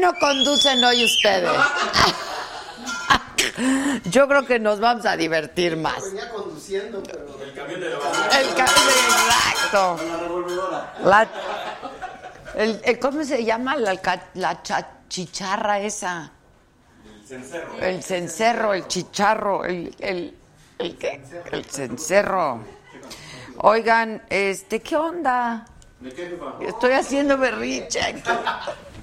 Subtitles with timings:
[0.00, 1.50] No conducen hoy ustedes?
[4.04, 6.02] Yo creo que nos vamos a divertir más.
[6.04, 7.26] Venía conduciendo, pero.
[7.42, 8.40] El camión de la basura.
[8.40, 9.96] El camión, exacto.
[9.98, 10.94] Con la revolvedora.
[11.04, 11.28] La,
[12.56, 13.76] el, el- ¿Cómo se llama?
[13.76, 13.98] La,
[14.34, 16.32] la cha- chicharra esa.
[17.04, 17.78] El cencerro.
[17.80, 20.36] El cencerro, el chicharro, el, el,
[20.78, 21.22] el, ¿qué?
[21.52, 22.60] el cencerro.
[23.58, 25.64] Oigan, este, ¿qué onda?
[26.00, 26.54] ¿De qué, jefa?
[26.60, 28.00] Estoy haciendo berrinche.
[28.00, 28.22] aquí.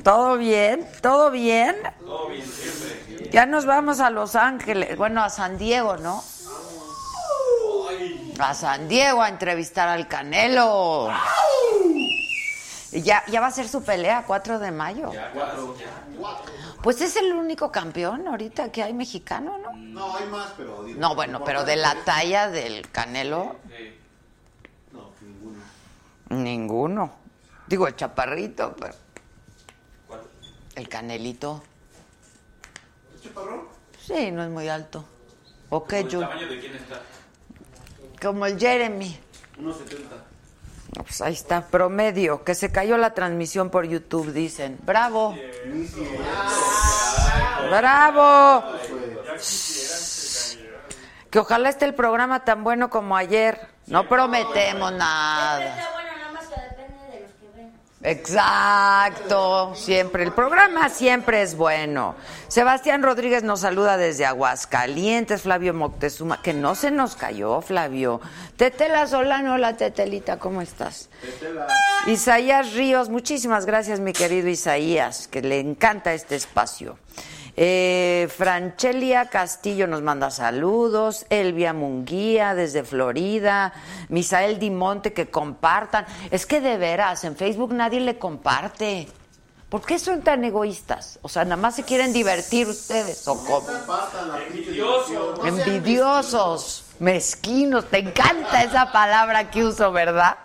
[0.08, 0.88] ¿Todo bien?
[1.02, 1.76] ¿Todo bien?
[2.00, 3.30] Todo bien, siempre.
[3.30, 6.24] Ya nos vamos a Los Ángeles, bueno, a San Diego, ¿no?
[8.40, 11.10] A San Diego a entrevistar al Canelo.
[12.94, 15.12] Ya, ya va a ser su pelea, 4 de mayo.
[15.12, 15.76] Ya, cuatro.
[16.82, 19.74] Pues es el único campeón ahorita que hay mexicano, ¿no?
[19.74, 20.84] No, hay más, pero.
[20.86, 23.58] digo, No, bueno, pero de la talla del Canelo,
[24.94, 25.60] No, ninguno.
[26.30, 27.12] ninguno.
[27.68, 28.94] Digo, el chaparrito, pero.
[30.78, 31.64] El Canelito,
[33.16, 33.62] ¿Es chaparrón?
[34.06, 35.04] sí, no es muy alto.
[35.70, 37.02] Ok, ¿El yo, tamaño de quién está?
[38.22, 39.20] como el Jeremy.
[39.60, 39.66] 1.70.
[40.96, 44.78] No, Pues ahí está, promedio, que se cayó la transmisión por YouTube, dicen.
[44.84, 45.36] Bravo.
[47.70, 48.64] Bravo.
[51.30, 53.60] Que ojalá esté el programa tan bueno como ayer.
[53.88, 55.66] No prometemos nada.
[55.78, 57.74] Está bueno, nada más que depende de los que ven.
[58.04, 60.24] Exacto, siempre.
[60.24, 62.16] El programa siempre es bueno.
[62.48, 68.22] Sebastián Rodríguez nos saluda desde Aguascalientes, Flavio Moctezuma, que no se nos cayó, Flavio.
[68.56, 71.10] Tetela Solano, hola Tetelita, ¿cómo estás?
[72.06, 76.98] Isaías Ríos, muchísimas gracias, mi querido Isaías, que le encanta este espacio.
[77.60, 83.74] Eh, Franchelia Castillo nos manda saludos, Elvia Munguía desde Florida,
[84.10, 86.06] Misael Dimonte que compartan.
[86.30, 89.08] Es que de veras, en Facebook nadie le comparte.
[89.70, 91.18] ¿Por qué son tan egoístas?
[91.24, 93.28] O sea, nada más se quieren divertir ustedes.
[93.28, 93.62] ¿O cómo?
[93.62, 95.34] Compartan la pinche Envidioso.
[95.34, 95.60] diversión.
[95.60, 100.38] Envidiosos, mezquinos, te encanta esa palabra que uso, ¿verdad?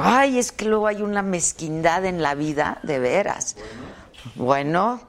[0.00, 3.56] Ay, es que luego hay una mezquindad en la vida, de veras.
[4.34, 5.00] Bueno,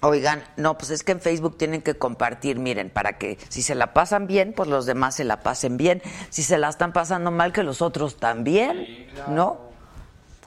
[0.00, 3.74] oigan, no, pues es que en Facebook tienen que compartir, miren, para que si se
[3.74, 6.02] la pasan bien, pues los demás se la pasen bien.
[6.30, 9.58] Si se la están pasando mal, que los otros también, ¿no?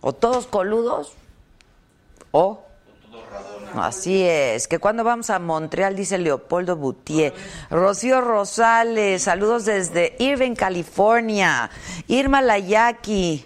[0.01, 1.13] O todos coludos,
[2.31, 2.65] o
[3.75, 7.33] Así es, que cuando vamos a Montreal, dice Leopoldo Boutier.
[7.69, 11.69] Rocío Rosales, saludos desde Irving, California.
[12.07, 13.45] Irma Layaki.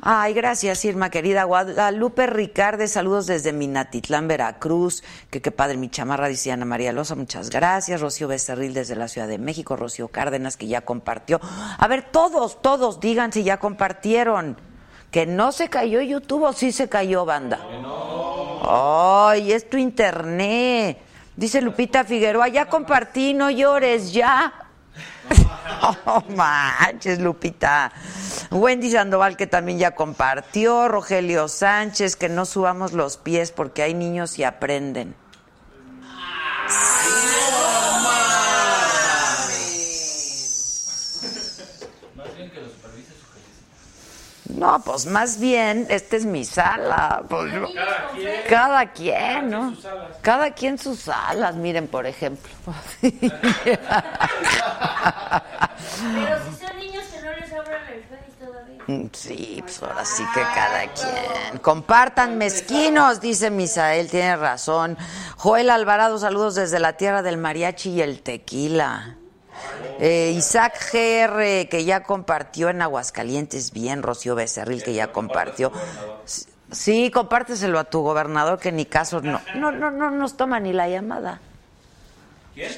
[0.00, 1.44] Ay, gracias, Irma, querida.
[1.44, 5.02] Guadalupe Ricarde, saludos desde Minatitlán, Veracruz.
[5.30, 8.00] Que padre, mi chamarra, dice Ana María Loza, muchas gracias.
[8.00, 9.76] Rocío Becerril desde la Ciudad de México.
[9.76, 11.40] Rocío Cárdenas, que ya compartió.
[11.42, 14.56] A ver, todos, todos, digan si ya compartieron.
[15.10, 17.58] Que no se cayó YouTube o sí se cayó, banda.
[18.62, 20.98] Ay, es tu internet.
[21.34, 24.67] Dice Lupita Figueroa, ya compartí, no llores, ya.
[26.06, 27.92] Oh, manches, Lupita.
[28.50, 30.88] Wendy Sandoval, que también ya compartió.
[30.88, 35.14] Rogelio Sánchez, que no subamos los pies porque hay niños y aprenden.
[36.00, 36.08] No,
[44.84, 47.22] pues más bien, esta es mi sala.
[47.28, 48.42] Pues, yo- Cada quien.
[48.48, 49.76] cada quien, ¿no?
[50.22, 52.50] Cada quien sus alas, miren, por ejemplo.
[53.02, 53.12] Pero
[56.44, 58.02] si son niños que no les abran el
[58.38, 58.82] todavía.
[58.86, 61.58] Mm, Sí, pues ahora sí que cada quien.
[61.60, 64.96] Compartan mezquinos, dice Misael, tiene razón.
[65.36, 69.16] Joel Alvarado, saludos desde la tierra del mariachi y el tequila.
[70.00, 74.02] Eh, Isaac GR, que ya compartió en Aguascalientes, bien.
[74.02, 75.72] Rocío Becerril, que ya compartió.
[76.70, 79.40] Sí, compárteselo a tu gobernador, que ni caso no.
[79.54, 81.40] No, no, no nos toma ni la llamada.
[82.54, 82.72] ¿Quién?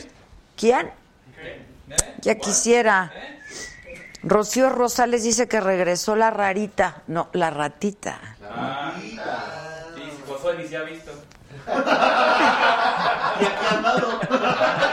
[0.57, 0.91] ¿Quién?
[2.21, 3.13] Ya quisiera.
[4.23, 7.03] Rocío Rosales dice que regresó la rarita.
[7.07, 8.37] No, la ratita.
[8.43, 11.11] Ah, sí, si Josué ni se ha visto.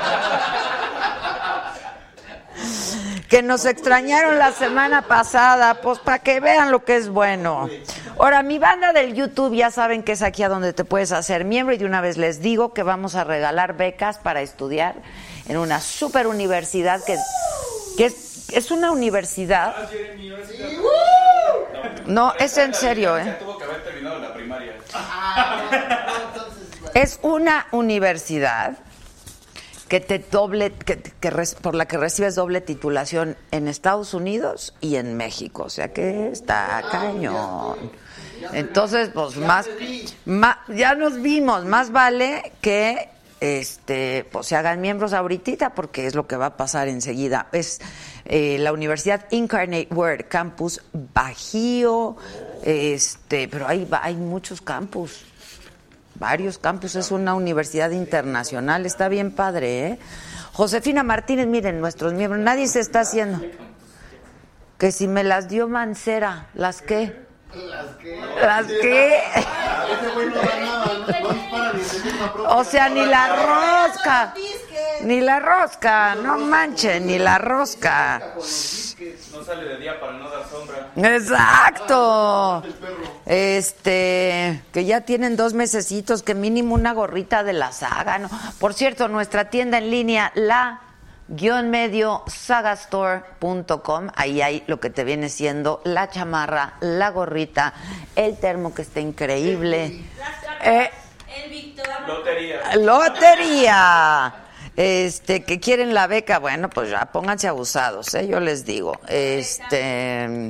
[3.29, 7.69] Que nos extrañaron la semana pasada, pues para que vean lo que es bueno.
[8.18, 11.44] Ahora, mi banda del YouTube ya saben que es aquí a donde te puedes hacer
[11.44, 14.95] miembro y de una vez les digo que vamos a regalar becas para estudiar
[15.47, 17.18] en una super universidad que,
[17.97, 19.75] que es, es una universidad.
[19.77, 19.88] Ah.
[22.06, 23.25] No, es en serio, ¿eh?
[23.25, 24.74] Ya tuvo que haber terminado la primaria.
[26.94, 28.77] Es una universidad
[29.88, 31.31] que te doble, que, que
[31.62, 36.30] por la que recibes doble titulación en Estados Unidos y en México, o sea que
[36.30, 37.92] está cañón.
[38.54, 39.68] Entonces, pues más,
[40.68, 46.28] ya nos vimos, más vale que este, pues se hagan miembros ahorita porque es lo
[46.28, 47.48] que va a pasar enseguida.
[47.51, 47.80] Es
[48.25, 50.81] eh, la Universidad Incarnate Word, campus
[51.13, 52.18] Bajío,
[52.63, 55.25] este, pero hay, hay muchos campus.
[56.19, 60.00] Varios campus, es una universidad internacional, está bien padre, ¿eh?
[60.54, 63.40] Josefina Martínez, miren, nuestros miembros, nadie se está haciendo.
[64.80, 67.26] Que si me las dio Mancera, ¿las qué?
[68.42, 69.18] ¿Las qué?
[69.18, 72.56] Ese güey no da nada, no, no dispara ni de misma propia.
[72.56, 74.34] O sea, ni la rosca.
[75.02, 78.34] Ni la rosca, no manchen, ni la rosca.
[79.32, 80.92] No sale de día para no dar sombra.
[80.96, 82.64] Exacto.
[83.26, 88.30] Este, que ya tienen dos mesecitos, que mínimo una gorrita de la saga, ¿no?
[88.60, 90.82] Por cierto, nuestra tienda en línea, la
[91.27, 97.74] guion medio sagastore.com, ahí hay lo que te viene siendo la chamarra, la gorrita,
[98.15, 100.03] el termo que está increíble.
[100.62, 100.89] Eh,
[101.44, 101.85] El Víctor.
[102.07, 102.75] Lotería.
[102.75, 104.35] Lotería.
[104.75, 108.27] Este, que quieren la beca, bueno, pues ya pónganse abusados, ¿eh?
[108.27, 109.00] yo les digo.
[109.07, 110.50] Este,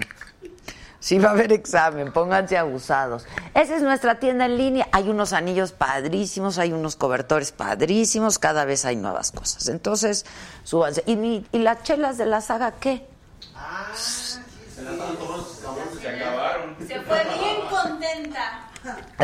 [1.08, 3.26] sí va a haber examen, pónganse abusados.
[3.54, 4.90] Esa es nuestra tienda en línea.
[4.92, 9.70] Hay unos anillos padrísimos, hay unos cobertores padrísimos, cada vez hay nuevas cosas.
[9.70, 10.26] Entonces,
[10.66, 11.04] súbanse.
[11.06, 13.08] ¿Y, mi- y las chelas de la saga qué?
[16.02, 16.76] Se acabaron.
[16.88, 18.64] Se fue bien contenta.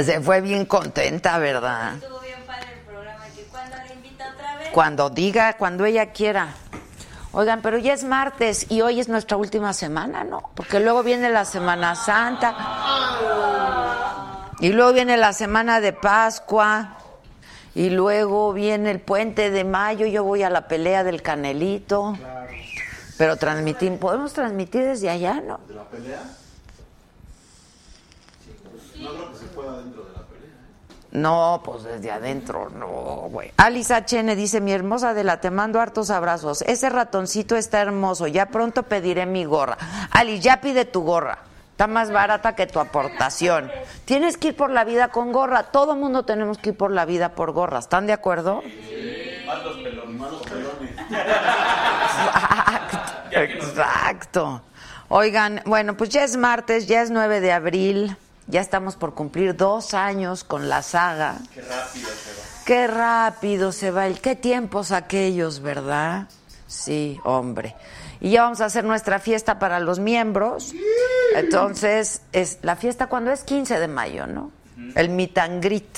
[0.03, 1.95] Se fue bien contenta, ¿verdad?
[1.95, 3.25] Estuvo bien padre el programa.
[3.35, 4.69] Que cuando la invita otra vez.
[4.71, 6.55] Cuando diga, cuando ella quiera.
[7.35, 10.51] Oigan, pero ya es martes y hoy es nuestra última semana, ¿no?
[10.53, 12.55] Porque luego viene la Semana Santa.
[14.59, 16.97] Y luego viene la Semana de Pascua.
[17.73, 20.05] Y luego viene el puente de mayo.
[20.05, 22.15] Yo voy a la pelea del Canelito.
[23.17, 25.59] Pero transmitir, podemos transmitir desde allá, ¿no?
[25.67, 26.21] ¿De la pelea?
[28.93, 30.02] Creo que se pueda dentro.
[31.13, 32.87] No, pues desde adentro, no,
[33.29, 33.51] güey.
[33.57, 36.63] Alice HN dice, mi hermosa Adela, te mando hartos abrazos.
[36.63, 39.77] Ese ratoncito está hermoso, ya pronto pediré mi gorra.
[40.09, 41.37] Alice, ya pide tu gorra.
[41.69, 43.71] Está más barata que tu aportación.
[44.05, 45.63] Tienes que ir por la vida con gorra.
[45.63, 47.77] Todo mundo tenemos que ir por la vida por gorra.
[47.77, 48.63] ¿Están de acuerdo?
[49.45, 50.19] Más los pelones.
[50.19, 50.91] Malos pelones.
[52.11, 52.97] Exacto.
[53.39, 54.61] Exacto.
[55.09, 58.17] Oigan, bueno, pues ya es martes, ya es 9 de abril.
[58.47, 61.37] Ya estamos por cumplir dos años con la saga.
[61.53, 62.63] Qué rápido se va.
[62.65, 64.19] Qué rápido se va el.
[64.19, 66.27] Qué tiempos aquellos, ¿verdad?
[66.67, 67.75] Sí, hombre.
[68.19, 70.73] Y ya vamos a hacer nuestra fiesta para los miembros.
[71.35, 74.51] Entonces, es la fiesta cuando es 15 de mayo, ¿no?
[74.95, 75.97] El meet and greet.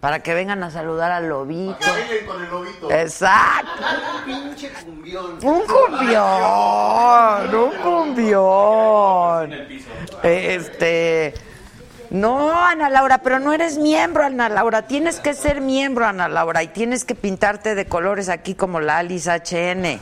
[0.00, 1.78] Para que vengan a saludar al lobito.
[1.80, 2.90] Bailen con el lobito.
[2.90, 3.82] Exacto.
[4.18, 5.38] Un pinche cumbión.
[5.42, 9.52] Un cumbión, un cumbión.
[9.52, 9.88] En el piso.
[10.22, 11.34] Este.
[12.14, 14.82] No, Ana Laura, pero no eres miembro, Ana Laura.
[14.82, 18.98] Tienes que ser miembro, Ana Laura, y tienes que pintarte de colores aquí como la
[18.98, 19.98] Alice HN.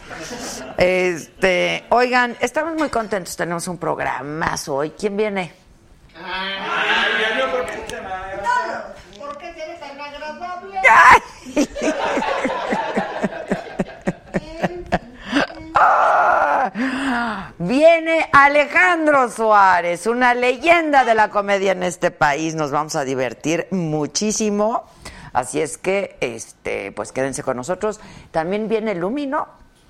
[0.77, 3.35] Este, oigan, estamos muy contentos.
[3.35, 4.91] Tenemos un programazo hoy.
[4.91, 5.55] ¿Quién viene?
[6.23, 6.53] Ay,
[9.19, 10.81] ¿Por qué eres tan agradable?
[15.75, 16.52] Ah,
[17.59, 22.55] Viene Alejandro Suárez, una leyenda de la comedia en este país.
[22.55, 24.85] Nos vamos a divertir muchísimo.
[25.33, 28.01] Así es que, este, pues quédense con nosotros.
[28.31, 29.49] También viene Lumi, ¿no?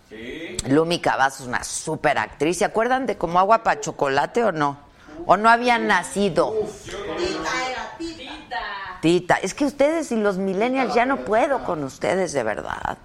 [0.08, 0.56] Sí.
[0.68, 2.58] Lumi Cavazos, una super actriz.
[2.58, 4.78] ¿Se acuerdan de como agua para chocolate o no?
[5.26, 6.54] ¿O no habían nacido?
[6.84, 8.98] Tita era tita.
[9.00, 12.98] Tita, es que ustedes y los millennials ya no puedo con ustedes de verdad.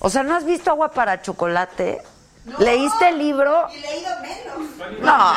[0.00, 2.02] O sea, ¿no has visto agua para chocolate?
[2.58, 3.68] ¿Leíste el libro?
[3.72, 5.00] Y leído menos.
[5.00, 5.34] No,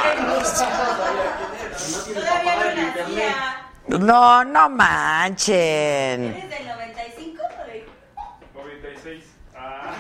[2.14, 3.70] Todavía no nacía.
[3.88, 5.56] no, no manchen.
[6.26, 7.86] ¿Eres del 95 o de
[8.54, 9.24] 96.
[9.56, 9.92] Ah.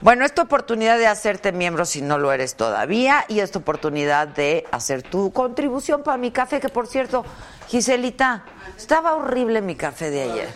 [0.00, 4.64] Bueno, esta oportunidad de hacerte miembro si no lo eres todavía y esta oportunidad de
[4.70, 7.24] hacer tu contribución para mi café, que por cierto,
[7.68, 8.44] Giselita,
[8.76, 10.48] estaba horrible mi café de ayer.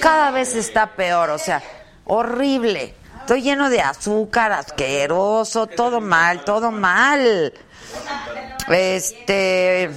[0.00, 1.62] Cada vez está peor, o sea,
[2.06, 2.94] horrible.
[3.30, 7.52] Estoy lleno de azúcar, asqueroso, todo mal, todo mal.
[8.68, 9.88] Este.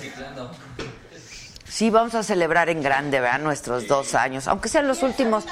[1.68, 3.40] Sí, vamos a celebrar en grande, ¿verdad?
[3.40, 5.46] Nuestros dos años, aunque sean los últimos.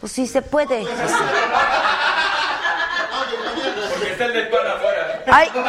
[0.00, 0.80] Pues sí, se puede.
[0.80, 1.14] Sí, sí.
[3.92, 5.22] Porque está el del pan afuera.
[5.28, 5.62] Ay, ¿Lo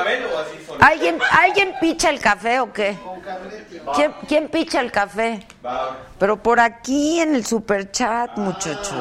[0.00, 0.78] o así solo?
[0.80, 2.96] ¿alguien, ¿Alguien picha el café o qué?
[3.94, 5.46] ¿Quién, quién picha el café?
[5.64, 5.96] Va.
[6.18, 8.92] Pero por aquí en el superchat, muchachos.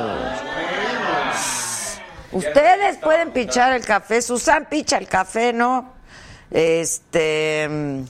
[2.31, 4.21] Ustedes pueden pichar el café.
[4.21, 5.93] Susan picha el café, ¿no?
[6.51, 7.67] Este.
[7.69, 8.01] mm,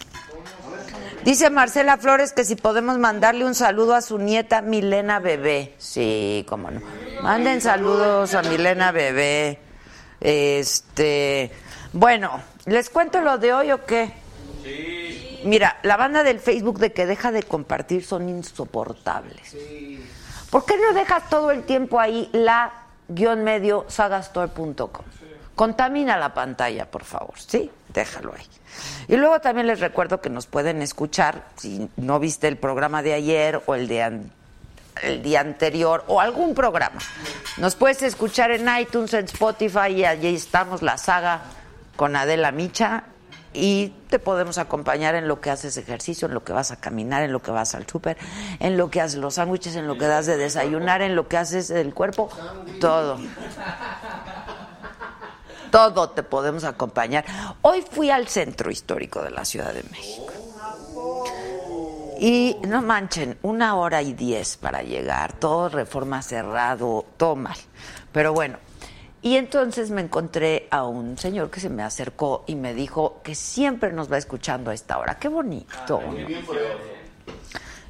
[1.23, 5.73] Dice Marcela Flores que si podemos mandarle un saludo a su nieta Milena Bebé.
[5.77, 6.81] Sí, cómo no.
[7.21, 9.59] Manden saludos a Milena Bebé.
[10.21, 11.51] Este.
[11.97, 14.13] Bueno, ¿les cuento lo de hoy o qué?
[15.43, 19.55] Mira, la banda del Facebook de que deja de compartir son insoportables.
[20.51, 22.71] ¿Por qué no dejas todo el tiempo ahí la
[23.07, 25.05] guion medio sagastore.com?
[25.55, 27.71] Contamina la pantalla, por favor, ¿sí?
[27.91, 28.45] Déjalo ahí.
[29.07, 33.15] Y luego también les recuerdo que nos pueden escuchar, si no viste el programa de
[33.15, 34.31] ayer o el de an-
[35.01, 36.99] el día anterior o algún programa.
[37.57, 41.41] Nos puedes escuchar en iTunes, en Spotify y allí estamos, la saga
[41.97, 43.03] con Adela Micha
[43.53, 47.23] y te podemos acompañar en lo que haces ejercicio, en lo que vas a caminar,
[47.23, 48.17] en lo que vas al súper,
[48.59, 51.37] en lo que haces los sándwiches, en lo que das de desayunar, en lo que
[51.37, 52.29] haces del cuerpo,
[52.79, 53.17] todo.
[55.71, 57.25] Todo te podemos acompañar.
[57.61, 60.31] Hoy fui al centro histórico de la Ciudad de México.
[62.19, 67.57] Y no manchen, una hora y diez para llegar, todo reforma cerrado, todo mal.
[68.11, 68.57] Pero bueno,
[69.21, 73.35] y entonces me encontré a un señor que se me acercó y me dijo que
[73.35, 75.17] siempre nos va escuchando a esta hora.
[75.17, 76.01] Qué bonito.
[76.01, 76.15] ¿no?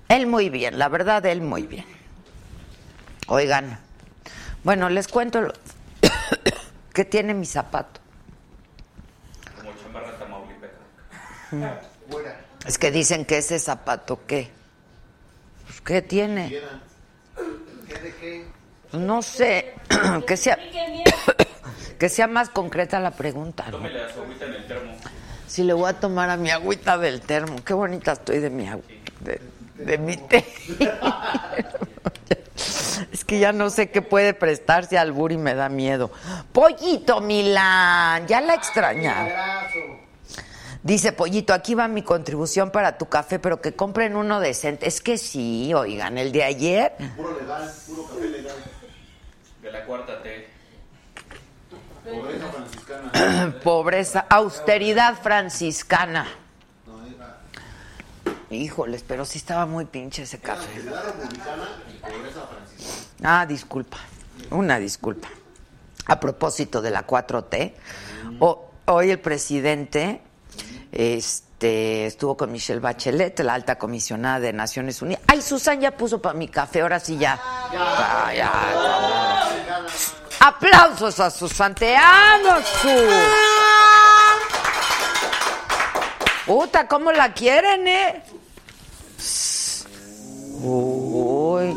[0.07, 1.85] Él muy bien, la verdad, él muy bien.
[3.27, 3.77] Oigan,
[4.63, 5.53] bueno, les cuento lo
[6.93, 7.99] que tiene mi zapato.
[9.57, 11.81] Como chamarra tamaulipeca.
[12.65, 14.49] Es que dicen que ese zapato, ¿qué?
[15.65, 16.49] Pues, ¿Qué tiene?
[17.87, 18.56] ¿Qué de qué?
[18.93, 19.73] No sé,
[20.27, 20.57] que sea,
[21.99, 23.65] que sea más concreta la pregunta.
[23.65, 23.77] ¿no?
[23.77, 24.91] Tómele a su agüita en el termo.
[25.47, 28.67] Si le voy a tomar a mi agüita del termo, qué bonita estoy de mi
[29.21, 29.41] de,
[29.75, 30.45] de mi té.
[33.11, 36.11] Es que ya no sé qué puede prestarse al bur y me da miedo.
[36.51, 39.67] Pollito Milán, ya la extrañaba.
[40.83, 44.87] Dice Pollito, aquí va mi contribución para tu café, pero que compren uno decente.
[44.87, 46.93] Es que sí, oigan, el de ayer.
[47.15, 48.55] Puro legal, puro café legal.
[49.67, 50.47] De la cuarta T.
[52.09, 53.59] Pobreza franciscana.
[53.63, 56.25] Pobreza, austeridad franciscana.
[58.49, 60.79] Híjoles, pero sí estaba muy pinche ese café.
[60.81, 63.41] Ciudad republicana y pobreza franciscana.
[63.41, 63.97] Ah, disculpa,
[64.51, 65.27] una disculpa.
[66.05, 67.73] A propósito de la 4T,
[68.39, 70.21] o- hoy el presidente
[70.93, 75.23] este, estuvo con Michelle Bachelet, la alta comisionada de Naciones Unidas.
[75.27, 77.39] Ay, Susan ya puso para mi café, ahora sí ya.
[77.71, 78.51] Ya, ya.
[80.39, 83.07] Aplausos a Susan, te amo, Su.
[86.45, 88.23] Puta, ¿cómo la quieren, eh?
[90.61, 91.75] Uy.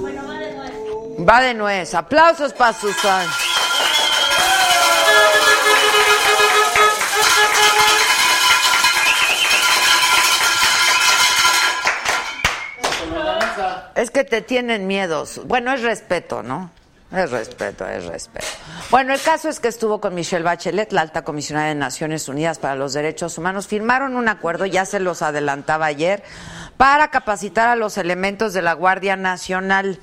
[1.29, 1.95] Va de nuez.
[1.95, 3.27] Aplausos para Susan.
[14.01, 15.43] Es que te tienen miedos.
[15.45, 16.71] Bueno, es respeto, ¿no?
[17.13, 18.47] Es respeto, es respeto.
[18.91, 22.59] Bueno, el caso es que estuvo con Michelle Bachelet, la alta comisionada de Naciones Unidas
[22.59, 23.67] para los Derechos Humanos.
[23.67, 26.23] Firmaron un acuerdo, ya se los adelantaba ayer,
[26.79, 29.99] para capacitar a los elementos de la Guardia Nacional.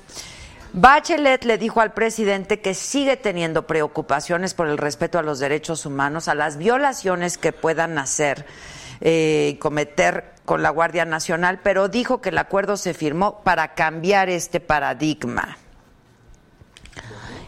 [0.74, 5.86] Bachelet le dijo al presidente que sigue teniendo preocupaciones por el respeto a los derechos
[5.86, 8.46] humanos, a las violaciones que puedan hacer
[9.00, 14.28] eh, cometer con la Guardia Nacional, pero dijo que el acuerdo se firmó para cambiar
[14.28, 15.58] este paradigma.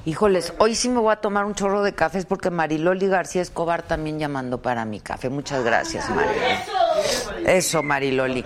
[0.06, 3.82] Híjoles, hoy sí me voy a tomar un chorro de cafés porque Mariloli García Escobar
[3.82, 5.28] también llamando para mi café.
[5.28, 7.46] Muchas gracias, Mariloli.
[7.46, 8.44] Eso, Mariloli.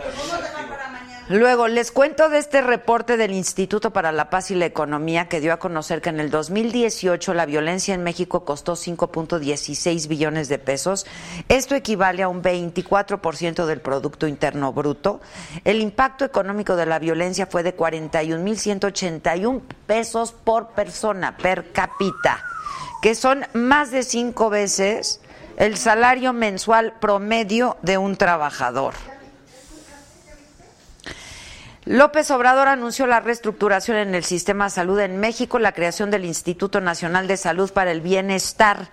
[1.31, 5.41] Luego, les cuento de este reporte del Instituto para la Paz y la Economía que
[5.41, 10.59] dio a conocer que en el 2018 la violencia en México costó 5.16 billones de
[10.59, 11.07] pesos.
[11.49, 15.23] Esto equivale a un 24% del Producto Interno Bruto.
[15.65, 22.45] El impacto económico de la violencia fue de 41.181 pesos por persona, per cápita,
[23.01, 25.23] que son más de cinco veces
[25.57, 28.93] el salario mensual promedio de un trabajador.
[31.87, 36.25] López Obrador anunció la reestructuración en el sistema de salud en México, la creación del
[36.25, 38.89] Instituto Nacional de Salud para el Bienestar.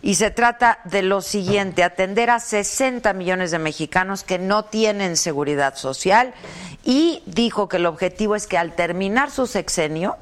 [0.00, 5.18] Y se trata de lo siguiente, atender a 60 millones de mexicanos que no tienen
[5.18, 6.32] seguridad social
[6.84, 10.16] y dijo que el objetivo es que al terminar su sexenio,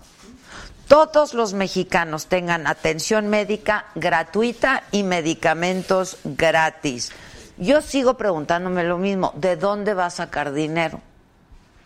[0.89, 7.13] todos los mexicanos tengan atención médica gratuita y medicamentos gratis.
[7.57, 11.01] Yo sigo preguntándome lo mismo, ¿de dónde va a sacar dinero?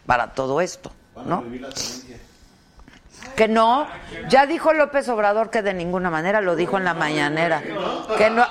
[0.06, 0.92] Para todo esto,
[1.26, 1.44] ¿no?
[3.36, 3.86] Que no,
[4.28, 7.62] ya dijo López Obrador que de ninguna manera lo dijo en la mañanera,
[8.18, 8.44] que no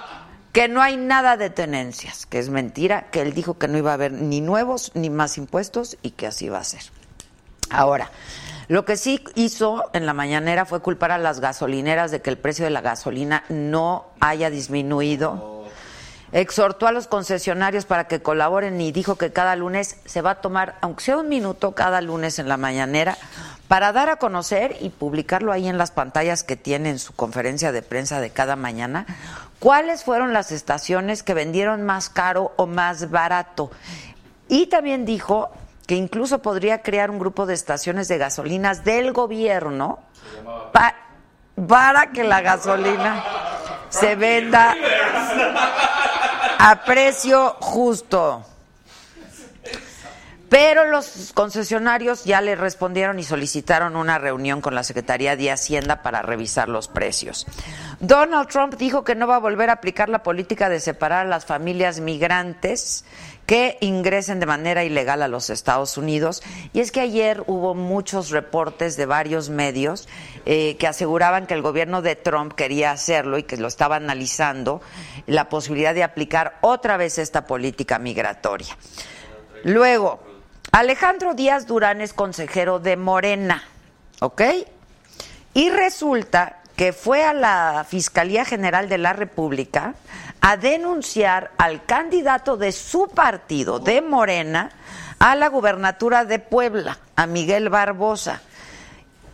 [0.54, 3.90] que no hay nada de tenencias, que es mentira, que él dijo que no iba
[3.90, 6.84] a haber ni nuevos ni más impuestos y que así va a ser.
[7.72, 8.12] Ahora,
[8.68, 12.38] lo que sí hizo en la mañanera fue culpar a las gasolineras de que el
[12.38, 15.53] precio de la gasolina no haya disminuido
[16.34, 20.42] exhortó a los concesionarios para que colaboren y dijo que cada lunes se va a
[20.42, 23.18] tomar, aunque sea un minuto cada lunes en la mañanera,
[23.68, 27.72] para dar a conocer y publicarlo ahí en las pantallas que tiene en su conferencia
[27.72, 29.06] de prensa de cada mañana,
[29.60, 33.72] cuáles fueron las estaciones que vendieron más caro o más barato.
[34.50, 35.50] Y también dijo
[35.88, 40.00] que incluso podría crear un grupo de estaciones de gasolinas del gobierno
[40.72, 40.96] pa-
[41.68, 43.24] para que la gasolina
[43.90, 44.76] se venda
[46.66, 48.46] a precio justo.
[50.48, 56.02] Pero los concesionarios ya le respondieron y solicitaron una reunión con la Secretaría de Hacienda
[56.04, 57.46] para revisar los precios.
[58.00, 61.30] Donald Trump dijo que no va a volver a aplicar la política de separar a
[61.30, 63.04] las familias migrantes
[63.46, 66.44] que ingresen de manera ilegal a los Estados Unidos.
[66.72, 70.08] Y es que ayer hubo muchos reportes de varios medios
[70.46, 74.82] eh, que aseguraban que el gobierno de Trump quería hacerlo y que lo estaba analizando,
[75.28, 78.78] la posibilidad de aplicar otra vez esta política migratoria.
[79.64, 80.20] Luego,
[80.72, 83.64] Alejandro Díaz Durán es consejero de Morena,
[84.20, 84.42] ¿ok?
[85.54, 89.94] Y resulta que fue a la Fiscalía General de la República
[90.46, 94.72] a denunciar al candidato de su partido, de Morena,
[95.18, 98.42] a la gubernatura de Puebla, a Miguel Barbosa.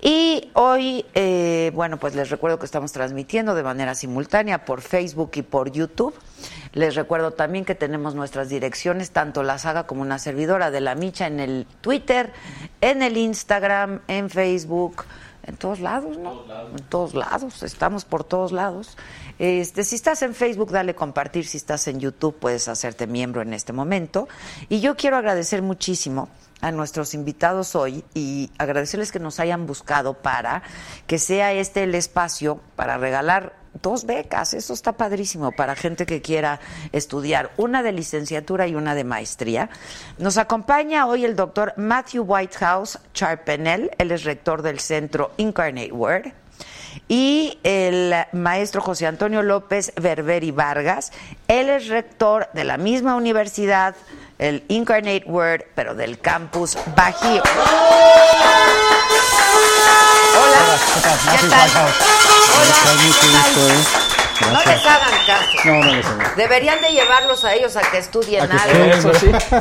[0.02, 5.32] Y hoy, eh, bueno, pues les recuerdo que estamos transmitiendo de manera simultánea por Facebook
[5.36, 6.16] y por YouTube.
[6.74, 10.96] Les recuerdo también que tenemos nuestras direcciones, tanto la saga como una servidora de la
[10.96, 12.32] Micha en el Twitter,
[12.80, 15.04] en el Instagram, en Facebook,
[15.44, 16.44] en todos lados, ¿no?
[16.78, 18.98] En todos lados, estamos por todos lados.
[19.38, 21.46] Este, si estás en Facebook, dale compartir.
[21.46, 24.30] Si estás en YouTube, puedes hacerte miembro en este momento.
[24.70, 26.30] Y yo quiero agradecer muchísimo
[26.62, 30.64] a nuestros invitados hoy y agradecerles que nos hayan buscado para
[31.08, 34.54] que sea este el espacio para regalar dos becas.
[34.54, 36.60] Eso está padrísimo para gente que quiera
[36.92, 39.70] estudiar, una de licenciatura y una de maestría.
[40.18, 46.34] Nos acompaña hoy el doctor Matthew Whitehouse Charpenel, él es rector del centro Incarnate Word.
[47.08, 51.12] y el maestro José Antonio López Berberi Vargas.
[51.48, 53.96] Él es rector de la misma universidad,
[54.42, 57.44] el Incarnate Word, pero del campus Bajío.
[60.34, 60.78] Hola,
[61.40, 61.70] ¿qué tal?
[62.58, 62.76] Hola.
[64.52, 65.46] No les hagan caso.
[65.66, 66.22] No, no les hago.
[66.36, 68.84] Deberían de llevarlos a ellos a que estudien ¿A que algo.
[68.86, 69.36] estudien?
[69.36, 69.56] Eso sí.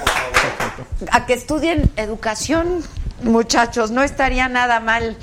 [1.13, 2.83] A que estudien educación,
[3.23, 5.19] muchachos, no estaría nada mal.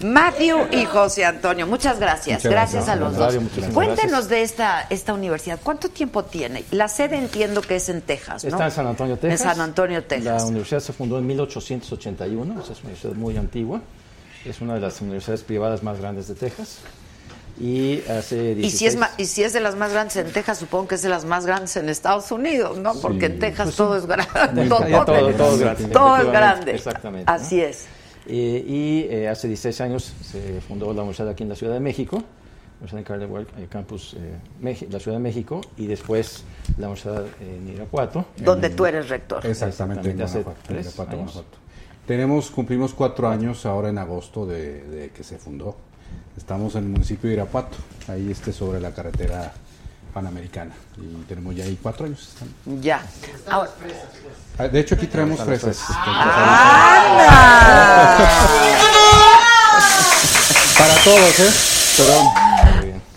[0.00, 2.38] Matthew y José Antonio, muchas gracias.
[2.44, 2.88] Muchas gracias, gracias.
[2.88, 3.34] a los dos.
[3.74, 4.28] Cuéntenos gracias.
[4.28, 5.58] de esta, esta universidad.
[5.62, 6.64] ¿Cuánto tiempo tiene?
[6.70, 8.50] La sede entiendo que es en Texas, ¿no?
[8.50, 9.40] Está en San Antonio, Texas.
[9.40, 10.42] En San Antonio, Texas.
[10.42, 13.80] La universidad se fundó en 1881, esa es una universidad muy antigua.
[14.44, 16.78] Es una de las universidades privadas más grandes de Texas.
[17.60, 18.72] Y hace 16...
[18.72, 20.94] Y si, es ma- y si es de las más grandes en Texas, supongo que
[20.94, 22.94] es de las más grandes en Estados Unidos, ¿no?
[22.94, 23.78] Porque en Texas Pues sí.
[23.78, 24.68] todo es grande.
[24.68, 25.32] Todo, todo es grande.
[25.34, 26.70] Todo es efectivamente, grande.
[26.76, 27.24] Exactamente.
[27.32, 27.62] Así ¿no?
[27.64, 27.86] es.
[28.28, 31.80] Eh, y eh, hace 16 años se fundó la universidad aquí en la Ciudad de
[31.80, 32.16] México,
[32.80, 36.44] la Universidad de Carnegie eh, Campus eh, la Ciudad de México, y después
[36.76, 38.26] la Universidad en Irapuato.
[38.36, 39.44] Donde tú eres rector.
[39.46, 41.32] Exactamente, en Hace Guanajuato, en tres Irapuato, años.
[41.32, 41.58] Guanajuato.
[42.06, 45.76] Tenemos, cumplimos cuatro años ahora en agosto de, de que se fundó.
[46.36, 49.52] Estamos en el municipio de Irapuato, ahí este sobre la carretera
[50.12, 50.72] panamericana.
[50.96, 52.30] Y tenemos ya ahí cuatro años.
[52.80, 53.02] Ya.
[53.48, 53.70] Ahora,
[54.58, 55.78] Ah, De hecho, aquí traemos fresas.
[55.78, 55.92] este,
[60.78, 61.50] Para todos, ¿eh?
[61.96, 62.26] Perdón.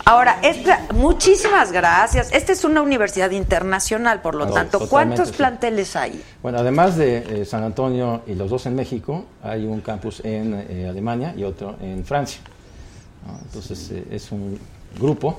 [0.04, 2.32] Ahora, esta, muchísimas gracias.
[2.32, 5.34] Esta es una universidad internacional, por lo Ah, tanto, ¿cuántos sí.
[5.36, 6.20] planteles hay?
[6.42, 10.66] Bueno, además de eh, San Antonio y los dos en México, hay un campus en
[10.68, 12.40] eh, Alemania y otro en Francia.
[13.26, 13.38] ¿no?
[13.44, 14.58] Entonces, eh, es un
[14.98, 15.38] grupo,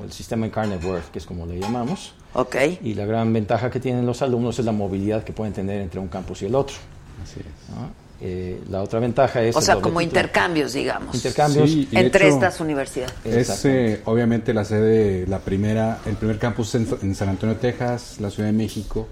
[0.00, 2.14] o el sistema Incarnate Word, que es como le llamamos.
[2.34, 2.56] Ok.
[2.82, 6.00] Y la gran ventaja que tienen los alumnos es la movilidad que pueden tener entre
[6.00, 6.76] un campus y el otro.
[7.22, 7.74] Así es.
[7.74, 8.04] ¿no?
[8.20, 9.54] Eh, la otra ventaja es...
[9.56, 10.02] O sea, como título.
[10.02, 11.14] intercambios, digamos.
[11.14, 11.70] Intercambios.
[11.70, 13.14] Sí, entre hecho, estas universidades.
[13.24, 18.16] Es eh, obviamente la sede, la primera, el primer campus en, en San Antonio, Texas,
[18.20, 19.08] la Ciudad de México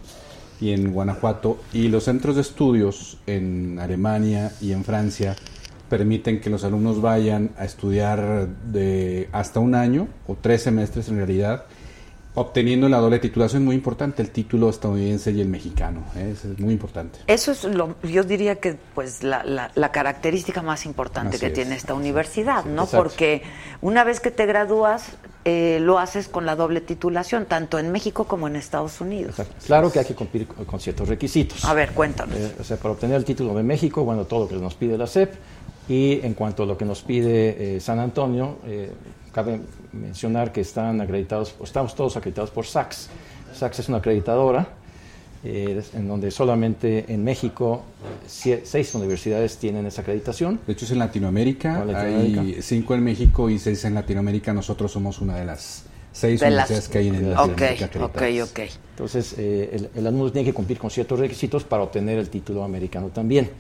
[0.61, 1.59] y en Guanajuato.
[1.73, 5.37] Y los centros de estudios en Alemania y en Francia
[5.93, 11.19] permiten que los alumnos vayan a estudiar de hasta un año o tres semestres en
[11.19, 11.67] realidad,
[12.35, 16.03] obteniendo la doble titulación muy importante, el título estadounidense y el mexicano.
[16.17, 16.31] ¿eh?
[16.33, 17.19] Eso es muy importante.
[17.27, 21.49] Eso es lo, yo diría que pues la, la- la característica más importante Así que
[21.49, 21.53] es.
[21.53, 22.85] tiene esta universidad, ¿no?
[22.85, 22.97] Exacto.
[23.05, 23.43] Porque
[23.83, 25.05] una vez que te gradúas,
[25.45, 29.33] eh, lo haces con la doble titulación, tanto en México como en Estados Unidos.
[29.39, 29.55] Exacto.
[29.67, 31.63] Claro que hay que cumplir con, con ciertos requisitos.
[31.67, 32.35] A ver, cuéntanos.
[32.39, 34.97] Eh, o sea, para obtener el título de México, bueno, todo lo que nos pide
[34.97, 35.35] la SEP.
[35.88, 38.90] Y en cuanto a lo que nos pide eh, San Antonio, eh,
[39.33, 39.61] cabe
[39.92, 43.09] mencionar que están acreditados, estamos todos acreditados por SACS.
[43.55, 44.68] SACS es una acreditadora
[45.45, 47.83] eh, en donde solamente en México
[48.27, 50.61] seis universidades tienen esa acreditación.
[50.66, 51.85] De hecho, es en Latinoamérica.
[51.85, 52.40] Latinoamérica.
[52.42, 54.53] Hay cinco en México y seis en Latinoamérica.
[54.53, 57.85] Nosotros somos una de las seis De las- universidades que hay en Latinoamérica.
[57.87, 58.51] ok, acreditadas.
[58.51, 58.61] ok.
[58.90, 62.62] Entonces, eh, el, el alumno tiene que cumplir con ciertos requisitos para obtener el título
[62.62, 63.51] americano también.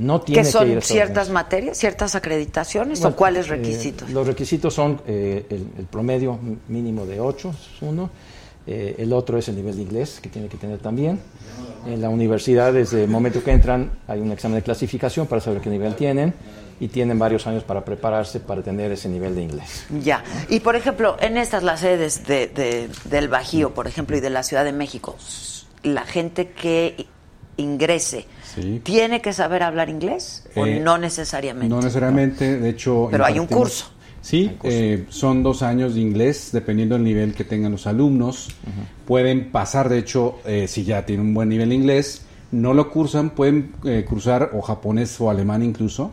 [0.00, 3.50] No tiene ¿Qué que ir son a ciertas materias, ciertas acreditaciones Bueno, o cuáles eh,
[3.50, 4.10] requisitos?
[4.10, 8.10] los requisitos son eh, el, el promedio mínimo de 8, es uno.
[8.66, 11.18] Eh, el otro es el nivel de inglés, que tiene que tener también.
[11.86, 15.60] En la universidad, desde el momento que entran, hay un examen de clasificación para saber
[15.60, 16.34] qué nivel tienen
[16.78, 19.84] y tienen varios años para prepararse para tener ese nivel de inglés.
[20.02, 20.22] Ya.
[20.48, 24.30] Y por ejemplo, en estas las sedes de, de- del Bajío, por ejemplo, y de
[24.30, 25.16] la Ciudad de México,
[25.82, 27.06] la gente que
[27.56, 28.80] ingrese Sí.
[28.82, 31.68] tiene que saber hablar inglés o Eh, no necesariamente.
[31.68, 33.08] No necesariamente, de hecho...
[33.10, 33.90] Pero hay un curso.
[34.22, 38.48] Sí, eh, son dos años de inglés, dependiendo del nivel que tengan los alumnos.
[39.06, 42.90] Pueden pasar, de hecho, eh, si ya tienen un buen nivel de inglés, no lo
[42.90, 46.12] cursan, pueden eh, cursar o japonés o alemán incluso.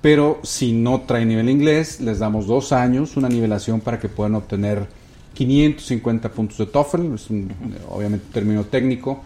[0.00, 4.08] Pero si no traen nivel de inglés, les damos dos años, una nivelación para que
[4.08, 4.86] puedan obtener
[5.34, 7.52] 550 puntos de TOEFL, es un,
[7.88, 9.22] obviamente un término técnico.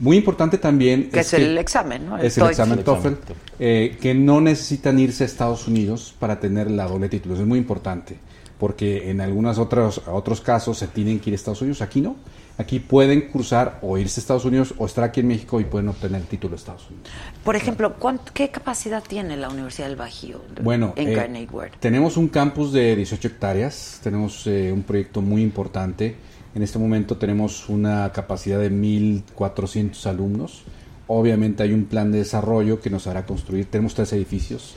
[0.00, 2.18] Muy importante también Que es el examen, ¿no?
[2.18, 2.50] El es el TOEFL.
[2.52, 3.14] examen TOEFL,
[3.58, 7.34] eh, que no necesitan irse a Estados Unidos para tener la doble título.
[7.34, 8.16] Es muy importante,
[8.58, 12.16] porque en algunos otros, otros casos se tienen que ir a Estados Unidos, aquí no.
[12.58, 15.88] Aquí pueden cursar o irse a Estados Unidos o estar aquí en México y pueden
[15.88, 17.08] obtener el título de Estados Unidos.
[17.42, 20.42] Por ejemplo, ¿cuánto- ¿qué capacidad tiene la Universidad del Bajío?
[20.62, 26.16] Bueno, en eh, tenemos un campus de 18 hectáreas, tenemos eh, un proyecto muy importante.
[26.54, 30.62] En este momento tenemos una capacidad de 1.400 alumnos.
[31.06, 34.76] Obviamente hay un plan de desarrollo que nos hará construir, tenemos tres edificios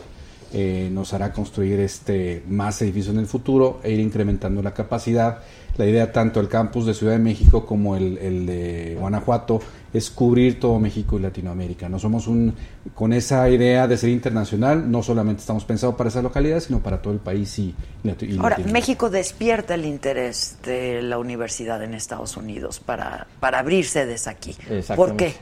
[0.56, 5.40] eh, nos hará construir este más edificios en el futuro e ir incrementando la capacidad.
[5.78, 9.60] La idea tanto el campus de Ciudad de México como el, el de Guanajuato
[9.92, 11.90] es cubrir todo México y Latinoamérica.
[11.90, 12.54] No somos un
[12.94, 17.02] con esa idea de ser internacional, no solamente estamos pensados para esas localidades, sino para
[17.02, 18.58] todo el país y, y Ahora.
[18.72, 24.56] México despierta el interés de la universidad en Estados Unidos para, para abrir sedes aquí.
[24.96, 25.34] ¿Por qué?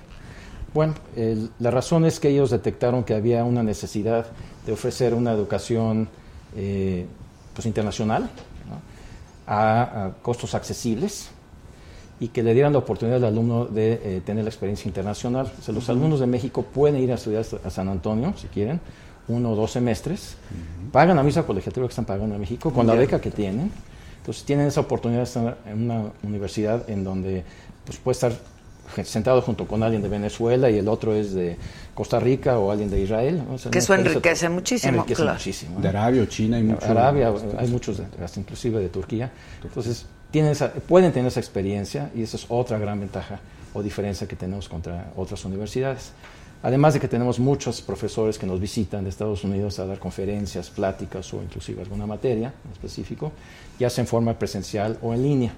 [0.73, 0.93] Bueno,
[1.59, 4.27] la razón es que ellos detectaron que había una necesidad
[4.65, 6.07] de ofrecer una educación
[6.55, 7.05] eh,
[7.53, 8.29] pues internacional.
[9.47, 11.29] A, a costos accesibles
[12.21, 15.51] y que le dieran la oportunidad al alumno de eh, tener la experiencia internacional.
[15.59, 18.79] O sea, los alumnos de México pueden ir a estudiar a San Antonio, si quieren,
[19.27, 20.35] uno o dos semestres,
[20.91, 23.71] pagan la misma colegiatura que están pagando en México, con la beca que tienen.
[24.17, 27.43] Entonces tienen esa oportunidad de estar en una universidad en donde
[27.85, 28.33] pues, puede estar
[29.05, 31.57] sentado junto con alguien de Venezuela y el otro es de
[31.93, 33.43] Costa Rica o alguien de Israel.
[33.47, 33.55] ¿no?
[33.55, 35.37] O sea, Que eso enriquece muchísimo, Enriquece claro.
[35.37, 35.79] muchísimo.
[35.79, 36.85] De Arabia o China hay mucho.
[36.85, 39.31] Arabia, hay muchos, hasta inclusive de Turquía.
[39.63, 43.39] Entonces, tienen esa- pueden tener esa experiencia y esa es otra gran ventaja
[43.73, 46.11] o diferencia que tenemos contra otras universidades.
[46.63, 50.69] Además de que tenemos muchos profesores que nos visitan de Estados Unidos a dar conferencias,
[50.69, 53.31] pláticas o inclusive alguna materia en específico,
[53.79, 55.53] ya sea en forma presencial o en línea.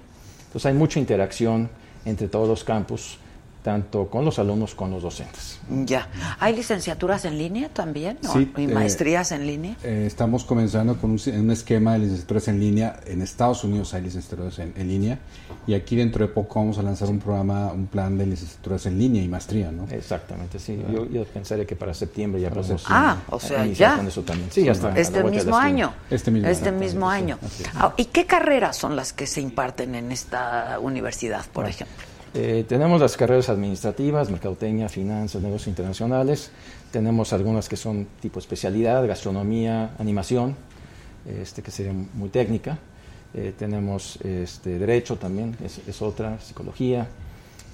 [0.46, 1.68] Entonces hay mucha interacción
[2.06, 3.18] entre todos los campus,
[3.64, 5.58] tanto con los alumnos como con los docentes.
[5.86, 6.06] Ya.
[6.38, 8.18] ¿Hay licenciaturas en línea también?
[8.22, 8.34] ¿no?
[8.34, 9.76] Sí, ¿Y eh, maestrías en línea?
[9.82, 13.00] Eh, estamos comenzando con un, esquema de licenciaturas en línea.
[13.06, 15.18] En Estados Unidos hay licenciaturas en, en línea
[15.66, 18.98] y aquí dentro de poco vamos a lanzar un programa, un plan de licenciaturas en
[18.98, 19.88] línea y maestría, ¿no?
[19.90, 20.78] Exactamente, sí.
[20.92, 23.96] Yo, yo pensaría que para septiembre ya podemos Ah, eh, o sea, iniciar ya.
[23.96, 24.50] con eso también.
[24.52, 24.94] Sí, ya está.
[24.94, 25.94] Este mismo año.
[26.10, 26.78] Este mismo Este año.
[26.78, 27.38] mismo año.
[27.76, 32.04] Ah, ¿Y qué carreras son las que se imparten en esta universidad, por ejemplo?
[32.34, 36.50] Eh, tenemos las carreras administrativas, mercadotecnia, finanzas, negocios internacionales.
[36.90, 40.56] Tenemos algunas que son tipo especialidad, gastronomía, animación,
[41.26, 42.78] este, que sería muy técnica.
[43.34, 47.06] Eh, tenemos este, derecho también, es, es otra, psicología.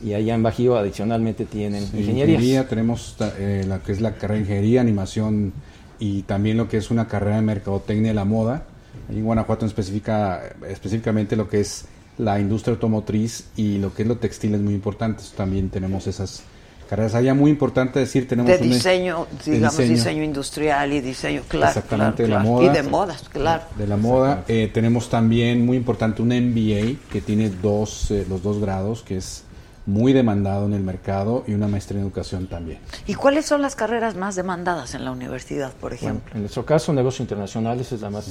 [0.02, 2.68] Y allá en Bajío adicionalmente tienen Sí, ingenierías.
[2.68, 5.52] tenemos eh, la que es la carrera de ingeniería, animación
[5.98, 8.64] y también lo que es una carrera de mercadotecnia de la moda.
[9.10, 11.84] En Guanajuato en específica, específicamente lo que es
[12.20, 15.22] la industria automotriz y lo que es lo textil es muy importante.
[15.36, 16.42] También tenemos esas
[16.88, 17.14] carreras.
[17.14, 19.96] Allá muy importante decir, tenemos De un- diseño, de digamos, diseño.
[19.96, 20.22] diseño.
[20.24, 21.68] industrial y diseño, claro.
[21.68, 22.50] Exactamente, claro, de la claro.
[22.50, 22.64] moda.
[22.64, 23.62] Y de modas, claro.
[23.76, 24.44] de la moda.
[24.48, 29.16] Eh, tenemos también muy importante un MBA que tiene dos, eh, los dos grados, que
[29.16, 29.44] es
[29.86, 32.78] muy demandado en el mercado y una maestría en educación también.
[33.06, 36.32] ¿Y cuáles son las carreras más demandadas en la universidad, por Bueno, ejemplo?
[36.34, 38.30] en nuestro caso, negocios internacionales es la más eh,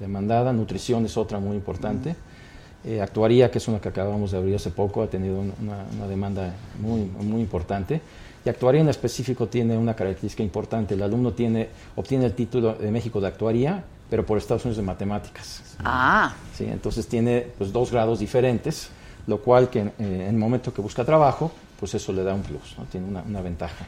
[0.00, 2.14] demandada, nutrición es otra muy importante,
[2.86, 5.84] eh, actuaría, que es una que acabamos de abrir hace poco, ha tenido un- una,
[5.96, 8.00] una demanda muy, muy importante,
[8.44, 12.90] y actuaría en específico tiene una característica importante, el alumno tiene, obtiene el título de
[12.90, 15.62] México de actuaría, pero por Estados Unidos de matemáticas.
[15.84, 16.64] Ah, ¿sí?
[16.64, 18.88] Entonces tiene pues, dos grados diferentes,
[19.26, 22.42] lo cual que eh, en el momento que busca trabajo, pues eso le da un
[22.42, 22.84] plus, ¿no?
[22.84, 23.84] tiene una, una ventaja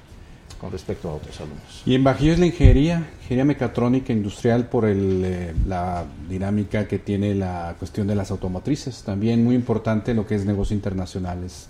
[0.60, 1.82] con respecto a otros alumnos.
[1.86, 6.98] Y en Bajío es la ingeniería, ingeniería mecatrónica industrial por el, eh, la dinámica que
[6.98, 9.02] tiene la cuestión de las automotrices.
[9.02, 11.68] También muy importante lo que es negocios internacionales,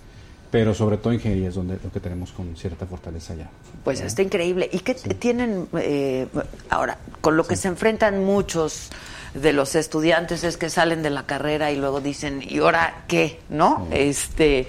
[0.51, 3.51] pero sobre todo ingeniería es donde lo que tenemos con cierta fortaleza ya.
[3.85, 4.69] pues está increíble.
[4.73, 6.27] ¿Y qué tienen eh,
[6.71, 6.99] ahora?
[7.21, 8.91] Con lo que se enfrentan muchos
[9.35, 13.41] de los estudiantes es que salen de la carrera y luego dicen, ¿y ahora qué?
[13.51, 13.87] ¿No?
[13.91, 14.67] Este,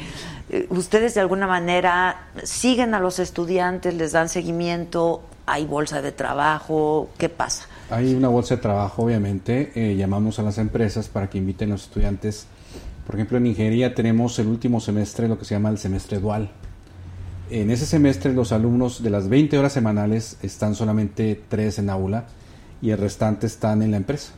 [0.70, 7.10] ustedes de alguna manera siguen a los estudiantes, les dan seguimiento, hay bolsa de trabajo,
[7.18, 7.66] ¿qué pasa?
[7.90, 9.72] Hay una bolsa de trabajo, obviamente.
[9.76, 12.46] eh, llamamos a las empresas para que inviten a los estudiantes.
[13.06, 16.50] Por ejemplo, en ingeniería tenemos el último semestre, lo que se llama el semestre dual.
[17.50, 22.26] En ese semestre los alumnos de las 20 horas semanales están solamente 3 en aula
[22.80, 24.34] y el restante están en la empresa.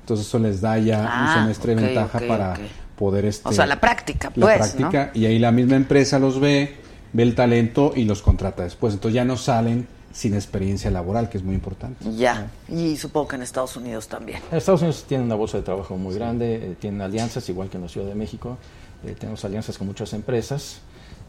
[0.00, 2.56] Entonces eso les da ya Ah, un semestre ok, de ventaja para.
[2.98, 3.24] Poder...
[3.24, 6.76] Este, O sea, la práctica, la pues, práctica y ahí la misma empresa los ve,
[7.12, 8.94] ve el talento y los contrata después.
[8.94, 12.02] Entonces ya no salen sin experiencia laboral, que es muy importante.
[12.16, 14.40] Ya, y supongo que en Estados Unidos también.
[14.50, 17.76] En Estados Unidos tienen una bolsa de trabajo muy grande, eh, tienen alianzas, igual que
[17.76, 18.56] en la Ciudad de México.
[19.04, 20.78] eh, tenemos alianzas con muchas empresas.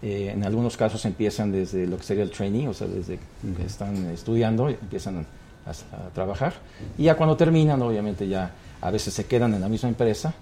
[0.01, 3.19] Eh, en algunos casos empiezan desde lo que sería el trainee, o sea, desde
[3.57, 5.25] que están estudiando, empiezan
[5.65, 6.53] a, a trabajar.
[6.97, 10.33] Y ya cuando terminan, obviamente ya a veces se quedan en la misma empresa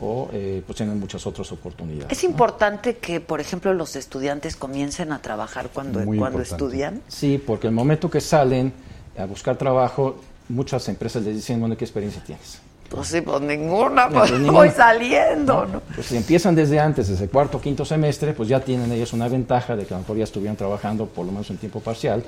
[0.00, 2.10] o eh, pues tienen muchas otras oportunidades.
[2.10, 6.64] Es importante que, por ejemplo, los estudiantes comiencen a trabajar cuando, Muy cuando importante.
[6.64, 7.02] estudian.
[7.08, 8.72] Sí, porque el momento que salen
[9.18, 10.16] a buscar trabajo,
[10.48, 12.60] muchas empresas les dicen, bueno, ¿qué experiencia tienes?
[12.88, 15.80] Pues sí, pues ninguna, pues pues voy saliendo, ¿no?
[15.94, 19.12] Pues si empiezan desde antes, desde el cuarto o quinto semestre, pues ya tienen ellos
[19.12, 21.78] una ventaja de que a lo mejor ya estuvieran trabajando por lo menos en tiempo
[21.80, 22.24] parcial,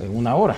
[0.00, 0.56] eh, una hora.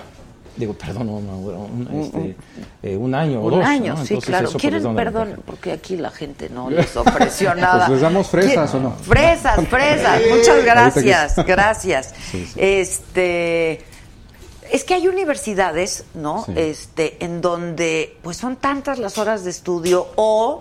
[0.57, 2.37] Digo, perdón, no, no, un, este,
[2.83, 3.65] eh, un año o Un dos.
[3.65, 4.05] año, ¿no?
[4.05, 4.51] sí, Entonces, claro.
[4.59, 5.43] ¿Quieren perdón?
[5.47, 7.87] Porque aquí la gente no les ofreció nada.
[7.87, 8.97] Pues les damos fresas, ¿Quién- ¿o no?
[8.97, 10.21] Fresas, fresas.
[10.31, 12.15] Muchas gracias, gracias.
[12.31, 12.53] Sí, sí.
[12.57, 13.83] Este.
[14.71, 16.45] Es que hay universidades, ¿no?
[16.47, 16.53] Sí.
[16.57, 20.59] Este, en donde pues son tantas las horas de estudio o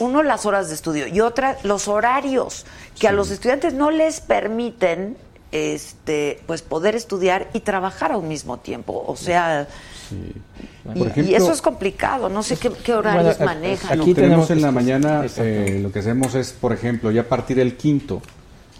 [0.00, 2.66] uno las horas de estudio y otra los horarios
[2.98, 5.16] que a los estudiantes no les permiten
[5.52, 9.04] este pues poder estudiar y trabajar a un mismo tiempo.
[9.06, 9.66] O sea,
[10.10, 12.28] y, Por y ejemplo- eso es complicado.
[12.28, 14.00] No sé qué, qué horarios Bueno, manejan.
[14.00, 17.56] aquí tenemos en la mañana, eh, lo que hacemos es, por ejemplo, ya a partir
[17.58, 18.20] del quinto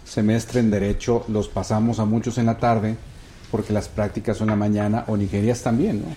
[0.05, 2.95] semestre en Derecho, los pasamos a muchos en la tarde,
[3.49, 6.07] porque las prácticas son en la mañana, o ingenierías también, ¿no?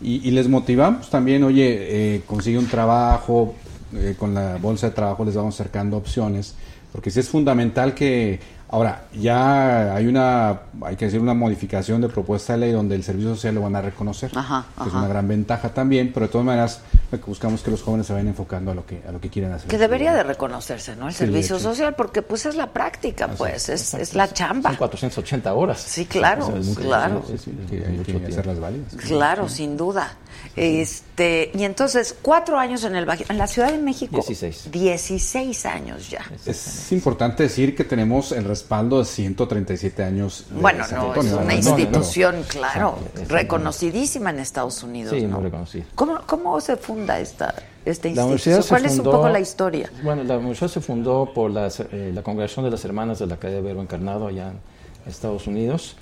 [0.00, 3.54] Y, y les motivamos también, oye, eh, consigue un trabajo,
[3.94, 6.54] eh, con la bolsa de trabajo les vamos acercando opciones,
[6.90, 12.08] porque sí es fundamental que, ahora, ya hay una, hay que decir, una modificación de
[12.08, 15.06] propuesta de ley donde el servicio social lo van a reconocer, Ajá, que es una
[15.08, 16.80] gran ventaja también, pero de todas maneras
[17.26, 19.68] buscamos que los jóvenes se vayan enfocando a lo que a lo que quieren hacer.
[19.68, 21.06] Que debería de reconocerse, ¿no?
[21.06, 24.70] El Sí, servicio social, porque pues es la práctica, pues, es, es la chamba.
[24.70, 25.80] Son 480 horas.
[25.80, 27.22] Sí, claro, claro.
[27.28, 28.28] Sí, sí, hay que, hay mucho que tiempo.
[28.28, 28.94] hacerlas válidas.
[28.96, 30.12] Claro, sin duda.
[30.56, 34.16] Este, y entonces, cuatro años en el en la Ciudad de México.
[34.16, 34.70] 16.
[34.70, 36.24] 16 años ya.
[36.46, 40.46] Es importante decir que tenemos el respaldo de 137 años.
[40.50, 45.14] de Bueno, San no, Antonio, es una institución, claro, reconocidísima en Estados Unidos.
[45.14, 45.36] Sí, ¿no?
[45.36, 45.84] muy reconocida.
[45.94, 47.54] ¿Cómo, ¿Cómo se funda esta,
[47.84, 48.62] esta La universidad institución?
[48.62, 49.90] se ¿Cuál es un poco la historia?
[50.02, 53.36] Bueno, la universidad se fundó por las, eh, la Congregación de las Hermanas de la
[53.36, 54.60] Calle de Verbo Encarnado allá en
[55.06, 55.96] Estados Unidos.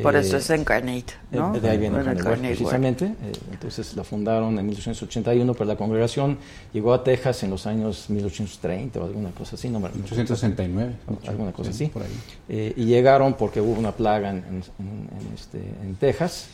[0.00, 1.54] Por Eh, eso es Incarnate, ¿no?
[1.54, 2.56] eh, De ahí viene Bueno, Incarnate Word.
[2.56, 3.04] precisamente.
[3.06, 6.38] Eh, entonces la fundaron en 1881, pero la congregación
[6.72, 10.06] llegó a Texas en los años 1830 o alguna cosa así, no me recuerdo.
[10.14, 10.92] 869.
[11.28, 11.92] alguna cosa Sí, así.
[11.92, 12.08] Por ahí.
[12.48, 16.46] Eh, y llegaron porque hubo una plaga en, en- en- este, en Texas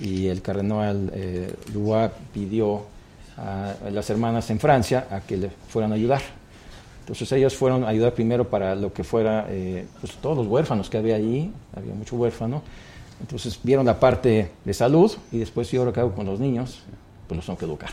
[0.00, 2.84] y el cardenal eh, Lua pidió
[3.36, 6.22] a, a las hermanas en Francia a que le fueran a ayudar.
[7.06, 10.90] Entonces ellos fueron a ayudar primero para lo que fuera, eh, pues todos los huérfanos
[10.90, 12.62] que había allí, había mucho huérfano.
[13.20, 16.80] Entonces vieron la parte de salud y después yo lo que hago con los niños,
[17.28, 17.90] pues los tengo que educar.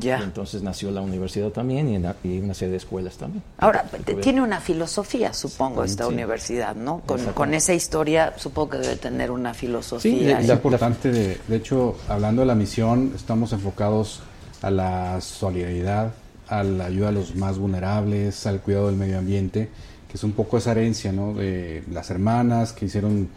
[0.00, 0.18] Ya.
[0.18, 3.44] Y entonces nació la universidad también y, en la- y una serie de escuelas también.
[3.58, 3.84] Ahora,
[4.22, 6.12] tiene una filosofía, supongo, esta Sí.
[6.14, 7.02] universidad, ¿no?
[7.06, 10.40] Con, con esa historia, supongo que debe tener una Sí, filosofía.
[10.40, 11.12] es importante.
[11.12, 14.22] De, de hecho, hablando de la misión, estamos enfocados
[14.62, 16.10] a la solidaridad,
[16.48, 19.68] a la ayuda a los más vulnerables, al cuidado del medio ambiente,
[20.08, 21.34] que es un poco esa herencia, ¿no?
[21.34, 23.28] De las hermanas que hicieron,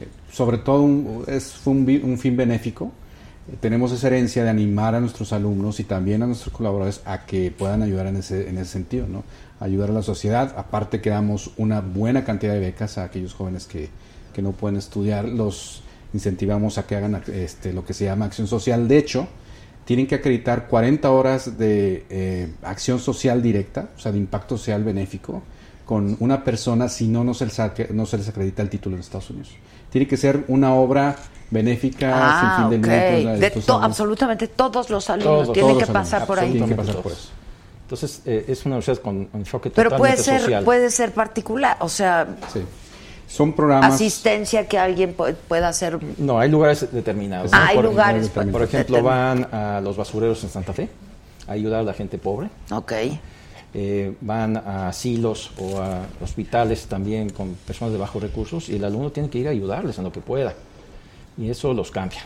[0.00, 2.92] eh, sobre todo, un, es, fue un, un fin benéfico.
[3.50, 7.24] Eh, tenemos esa herencia de animar a nuestros alumnos y también a nuestros colaboradores a
[7.24, 9.22] que puedan ayudar en ese, en ese sentido, ¿no?
[9.60, 10.54] Ayudar a la sociedad.
[10.58, 13.88] Aparte que damos una buena cantidad de becas a aquellos jóvenes que,
[14.34, 18.46] que no pueden estudiar, los incentivamos a que hagan este, lo que se llama acción
[18.46, 18.88] social.
[18.88, 19.28] De hecho,
[19.86, 24.84] tienen que acreditar 40 horas de eh, acción social directa, o sea, de impacto social
[24.84, 25.42] benéfico,
[25.86, 27.58] con una persona, si no, no se les,
[27.94, 29.50] no se les acredita el título en Estados Unidos.
[29.90, 31.16] Tiene que ser una obra
[31.50, 32.82] benéfica, Ah, sin fin de ok.
[32.82, 33.30] lucro.
[33.32, 36.22] la- De entonces, to- vamos- absolutamente todos los alumnos Todos, tienen todos que los pasar
[36.22, 36.50] alumnos, por ahí.
[36.50, 37.24] Tienen que Absolutamente pasar por todos.
[37.24, 37.32] eso.
[37.82, 40.64] Entonces eh, es una universidad con un enfoque Pero totalmente puede ser, social.
[40.64, 42.60] puede ser particular, o sea, Sí.
[43.28, 43.94] Son programas...
[43.94, 45.98] asistencia que alguien pu- pueda hacer.
[46.18, 47.50] No, hay lugares determinados.
[47.52, 47.66] Ah, ¿no?
[47.70, 50.88] hay por, lugares Por, ejemplo, van a los basureros en Santa Fe
[51.48, 52.48] a ayudar a la gente pobre.
[52.70, 52.92] Ok.
[53.74, 58.84] Eh, van a asilos o a hospitales también con personas de bajos recursos y el
[58.84, 60.54] alumno tiene que ir a ayudarles en lo que pueda.
[61.36, 62.20] Y eso los cambia.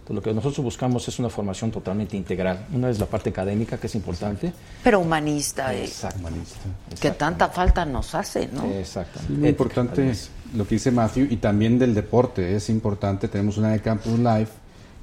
[0.00, 2.66] Entonces, lo que nosotros buscamos es una formación totalmente integral.
[2.74, 4.52] Una es la parte académica, que es importante.
[4.82, 6.56] Pero humanista, eh, Humanista.
[7.00, 8.64] que tanta falta nos hace, ¿no?
[8.66, 9.26] Exactamente.
[9.28, 10.30] Sí, muy Ética, importante además.
[10.54, 12.54] Lo que dice Matthew y también del deporte.
[12.56, 14.52] Es importante, tenemos una de Campus Life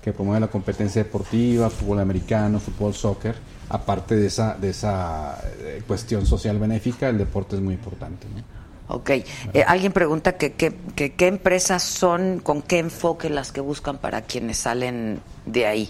[0.02, 3.36] que promueve la competencia deportiva, fútbol americano, fútbol, soccer.
[3.70, 8.26] Aparte de esa, de esa eh, cuestión social benéfica, el deporte es muy importante.
[8.34, 8.96] ¿no?
[8.96, 9.10] Ok.
[9.10, 9.26] Eh,
[9.68, 14.22] alguien pregunta que, que- que qué empresas son, con qué enfoque las que buscan para
[14.22, 15.90] quienes salen de ahí.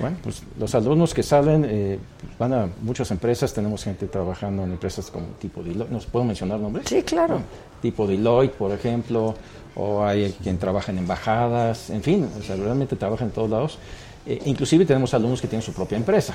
[0.00, 1.98] Bueno, pues los alumnos que salen eh,
[2.40, 3.54] van a muchas empresas.
[3.54, 5.92] Tenemos gente trabajando en empresas como tipo Deloitte.
[5.92, 6.86] ¿Nos puedo mencionar nombres?
[6.88, 7.36] Sí, claro.
[7.38, 7.42] Ah,
[7.82, 9.34] tipo Deloitte, por ejemplo.
[9.74, 11.90] O hay quien trabaja en embajadas.
[11.90, 13.78] En fin, o sea, realmente trabaja en todos lados.
[14.26, 16.34] Eh, inclusive tenemos alumnos que tienen su propia empresa.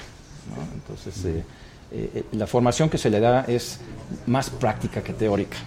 [0.56, 0.64] ¿no?
[0.74, 1.44] Entonces, eh,
[1.92, 3.80] eh, la formación que se le da es
[4.26, 5.58] más práctica que teórica.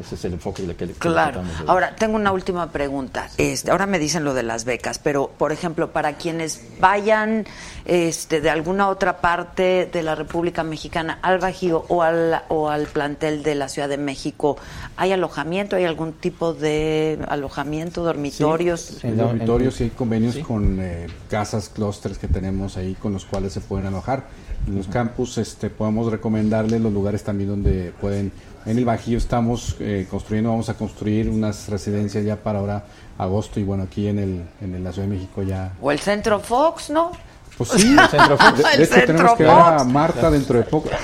[0.00, 1.42] Ese es el enfoque que, que le Claro.
[1.42, 1.48] de.
[1.66, 3.28] Ahora, tengo una última pregunta.
[3.36, 7.44] Este, ahora me dicen lo de las becas, pero, por ejemplo, para quienes vayan
[7.84, 12.86] este, de alguna otra parte de la República Mexicana al Bajío o al, o al
[12.86, 14.56] plantel de la Ciudad de México,
[14.96, 15.76] ¿hay alojamiento?
[15.76, 19.02] ¿Hay algún tipo de alojamiento, dormitorios?
[19.04, 20.42] En la- dormitorios y hay convenios sí.
[20.42, 24.28] con eh, casas, clústeres que tenemos ahí con los cuales se pueden alojar.
[24.66, 28.30] En los campus este, podemos recomendarles los lugares también donde pueden...
[28.70, 32.84] En el Bajío estamos eh, construyendo, vamos a construir unas residencias ya para ahora
[33.18, 35.72] agosto y bueno, aquí en, el, en la Ciudad de México ya...
[35.82, 37.10] ¿O el Centro Fox, no?
[37.58, 38.58] Pues sí, El Centro Fox.
[38.76, 39.82] de, hecho Centro tenemos que ver a.
[39.82, 40.88] Marta dentro de poco.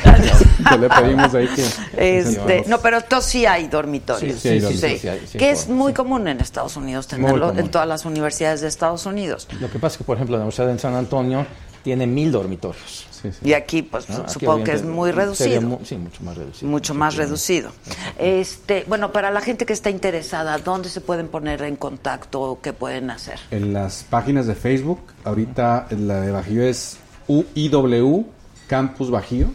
[0.68, 2.20] Que le pedimos ahí que...
[2.20, 4.34] Este, no, pero entonces sí hay dormitorios.
[4.34, 5.00] Sí, sí hay dormitorios.
[5.00, 5.96] Sí, sí hay, sí, que es muy sí.
[5.96, 9.48] común en Estados Unidos tenerlo, en todas las universidades de Estados Unidos.
[9.60, 11.44] Lo que pasa es que, por ejemplo, la Universidad de San Antonio
[11.82, 13.06] tiene mil dormitorios.
[13.32, 13.48] Sí, sí.
[13.48, 14.16] Y aquí, pues, ¿no?
[14.16, 15.60] Aquí supongo que es muy reducido.
[15.62, 16.70] mu- sí, mucho más reducido.
[16.70, 17.70] mucho más reducido.
[18.18, 22.58] Este, bueno, para la gente que está interesada, ¿dónde se pueden poner en contacto?
[22.62, 23.38] ¿Qué pueden hacer?
[23.50, 26.98] En las páginas de Facebook, ahorita la de Bajío es
[27.28, 28.26] UIW
[28.68, 29.48] Campus Bajío.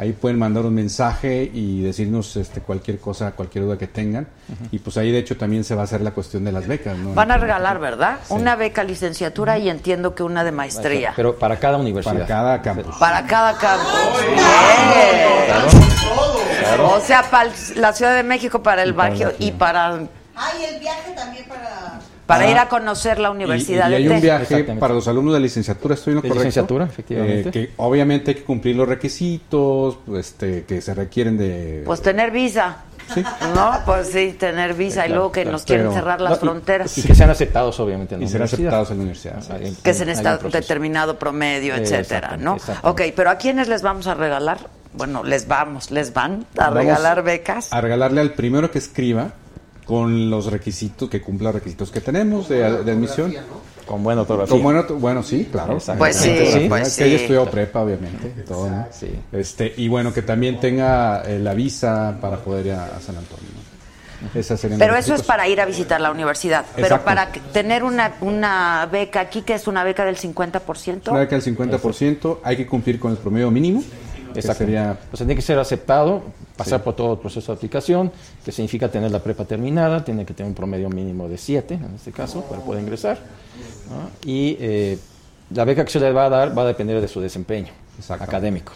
[0.00, 4.26] Ahí pueden mandar un mensaje y decirnos este, cualquier cosa, cualquier duda que tengan.
[4.70, 6.96] Y pues ahí de hecho también se va a hacer la cuestión de las becas.
[6.96, 7.12] ¿no?
[7.12, 8.16] Van a regalar, ¿verdad?
[8.26, 8.32] Sí.
[8.32, 11.12] Una beca licenciatura y entiendo que una de maestría.
[11.14, 12.14] Pero para cada universidad.
[12.14, 12.96] Para cada campus.
[12.96, 13.92] Para cada campus.
[16.82, 19.32] O sea, para la Ciudad de México, para el Bajío.
[19.38, 19.98] y para,
[20.34, 22.00] Ah, y el viaje también para...
[22.30, 22.50] para Ah.
[22.50, 25.40] ir a conocer la Y, Universidad y hay de un viaje para los alumnos de
[25.40, 26.44] licenciatura, estoy en lo De correcto.
[26.46, 27.48] licenciatura, efectivamente.
[27.48, 31.82] Eh, que obviamente hay que cumplir los requisitos pues, este, que se requieren de...
[31.84, 32.84] Pues tener visa.
[33.12, 33.24] Sí.
[33.56, 35.52] No, pues sí, tener visa y luego que claro.
[35.56, 36.96] nos quieren Pero- cerrar las No, y- fronteras.
[36.98, 39.42] Y que sean aceptados, obviamente, en la y ser aceptados en la universidad.
[39.50, 42.56] Ah, hay- que se hay un necesita determinado promedio, Eh, etcétera, ¿no?
[42.82, 44.58] Ok, pero ¿a quiénes les vamos a regalar?
[44.92, 47.72] Bueno, les vamos, les van a Vamos regalar becas.
[47.72, 49.32] A regalarle al primero que escriba
[49.90, 53.34] con los requisitos, que cumpla los requisitos que tenemos de, de admisión.
[53.84, 54.52] Con buena ortografía.
[54.54, 55.78] Con bueno, bueno, sí, claro.
[55.98, 57.14] Pues sí, Sí, pues es que sí.
[57.16, 58.86] estudió prepa, obviamente, todo, ¿no?
[58.92, 59.08] Sí.
[59.32, 63.16] Este, y bueno, que también tenga eh, la visa para poder ir a, a San
[63.16, 63.48] Antonio.
[64.40, 66.64] serían Pero eso es para ir a visitar la universidad.
[66.76, 67.04] Pero Exacto.
[67.04, 71.10] para que- tener una, una beca aquí, que es una beca del 50%.
[71.10, 73.82] Una beca del 50%, hay que cumplir con el promedio mínimo.
[74.34, 74.64] Exacto.
[74.64, 76.22] sería O sea, tiene que ser aceptado,
[76.56, 76.84] pasar Sí.
[76.84, 78.12] por todo el proceso de aplicación,
[78.44, 81.94] que significa tener la prepa terminada, tiene que tener un promedio mínimo de 7, en
[81.94, 83.18] este caso, para poder ingresar.
[83.90, 84.10] ¿no?
[84.24, 84.98] Y eh,
[85.54, 87.72] la beca que se le va a dar va a depender de su desempeño
[88.08, 88.72] académico.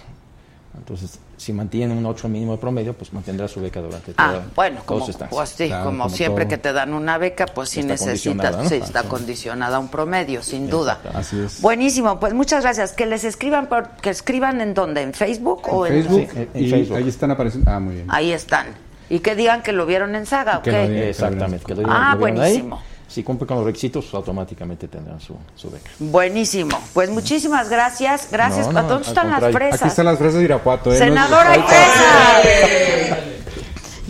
[0.76, 4.44] Entonces, si mantiene un 8 mínimo de promedio, pues mantendrá su beca durante Ah, toda,
[4.54, 6.50] bueno, como, pues sí, Claro, como, como siempre todo.
[6.50, 8.68] que te dan una beca, pues sí necesitas, ¿no?
[8.68, 9.08] sí, está sí.
[9.08, 11.00] condicionada a un promedio, sin duda.
[11.14, 11.60] Así es.
[11.60, 12.92] Buenísimo, pues muchas gracias.
[12.92, 16.48] Que les escriban, por, que escriban en dónde, en Facebook o en Facebook, Sí, en-
[16.54, 16.96] en y Facebook.
[16.98, 17.70] ahí están apareciendo.
[17.70, 18.06] Ah, muy bien.
[18.10, 18.66] ahí están.
[19.10, 20.76] Y que digan que lo vieron en Saga, ¿o Que qué?
[20.82, 21.08] lo digan.
[21.08, 21.64] Exactamente.
[21.66, 22.68] Que lo, Ah, lo ahí.
[23.08, 25.90] Si cumple con los requisitos, pues, automáticamente tendrán su, su beca.
[26.00, 26.76] Buenísimo.
[26.92, 28.28] Pues muchísimas gracias.
[28.30, 28.66] Gracias.
[28.66, 29.80] No, no, ¿A ¿Dónde están las fresas?
[29.82, 30.92] Aquí están las fresas de Irapuato.
[30.92, 30.96] ¿eh?
[30.98, 33.16] Senadora y Nos- fresa.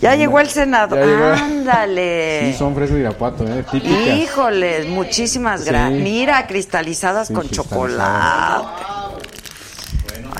[0.01, 0.99] Ya llegó el senador.
[0.99, 2.51] Ándale.
[2.51, 3.63] Sí, son fresas de Irapuato, ¿eh?
[3.71, 4.07] típicas.
[4.17, 5.67] Híjoles, muchísimas Sí.
[5.67, 6.01] gracias.
[6.01, 7.87] Mira, cristalizadas Sí, con cristalizadas.
[7.87, 9.04] chocolate.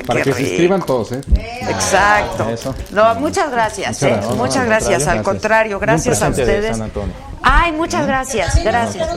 [0.06, 1.22] Para qué que se inscriban todos, ¿eh?
[1.62, 2.49] Exacto.
[2.49, 2.76] Eso.
[2.91, 4.01] No, muchas gracias.
[4.01, 4.08] Muchas ¿eh?
[4.08, 4.30] gracias.
[4.30, 4.97] No, no, muchas al gracias.
[5.03, 5.20] contrario.
[5.20, 6.72] Al contrario, gracias a ustedes.
[6.72, 7.14] San Antonio.
[7.41, 8.64] Ay, muchas gracias.
[8.64, 9.08] Gracias.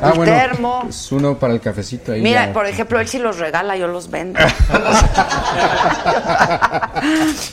[0.00, 0.32] Ah, El bueno.
[0.32, 0.84] termo.
[0.88, 2.20] Es uno para el cafecito ahí.
[2.22, 2.52] Mira, ya.
[2.52, 4.38] por ejemplo, él sí los regala, yo los vendo.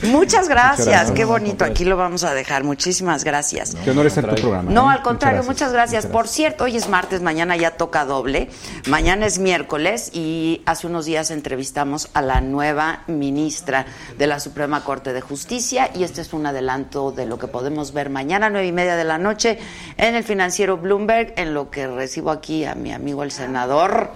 [0.04, 1.12] Muchas gracias, gracias.
[1.12, 1.66] qué bonito.
[1.66, 2.64] Aquí lo vamos a dejar.
[2.64, 3.76] Muchísimas gracias.
[3.84, 4.72] Qué honor estar en tu programa.
[4.72, 4.96] No, ¿eh?
[4.96, 6.06] al contrario, Muchas muchas gracias.
[6.06, 8.50] Por cierto, hoy es martes, mañana ya toca doble.
[8.88, 13.86] Mañana es miércoles y hace unos días entrevistamos a la nueva ministra
[14.18, 17.94] de la Suprema Corte de Justicia y este es un adelanto de lo que podemos
[17.94, 19.60] ver mañana, nueve y media de la noche,
[19.98, 24.12] en el financiero Bloomberg, en lo que recibo aquí a mi amigo el senador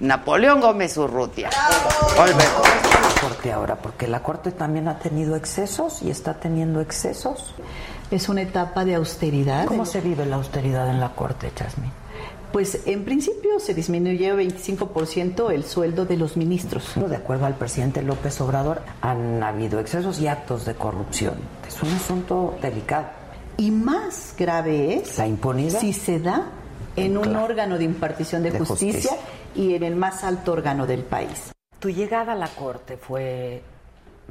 [0.00, 1.50] Napoleón Gómez Urrutia.
[2.16, 2.68] Volvemos.
[3.20, 7.54] Corte ahora, porque la Corte también ha tenido excesos y está teniendo excesos.
[8.10, 9.66] Es una etapa de austeridad.
[9.66, 11.92] ¿Cómo se vive la austeridad en la Corte, Jasmine?
[12.50, 16.92] Pues en principio se disminuyó 25% el sueldo de los ministros.
[16.96, 21.34] De acuerdo al presidente López Obrador, han habido excesos y actos de corrupción.
[21.68, 23.06] Es un asunto delicado.
[23.56, 25.78] Y más grave es ¿La impunidad?
[25.78, 26.50] si se da
[27.04, 27.44] en un Claro.
[27.44, 29.18] órgano de impartición de, De justicia, justicia.
[29.54, 31.52] y en el más alto órgano del país.
[31.78, 33.62] Tu llegada a la Corte fue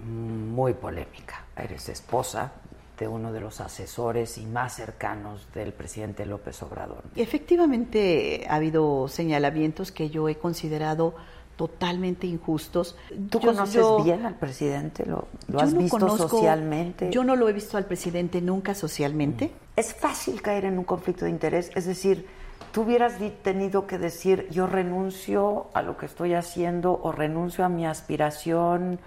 [0.06, 1.46] muy polémica.
[1.58, 2.52] Eres esposa
[2.98, 7.04] de uno de los asesores y más cercanos del presidente López Obrador.
[7.16, 11.16] Efectivamente ha habido señalamientos que yo he considerado
[11.56, 12.96] totalmente injustos.
[13.30, 15.06] ¿Tú Yo- conoces yo- bien al presidente?
[15.06, 17.10] ¿Lo, lo yo has no visto conozco- socialmente?
[17.12, 19.52] Yo no lo he visto al presidente nunca socialmente.
[19.76, 22.28] Es fácil caer en un conflicto de interés, es decir,
[22.72, 23.14] tú hubieras
[23.44, 29.00] tenido que decir yo renuncio a lo que estoy haciendo o renuncio a mi aspiración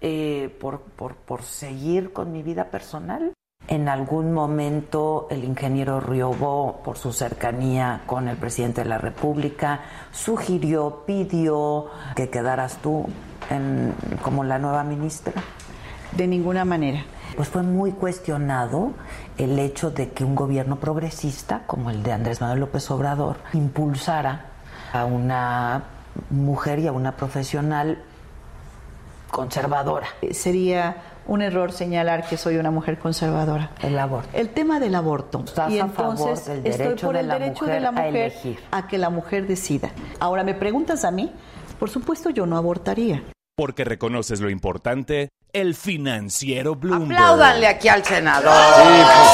[0.00, 3.32] eh, por, por, por seguir con mi vida personal.
[3.66, 9.80] En algún momento el ingeniero Riobó, por su cercanía con el presidente de la República,
[10.12, 13.06] sugirió, pidió que quedaras tú
[13.48, 15.32] en- como la nueva ministra.
[16.12, 17.04] De ninguna manera.
[17.36, 18.92] Pues fue muy cuestionado
[19.38, 24.46] el hecho de que un gobierno progresista, como el de Andrés Manuel López Obrador, impulsara
[24.92, 25.84] a una
[26.30, 27.98] mujer y a una profesional
[29.30, 30.06] conservadora.
[30.22, 33.70] Eh, Sería un error señalar que soy una mujer conservadora.
[33.82, 34.28] El aborto.
[34.34, 35.42] El tema del aborto.
[35.44, 37.80] Estás y a favor entonces del estoy derecho por de el la derecho mujer de
[37.80, 38.58] la a mujer elegir.
[38.70, 39.90] a que la mujer decida.
[40.20, 41.32] Ahora me preguntas a mí,
[41.78, 43.22] por supuesto yo no abortaría.
[43.56, 47.18] Porque reconoces lo importante, el financiero Bloomberg.
[47.18, 48.52] Apláudanle aquí al senador.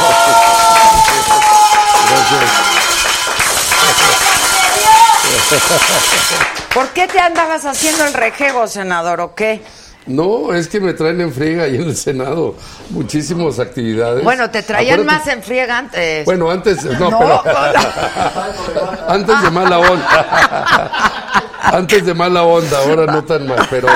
[6.75, 9.63] ¿Por qué te andabas haciendo el rejego, senador, o qué?
[10.07, 12.55] No, es que me traen en friega ahí en el Senado
[12.91, 14.25] muchísimas actividades.
[14.25, 16.25] Bueno, te traían Acuérdate- más en friega antes.
[16.25, 17.45] Bueno, antes, no, No, pero
[19.09, 20.91] antes de mala onda.
[21.63, 23.89] antes de mala onda, ahora no tan mal, pero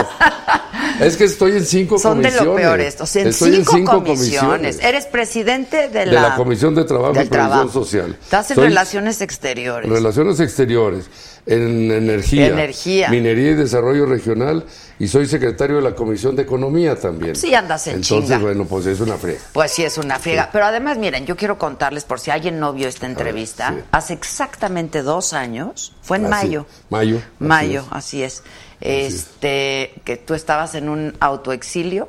[1.00, 2.46] es que estoy en cinco Son de comisiones.
[2.46, 3.16] lo peor estos.
[3.16, 4.78] En estoy cinco, en cinco comisiones.
[4.82, 7.68] Eres presidente de de la, Comisión de Trabajo y Previsión Trabajo.
[7.70, 8.16] Social.
[8.22, 9.90] Estás en Soy- Relaciones Exteriores.
[9.90, 11.06] Relaciones Exteriores,
[11.46, 13.08] en energía, Energía.
[13.08, 14.64] minería y desarrollo regional,
[14.98, 17.34] y soy secretario de la Comisión de Economía también.
[17.36, 18.38] Sí, andas en Entonces, chinga.
[18.38, 19.40] bueno, pues es una friega.
[19.52, 20.50] Pues sí, es una friega.
[20.52, 23.82] Pero además, miren, yo quiero contarles, por si alguien no vio esta entrevista, sí.
[23.90, 26.66] hace exactamente dos años, fue en mayo.
[26.90, 27.16] Mayo.
[27.18, 27.86] así Mayo, es.
[27.90, 28.42] así es.
[28.80, 32.08] Este, que tú estabas en un autoexilio.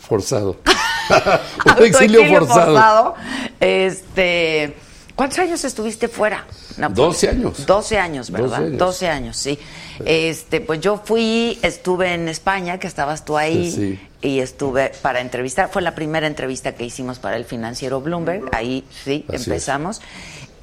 [0.00, 0.58] Forzado.
[1.78, 3.14] un exilio Autoexilio forzado.
[3.60, 4.74] Este,
[5.16, 6.46] ¿cuántos años estuviste fuera?
[6.76, 7.10] Napoleón?
[7.12, 7.66] 12 años.
[7.66, 8.58] 12 años, ¿verdad?
[8.60, 8.78] 12 años.
[8.78, 9.58] 12 años, sí.
[10.04, 14.00] Este, pues yo fui, estuve en España, que estabas tú ahí, Sí.
[14.22, 15.68] y estuve para entrevistar.
[15.70, 18.44] Fue la primera entrevista que hicimos para el financiero Bloomberg.
[18.52, 20.00] Ahí sí, Así es.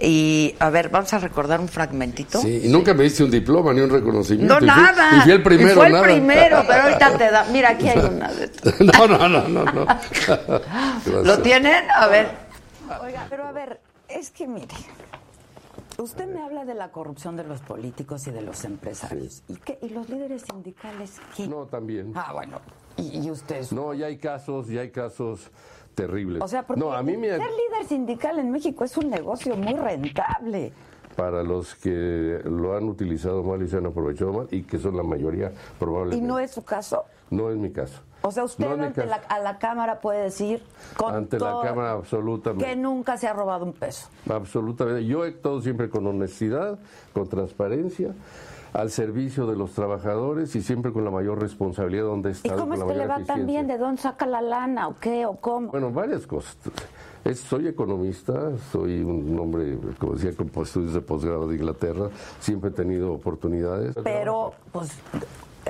[0.02, 2.40] Y a ver, vamos a recordar un fragmentito.
[2.40, 4.60] Sí, y nunca me diste un diploma ni un reconocimiento.
[4.60, 5.18] No, Y fui- nada.
[5.18, 6.04] Y fui el primero, Y fue el nada.
[6.06, 7.46] primero, pero ahorita te da.
[7.52, 8.80] Mira, aquí hay una de estas.
[8.80, 9.64] no, no, no, no.
[9.66, 9.86] no.
[11.24, 11.84] ¿Lo tienen?
[11.96, 12.30] A ver.
[13.04, 14.68] Oiga, pero a ver, es que mire,
[15.98, 19.44] usted me habla de la corrupción de los políticos y de los empresarios.
[19.48, 19.78] ¿Y, qué?
[19.82, 21.48] ¿Y los líderes sindicales qué?
[21.48, 22.14] No, también.
[22.16, 22.60] Ah, bueno.
[22.98, 23.66] ¿Y, y usted?
[23.72, 25.52] No, ya hay casos, ya hay casos
[26.08, 26.42] terribles.
[26.44, 29.56] O sea, porque no, a mí me ser líder sindical en México es un negocio
[29.56, 30.72] muy rentable.
[31.16, 34.96] para los que lo han utilizado mal y se han aprovechado mal y que son
[34.96, 36.26] la mayoría ¿Y probablemente.
[36.26, 37.04] no es su caso?
[37.30, 38.02] No es mi caso.
[38.22, 40.62] O sea, usted No ante la, a la Cámara puede decir
[40.98, 42.66] con Ante todo la Cámara absolutamente.
[42.66, 44.10] que nunca se ha robado un peso.
[44.30, 45.06] Absolutamente.
[45.06, 46.80] Yo he actuado siempre con honestidad,
[47.14, 48.14] con transparencia,
[48.74, 52.74] al servicio de los trabajadores y siempre con la mayor responsabilidad donde he ¿Y cómo
[52.76, 53.46] es que le va tan eficiencia.
[53.46, 53.68] bien?
[53.68, 55.70] ¿De dónde saca la lana o qué o cómo?
[55.72, 56.56] Bueno, varias cosas.
[57.26, 62.10] Es- soy economista, soy un hombre, como decía, con estudios de posgrado de Inglaterra,
[62.40, 63.96] siempre he tenido oportunidades.
[64.04, 64.92] Pero, pues,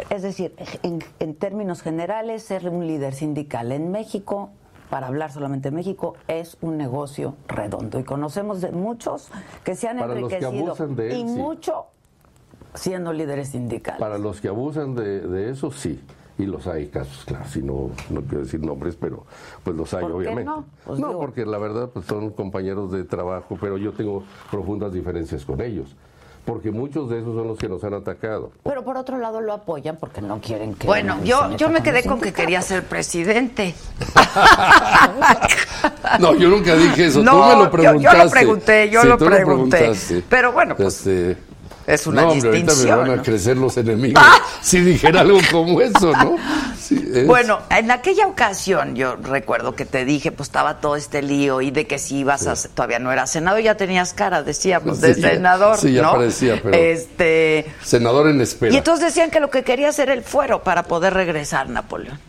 [0.09, 4.49] es decir, en, en términos generales, ser un líder sindical en México,
[4.89, 7.99] para hablar solamente de México, es un negocio redondo.
[7.99, 9.29] Y conocemos de muchos
[9.63, 10.67] que se han Para los que enriquecido.
[10.67, 11.35] abusan de él, y sí.
[11.35, 11.85] mucho
[12.73, 13.99] siendo líderes sindicales.
[13.99, 15.99] Para los que abusan de, de eso, sí.
[16.37, 19.25] Y los hay casos, claro, si no, no quiero decir nombres, pero
[19.63, 20.45] pues los hay, ¿Por qué obviamente.
[20.45, 20.63] no?
[20.85, 24.93] Pues no, digo- porque la verdad pues son compañeros de trabajo, pero yo tengo profundas
[24.93, 25.95] diferencias con ellos.
[26.45, 28.51] Porque muchos de esos son los que nos han atacado.
[28.63, 30.87] Pero por otro lado lo apoyan porque no quieren que...
[30.87, 33.75] Bueno, yo, yo me quedé con que quería ser presidente.
[36.19, 37.21] No, yo nunca dije eso.
[37.23, 38.23] No, Tú me yo- lo yo preguntaste.
[38.25, 39.91] lo pregunté, yo Sí, lo pregunté.
[40.29, 41.37] Pero bueno, pues, Este,
[41.93, 44.23] es una no, hombre, ahorita me distinción, van a crecer los enemigos
[44.61, 46.35] si dijera algo como eso, ¿no?
[46.79, 51.21] Sí, es- Bueno, en aquella ocasión yo recuerdo que te dije, pues estaba todo este
[51.21, 55.01] lío y de que si ibas a, todavía no eras senador, ya tenías cara, decíamos,
[55.01, 56.11] de Sí, ya- senador, sí, ya ¿no?
[56.13, 58.73] parecía, pero- Este, Senador en espera.
[58.73, 62.19] y entonces decían que lo que quería hacer el fuero para poder regresar Napoleón.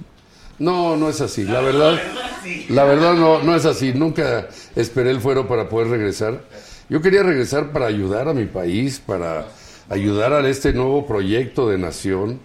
[0.59, 1.45] No, no es así.
[1.45, 1.99] La verdad,
[2.69, 3.95] la verdad no, no es así.
[3.95, 4.47] Nunca
[4.77, 6.41] esperé el fuero para poder regresar.
[6.91, 9.47] Yo quería regresar para ayudar a mi país, para
[9.88, 12.41] ayudar a este nuevo proyecto de nación,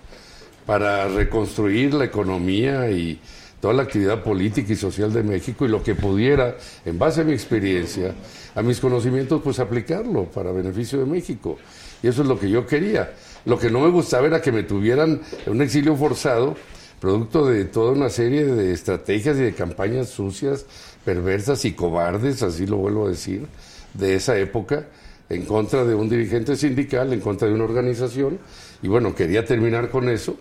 [0.67, 3.19] para reconstruir la economía y
[3.59, 7.23] toda la actividad política y social de México y lo que pudiera, en base a
[7.23, 8.13] mi experiencia,
[8.53, 11.57] a mis conocimientos, pues aplicarlo para beneficio de México.
[12.03, 13.15] Y eso es lo que yo quería.
[13.45, 16.55] Lo que no me gustaba era que me tuvieran en un exilio forzado,
[17.01, 20.67] producto de toda una serie de estrategias y de campañas sucias,
[21.03, 23.47] perversas y cobardes, así lo vuelvo a decir,
[23.97, 24.85] de esa época,
[25.29, 28.37] en contra de un dirigente sindical, en contra de una organización.
[28.81, 30.37] Y bueno, quería terminar con eso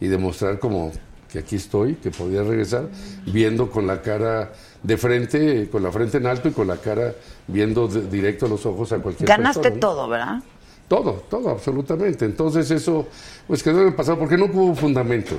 [0.00, 0.92] y demostrar como
[1.32, 2.88] que aquí estoy, que podía regresar,
[3.26, 7.14] viendo con la cara de frente, con la frente en alto y con la cara
[7.46, 9.80] viendo de- directo a los ojos a cualquier Ganaste persona, ¿no?
[9.80, 10.42] todo, ¿verdad?
[10.88, 12.24] Todo, todo, absolutamente.
[12.24, 13.06] Entonces eso,
[13.46, 15.38] pues quedó en el pasado, porque no hubo fundamentos.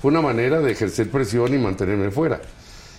[0.00, 2.40] Fue una manera de ejercer presión y mantenerme fuera.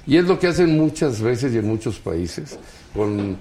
[0.06, 2.58] Y es lo que hacen muchas veces y en muchos países
[2.94, 3.38] con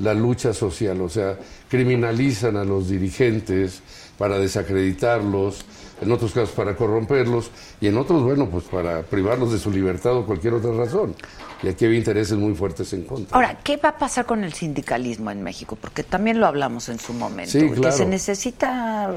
[0.00, 1.00] la lucha social.
[1.00, 1.38] O sea,
[1.68, 3.82] criminalizan a los dirigentes
[4.18, 5.64] para desacreditarlos,
[6.00, 10.14] en otros casos para corromperlos, y en otros, bueno, pues para privarlos de su libertad
[10.14, 11.14] o cualquier otra razón.
[11.62, 13.34] Y aquí había intereses muy fuertes en contra.
[13.36, 15.76] Ahora, ¿qué va a pasar con el sindicalismo en México?
[15.78, 17.52] Porque también lo hablamos en su momento.
[17.52, 17.96] Sí, Que claro.
[17.96, 19.14] se necesita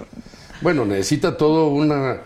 [0.62, 2.22] Bueno, necesita todo una,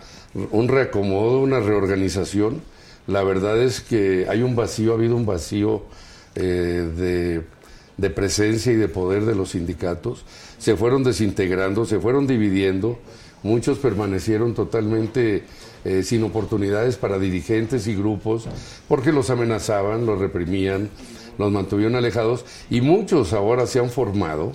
[0.50, 2.62] un reacomodo, una reorganización.
[3.06, 5.84] La verdad es que hay un vacío, ha habido un vacío
[6.34, 7.42] eh, de,
[7.98, 10.24] de presencia y de poder de los sindicatos.
[10.58, 12.98] Se fueron desintegrando, se fueron dividiendo.
[13.42, 15.44] Muchos permanecieron totalmente
[15.84, 18.48] eh, sin oportunidades para dirigentes y grupos
[18.88, 20.90] porque los amenazaban, los reprimían,
[21.38, 24.52] los mantuvieron alejados y muchos ahora se han formado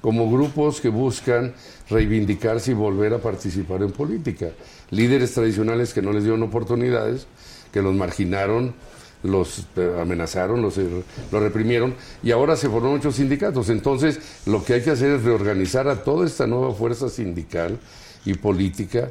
[0.00, 1.54] como grupos que buscan
[1.88, 4.50] reivindicarse y volver a participar en política.
[4.90, 7.26] Líderes tradicionales que no les dieron oportunidades,
[7.72, 8.74] que los marginaron,
[9.24, 11.02] los eh, amenazaron, los, eh,
[11.32, 13.70] los reprimieron y ahora se forman muchos sindicatos.
[13.70, 17.78] Entonces, lo que hay que hacer es reorganizar a toda esta nueva fuerza sindical
[18.24, 19.10] y política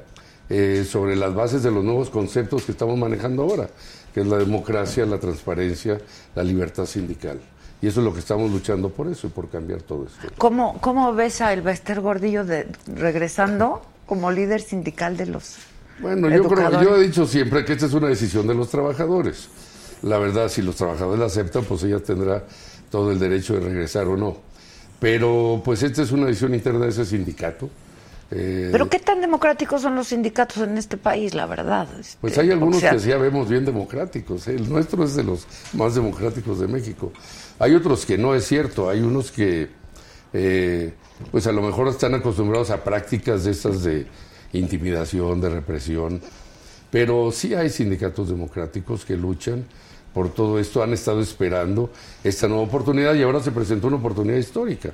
[0.50, 3.70] eh, sobre las bases de los nuevos conceptos que estamos manejando ahora,
[4.14, 5.98] que es la democracia, la transparencia,
[6.36, 7.40] la libertad sindical.
[7.82, 10.34] Y eso es lo que estamos luchando por eso y por cambiar todo esto.
[10.38, 15.58] ¿Cómo, ¿Cómo ves a Elbester Gordillo de, regresando como líder sindical de los
[16.00, 19.50] Bueno, yo, creo, yo he dicho siempre que esta es una decisión de los trabajadores.
[20.04, 22.44] La verdad, si los trabajadores la aceptan, pues ella tendrá
[22.92, 24.38] todo el derecho de regresar o no.
[25.00, 27.70] Pero pues esta es una decisión interna de ese sindicato.
[28.32, 31.88] Eh, Pero qué tan democráticos son los sindicatos en este país, la verdad.
[32.20, 34.48] Pues Este, hay algunos sea, que sí ya vemos bien democráticos.
[34.48, 34.56] ¿eh?
[34.56, 37.12] El nuestro es de los más democráticos de México.
[37.60, 38.90] Hay otros que no es cierto.
[38.90, 39.70] Hay unos que,
[40.34, 40.94] eh,
[41.32, 44.08] pues a lo mejor están acostumbrados a prácticas de estas de
[44.54, 46.22] intimidación, de represión.
[46.90, 49.66] Pero sí hay sindicatos democráticos que luchan
[50.14, 50.84] por todo esto.
[50.84, 51.90] Han estado esperando
[52.24, 54.94] esta nueva oportunidad y ahora se presentó una oportunidad histórica.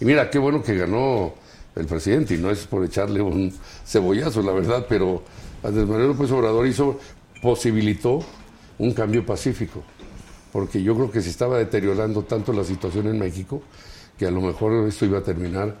[0.00, 1.34] Y mira, qué bueno que ganó
[1.74, 3.52] el presidente, y no es por echarle un
[3.86, 5.22] cebollazo, la verdad, pero
[5.62, 6.98] Andrés Manuel López Obrador hizo,
[7.40, 8.20] posibilitó
[8.78, 9.82] un cambio pacífico,
[10.52, 13.62] porque yo creo que se estaba deteriorando tanto la situación en México
[14.18, 15.76] que a lo mejor esto iba a terminar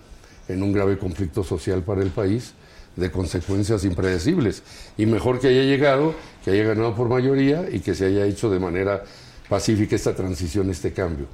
[0.48, 2.54] en un grave conflicto social para el país
[2.96, 4.62] de consecuencias impredecibles.
[4.96, 6.14] Y mejor que haya llegado,
[6.44, 9.02] que haya ganado por mayoría y que se haya hecho de manera
[9.48, 11.26] pacífica esta transición, este cambio,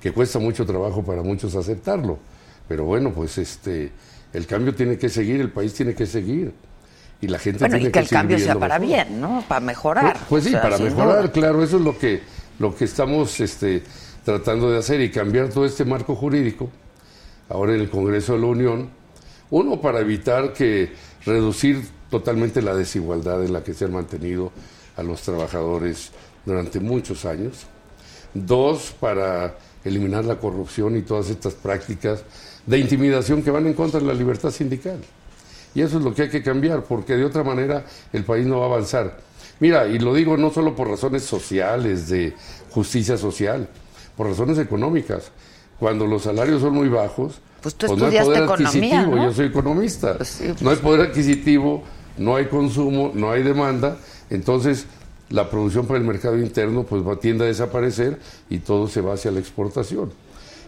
[0.00, 2.18] que cuesta mucho trabajo para muchos aceptarlo.
[2.68, 3.90] Pero bueno, pues este
[4.32, 6.52] el cambio tiene que seguir, el país tiene que seguir.
[7.20, 8.96] Y la gente bueno, tiene y que el seguir cambio sea para mejor.
[8.96, 9.44] bien, ¿no?
[9.46, 10.12] Para mejorar.
[10.12, 11.32] Pues, pues sí, sea, para mejorar, duda.
[11.32, 12.20] claro, eso es lo que,
[12.58, 13.82] lo que estamos este,
[14.24, 16.68] tratando de hacer y cambiar todo este marco jurídico,
[17.48, 18.90] ahora en el Congreso de la Unión,
[19.50, 20.92] uno para evitar que
[21.24, 24.52] reducir totalmente la desigualdad en la que se han mantenido
[24.96, 26.10] a los trabajadores
[26.44, 27.66] durante muchos años,
[28.32, 32.24] dos para eliminar la corrupción y todas estas prácticas
[32.66, 34.98] de intimidación que van en contra de la libertad sindical.
[35.74, 38.60] Y eso es lo que hay que cambiar, porque de otra manera el país no
[38.60, 39.18] va a avanzar.
[39.60, 42.34] Mira, y lo digo no solo por razones sociales, de
[42.70, 43.68] justicia social,
[44.16, 45.30] por razones económicas.
[45.78, 49.24] Cuando los salarios son muy bajos, Pues tú no hay poder economía, adquisitivo, ¿no?
[49.24, 50.16] yo soy economista.
[50.16, 51.82] Pues sí, No hay poder adquisitivo,
[52.18, 53.98] no hay consumo, no hay demanda,
[54.30, 54.86] entonces
[55.30, 58.18] la producción para el mercado interno pues va, tiende a desaparecer
[58.50, 60.12] y todo se va hacia la exportación.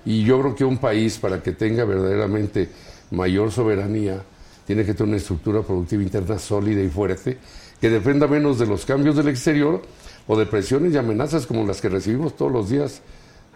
[0.04, 2.68] Y yo creo que un país para que tenga verdaderamente
[3.10, 4.22] mayor soberanía
[4.66, 7.38] tiene que tener una estructura productiva interna sólida y fuerte
[7.80, 9.82] que dependa menos de los cambios del exterior
[10.26, 13.02] o de presiones y amenazas como las que recibimos todos los días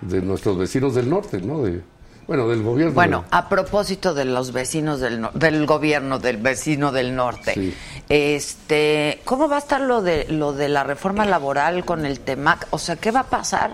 [0.00, 1.62] de nuestros vecinos del norte, ¿no?
[1.62, 1.80] De,
[2.26, 2.94] bueno, del gobierno.
[2.94, 7.74] Bueno, a propósito de los vecinos del, no- del gobierno del vecino del norte, Sí.
[8.08, 12.68] este, ¿cómo va a estar lo de lo de la reforma laboral con el TEMAC?
[12.70, 13.72] O sea, ¿qué va a pasar?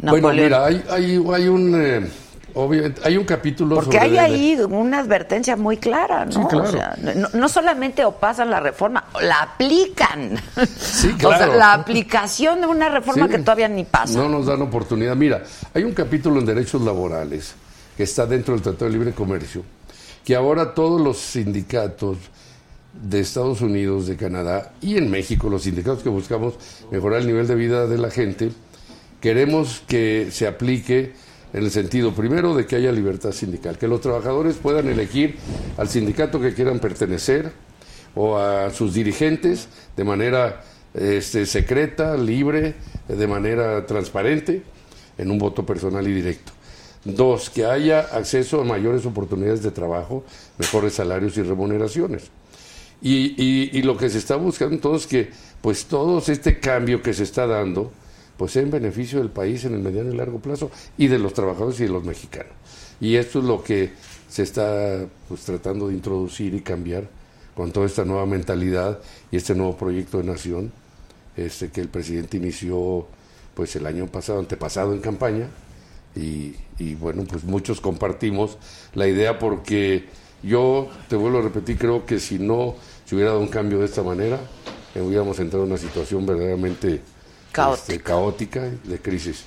[0.00, 2.06] Bueno, mira, hay, hay, hay un eh,
[2.54, 6.32] obviamente, hay un capítulo Porque sobre hay ahí una advertencia muy clara, ¿no?
[6.32, 6.68] Sí, claro.
[6.68, 10.36] O sea, no, no solamente o pasan la reforma, la aplican.
[10.76, 11.56] Sí, O sea, claro.
[11.56, 13.32] la aplicación de una reforma Sí.
[13.32, 14.18] que todavía ni pasa.
[14.18, 15.16] No nos dan oportunidad.
[15.16, 15.42] Mira,
[15.74, 17.54] hay un capítulo en derechos laborales
[17.96, 19.62] que está dentro del Tratado de Libre Comercio
[20.24, 22.16] que ahora todos los sindicatos
[22.94, 26.54] de Estados Unidos, de Canadá y en México, los sindicatos que buscamos
[26.90, 28.50] mejorar el nivel de vida de la gente,
[29.20, 31.12] queremos que se aplique
[31.54, 35.36] en el sentido primero de que haya libertad sindical, que los trabajadores puedan elegir
[35.76, 37.52] al sindicato que quieran pertenecer
[38.16, 42.74] o a sus dirigentes de manera este, secreta, libre,
[43.06, 44.62] de manera transparente,
[45.16, 46.50] en un voto personal y directo.
[47.04, 50.24] Dos, que haya acceso a mayores oportunidades de trabajo,
[50.58, 52.30] mejores salarios y remuneraciones.
[53.00, 55.30] Y, y, lo que se está buscando entonces que
[55.60, 57.92] pues todo este cambio que se está dando
[58.36, 61.78] pues en beneficio del país en el mediano y largo plazo y de los trabajadores
[61.80, 62.52] y de los mexicanos.
[63.00, 63.92] Y esto es lo que
[64.28, 67.08] se está pues tratando de introducir y cambiar
[67.54, 68.98] con toda esta nueva mentalidad
[69.30, 70.72] y este nuevo proyecto de nación
[71.36, 73.06] este que el presidente inició
[73.54, 75.48] pues el año pasado, antepasado en campaña
[76.16, 78.58] y, y bueno, pues muchos compartimos
[78.94, 80.04] la idea porque
[80.42, 82.74] yo, te vuelvo a repetir, creo que si no
[83.04, 84.38] se hubiera dado un cambio de esta manera,
[84.94, 87.00] eh, hubiéramos entrado en una situación verdaderamente
[87.74, 89.44] este, caótica, de crisis.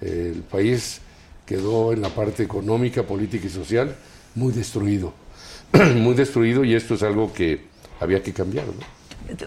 [0.00, 1.00] el país
[1.46, 3.96] quedó en la parte económica, política y social
[4.34, 5.12] muy destruido,
[5.96, 7.66] muy destruido y esto es algo que
[8.00, 8.66] había que cambiar.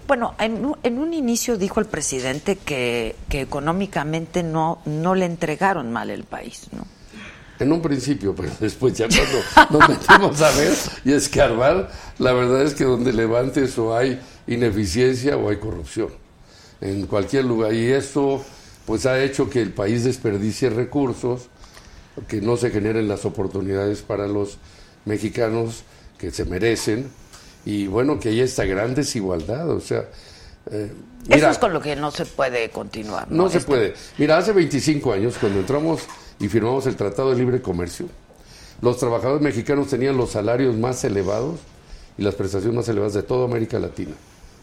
[0.08, 5.92] Bueno, en, en, un inicio dijo el presidente que, que económicamente no, no le entregaron
[5.92, 6.86] mal el país, ¿no?
[7.60, 10.74] En un principio, pero después ya cuando nos metimos a ver
[11.06, 11.90] y escarbar,
[12.20, 16.10] la verdad es que donde levantes o hay ineficiencia o hay corrupción.
[16.84, 17.74] En cualquier lugar.
[17.74, 18.44] Y esto
[18.86, 21.48] pues ha hecho que el país desperdicie recursos,
[22.28, 24.58] que no se generen las oportunidades para los
[25.06, 25.84] mexicanos
[26.18, 27.10] que se merecen
[27.66, 29.70] y bueno, que haya esta gran desigualdad.
[29.70, 30.10] O sea,
[30.72, 30.92] eh,
[31.30, 33.32] Eso es con lo que no se puede continuar.
[33.32, 33.94] No, no se puede.
[34.18, 36.02] Mira, hace 25 años, cuando entramos
[36.40, 38.08] y firmamos el Tratado de Libre Comercio,
[38.82, 41.60] los trabajadores mexicanos tenían los salarios más elevados
[42.18, 44.14] y las prestaciones más elevadas de toda América Latina,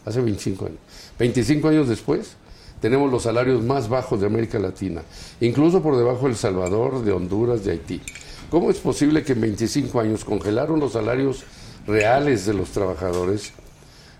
[0.05, 0.79] hace 25 años.
[1.21, 2.31] 25 años después,
[2.79, 5.03] tenemos los salarios más bajos de América Latina,
[5.39, 8.01] incluso por debajo de El Salvador, de Honduras, de Haití.
[8.49, 11.43] ¿Cómo es posible que en 25 años congelaron los salarios
[11.85, 13.53] reales de los trabajadores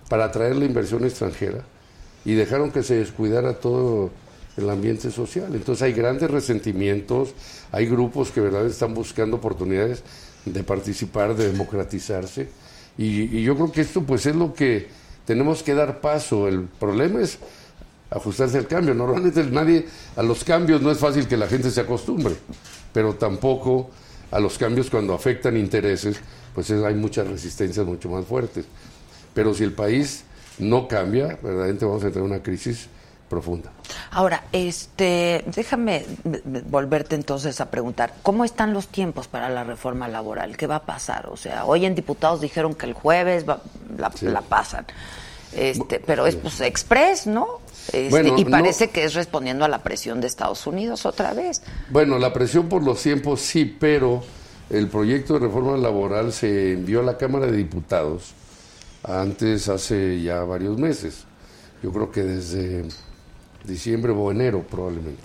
[0.10, 1.64] para atraer la inversión extranjera
[2.24, 4.12] y dejaron que se descuidara todo
[4.56, 5.56] el ambiente social.
[5.56, 7.34] Entonces hay grandes resentimientos,
[7.72, 10.04] hay grupos que verdad están buscando oportunidades
[10.46, 12.48] de participar, de democratizarse.
[12.96, 16.48] Y, yo creo que esto pues es lo que tenemos que dar paso.
[16.48, 17.40] El problema es
[18.10, 18.94] ajustarse al cambio.
[18.94, 22.36] Normalmente nadie, a los cambios no es fácil que la gente se acostumbre,
[22.94, 23.90] pero tampoco
[24.32, 26.20] a los cambios cuando afectan intereses,
[26.56, 28.66] pues hay muchas resistencias mucho más fuertes.
[29.34, 30.24] Pero si el país
[30.60, 32.88] no cambia, verdaderamente vamos a entrar en una crisis
[33.32, 33.72] profunda.
[34.12, 36.06] Ahora, este, déjame
[36.70, 40.58] volverte entonces a preguntar, ¿cómo están los tiempos para la reforma laboral?
[40.58, 41.30] ¿Qué va a pasar?
[41.30, 44.86] O sea, hoy en diputados dijeron que el jueves la, pasan.
[45.54, 47.62] Este, pero es pues express, ¿no?
[47.94, 51.62] Este, y parece que es respondiendo a la presión de Estados Unidos otra vez.
[51.90, 54.24] Bueno, la presión por los tiempos sí, pero
[54.70, 58.34] el proyecto de reforma laboral se envió a la Cámara de Diputados
[59.04, 61.26] antes, hace ya varios meses.
[61.82, 62.86] Yo creo que desde
[63.66, 65.22] diciembre o enero probablemente.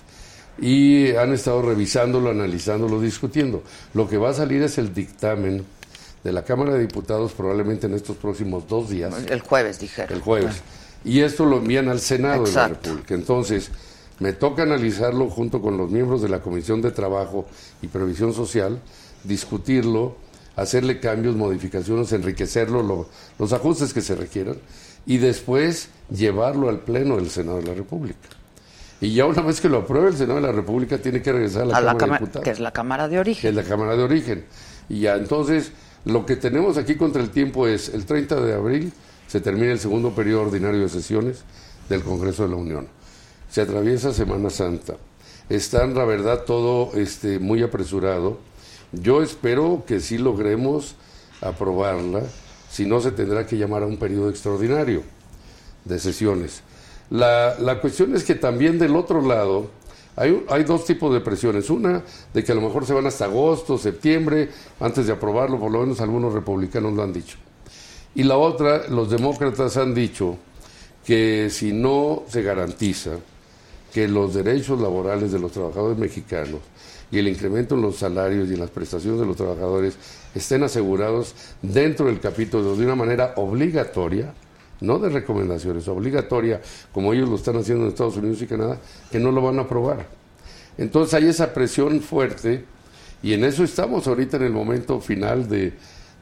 [0.58, 3.62] Y han estado revisándolo, analizándolo, discutiendo.
[3.94, 5.64] Lo que va a salir es el dictamen
[6.24, 9.14] de la Cámara de Diputados probablemente en estos próximos dos días.
[9.28, 10.16] El jueves, dijeron.
[10.16, 10.62] El jueves.
[11.04, 13.14] Y esto lo envían al Senado de la República.
[13.14, 13.70] Entonces,
[14.18, 17.46] me toca analizarlo junto con los miembros de la Comisión de Trabajo
[17.82, 18.80] y Previsión Social,
[19.24, 20.16] discutirlo,
[20.56, 23.08] hacerle cambios, modificaciones, enriquecerlo,
[23.38, 24.56] los ajustes que se requieran
[25.06, 28.28] y después llevarlo al Pleno del Senado de la República.
[29.00, 31.62] Y ya una vez que lo apruebe el Senado de la República tiene que regresar
[31.62, 32.44] a la, Cámara, de Diputados.
[32.44, 33.42] Que es la Cámara de Origen.
[33.42, 34.44] Que es la Cámara de Origen.
[34.88, 35.72] Y ya entonces
[36.04, 38.92] lo que tenemos aquí contra el tiempo es el 30 de abril
[39.26, 41.42] se termina el segundo periodo ordinario de sesiones
[41.88, 42.88] del Congreso de la Unión.
[43.50, 44.96] Se atraviesa Semana Santa.
[45.48, 48.38] Está en la verdad todo este, muy apresurado.
[48.92, 50.94] Yo espero que sí logremos
[51.40, 52.22] aprobarla
[52.76, 55.02] si no se tendrá que llamar a un periodo extraordinario
[55.86, 56.60] de sesiones.
[57.08, 59.70] La, la cuestión es que también del otro lado
[60.14, 61.70] hay, hay, dos tipos de presiones.
[61.70, 62.02] Una,
[62.34, 65.80] de que a lo mejor se van hasta agosto, septiembre, antes de aprobarlo, por lo
[65.80, 67.38] menos algunos republicanos lo han dicho.
[68.14, 70.36] Y la otra, los demócratas han dicho
[71.06, 73.12] que si no se garantiza
[73.90, 76.60] que los derechos laborales de los trabajadores mexicanos
[77.10, 79.96] y el incremento en los salarios y en las prestaciones de los trabajadores
[80.34, 84.34] estén asegurados dentro del capítulo de una manera obligatoria,
[84.80, 86.60] no de recomendaciones, obligatoria,
[86.92, 88.78] como ellos lo están haciendo en Estados Unidos y Canadá,
[89.10, 90.06] que no lo van a aprobar.
[90.78, 92.64] Entonces hay esa presión fuerte
[93.22, 95.72] y en eso estamos ahorita en el momento final de,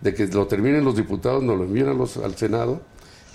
[0.01, 2.83] de que lo terminen los diputados, nos lo envíen a los, al Senado,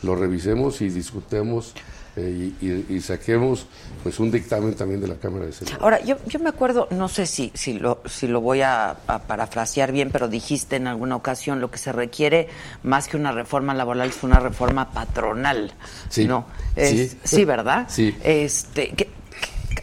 [0.04, 1.74] lo revisemos y discutemos
[2.20, 3.66] eh, y, y- y saquemos
[4.04, 5.78] pues un dictamen también de la Cámara de Senado.
[5.82, 9.20] Ahora, yo, yo me acuerdo, no sé si, si, lo, si lo voy a, a
[9.20, 12.48] parafrasear bien, pero dijiste en alguna ocasión lo que se requiere
[12.84, 15.74] más que una reforma laboral es una reforma patronal.
[16.10, 16.26] Sí.
[16.26, 16.46] ¿no?
[16.76, 17.18] Es- Sí.
[17.24, 17.86] sí, ¿verdad?
[17.90, 18.16] Sí.
[18.24, 19.10] Este, ¿qué-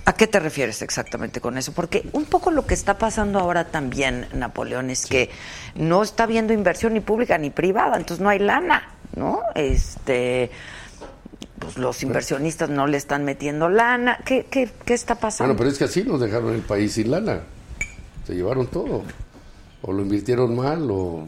[0.05, 1.73] ¿A qué te refieres exactamente con eso?
[1.73, 5.31] Porque un poco lo que está pasando ahora también, Napoleón, es que
[5.75, 9.41] no está habiendo inversión ni pública ni privada, entonces no hay lana, ¿no?
[9.55, 10.51] Este,
[11.67, 14.21] pues los inversionistas no le están metiendo lana.
[14.25, 15.49] ¿Qué, qué, qué está pasando?
[15.49, 17.41] Bueno, pero es que así nos dejaron el país sin lana.
[18.25, 19.03] Se llevaron todo.
[19.83, 21.27] O lo invirtieron mal, o...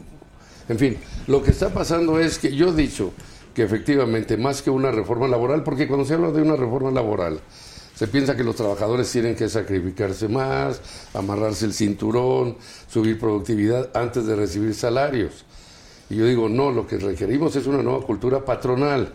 [0.69, 3.11] En fin, lo que está pasando es que yo he dicho
[3.53, 7.41] que efectivamente, más que una reforma laboral, porque cuando se habla de una reforma laboral,
[7.95, 10.81] se piensa que los trabajadores tienen que sacrificarse más,
[11.13, 12.55] amarrarse el cinturón,
[12.87, 15.43] subir productividad antes de recibir salarios.
[16.09, 19.13] Y yo digo, no, lo que requerimos es una nueva cultura patronal,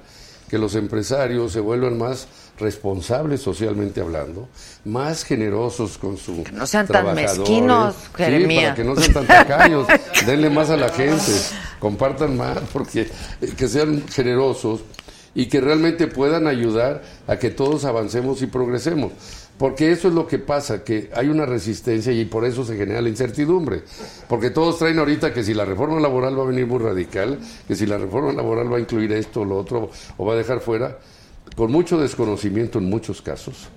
[0.48, 2.28] que los empresarios se vuelvan más
[2.58, 4.48] responsables socialmente hablando,
[4.84, 8.62] más generosos con su no sean tan mezquinos, Sí, Jeremías.
[8.62, 9.86] para que no sean tan tacaños,
[10.26, 11.32] denle más a la gente,
[11.80, 14.80] compartan más, porque eh, que sean generosos
[15.34, 19.12] y que realmente puedan ayudar a que todos avancemos y progresemos.
[19.58, 23.00] Porque eso es lo que pasa, que hay una resistencia y por eso se genera
[23.00, 23.82] la incertidumbre.
[24.28, 27.76] Porque todos traen ahorita que si la reforma laboral va a venir muy radical, que
[27.76, 30.60] si la reforma laboral va a incluir esto o lo otro, o va a dejar
[30.60, 30.98] fuera,
[31.54, 33.68] con mucho desconocimiento en muchos casos.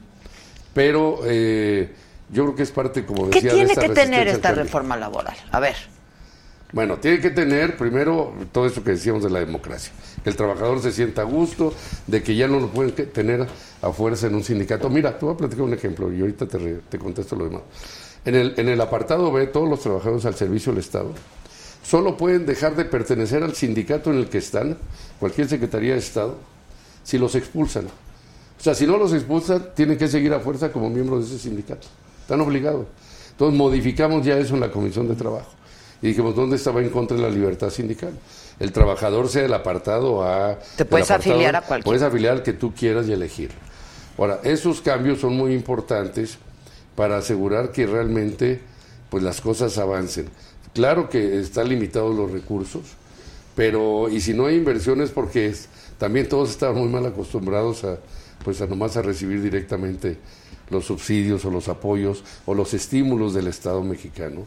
[0.73, 1.93] Pero eh,
[2.31, 4.97] yo creo que es parte, como ¿Qué decía, de tiene esta que tener esta reforma
[4.97, 5.35] laboral?
[5.51, 5.75] A ver.
[6.73, 10.81] Bueno, tiene que tener primero todo eso que decíamos de la democracia, que el trabajador
[10.81, 11.73] se sienta a gusto,
[12.07, 13.47] de que ya no lo pueden tener
[13.81, 14.89] a fuerza en un sindicato.
[14.89, 17.61] Mira, te voy a platicar un ejemplo y ahorita te, re- te contesto lo demás.
[18.25, 21.13] En el, en el apartado B, todos los trabajadores al servicio del Estado
[21.83, 24.77] solo pueden dejar de pertenecer al sindicato en el que están,
[25.21, 26.37] cualquier Secretaría de Estado,
[27.01, 27.85] si los expulsan.
[27.85, 31.47] O sea, si no los expulsan, tienen que seguir a fuerza como miembros de ese
[31.47, 31.87] sindicato.
[32.19, 32.87] Están obligados.
[33.31, 35.51] Entonces modificamos ya eso en la Comisión de Trabajo.
[36.01, 38.11] Y dijimos, ¿dónde estaba en contra de la libertad sindical?
[38.59, 40.59] El trabajador sea el apartado A.
[40.75, 43.51] Te puedes apartado- afiliar a cualquier- Puedes afiliar al que tú quieras y elegir.
[44.17, 46.37] Ahora, esos cambios son muy importantes
[46.95, 48.61] para asegurar que realmente
[49.09, 50.27] pues las cosas avancen.
[50.73, 52.83] Claro que están limitados los recursos,
[53.55, 57.97] pero y si no hay inversiones porque es- también todos estaban muy mal acostumbrados a
[58.43, 60.17] pues a nomás a recibir directamente
[60.69, 64.45] los subsidios o los apoyos o los estímulos del Estado mexicano.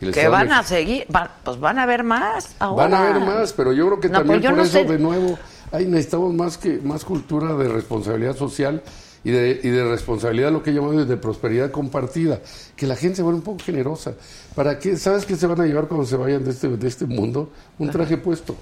[0.00, 2.84] Que van a seguir, van- pues van a ver más ahora.
[2.84, 4.72] Van a haber más, pero yo creo que No, también pues yo por no eso
[4.72, 4.84] sé.
[4.84, 5.38] de nuevo
[5.72, 8.82] ahí necesitamos más que más cultura de responsabilidad social
[9.22, 12.40] y de, y de responsabilidad lo que llamamos de prosperidad compartida,
[12.74, 14.14] que la gente se vuelva un poco generosa.
[14.54, 14.96] ¿Para qué?
[14.96, 17.50] ¿Sabes qué se van a llevar cuando se vayan de este, de este mundo?
[17.78, 18.56] Un traje puesto.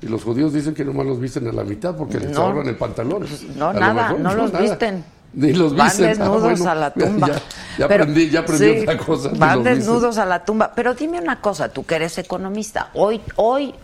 [0.00, 2.42] Y los judíos dicen que nomás los visten a la mitad porque les No.
[2.42, 3.24] ahorran el pantalón.
[3.56, 4.62] No, A lo nada, no los nada.
[4.64, 5.04] visten.
[5.34, 5.90] Ni los Van.
[5.90, 7.28] Ah, desnudos bueno, a la tumba.
[7.28, 7.34] Ya,
[7.78, 9.30] ya Pero- aprendí, ya aprendí sí, otra cosa.
[9.34, 10.72] Van desnudos a la tumba.
[10.74, 12.90] Pero dime una cosa, tú que eres economista.
[12.94, 13.74] Hoy, hoy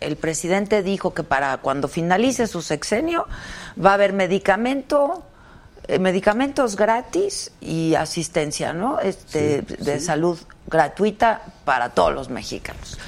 [0.00, 3.26] el presidente dijo que para cuando finalice su sexenio
[3.82, 5.22] va a haber medicamento,
[5.88, 9.00] eh, medicamentos gratis y asistencia, ¿no?
[9.00, 10.38] Este, de salud
[10.68, 12.98] gratuita para todos los mexicanos.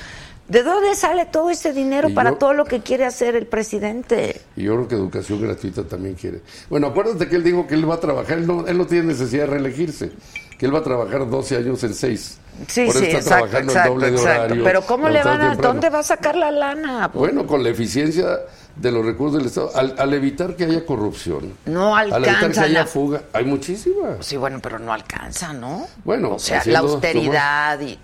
[0.52, 3.46] ¿De dónde sale todo ese dinero Y para yo- todo lo que quiere hacer el
[3.46, 4.40] presidente?
[4.54, 6.42] Y yo creo que educación gratuita también quiere.
[6.68, 9.04] Bueno, acuérdate que él dijo que él va a trabajar, él no, él no tiene
[9.06, 10.12] necesidad de reelegirse,
[10.58, 12.38] que él va a trabajar 12 años en 6.
[12.68, 14.42] Sí, Por sí, está exacto, trabajando exacto, el doble de exacto.
[14.44, 14.64] horario.
[14.64, 15.68] Pero ¿cómo le van a, temprano.
[15.72, 17.08] dónde va a sacar la lana?
[17.14, 18.40] Bueno, con la eficiencia
[18.76, 22.30] de los recursos del Estado, al, al evitar que haya corrupción, No al evitar que
[22.30, 24.26] alcanza haya la- fuga, hay muchísimas.
[24.26, 25.86] Sí, bueno, pero no alcanza, ¿no?
[26.04, 27.98] Bueno, o sea, la austeridad y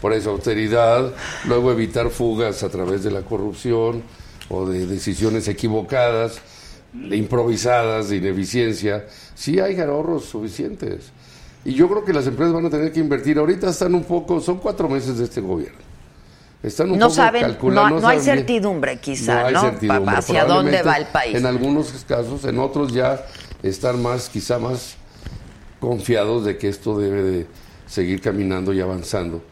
[0.00, 1.12] Por eso, austeridad,
[1.46, 4.02] luego evitar fugas a través de la corrupción
[4.48, 6.40] o de decisiones equivocadas,
[6.92, 9.06] de improvisadas, de ineficiencia.
[9.34, 11.10] Sí hay ahorros suficientes.
[11.64, 13.38] Y yo creo que las empresas van a tener que invertir.
[13.38, 15.78] Ahorita están un poco, son cuatro meses de este gobierno.
[16.62, 18.46] Están un no poco saben, calculando, no, no hay saben bien.
[18.46, 19.60] certidumbre quizá, No hay ¿no?
[19.60, 20.16] certidumbre.
[20.16, 21.36] Hacia dónde va el país.
[21.36, 23.24] En algunos casos, en otros ya
[23.62, 24.96] están más, quizá más
[25.80, 27.46] confiados de que esto debe de
[27.86, 29.42] seguir caminando y avanzando.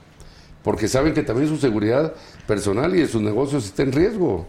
[0.67, 2.13] Porque saben que también su seguridad
[2.45, 4.49] personal y de sus negocios está en riesgo.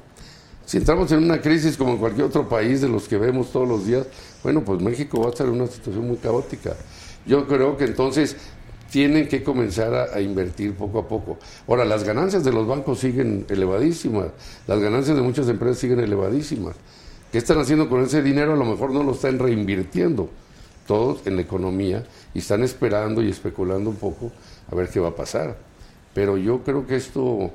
[0.66, 3.68] Si entramos en una crisis como en cualquier otro país de los que vemos todos
[3.68, 4.08] los días,
[4.42, 6.76] bueno, pues México va a estar en una situación muy caótica.
[7.28, 8.36] Yo creo que entonces
[8.90, 11.38] tienen que comenzar a, a invertir poco a poco.
[11.68, 14.30] Ahora, las ganancias de los bancos siguen elevadísimas,
[14.66, 16.76] las ganancias de muchas empresas siguen elevadísimas.
[17.32, 18.54] ¿Qué están haciendo con ese dinero?
[18.54, 20.32] A lo mejor no lo están reinvirtiendo
[20.88, 24.32] todos en la economía y están esperando y especulando un poco
[24.72, 25.67] a ver qué va a pasar.
[26.18, 27.52] Pero yo creo que esto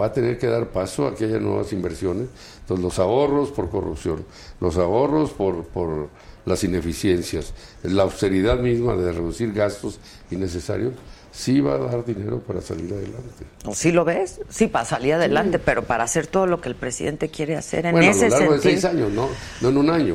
[0.00, 2.28] va a tener que dar paso a que haya nuevas inversiones.
[2.60, 4.24] Entonces, los ahorros por corrupción,
[4.60, 6.10] los ahorros por, por
[6.46, 7.52] las ineficiencias,
[7.82, 9.98] la austeridad misma de reducir gastos
[10.30, 10.92] innecesarios,
[11.32, 13.46] sí va a dar dinero para salir adelante.
[13.72, 14.40] ¿Sí lo ves?
[14.48, 17.92] Sí, para salir adelante, pero para hacer todo lo que el presidente quiere hacer en
[17.94, 18.74] bueno, ese a lo largo sentido.
[18.74, 19.28] de seis años, ¿no?
[19.60, 20.14] No en un año.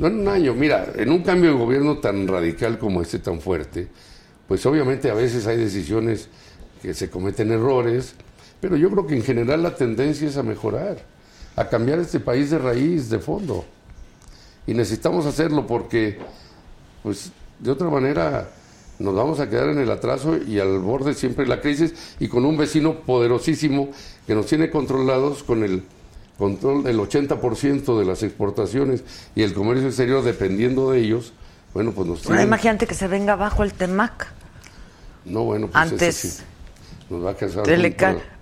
[0.00, 0.54] No en un año.
[0.54, 3.86] Mira, en un cambio de gobierno tan radical como este, tan fuerte,
[4.48, 6.28] pues obviamente a veces hay decisiones
[6.82, 8.14] que se cometen errores,
[8.60, 10.98] pero yo creo que en general la tendencia es a mejorar,
[11.56, 13.64] a cambiar este país de raíz, de fondo.
[14.66, 16.18] Y necesitamos hacerlo porque,
[17.02, 18.48] pues, de otra manera
[18.98, 22.28] nos vamos a quedar en el atraso y al borde siempre de la crisis y
[22.28, 23.90] con un vecino poderosísimo
[24.26, 25.84] que nos tiene controlados con el
[26.38, 29.04] control del 80% de las exportaciones
[29.34, 31.32] y el comercio exterior dependiendo de ellos,
[31.74, 32.46] bueno, pues nos Bueno, tienen...
[32.48, 34.32] imagínate que se venga abajo el Temac.
[35.24, 36.44] No, bueno, pues Antes eso sí,
[37.10, 37.66] nos va a casar.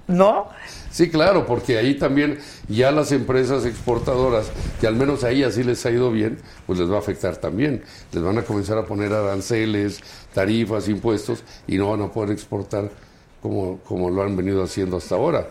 [0.07, 0.49] ¿No?
[0.91, 2.39] Sí, claro, porque ahí también
[2.69, 6.91] ya las empresas exportadoras, que al menos ahí así les ha ido bien, pues les
[6.91, 7.83] va a afectar también.
[8.13, 10.01] Les van a comenzar a poner aranceles,
[10.35, 12.91] tarifas, impuestos y no van a poder exportar
[13.41, 15.49] como, como lo han venido haciendo hasta ahora.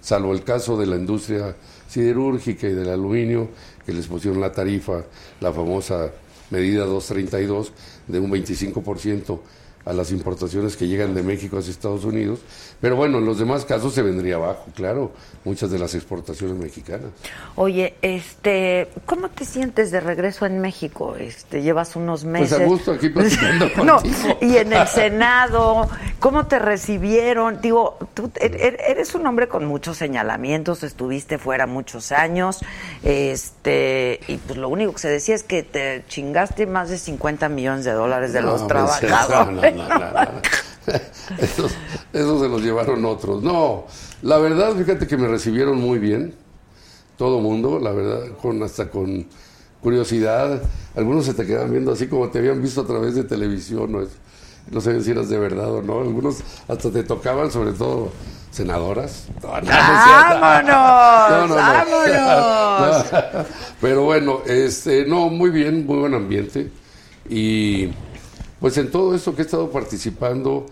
[0.00, 1.56] Salvo el caso de la industria
[1.88, 3.48] siderúrgica y del aluminio,
[3.86, 5.02] que les pusieron la tarifa,
[5.40, 6.10] la famosa
[6.50, 7.72] medida 232
[8.08, 9.40] de un 25%
[9.86, 12.40] a las importaciones que llegan de México hacia Estados Unidos.
[12.80, 15.12] Pero bueno, en los demás casos se vendría abajo, claro,
[15.44, 17.10] muchas de las exportaciones mexicanas.
[17.56, 21.16] Oye, este, ¿cómo te sientes de regreso en México?
[21.16, 22.50] Este, llevas unos meses.
[22.50, 23.98] Pues a gusto aquí platicando no,
[24.40, 27.60] y en el Senado, ¿cómo te recibieron?
[27.60, 32.60] Digo, tú er- er- eres un hombre con muchos señalamientos, estuviste fuera muchos años,
[33.02, 37.48] este, y pues lo único que se decía es que te chingaste más de 50
[37.48, 39.73] millones de dólares de los No, trabajadores.
[39.74, 40.54] No, no.
[41.38, 41.72] Esos,
[42.12, 43.42] esos se los llevaron otros.
[43.42, 43.86] No,
[44.20, 46.34] la verdad, fíjate que me recibieron muy bien,
[47.16, 49.26] todo mundo, la verdad, con hasta con
[49.80, 50.60] curiosidad.
[50.94, 54.00] Algunos se te quedan viendo así como te habían visto a través de televisión, no,
[54.70, 56.00] no sabían si eras de verdad o no.
[56.00, 58.10] Algunos hasta te tocaban, sobre todo
[58.50, 59.26] senadoras.
[59.42, 59.68] No, no.
[59.68, 61.30] ¡Vámonos!
[61.30, 61.54] No, no, no.
[61.54, 63.12] ¡Vámonos!
[63.12, 63.44] No.
[63.80, 66.70] Pero bueno, este, no, muy bien, muy buen ambiente.
[67.28, 67.90] Y
[68.64, 70.64] pues en todo esto que he estado participando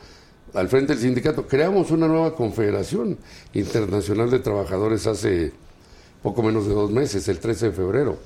[0.55, 3.18] al frente del sindicato, creamos una nueva confederación
[3.53, 5.53] internacional de trabajadores hace
[6.22, 8.16] poco menos de dos meses, el 13 de febrero.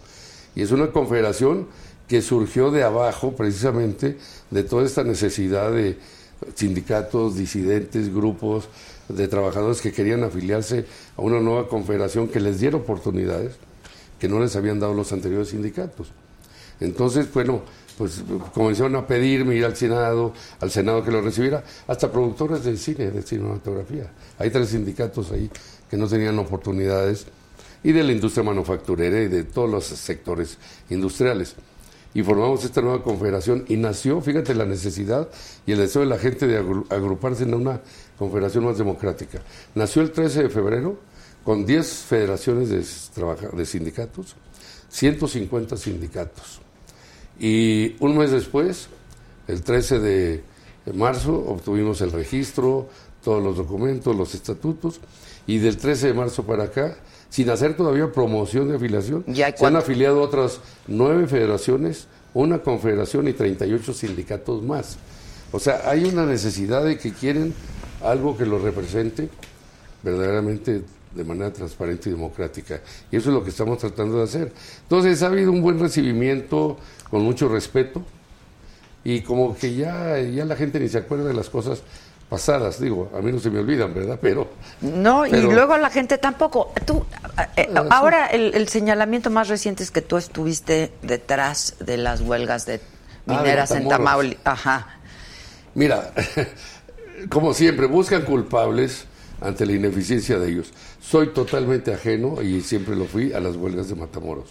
[0.54, 1.66] Y es una confederación
[2.06, 4.18] que surgió de abajo precisamente
[4.52, 5.98] de toda esta necesidad de
[6.54, 8.68] sindicatos, disidentes, grupos
[9.08, 10.86] de trabajadores que querían afiliarse
[11.16, 13.56] a una nueva confederación que les diera oportunidades
[14.20, 16.12] que no les habían dado los anteriores sindicatos.
[16.78, 17.62] Entonces, bueno,
[17.96, 18.22] pues
[18.54, 23.10] comenzaron a pedirme ir al Senado, al Senado que lo recibiera, hasta productores de cine,
[23.10, 24.10] de cinematografía.
[24.38, 25.50] Hay tres sindicatos ahí
[25.90, 27.26] que no tenían oportunidades,
[27.82, 30.58] y de la industria manufacturera y de todos los sectores
[30.90, 31.54] industriales.
[32.14, 35.28] Y formamos esta nueva confederación y nació, fíjate, la necesidad
[35.66, 37.80] y el deseo de la gente de agru- agruparse en una
[38.18, 39.40] confederación más democrática.
[39.74, 40.98] Nació el 13 de febrero
[41.44, 42.84] con 10 federaciones de,
[43.56, 44.34] de sindicatos,
[44.88, 46.60] 150 sindicatos.
[47.38, 48.88] Y un mes después,
[49.48, 50.42] el 13 de
[50.94, 52.88] marzo, obtuvimos el registro,
[53.22, 55.00] todos los documentos, los estatutos,
[55.46, 56.96] y del 13 de marzo para acá,
[57.28, 63.32] sin hacer todavía promoción de afiliación, se han afiliado otras nueve federaciones, una confederación y
[63.32, 64.96] 38 sindicatos más.
[65.52, 67.52] O sea, hay una necesidad de que quieren
[68.02, 69.28] algo que los represente
[70.02, 70.82] verdaderamente
[71.14, 72.80] de manera transparente y democrática.
[73.10, 74.52] Y eso es lo que estamos tratando de hacer.
[74.82, 76.76] Entonces ha habido un buen recibimiento,
[77.16, 78.02] con mucho respeto,
[79.02, 81.80] y como que ya, ya la gente ni se acuerda de las cosas
[82.28, 84.18] pasadas, digo, a mí no se me olvidan, ¿verdad?
[84.20, 84.48] Pero...
[84.82, 86.74] No, pero- y luego la gente tampoco.
[86.84, 87.06] Tú,
[87.56, 87.88] eh, Ah, sí.
[87.90, 92.80] ahora el, el señalamiento más reciente es que tú estuviste detrás de las huelgas de
[93.28, 93.88] Ah, de mineras en.
[93.88, 94.44] Tamaulipas.
[94.58, 94.98] Ajá.
[95.74, 96.12] Mira,
[97.30, 99.06] como siempre, buscan culpables
[99.40, 100.70] ante la ineficiencia de ellos.
[101.00, 104.50] Soy totalmente ajeno, y siempre lo fui, a las huelgas de Matamoros.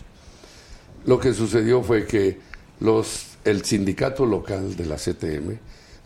[1.05, 2.39] Lo que sucedió fue que
[2.79, 5.57] los, el sindicato local de la CTM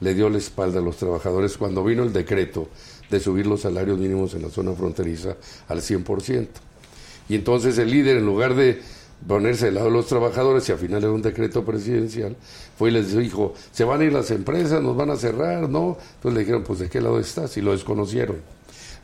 [0.02, 2.70] le dio la espalda a los trabajadores cuando vino el decreto
[3.10, 5.36] de subir los salarios mínimos en la zona fronteriza
[5.68, 6.48] al 100%.
[7.28, 8.82] Y entonces el líder, en lugar de
[9.28, 12.36] ponerse del lado de los trabajadores, y al final era un decreto presidencial,
[12.78, 15.98] fue y les dijo, se van a ir las empresas, nos van a cerrar, ¿no?
[16.16, 17.58] Entonces le dijeron, pues ¿de qué lado estás?
[17.58, 18.38] Y lo desconocieron.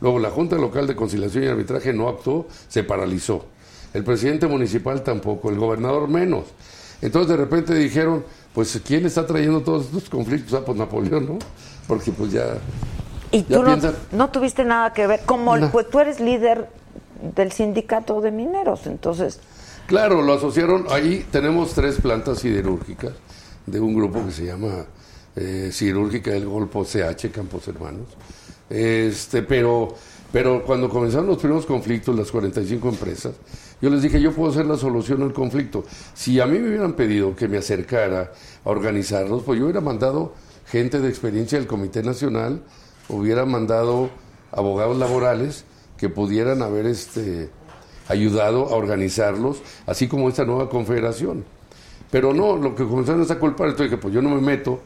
[0.01, 3.45] Luego la Junta Local de Conciliación y Arbitraje no actuó, se paralizó.
[3.93, 6.45] El presidente municipal tampoco, el gobernador menos.
[7.01, 8.23] Entonces de repente dijeron,
[8.53, 10.53] pues ¿quién está trayendo todos estos conflictos?
[10.53, 11.39] Ah, pues Napoleón, ¿no?
[11.87, 12.57] Porque pues ya
[13.31, 15.21] ¿Y Ya tú no, piensan- no tuviste nada que ver?
[15.25, 15.71] Como No.
[15.71, 16.69] pues tú eres líder
[17.35, 19.39] del sindicato de mineros, entonces...
[19.87, 20.85] Claro, lo asociaron.
[20.89, 23.11] Ahí tenemos tres plantas siderúrgicas
[23.67, 24.85] de un grupo que se llama
[25.35, 28.07] eh, Siderúrgica del Golfo CH, Campos Hermanos.
[28.69, 29.93] Este, pero,
[30.31, 33.33] pero cuando comenzaron los primeros conflictos, las 45 empresas,
[33.85, 35.83] yo les dije, yo puedo ser la solución al conflicto.
[36.15, 38.31] Si a mí me hubieran pedido que me acercara
[38.63, 40.33] a organizarlos, pues yo hubiera mandado
[40.65, 42.63] gente de experiencia del Comité Nacional,
[43.09, 44.09] hubiera mandado
[44.51, 45.65] abogados laborales
[45.97, 47.51] que pudieran haber este,
[48.07, 51.45] ayudado a organizarlos, así como esta nueva confederación.
[52.09, 54.79] Pero no, lo que comenzaron es a culpar, entonces dije, pues yo no me meto,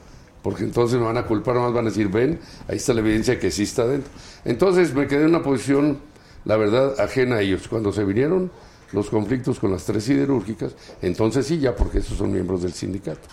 [0.43, 2.37] porque entonces me van a culpar, más van a decir, ven,
[2.67, 4.11] ahí está la evidencia que sí está dentro.
[4.43, 5.99] Entonces me quedé en una posición,
[6.43, 7.69] la verdad, ajena a ellos.
[7.69, 8.51] Cuando se vinieron
[8.91, 13.27] los conflictos con las tres siderúrgicas, entonces sí, ya porque esos son miembros del sindicato.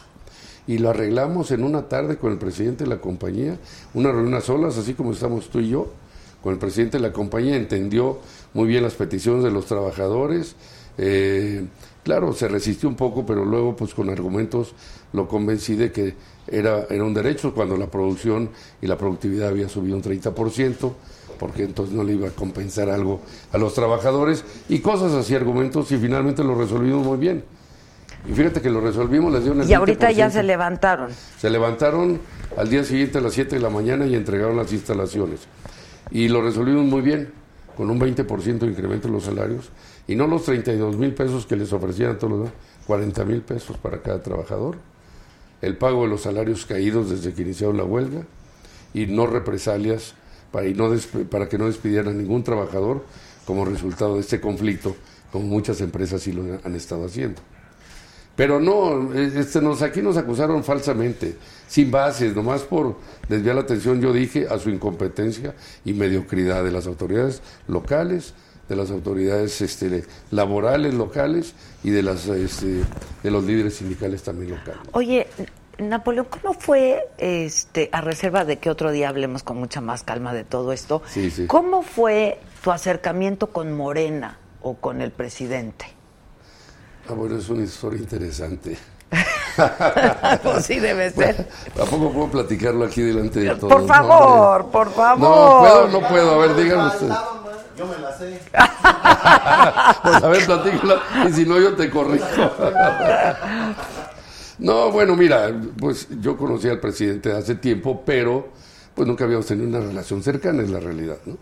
[0.66, 3.58] Y lo arreglamos en una tarde con el presidente de la compañía,
[3.94, 5.92] una reunión a solas, así como estamos tú y yo,
[6.42, 8.18] con el presidente de la compañía, entendió
[8.52, 10.56] muy bien las peticiones de los trabajadores.
[10.98, 11.66] eh,
[12.02, 14.74] claro, se resistió un poco, pero luego, pues con argumentos,
[15.12, 16.14] lo convencí de que
[16.46, 18.50] era, era un derecho cuando la producción
[18.80, 20.92] y la productividad había subido un 30%,
[21.38, 23.20] porque entonces no le iba a compensar algo
[23.52, 27.44] a los trabajadores y cosas así, argumentos, y finalmente lo resolvimos muy bien.
[28.28, 30.32] Y fíjate que lo resolvimos, les dieron el Y ahorita ya 20%.
[30.32, 31.10] se levantaron.
[31.38, 32.20] Se levantaron
[32.56, 35.40] al día siguiente a las 7 de la mañana y entregaron las instalaciones.
[36.10, 37.32] Y lo resolvimos muy bien,
[37.76, 39.70] con un 20% de incremento en los salarios.
[40.08, 42.54] Y no los 32 mil pesos que les ofrecían a todos los demás,
[42.86, 44.76] 40 mil pesos para cada trabajador.
[45.62, 48.22] El pago de los salarios caídos desde que iniciaron la huelga.
[48.94, 50.14] Y no represalias
[50.50, 53.04] para, que no despidieran a ningún trabajador
[53.44, 54.96] como resultado de este conflicto,
[55.32, 57.40] como muchas empresas sí lo han estado haciendo.
[58.36, 61.36] Pero no, eh, este, nos, aquí nos acusaron falsamente,
[61.66, 62.96] sin bases, nomás por
[63.28, 68.34] desviar la atención, yo dije, a su incompetencia y mediocridad de las autoridades locales,
[68.68, 72.82] de las autoridades este, laborales locales y de, las, este,
[73.22, 74.82] de los líderes sindicales también locales.
[74.92, 75.26] Oye,
[75.78, 80.32] Napoleón, ¿cómo fue, este, a reserva de que otro día hablemos con mucha más calma
[80.32, 81.46] de todo esto, Sí, sí.
[81.46, 85.86] cómo fue tu acercamiento con Morena o con el presidente?
[87.08, 88.76] Ah, bueno, es una historia interesante.
[90.42, 91.48] Pues sí debe ser.
[91.74, 93.72] Tampoco puedo platicarlo aquí delante de todos.
[93.72, 95.18] Por favor, por favor.
[95.18, 96.34] No, puedo, no puedo.
[96.34, 97.14] A ver, díganme ustedes.
[97.78, 98.38] Yo me la sé.
[100.02, 101.00] Pues a ver, platícala.
[101.28, 102.26] Y si no, yo te corrijo.
[104.58, 108.48] No, bueno, mira, pues yo conocí al presidente hace tiempo, pero
[108.94, 111.36] pues nunca habíamos tenido una relación cercana, es la realidad, ¿no?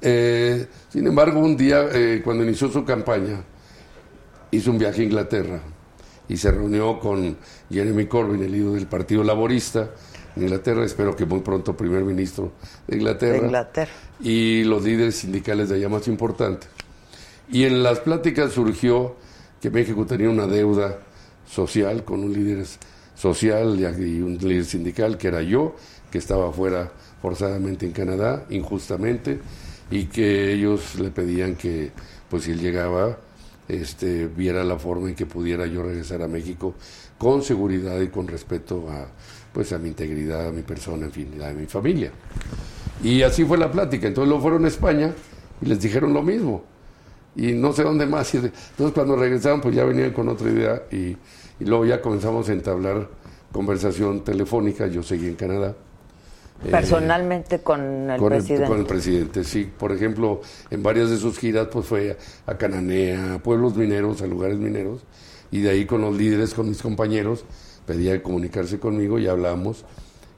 [0.00, 3.42] Eh, sin embargo, un día, eh, cuando inició su campaña,
[4.50, 5.60] hizo un viaje a Inglaterra
[6.28, 7.36] y se reunió con
[7.70, 9.90] Jeremy Corbyn, el líder del Partido Laborista
[10.36, 12.52] en Inglaterra, espero que muy pronto primer ministro
[12.86, 13.92] de Inglaterra, De Inglaterra.
[14.20, 16.70] y los líderes sindicales de allá más importantes.
[17.50, 19.16] Y en las pláticas surgió
[19.60, 20.98] que México tenía una deuda
[21.52, 22.64] social con un líder
[23.14, 25.76] social y un líder sindical, que era yo,
[26.10, 26.90] que estaba fuera
[27.20, 29.38] forzadamente en Canadá, injustamente,
[29.90, 31.90] y que ellos le pedían que,
[32.30, 33.18] pues si él llegaba,
[33.68, 36.74] este, viera la forma en que pudiera yo regresar a México
[37.18, 39.06] con seguridad y con respeto a,
[39.52, 42.10] pues, a mi integridad, a mi persona, en fin, a mi familia.
[43.04, 44.08] Y así fue la plática.
[44.08, 45.12] Entonces luego fueron a España
[45.60, 46.64] y les dijeron lo mismo.
[47.36, 48.34] Y no sé dónde más.
[48.34, 51.16] Entonces cuando regresaron, pues ya venían con otra idea y,
[51.62, 53.08] y luego ya comenzamos a entablar
[53.52, 54.88] conversación telefónica.
[54.88, 55.76] Yo seguí en Canadá.
[56.64, 58.66] Eh, Personalmente con el con, el, presidente.
[58.66, 59.70] con el presidente, sí.
[59.78, 60.40] Por ejemplo,
[60.70, 65.02] en varias de sus giras, pues fue a Cananea, a pueblos mineros, a lugares mineros,
[65.52, 67.44] y de ahí con los líderes, con mis compañeros,
[67.86, 69.84] pedía comunicarse conmigo y hablamos.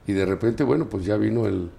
[0.05, 1.71] Y de repente, bueno, pues ya vino el,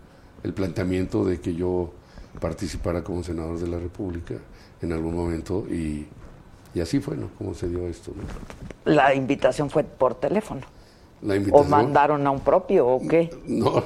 [0.42, 1.92] el planteamiento de que yo
[2.40, 4.34] participara como senador de la República
[4.82, 6.08] en algún momento, y,
[6.76, 7.30] y así fue, ¿no?
[7.38, 8.92] Cómo se dio esto, ¿no?
[8.92, 10.60] La invitación fue por teléfono.
[11.22, 11.70] La ¿O invitación.
[11.70, 13.30] mandaron a un propio o qué?
[13.46, 13.82] No.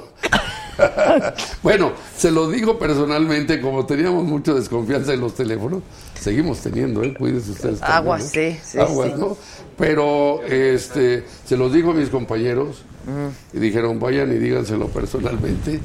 [1.63, 5.83] bueno, se lo digo personalmente, como teníamos mucha desconfianza en los teléfonos,
[6.19, 7.13] seguimos teniendo, ¿eh?
[7.17, 7.79] Cuídense ustedes.
[7.79, 8.59] también, Aguas, ¿eh?
[8.61, 9.15] sí, sí, Aguas, sí.
[9.17, 9.37] ¿no?
[9.77, 12.83] Pero este, se los digo a mis compañeros
[13.53, 15.79] y dijeron, vayan y díganselo personalmente.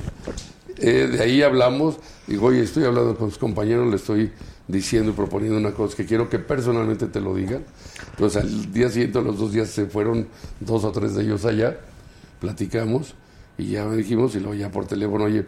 [0.78, 4.32] Eh, de ahí hablamos, digo, oye, estoy hablando con sus compañeros, le estoy
[4.68, 7.64] diciendo y proponiendo una cosa que quiero que personalmente te lo digan.
[8.10, 10.28] Entonces al día siguiente, a los dos días, se fueron
[10.60, 11.76] dos o tres de ellos allá,
[12.40, 13.14] platicamos
[13.59, 15.47] y ya me dijimos, y luego ya por teléfono, oye,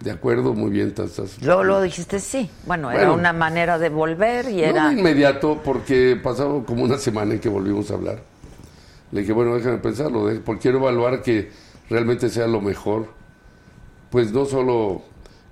[0.00, 1.40] de acuerdo, muy bien, estás...
[1.42, 2.50] Luego, luego dijiste sí.
[2.66, 4.92] Bueno, era una manera de volver y no era...
[4.92, 8.22] inmediato, porque pasaba como una semana en que volvimos a hablar.
[9.12, 11.50] Le dije, bueno, déjame pensarlo, porque quiero evaluar que
[11.88, 13.16] realmente sea lo mejor
[14.10, 15.02] pues no solo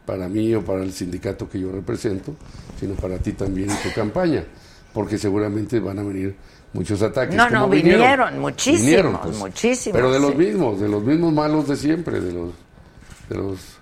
[0.05, 2.35] para mí o para el sindicato que yo represento,
[2.79, 4.45] sino para ti también y tu campaña,
[4.93, 6.35] porque seguramente van a venir
[6.73, 7.35] muchos ataques.
[7.35, 9.39] No, no, vinieron, muchísimos, Vinieron, pues.
[9.39, 9.97] muchísimos.
[9.97, 10.37] Pero de los sí.
[10.37, 12.51] mismos, de los mismos malos de siempre, de los,
[13.29, 13.74] de los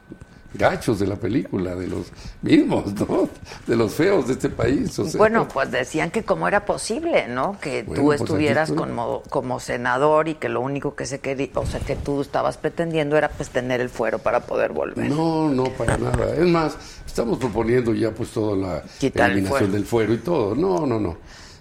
[0.54, 2.06] gachos de la película, de los
[2.42, 3.28] mismos, ¿no?
[3.66, 4.98] De los feos de este país.
[4.98, 5.18] o sea.
[5.18, 7.58] Bueno, pues decían que cómo era posible, ¿no?
[7.60, 11.48] Que Bueno, tú pues estuvieras como, como senador y que lo único que se quería,
[11.54, 15.08] o sea, que tú estabas pretendiendo era pues tener el fuero para poder volver.
[15.10, 16.34] No, no, para nada.
[16.34, 16.76] Es más,
[17.06, 19.72] estamos proponiendo ya pues toda la Quitar el eliminación fuero.
[19.74, 20.54] del fuero y todo.
[20.54, 21.16] No, no, no.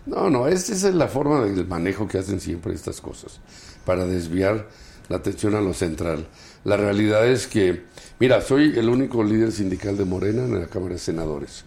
[0.06, 3.40] No, no, es- esa es la forma del manejo que hacen siempre estas cosas,
[3.86, 4.68] para desviar
[5.10, 6.26] la atención a lo central.
[6.64, 7.84] La realidad es que,
[8.20, 11.66] mira, soy el único líder sindical de Morena en la Cámara de Senadores.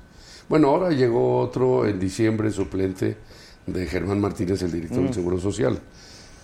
[0.49, 3.17] Bueno, ahora llegó otro en diciembre, suplente
[3.67, 5.05] de Germán Martínez, el director Mm.
[5.07, 5.81] del Seguro Social.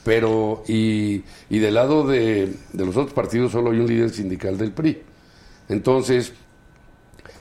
[0.03, 4.57] Pero, y, y del lado de, de los otros partidos solo hay un líder sindical
[4.57, 5.03] del PRI.
[5.69, 6.33] Entonces,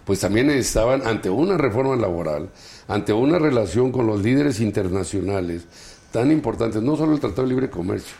[0.06, 2.50] pues también estaban ante una reforma laboral,
[2.88, 5.64] ante una relación con los líderes internacionales
[6.12, 8.16] tan importantes, no solo el Tratado de Libre Comercio,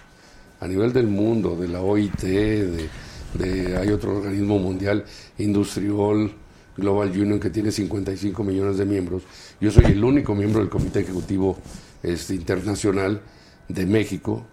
[0.60, 2.90] a nivel del mundo, de la OIT, de,
[3.36, 5.06] de- hay otro organismo mundial,
[5.38, 6.32] Industrial
[6.78, 9.24] Global Union, que tiene 55 millones de miembros.
[9.60, 11.58] Yo soy el único miembro del Comité Ejecutivo
[12.04, 13.22] este, Internacional
[13.68, 14.46] de México,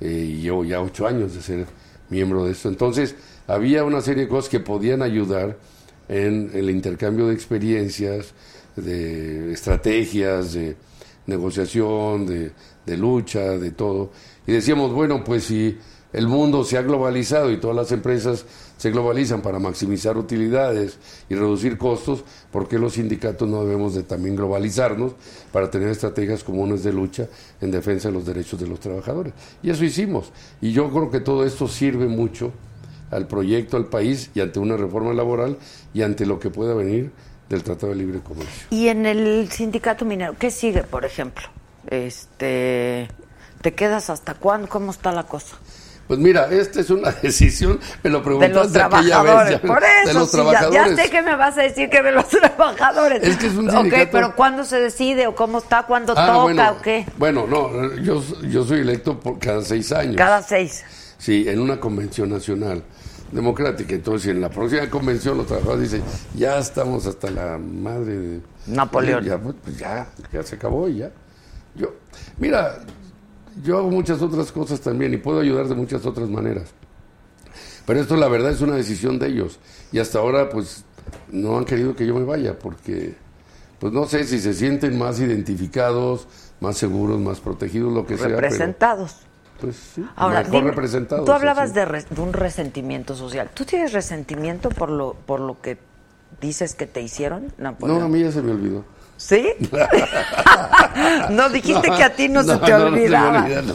[0.00, 1.66] eh, y llevo ya ocho años de ser
[2.08, 2.68] miembro de esto.
[2.68, 3.14] Entonces,
[3.46, 5.58] había una serie de cosas que podían ayudar
[6.08, 8.32] en el intercambio de experiencias,
[8.76, 10.76] de estrategias, de
[11.26, 12.52] negociación, de,
[12.86, 14.10] de lucha, de todo.
[14.46, 15.78] Y decíamos, bueno, pues si
[16.12, 18.44] el mundo se ha globalizado y todas las empresas
[18.76, 20.98] se globalizan para maximizar utilidades
[21.28, 25.12] y reducir costos, ¿por qué los sindicatos no debemos de también globalizarnos
[25.52, 27.28] para tener estrategias comunes de lucha
[27.60, 29.34] en defensa de los derechos de los trabajadores?
[29.62, 30.32] Y eso hicimos.
[30.60, 32.52] Y yo creo que todo esto sirve mucho
[33.10, 35.58] al proyecto, al país y ante una reforma laboral
[35.92, 37.12] y ante lo que pueda venir
[37.48, 38.66] del Tratado de Libre Comercio.
[38.70, 41.42] Y en el sindicato minero, ¿qué sigue, por ejemplo?
[41.88, 43.08] Este,
[43.62, 44.68] ¿te quedas hasta cuándo?
[44.68, 45.56] ¿Cómo está la cosa?
[46.06, 48.90] Pues mira, esta es una decisión, me lo De preguntaste los aquella
[49.22, 49.50] trabajadores.
[49.52, 49.62] vez.
[49.62, 50.96] ya, Por de eso, los sí, ya- trabajadores.
[50.96, 53.22] ya, sé que me vas a decir que de los trabajadores.
[53.22, 55.84] Es que es un Ok, sindicato- pero ¿cuándo se decide o cómo está?
[55.84, 57.06] ¿Cuándo Ah, toca bueno, o qué?
[57.16, 60.16] Bueno, no, yo, yo soy electo por cada seis años.
[60.16, 60.84] Cada seis.
[61.18, 62.82] Sí, en una convención nacional
[63.30, 63.94] democrática.
[63.94, 66.02] Entonces, en la próxima convención los trabajadores dicen,
[66.34, 68.40] ya estamos hasta la madre de...
[68.66, 69.24] Napoleón.
[69.24, 71.10] Ya, pues, pues, ya, ya se acabó y ya.
[71.80, 71.94] Yo,
[72.38, 72.78] mira,
[73.62, 76.70] yo hago muchas otras cosas también y puedo ayudar de muchas otras maneras.
[77.86, 79.58] Pero esto la verdad es una decisión de ellos.
[79.92, 80.84] Y hasta ahora pues
[81.32, 83.14] no han querido que yo me vaya porque
[83.80, 86.28] pues no sé si se sienten más identificados,
[86.60, 88.28] más seguros, más protegidos, lo que sea.
[88.28, 89.16] Representados.
[89.60, 91.24] pues sí, Ahora, mejor dime, representados.
[91.24, 93.50] tú hablabas de, re- de un resentimiento social.
[93.54, 95.78] ¿Tú tienes resentimiento por lo, por lo que
[96.40, 97.98] dices que te hicieron, Napoleón?
[98.00, 98.84] No, a mí ya se me olvidó.
[99.20, 99.44] ¿Sí?
[101.30, 103.42] no, dijiste que a ti no, se te no, olvidaba.
[103.44, 103.74] olvida, no.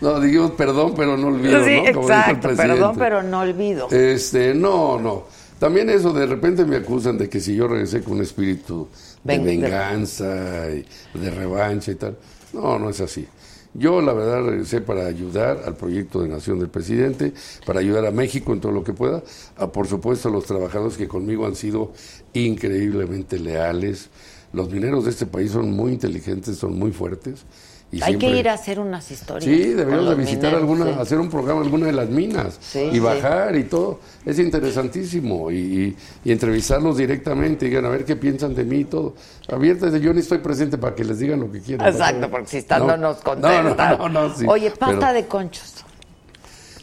[0.00, 1.92] No, dijimos perdón, pero no olvido, sí, ¿no?
[1.92, 2.40] Como dijo el exacto.
[2.48, 2.72] presidente.
[2.74, 3.88] Perdón, pero no olvido.
[3.90, 5.24] Este, no, no.
[5.58, 8.88] También eso, de repente me acusan de que si yo regresé con un espíritu
[9.22, 10.24] de Ven- de- venganza
[10.70, 12.16] y de revancha y tal.
[12.54, 13.26] No, no es así.
[13.74, 17.34] Yo, la verdad, regresé para ayudar al proyecto de nación del presidente,
[17.66, 19.22] para ayudar a México en todo lo que pueda,
[19.58, 21.92] a, por supuesto, a los trabajadores que conmigo han sido
[22.32, 24.08] increíblemente leales.
[24.56, 27.44] Los mineros de este país son muy inteligentes, son muy fuertes.
[27.92, 29.44] Y Hay siempre- que ir a hacer unas historias.
[29.44, 31.00] Sí, con deberíamos de visitar mineros, alguna, sí.
[31.02, 32.98] hacer un programa en alguna de las minas Sí, y sí.
[32.98, 34.00] bajar y todo.
[34.24, 38.84] Es interesantísimo y, y- y entrevistarlos directamente, digan a ver qué piensan de mí y
[38.86, 39.14] todo.
[39.48, 41.86] Abiertas, yo ni estoy presente para que les digan lo que quieran.
[41.86, 43.98] Exacto, porque si están no, nos No, contestan.
[43.98, 45.74] no, no, Oye, pasta pero- de conchos.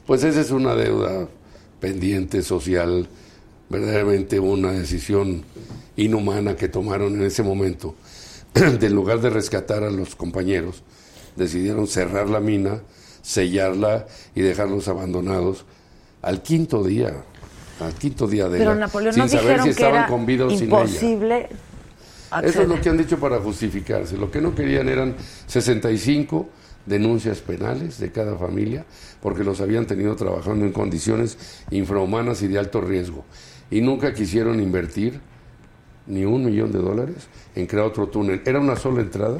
[0.05, 1.27] Pues esa es una deuda
[1.81, 3.07] pendiente social,
[3.69, 5.43] verdaderamente una decisión
[5.95, 7.95] inhumana que tomaron en ese momento.
[8.55, 10.83] en lugar de rescatar a los compañeros,
[11.35, 12.81] decidieron cerrar la mina,
[13.21, 14.05] sellarla
[14.35, 15.65] y dejarlos abandonados
[16.21, 17.23] al quinto día,
[17.79, 20.25] al quinto día de Pero la- Napoleón, sin ¿no saber si que estaban era con
[20.25, 20.83] vida o sin ella.
[22.41, 24.17] Eso es lo que han dicho para justificarse.
[24.17, 25.15] Lo que no querían eran
[25.47, 26.49] 65
[26.85, 28.85] denuncias penales de cada familia,
[29.21, 31.37] porque los habían tenido trabajando en condiciones
[31.71, 33.23] infrahumanas y de alto riesgo.
[33.69, 35.21] Y nunca quisieron invertir
[36.07, 38.41] ni un millón de dólares en crear otro túnel.
[38.45, 39.39] Era una sola entrada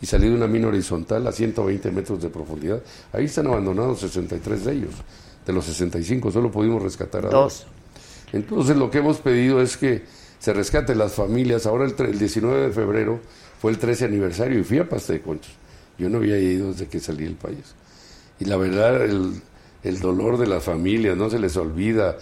[0.00, 2.80] y salir de una mina horizontal a 120 metros de profundidad.
[3.12, 4.94] Ahí están abandonados 63 de ellos.
[5.46, 7.32] De los 65 solo pudimos rescatar a Dos.
[7.32, 7.66] dos.
[8.32, 10.04] Entonces lo que hemos pedido es que
[10.38, 11.66] se rescate las familias.
[11.66, 13.20] Ahora el 19 de febrero
[13.60, 15.52] fue el 13 aniversario y fui a Pasta de Conchos.
[15.98, 17.74] Yo no había ido desde que salí del país.
[18.40, 19.34] Y la verdad, el,
[19.84, 22.16] el dolor de las familias, no se les olvida.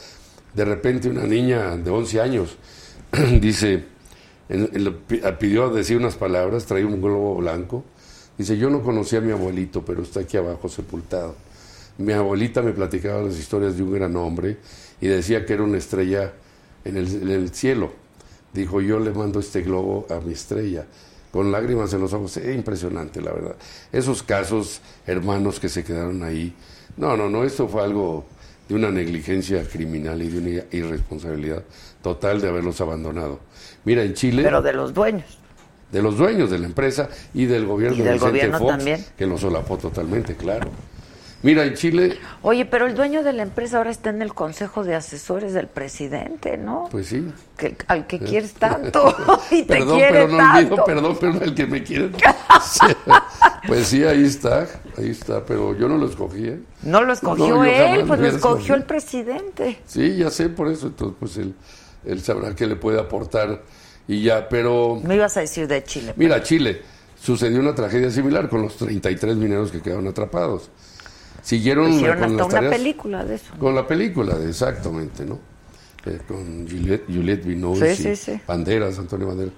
[0.53, 2.57] De repente una niña de 11 años
[3.41, 3.85] dice,
[5.39, 7.85] pidió decir unas palabras, traía un globo blanco.
[8.39, 11.35] Dice, yo no conocía a mi abuelito, pero está aquí abajo sepultado.
[11.99, 14.59] Mi abuelita me platicaba las historias de un gran hombre
[15.01, 16.33] y decía que era una estrella
[16.85, 17.93] en el, cielo.
[18.55, 20.87] Dijo, yo le mando este globo a mi estrella,
[21.33, 22.37] con lágrimas en los ojos.
[22.37, 23.57] Es impresionante, la verdad.
[23.93, 26.55] Esos casos, hermanos que se quedaron ahí.
[26.97, 28.25] No, no, no, esto fue algo
[28.69, 31.65] de una negligencia criminal y de una irresponsabilidad
[32.03, 33.41] total de haberlos abandonado.
[33.85, 34.43] Mira, en Chile...
[34.43, 35.39] Pero de los dueños.
[35.91, 38.71] de los dueños de la empresa y del gobierno Y de del Vicente gobierno Fox,
[38.71, 39.05] también.
[39.17, 40.71] que lo solapó totalmente, claro.
[41.43, 44.85] Mira, en Chile, Oye, pero el dueño de la empresa ahora está en el consejo
[44.85, 46.89] de asesores del presidente, ¿no?
[46.91, 47.27] pues sí.
[47.57, 49.17] Que, al que quieres tanto
[49.51, 50.59] y te perdón, quiere pero no tanto.
[50.59, 52.11] olvido, perdón, pero el que me quiere.
[52.63, 52.87] Sí.
[53.67, 54.67] Pues sí, ahí está,
[54.99, 56.61] ahí está, pero yo no lo escogí, ¿eh?
[56.83, 59.81] No lo escogió No, él, pues lo escogió el presidente.
[59.87, 61.55] Sí, ya sé, por eso, entonces, pues él,
[62.05, 63.63] él sabrá qué le puede aportar
[64.09, 65.01] y ya, pero...
[65.05, 66.15] Me ibas a decir de Chile.
[66.17, 66.83] Mira, Chile,
[67.21, 70.71] sucedió una tragedia similar con los 33 mineros que quedaron atrapados.
[71.43, 73.53] Siguieron Hicieron con hasta las una película de eso.
[73.59, 75.39] Con la película, de- exactamente, ¿no?
[76.07, 78.41] Eh, con Juliette, Juliette Binoche, Sí, sí, sí.
[78.47, 79.53] Banderas, Antonio Banderas.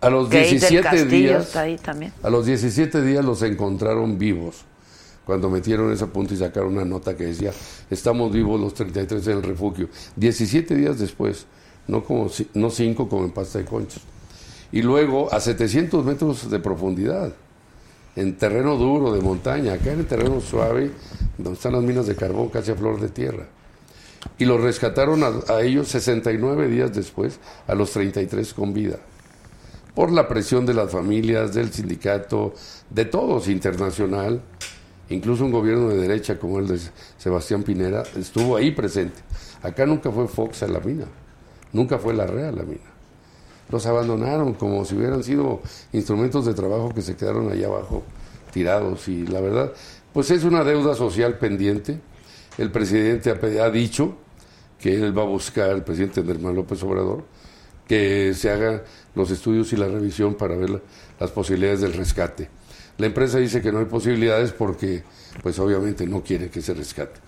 [0.00, 2.12] A los Gay del 17 Castillo días, está ahí también.
[2.22, 4.64] a los 17 días los encontraron vivos.
[5.26, 7.50] Cuando metieron ese punto y sacaron una nota que decía,
[7.90, 9.88] estamos vivos los 33 en el refugio.
[10.14, 11.46] 17 días después,
[11.88, 14.02] no como no 5 como en pasta de conchas.
[14.70, 17.34] Y luego a 700 metros de profundidad,
[18.14, 20.92] en terreno duro de montaña, acá en el terreno suave,
[21.36, 23.48] donde están las minas de carbón casi a flor de tierra.
[24.38, 29.00] Y los rescataron a, a ellos 69 días después, a los 33 con vida
[29.96, 32.52] por la presión de las familias, del sindicato,
[32.90, 34.42] de todos, internacional,
[35.10, 36.78] incluso un gobierno de derecha como el de
[37.18, 39.20] Sebastián Pinera, estuvo ahí presente.
[39.62, 41.06] Acá nunca fue Fox a la mina,
[41.72, 42.80] nunca fue la REA a la mina.
[43.70, 45.60] Los abandonaron como si hubieran sido
[45.92, 48.04] instrumentos de trabajo que se quedaron allá abajo
[48.52, 49.72] tirados y la verdad,
[50.12, 51.98] pues es una deuda social pendiente.
[52.58, 53.30] El presidente
[53.60, 54.16] ha, dicho
[54.78, 57.24] que él va a buscar, el presidente Manuel López Obrador,
[57.88, 58.82] que se hagan
[59.14, 60.80] los estudios y la revisión para ver la-
[61.20, 62.48] las posibilidades del rescate.
[62.98, 65.02] La empresa dice que no hay posibilidades porque,
[65.42, 67.20] pues obviamente no quiere que se rescate.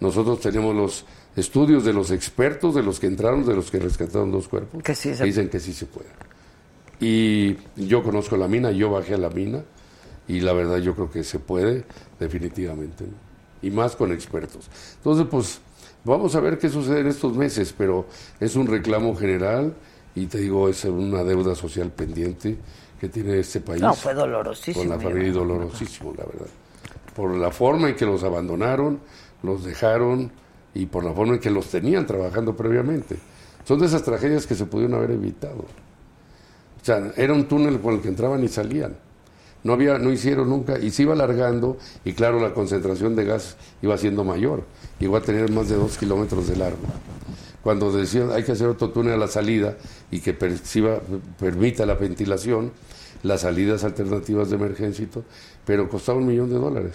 [0.00, 1.04] Nosotros tenemos los
[1.36, 4.94] estudios de los expertos, de los que entraron, de los que rescataron dos cuerpos, Que
[4.94, 6.08] sí se- dicen que sí se puede.
[7.00, 9.62] Y yo conozco la mina, yo bajé a la mina
[10.28, 11.84] y la verdad yo creo que se puede
[12.18, 13.04] definitivamente.
[13.04, 13.12] ¿no?
[13.62, 14.68] Y más con expertos.
[14.96, 15.60] Entonces, pues
[16.04, 18.06] vamos a ver qué sucede en estos meses, pero
[18.40, 19.74] es un reclamo general
[20.14, 22.56] y te digo, es una deuda social pendiente
[23.00, 23.80] que tiene este país.
[23.80, 24.84] No, fue dolorosísimo.
[24.84, 26.48] Con la familia dolorosísimo, la verdad.
[27.14, 29.00] Por la forma en que los abandonaron,
[29.42, 30.30] los dejaron
[30.74, 33.16] y por la forma en que los tenían trabajando previamente.
[33.64, 35.64] Son de esas tragedias que se pudieron haber evitado.
[36.80, 38.96] O sea, era un túnel por el que entraban y salían.
[39.64, 43.56] No había, no hicieron nunca, y se iba alargando, y claro, la concentración de gas
[43.82, 44.62] iba siendo mayor,
[45.00, 46.78] llegó a tener más de dos kilómetros de largo.
[47.66, 49.74] Cuando decían hay que hacer otro túnel a la salida
[50.12, 51.00] y que perciba-
[51.36, 52.70] permita la ventilación,
[53.24, 55.04] las salidas alternativas de emergencia
[55.64, 56.94] pero costaba un millón de dólares.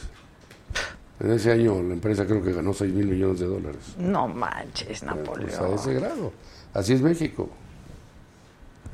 [1.19, 3.81] En ese año la empresa creo que ganó 6 mil millones de dólares.
[3.97, 5.49] No manches, Pues Napoleón.
[5.73, 6.31] a ese grado.
[6.73, 7.49] Así es México.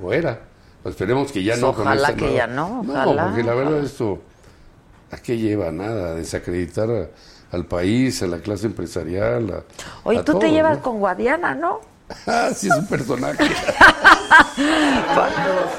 [0.02, 0.42] O era.
[0.82, 1.70] Pues esperemos que ya Pues no.
[1.70, 3.86] ojalá que nueva- ya no, No, porque la verdad ojalá.
[3.86, 4.20] esto,
[5.12, 5.72] ¿a qué lleva?
[5.72, 7.10] Nada, desacreditar a-
[7.52, 9.50] al país, a la clase empresarial.
[9.52, 9.64] a-
[10.04, 10.84] Oye, a tú te llevas ¿no?
[10.84, 11.80] con Guadiana, ¿no?
[12.26, 13.44] Ah, sí, es un personaje.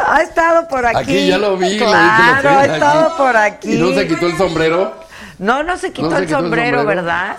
[0.06, 0.98] Ha estado por aquí.
[0.98, 2.72] Aquí ya lo vi, lo vi que lo Claro, ha aquí.
[2.72, 3.74] estado por aquí.
[3.74, 4.94] ¿Y no se quitó el sombrero?
[5.38, 7.02] No, no se quitó, No se el, quitó el sombrero, sombrero.
[7.02, 7.36] ¿verdad?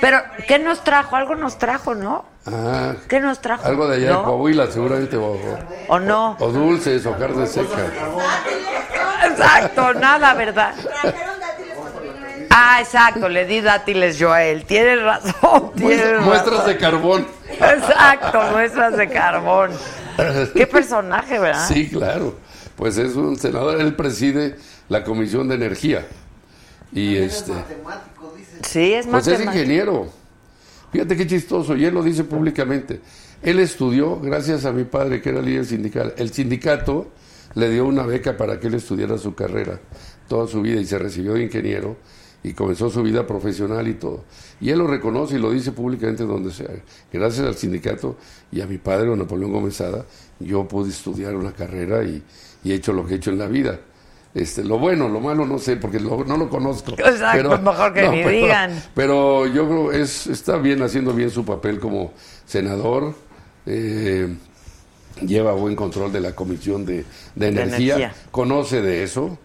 [0.00, 1.16] Pero, ¿qué nos trajo?
[1.16, 2.24] Algo nos trajo, ¿no?
[2.46, 3.66] Ah, ¿Qué nos trajo?
[3.66, 4.24] algo de allá de ¿No?
[4.24, 5.16] Coahuila, seguramente.
[5.16, 5.36] O,
[5.88, 6.36] ¿O no?
[6.40, 7.86] o dulces, o carne seca.
[9.26, 10.74] Exacto, nada, ¿verdad?
[12.54, 14.64] Ah, exacto, le di dátiles yo a él.
[14.66, 16.24] Tienes razón, tienes razón.
[16.24, 17.26] Muestras de carbón.
[17.50, 19.70] Exacto, muestras de carbón.
[20.54, 21.66] Qué personaje, ¿verdad?
[21.66, 22.34] Sí, claro.
[22.76, 24.56] Pues es un senador, él preside
[24.88, 26.06] la Comisión de Energía.
[26.92, 27.52] Y este.
[28.62, 29.52] Sí, es Pues es matemático.
[29.58, 30.08] ingeniero.
[30.92, 33.00] Fíjate qué chistoso, y él lo dice públicamente.
[33.42, 36.12] Él estudió gracias a mi padre, que era líder sindical.
[36.18, 37.08] El sindicato
[37.54, 39.80] le dio una beca para que él estudiara su carrera
[40.28, 41.96] toda su vida y se recibió de ingeniero
[42.44, 44.24] y comenzó su vida profesional y todo.
[44.60, 46.68] Y él lo reconoce y lo dice públicamente donde sea.
[47.12, 48.16] Gracias al sindicato
[48.50, 50.04] y a mi padre, don Napoleón Gómez Sada,
[50.40, 52.22] yo pude estudiar una carrera y,
[52.64, 53.78] y he hecho lo que he hecho en la vida.
[54.34, 56.92] Este, lo bueno, lo malo no sé, porque lo- no lo conozco.
[56.92, 58.82] Exacto, mejor que ni digan.
[58.94, 62.12] Pero yo creo es está bien haciendo bien su papel como
[62.46, 63.14] senador.
[63.66, 64.34] eh,
[65.20, 67.04] lleva buen control de la comisión de,
[67.36, 68.14] de energía, energía.
[68.30, 69.38] conoce de eso.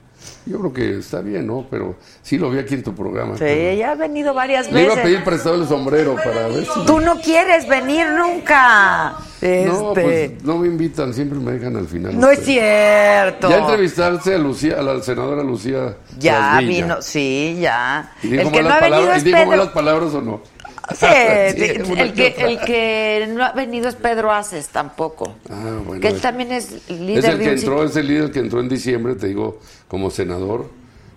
[0.46, 1.66] Yo creo que está bien, ¿no?
[1.70, 3.38] Pero sí lo vi aquí en tu programa.
[3.38, 5.04] Sí, ella ha venido varias Le iba a veces.
[5.12, 6.86] pedir prestado el sombrero para ver si...
[6.86, 9.16] Tú no quieres venir nunca.
[9.42, 12.20] No, Este, pues no me invitan, siempre me dejan al final.
[12.20, 13.50] no es cierto.
[13.50, 15.96] Ya entrevistarse a Lucía, a la senadora Lucía.
[16.18, 18.14] Ya vino, sí, ya.
[18.24, 20.42] ¿Y dijo El que no ha venido palabras, es ¿y dijo malas palabras o no?
[20.96, 25.36] Sí, el, que, el que no ha venido es Pedro Aces tampoco.
[25.50, 26.02] Ah, bueno.
[26.02, 28.40] que él es- también es Es líder el de que entró, es el líder que
[28.40, 30.70] entró en diciembre, te digo, como senador.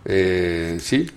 [0.05, 1.09] Eh, sí,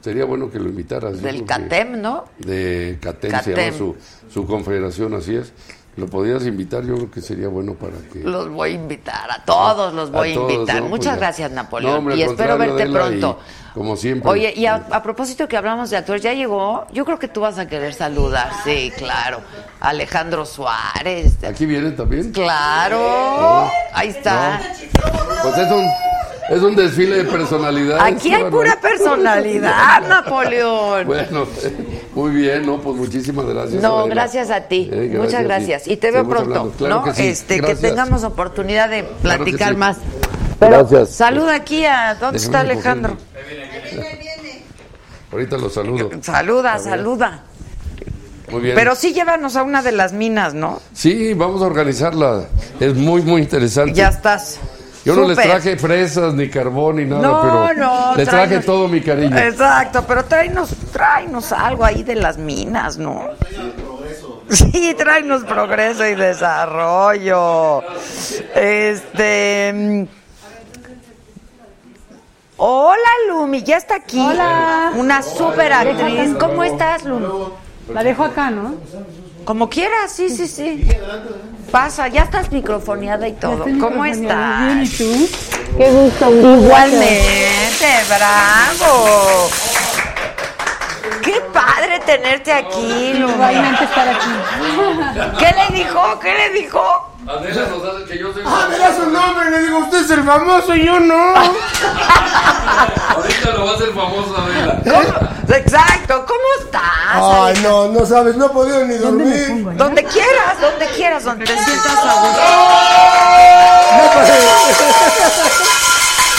[0.00, 1.22] sería bueno que lo invitaras.
[1.22, 2.24] del CATEM, ¿no?
[2.38, 3.96] De CATEM, se llama su,
[4.32, 5.52] su confederación, así es.
[5.96, 8.20] Lo podrías invitar, yo creo que sería bueno para que...
[8.20, 10.76] Los voy a invitar, a todos los voy a, todos, invitar.
[10.76, 10.88] ¿no?
[10.88, 11.92] Pues Muchas gracias, Napoleón.
[11.92, 13.38] No, hombre, y espero verte pronto.
[13.40, 14.30] y como siempre.
[14.30, 16.86] Oye, y a, a propósito que hablamos de actores, ¿ya llegó?
[16.92, 19.40] Yo creo que tú vas a querer saludar, sí, claro.
[19.80, 21.42] Alejandro Suárez.
[21.44, 22.32] ¿Aquí viene también?
[22.32, 24.60] Claro, ahí está.
[25.42, 25.84] Pues es un,
[26.50, 28.14] es un desfile de personalidades.
[28.14, 31.06] Aquí hay pura personalidad, Napoleón.
[31.06, 31.46] Bueno,
[32.14, 33.82] muy bien, no, pues muchísimas gracias.
[33.82, 34.14] No, Adela.
[34.14, 34.88] gracias a ti.
[34.92, 35.44] Eh, gracias Muchas a ti.
[35.44, 35.88] gracias.
[35.88, 36.72] Y te veo Seguimos pronto.
[36.76, 37.04] Claro ¿no?
[37.04, 37.26] que sí.
[37.28, 39.76] Este, que tengamos oportunidad de Claro platicar sí.
[39.76, 39.96] más.
[40.62, 41.16] Pero Gracias.
[41.16, 43.16] saluda aquí a ¿dónde está Alejandro?
[45.32, 46.10] Ahorita lo saludo.
[46.20, 47.42] Saluda, saluda.
[48.50, 48.74] Muy bien.
[48.76, 50.80] Pero sí llévanos a una de las minas, ¿no?
[50.92, 52.44] Sí, vamos a organizarla.
[52.78, 53.94] Es muy, muy interesante.
[53.94, 54.58] Ya estás.
[55.04, 58.64] Yo no les traje fresas, ni carbón, ni nada, No, pero no, les traje tráenos-
[58.66, 59.36] todo mi cariño.
[59.36, 63.24] Exacto, pero tráenos, tráenos algo ahí de las minas, ¿no?
[64.48, 67.82] Sí, tráenos progreso y desarrollo.
[68.54, 70.06] Este.
[72.64, 74.20] Hola, Lumi, ya está aquí.
[74.20, 74.92] Hola.
[74.94, 76.36] Una super actriz.
[76.38, 77.26] ¿Cómo estás, Lumi?
[77.92, 78.76] La dejo acá, ¿no?
[79.44, 80.86] Como quieras, sí, sí, sí.
[81.72, 83.64] Pasa, ya estás microfoneada y todo.
[83.80, 84.60] ¿Cómo estás?
[84.60, 85.28] Bien, ¿y tú?
[85.76, 86.30] Qué gusto.
[86.30, 89.50] Igualmente, bravo.
[91.20, 93.32] Qué padre tenerte aquí, Lumi.
[93.32, 95.36] Igualmente estar aquí.
[95.36, 96.20] ¿Qué le dijo?
[96.20, 97.11] ¿Qué le dijo?
[97.28, 100.10] Adela nos hace que yo soy Ah, me da su nombre, le digo, usted es
[100.10, 101.34] el famoso, yo no.
[103.14, 104.80] Ahorita lo va a hacer famoso, Adela.
[104.84, 105.30] ¿Cómo?
[105.56, 106.82] Exacto, ¿cómo estás?
[107.14, 109.64] Ay, no, no sabes, no he podido ni dormir.
[109.76, 112.40] Donde quieras, donde quieras, donde te sientas a gusto.
[113.92, 114.52] No he podido,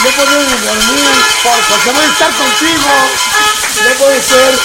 [0.00, 1.10] no he podido ni dormir
[1.42, 2.90] por- porque voy a estar contigo.
[3.88, 4.58] No puede ser.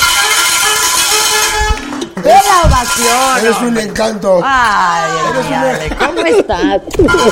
[2.24, 3.46] ¡Ve la ovación!
[3.46, 4.42] Eres un encanto.
[4.44, 6.82] Ay, Eres ay, una- ¿cómo estás?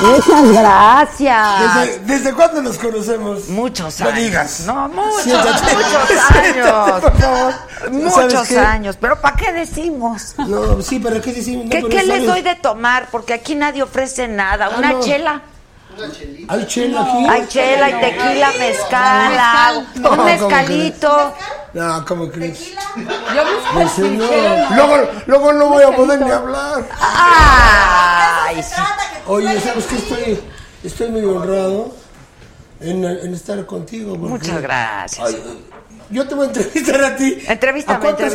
[0.02, 1.76] Muchas gracias.
[1.76, 3.48] ¿Desde, ¿Desde cuándo nos conocemos?
[3.50, 4.20] Muchos No años.
[4.20, 4.60] digas.
[4.62, 5.76] No, muchos, Siéntate.
[5.76, 7.14] muchos años.
[7.20, 7.54] favor.
[7.92, 8.98] Muchos años.
[9.00, 10.36] Pero ¿para qué decimos?
[10.38, 11.66] No, sí, pero ¿qué decimos?
[11.66, 13.08] No, ¿Qué, qué les doy de tomar?
[13.12, 14.70] Porque aquí nadie ofrece nada.
[14.72, 15.00] Ah, Una no.
[15.02, 15.42] chela.
[16.48, 17.26] ¿Hay chela aquí?
[17.30, 21.34] Hay chela y tequila, mezcal, No, un ¿cómo mezcalito.
[21.74, 22.72] No, ¿cómo crees?
[22.96, 23.44] Yo
[23.76, 24.26] Me enseñó.
[24.76, 26.88] Luego, luego no voy a poder ni hablar.
[27.00, 28.82] Ay, sí.
[29.28, 29.96] Oye, ¿sabes qué?
[29.98, 30.40] Estoy,
[30.84, 31.94] estoy muy honrado
[32.80, 34.16] en, en estar contigo.
[34.16, 35.28] Muchas gracias.
[35.28, 35.66] Ay,
[36.10, 37.38] yo te voy a entrevistar a ti.
[37.48, 38.34] Entrevístame, ¿A cuántas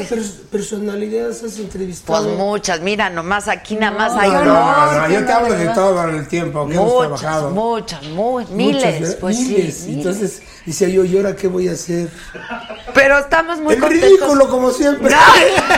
[0.50, 2.24] personalidades has entrevistado?
[2.24, 5.66] Pues muchas, mira, nomás aquí nada más hay No, no, no, yo te hablo de
[5.68, 7.50] todo en el tiempo que hemos Muchas, trabajado.
[7.50, 9.16] muchas, mu- Muchas, miles, ¿verdad?
[9.20, 9.74] pues Miles.
[9.76, 9.86] sí.
[9.88, 10.06] miles.
[10.06, 12.08] Entonces, decía yo, ¿y ahora qué voy a hacer?
[12.94, 14.08] Pero estamos muy El contentos.
[14.10, 15.10] ridículo, como siempre.
[15.10, 15.16] No.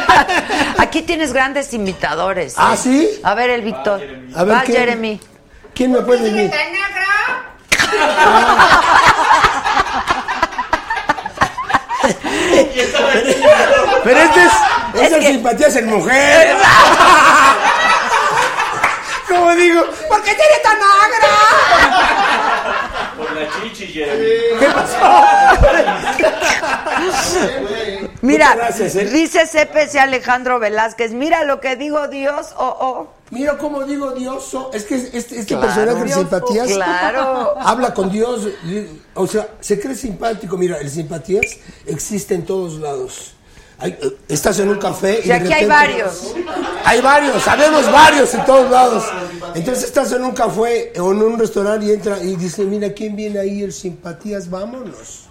[0.79, 2.55] Aquí tienes grandes imitadores.
[2.57, 2.79] ¿Ah, ¿eh?
[2.83, 3.09] sí?
[3.23, 4.01] A ver, el Víctor.
[4.35, 4.79] A ver, Va, ¿quién?
[4.79, 5.21] Jeremy.
[5.75, 6.51] ¿Quién me puede decir?
[14.05, 14.53] Pero este es,
[15.03, 16.57] esta que- simpatía es en mujer.
[19.29, 21.29] Como digo, ¿por qué tiene tan agra?
[23.17, 24.59] Por la chichi, Jeremy.
[24.61, 25.25] ¿Qué pasó?
[28.23, 29.05] Mira, gracias, ¿eh?
[29.07, 33.09] dice CPC Alejandro Velázquez, mira lo que digo Dios, oh, oh.
[33.35, 34.55] Mira cómo digo Dios.
[34.55, 35.61] oh, Es que este, este Claro.
[35.67, 37.55] personaje de simpatías claro.
[37.61, 38.49] habla con Dios.
[39.15, 40.57] O sea, se cree simpático.
[40.57, 41.45] Mira, el simpatías
[41.87, 43.33] existe en todos lados.
[43.77, 46.33] Hay- eh, estás en un café y Y de aquí hay varios.
[46.85, 49.05] Hay varios, sabemos varios en todos lados.
[49.55, 53.17] Entonces estás en un café o en un restaurante y entra y dice, mira, ¿quién
[53.17, 53.63] viene ahí?
[53.65, 55.24] El simpatías, vámonos.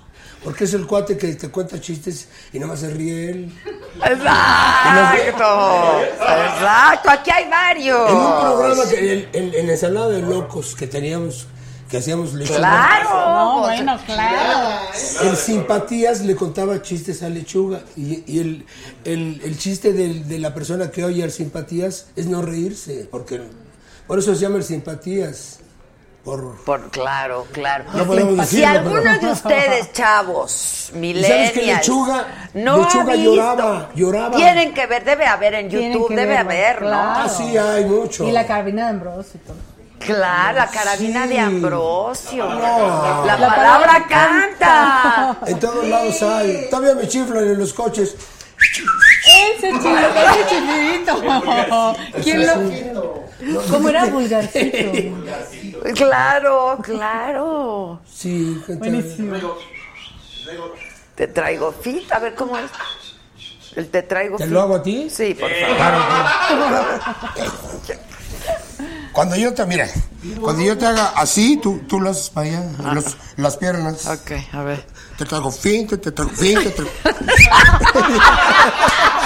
[0.43, 3.53] Porque es el cuate que te cuenta chistes y nada más se ríe él.
[3.95, 6.01] Exacto.
[6.01, 8.09] Exacto, aquí hay varios.
[8.09, 11.47] En un programa, que, en, en- en Ensalada de Locos que teníamos,
[11.89, 12.57] que hacíamos lechuga.
[12.57, 13.09] Claro.
[13.09, 14.79] No, bueno, claro.
[15.21, 18.65] En simpatías le contaba chistes a lechuga y, y el,
[19.05, 23.41] el, el chiste de, la persona que oye al simpatías es no reírse, porque
[24.07, 25.59] por eso se llama el simpatías.
[26.23, 27.83] Por, Por claro, claro.
[27.93, 32.77] No podemos si decirlo, alguno pero- de ustedes, chavos, ¿Y millennials, sabes que lechuga, no
[32.77, 34.37] lechuga ha visto, lloraba, lloraba?
[34.37, 36.87] Tienen que ver, debe haber en YouTube, debe verlo, haber, ¿no?
[36.87, 37.19] claro.
[37.25, 38.23] Ah, sí, hay mucho.
[38.25, 39.39] Y la carabina de Ambrosio.
[39.99, 41.29] Claro, la carabina Sí.
[41.29, 42.43] de Ambrosio.
[42.49, 42.59] No.
[43.25, 45.37] La, La palabra palabra canta.
[45.47, 46.67] En todos lados hay.
[46.69, 48.15] Todavía me chiflan en los coches.
[49.57, 51.95] Ese chilo, ese chilito.
[52.23, 52.45] ¿Quién
[52.93, 53.23] lo.?
[53.71, 54.77] ¿Cómo era vulgarcito?
[55.95, 57.99] Claro, claro.
[58.11, 58.61] Sí.
[58.77, 59.35] Buenísimo.
[61.15, 62.69] Te traigo fit, a ver cómo es.
[63.75, 64.53] El te traigo ¿Te fit.
[64.53, 65.09] lo hago a ti?
[65.09, 66.99] Sí, por Claro, favor.
[69.11, 69.87] Cuando yo te, mira,
[70.41, 72.63] cuando yo te haga así, tú, tú lo haces para allá,
[72.93, 74.07] los- las piernas.
[74.07, 74.83] Ok, a ver.
[75.17, 76.91] Te traigo fin, te, te traigo fin, te traigo...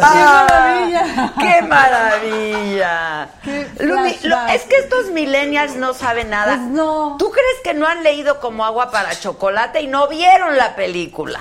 [0.00, 1.32] ¡Ah!
[1.38, 3.28] ¡Qué maravilla!
[3.42, 4.50] Qué lo- flashback.
[4.54, 6.56] es que estos millennials no saben nada.
[6.56, 7.16] Pues no.
[7.18, 11.40] ¿Tú crees que no han leído como agua para chocolate y no vieron la película?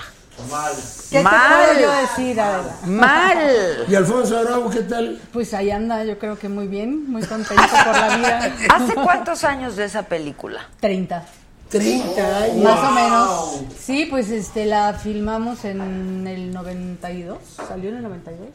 [1.09, 1.65] ¿Qué Mal.
[1.65, 2.75] te puedo yo decir, Adela?
[2.85, 3.85] Mal.
[3.87, 5.19] ¿Y Alfonso Arau qué tal?
[5.33, 8.51] Pues ahí anda, yo creo que muy bien, muy contento por la vida.
[8.69, 10.67] ¿Hace cuántos años de esa película?
[10.79, 11.23] 30.
[11.69, 12.63] 30 años.
[12.63, 13.61] Más o menos.
[13.79, 17.37] Sí, pues este la filmamos en el 92.
[17.67, 18.49] ¿Salió en el 92?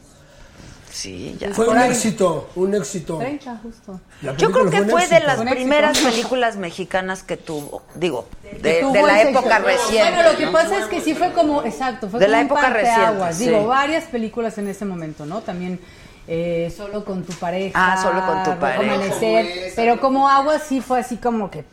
[0.91, 1.49] Sí, ya.
[1.51, 3.17] Fue un éxito, un éxito.
[3.17, 3.99] 30, justo.
[4.37, 7.81] Yo creo que fue de las primeras películas mexicanas que tuvo.
[7.95, 8.27] Digo,
[8.61, 9.65] de, Tuvo de la época éxito.
[9.65, 10.13] reciente.
[10.13, 10.51] Bueno, lo que ¿no?
[10.51, 13.61] pasa es que sí fue como, exacto, fue De como la un época reciente, Digo,
[13.61, 13.65] sí.
[13.65, 15.41] varias películas en ese momento, ¿no?
[15.41, 15.79] También
[16.27, 17.71] eh, solo con tu pareja.
[17.75, 18.93] Ah, Solo con tu pareja.
[18.93, 21.63] Amanecer, pero como agua sí fue así como que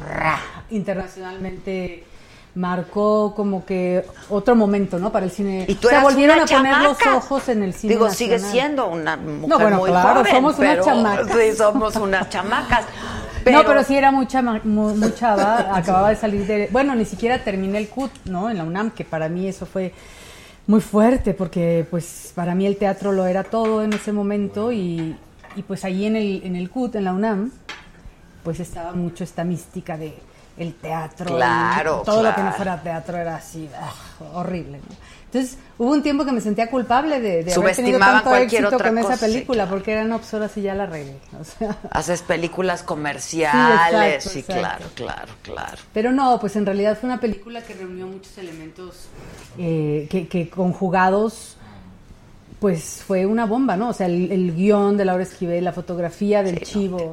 [0.71, 2.05] internacionalmente
[2.55, 5.13] marcó como que otro momento, ¿no?
[5.13, 5.65] Para el cine.
[5.69, 7.95] Y tú Se eras volvieron una a poner los ojos en el cine.
[7.95, 11.27] Digo, sigue siendo una mujer No, bueno, muy claro, joven, somos unas chamacas.
[11.37, 12.85] Sí, somos unas chamacas.
[13.51, 15.77] no, pero sí era muy, chama- muy, muy chava.
[15.77, 16.69] Acababa de salir de.
[16.73, 18.51] Bueno, ni siquiera terminé el CUT, ¿no?
[18.51, 19.95] En la UNAM, que para mí eso fue
[20.67, 24.73] muy fuerte, porque pues para mí el teatro lo era todo en ese momento.
[24.73, 25.17] Y,
[25.57, 27.51] y pues ahí en el, en el CUT, en la UNAM,
[28.45, 30.15] pues estaba mucho esta mística de
[30.57, 31.31] el teatro.
[31.31, 33.93] y Claro, todo lo que no fuera teatro era así, ah,
[34.35, 34.79] horrible.
[34.79, 34.97] ¿no?
[35.33, 38.77] Entonces hubo un tiempo que me sentía culpable de, de haber tenido tanto cualquier éxito
[38.77, 41.15] otra con esa cosa, sí, película, porque eran obsoras y ya la regué.
[41.41, 44.25] O sea, Haces películas comerciales.
[44.25, 45.79] Sí, Sí, exacto, claro, claro, claro.
[45.95, 49.07] Pero no, pues en realidad fue una película que reunió muchos elementos
[49.57, 51.57] eh, que, que conjugados,
[52.59, 53.91] pues fue una bomba, ¿no?
[53.91, 57.13] O sea, el, el guion de Laura Esquivel, la fotografía del chivo,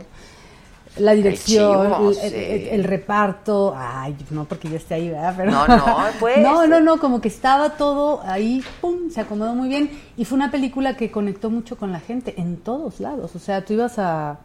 [1.00, 2.22] la dirección, chivo, el, sí.
[2.26, 3.74] el- el- el reparto.
[3.78, 5.34] Ay, no porque yo esté ahí, ¿verdad?
[5.38, 5.86] Pero, No, no,
[6.20, 6.38] pues.
[6.40, 9.90] no, no, no, como que estaba todo ahí, pum, se acomodó muy bien.
[10.18, 13.36] Y fue una película que conectó mucho con la gente en todos lados.
[13.36, 14.38] O sea, tú ibas a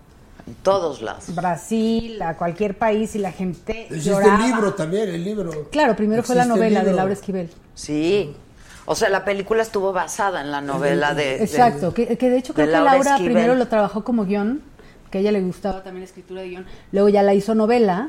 [0.46, 1.34] En todos lados.
[1.34, 4.36] Brasil, a cualquier país y la gente Existe lloraba.
[4.46, 5.68] el libro también, el libro.
[5.70, 6.92] Claro, primero fue la novela de.
[6.92, 7.48] Laura Esquivel.
[7.74, 8.34] Sí.
[8.84, 11.38] O sea, la película estuvo basada en la novela de.
[11.38, 13.32] de- Exacto, que, que de hecho de creo que Laura Laura Esquivel.
[13.32, 14.60] primero lo trabajó como guion,
[15.12, 18.09] que a ella le gustaba también la escritura de guion, luego ya la hizo novela,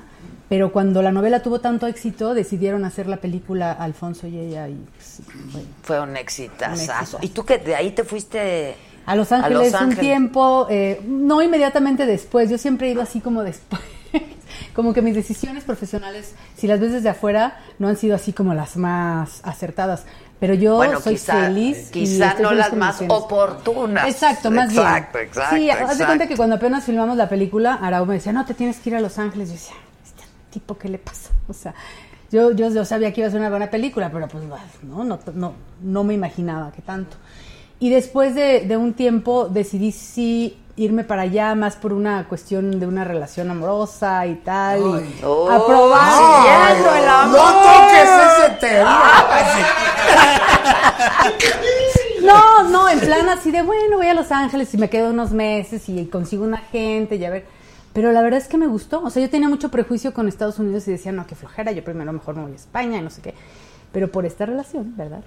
[0.49, 4.75] pero cuando la novela tuvo tanto éxito decidieron hacer la película Alfonso y ella y
[4.95, 5.21] pues,
[5.51, 7.17] bueno, Fue un exitazo.
[7.17, 7.23] Un.
[7.25, 8.75] ¿Y tú que de ahí te fuiste
[9.05, 9.99] a Los Ángeles Los un Ángeles.
[9.99, 13.81] tiempo, eh, no inmediatamente después, yo siempre he ido así como después.
[14.75, 18.53] Como que mis decisiones profesionales, si las ves desde afuera, no han sido así como
[18.55, 20.05] las más acertadas.
[20.39, 21.87] Pero yo Bueno, soy quizá- feliz.
[21.89, 24.07] y quizá estoy no las más oportunas.
[24.09, 25.27] Exacto, más Exacto, bien.
[25.29, 26.05] exacto, Sí, haz de exacto.
[26.05, 28.95] cuenta que cuando apenas filmamos la película, Arau me decía, no, te tienes que ir
[28.97, 29.47] a Los Ángeles.
[29.49, 31.29] Yo decía, este tipo, ¿qué le pasa?
[31.47, 31.73] O sea,
[32.31, 35.19] yo, yo, yo sabía que iba a ser una buena película, pero pues no, no,
[35.33, 37.15] no, no me imaginaba que tanto.
[37.79, 42.79] Y después de, de un tiempo decidí sí irme para allá, más por una cuestión
[42.79, 44.79] de una relación amorosa y tal.
[44.79, 46.11] y Oh, a probar.
[46.17, 47.37] siguiendo el amor.
[47.37, 49.03] No toques ese tema.
[52.23, 55.31] No, no, en plan así de, bueno, voy a Los Ángeles y me quedo unos
[55.31, 57.45] meses y consigo una gente y a ver.
[57.91, 59.03] Pero la verdad es que me gustó.
[59.03, 61.83] O sea, yo tenía mucho prejuicio con Estados Unidos y decía, no, qué flojera, yo
[61.83, 63.33] primero mejor me voy a España y no sé qué.
[63.91, 65.21] Pero por esta relación, ¿verdad?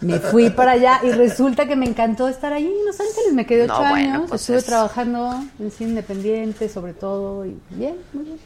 [0.00, 3.34] Me fui para allá y resulta que me encantó estar allí en Los Ángeles.
[3.34, 7.44] Me quedé No, ocho bueno, años, pues estuve es- trabajando en cine independiente, sobre todo,
[7.44, 8.38] y bien, muy bien.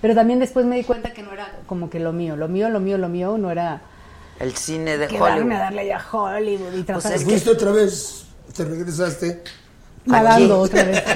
[0.00, 2.34] Pero también después me di cuenta que no era como que lo mío.
[2.36, 3.82] Lo mío, lo mío, lo mío no era
[4.38, 5.52] El cine de quedarme Hollywood.
[5.52, 7.10] a darle ya a Hollywood y trabajar.
[7.12, 9.42] Pues es Fuiste otra vez, te regresaste.
[10.06, 11.02] Nadando otra vez.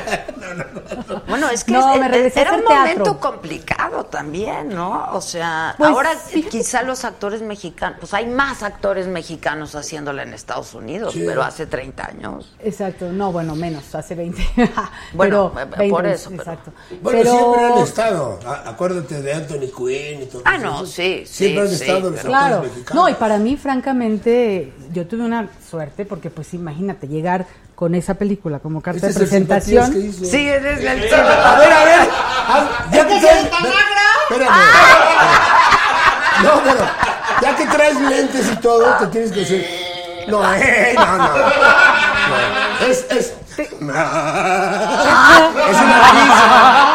[1.28, 1.84] Bueno, es que es-
[2.16, 2.74] es- era un teatro.
[2.80, 5.08] momento complicado también, ¿no?
[5.12, 6.10] O sea, Pues, ahora
[6.50, 11.22] quizá los actores mexicanos, pues hay más actores mexicanos haciéndola en Estados Unidos, Sí.
[11.24, 12.52] pero hace 30 años.
[12.58, 14.42] Exacto, no, bueno, menos, hace 20.
[15.12, 16.72] Bueno, pero, eh, 20, por eso, pero- Exacto.
[17.00, 17.30] Bueno, pero...
[17.32, 18.38] siempre han estado.
[18.66, 20.64] Acuérdate de Anthony Quinn y todo Ah, eso.
[20.66, 23.02] no, sí, Siempre sí, han sí, estado los Claro, actores mexicanos.
[23.04, 27.46] no, y para mí, francamente, yo tuve una suerte porque, pues, imagínate, llegar
[27.80, 29.92] con esa película como carta de es el simpatías presentación.
[29.92, 30.30] que hizo.
[30.30, 32.08] Sí, ese es el A ver, a ver.
[32.12, 33.44] ah, ya que traes,
[34.28, 34.56] espérame.
[36.44, 36.86] No, pero
[37.40, 39.66] ya que traes lentes y todo, te tienes que decir.
[40.28, 41.28] No, eh, no, no.
[41.28, 43.32] No, Es, es.
[43.56, 43.94] Es una
[46.12, 46.94] risa.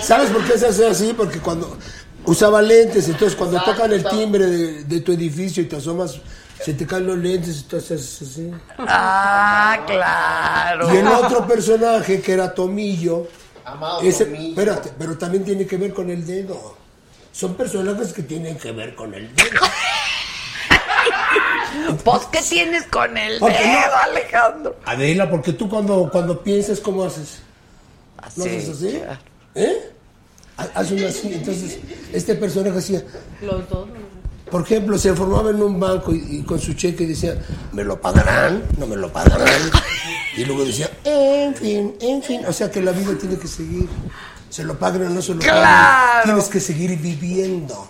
[0.00, 1.14] ¿Sabes por qué se hace así?
[1.16, 1.76] Porque cuando
[2.24, 6.16] usaba lentes, entonces cuando tocan el timbre de, de tu edificio y te asomas,
[6.64, 8.50] se te caen los lentes y tú haces así.
[8.78, 10.92] Ah, claro.
[10.94, 13.26] Y el otro personaje que era Tomillo,
[14.02, 16.76] ese, espérate, pero también tiene que ver con el dedo.
[17.32, 19.60] Son personajes que tienen que ver con el dedo.
[22.04, 23.72] Pues, ¿qué tienes con el ¿Por qué no?
[23.72, 24.76] dedo, Alejandro?
[24.84, 27.38] Adela, porque tú cuando, cuando piensas, ¿cómo haces?
[28.36, 29.00] ¿No haces así?
[29.54, 29.92] ¿Eh?
[30.56, 31.32] Ha- Haz una así.
[31.34, 31.78] Entonces,
[32.12, 33.02] este personaje hacía,
[33.42, 33.88] Los dos.
[34.50, 37.38] Por ejemplo, se formaba en un banco y, y con su cheque decía,
[37.72, 38.62] ¿me lo pagarán?
[38.78, 39.48] ¿No me lo pagarán?
[40.36, 42.46] Y luego decía, en fin, en fin.
[42.46, 43.88] O sea que la vida tiene que seguir.
[44.48, 45.54] Se lo paguen o no se lo paguen.
[45.54, 46.24] ¡Claro!
[46.24, 47.88] Tienes que seguir viviendo.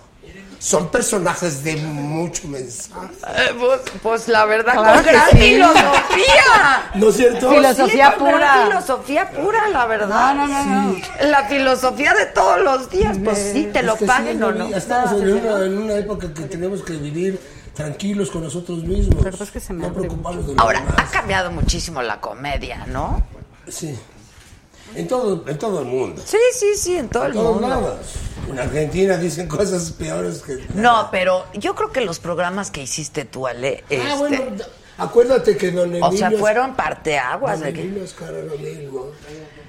[0.60, 3.06] Son personajes de mucho mensaje.
[3.28, 5.36] Eh, pues, pues la verdad, Claro con que gran sí.
[5.38, 6.90] filosofía.
[6.94, 7.50] ¿No es cierto?
[7.50, 8.64] Filosofía Sí, pura.
[8.66, 10.34] filosofía pura, la verdad.
[10.34, 10.96] No, no, no,
[11.30, 14.66] La filosofía de todos los días, pues sí, te Es lo paguen o no.
[14.74, 17.40] Estamos en una, en una época que tenemos que vivir
[17.74, 19.20] tranquilos con nosotros mismos.
[19.22, 20.96] Pero es que se me no preocuparnos de lo Ahora, demás.
[20.98, 23.22] ha cambiado muchísimo la comedia, ¿no?
[23.68, 23.96] Sí.
[24.94, 26.22] En todo, en todo el mundo.
[26.24, 27.68] Sí, sí, sí, en todo En el todos mundo.
[27.68, 27.98] lados.
[28.48, 30.64] En Argentina dicen cosas peores que.
[30.74, 34.64] No, pero yo creo que los programas que hiciste tú, Ale, Ah, este, bueno,
[34.96, 36.06] acuérdate que don Emilio.
[36.08, 37.68] o sea, fueron parteaguas Don.
[37.68, 39.06] Emilio Azcárraga lo mismo.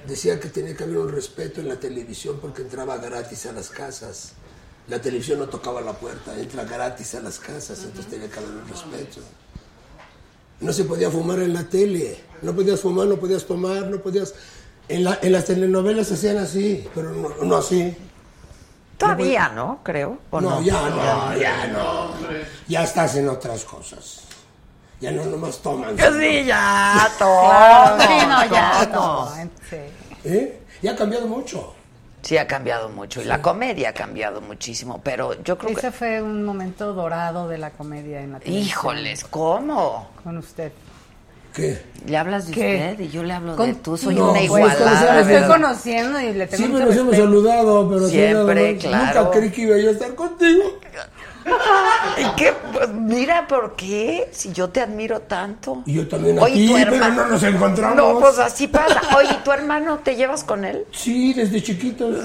[0.06, 3.68] Decía que tenía que haber un respeto en la televisión porque entraba gratis a las
[3.68, 4.32] casas.
[4.88, 8.50] La televisión no tocaba la puerta, entra gratis a las casas, entonces tenía que haber
[8.50, 9.20] un respeto.
[10.60, 14.34] No se podía fumar en la tele, no podías fumar, no podías tomar, no podías...
[14.90, 17.96] En, la- en las telenovelas se hacían así, pero no, no así.
[18.98, 19.80] Todavía, ¿no?
[19.82, 20.18] Creo.
[20.30, 22.10] ¿o No, no, ya no, ya no.
[22.68, 24.22] Ya estás en otras cosas.
[25.00, 25.96] Ya no nomás toman.
[25.96, 27.98] Que sí, ya, todo.
[28.00, 29.24] Sí, no, ya, todo.
[29.36, 29.50] no.
[29.70, 29.76] Sí.
[30.24, 30.60] ¿Eh?
[30.82, 31.74] Ya ha cambiado mucho.
[32.20, 33.22] Sí, ha cambiado mucho.
[33.22, 35.00] Y la comedia ha cambiado muchísimo.
[35.02, 35.90] Pero yo creo Ese que.
[35.92, 38.68] fue un momento dorado de la comedia en la televisión.
[38.68, 40.10] Híjoles, ¿cómo?
[40.22, 40.72] Con usted.
[41.54, 41.78] ¿Qué?
[42.06, 42.88] Le hablas de ¿Qué?
[42.92, 43.96] usted y yo le hablo de Con- tú.
[43.96, 45.14] Soy No, una pues, igualada.
[45.22, 49.20] Lo estoy conociendo y le tengo Siempre mucho nos hemos saludado, pero Siempre, claro.
[49.24, 50.62] Nunca creí que iba yo a estar contigo.
[52.18, 52.52] ¿Y qué?
[52.72, 54.28] Pues, mira, ¿por qué?
[54.32, 55.82] Si yo te admiro tanto.
[55.86, 57.96] Y yo también a Oye, ti, tu pero no nos encontramos.
[57.96, 59.00] No, pues así pasa.
[59.16, 60.84] Oye, ¿tu hermano te llevas con él?
[60.92, 62.16] Sí, desde chiquitos.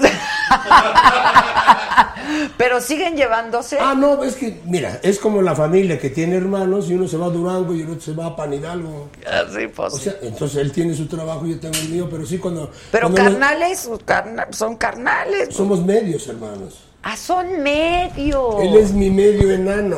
[2.56, 3.78] Pero siguen llevándose.
[3.80, 7.16] ah, no, es que, mira, es como la familia que tiene hermanos y uno se
[7.16, 9.10] va a Durango y el otro se va a Pan Hidalgo.
[9.26, 9.94] Así, pues.
[9.94, 12.70] O sea, entonces él tiene su trabajo y yo tengo el mío, pero sí cuando...
[12.90, 15.54] Pero cuando nos- carnales, carna- son carnales.
[15.54, 16.80] Somos medios, hermanos.
[17.08, 18.60] Ah, son medio.
[18.60, 19.96] Él es mi medio enano.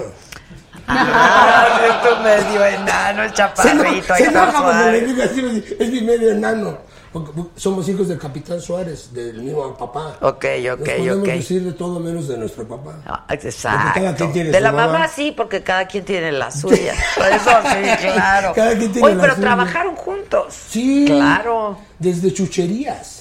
[0.86, 4.14] Ah, es tu medio enano, el chaparrito.
[4.14, 6.76] se enoja cuando le digo así, es mi medio enano.
[7.10, 10.18] Porque somos hijos del Capitán Suárez, del mismo papá.
[10.20, 11.24] Ok, ok, Nos podemos ok.
[11.24, 12.96] decir de todo menos de nuestro papá.
[13.06, 13.92] Ah, Exacto.
[13.94, 14.92] cada quien tiene de su la mamá.
[14.92, 15.08] mamá.
[15.08, 16.92] sí, porque cada quien tiene la suya.
[17.16, 18.52] Por eso sí, claro.
[18.54, 19.46] Cada quien tiene Oye, la pero suya.
[19.46, 20.54] trabajaron juntos.
[20.68, 21.04] Sí.
[21.06, 21.78] Claro.
[21.98, 23.17] Desde chucherías.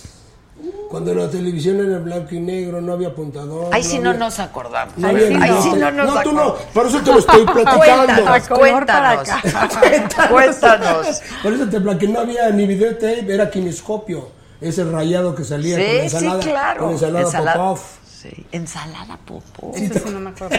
[0.90, 3.74] Cuando la televisión era blanco y negro, no había apuntador.
[3.74, 4.98] Ahí sí no nos acordamos.
[4.98, 6.14] no Ahí sí no, nota.
[6.14, 7.78] nos tú no, por eso te lo estoy platicando.
[7.78, 9.30] Cuéntanos, cuéntanos.
[9.80, 10.30] Cuéntanos.
[10.32, 11.22] Cuéntanos.
[11.44, 14.30] Por eso te platicé, no había ni videotape, era kinescopio.
[14.62, 16.42] Ese rayado que salía con Sí, ensalada.
[16.42, 16.80] sí, claro.
[16.84, 17.80] Con ensalada, Popov.
[18.04, 19.72] Sí, ensalada popó.
[19.76, 20.56] Ese sí no me acuerdo.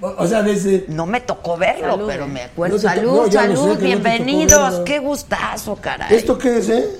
[0.18, 0.86] O sea, desde...
[0.88, 2.06] No me tocó verlo, Salud.
[2.08, 2.74] pero me acuerdo.
[2.76, 4.80] No salud, no, sé salud, no tocó bienvenidos.
[4.84, 6.12] Qué gustazo, caray.
[6.12, 6.90] ¿Esto qué es, eh?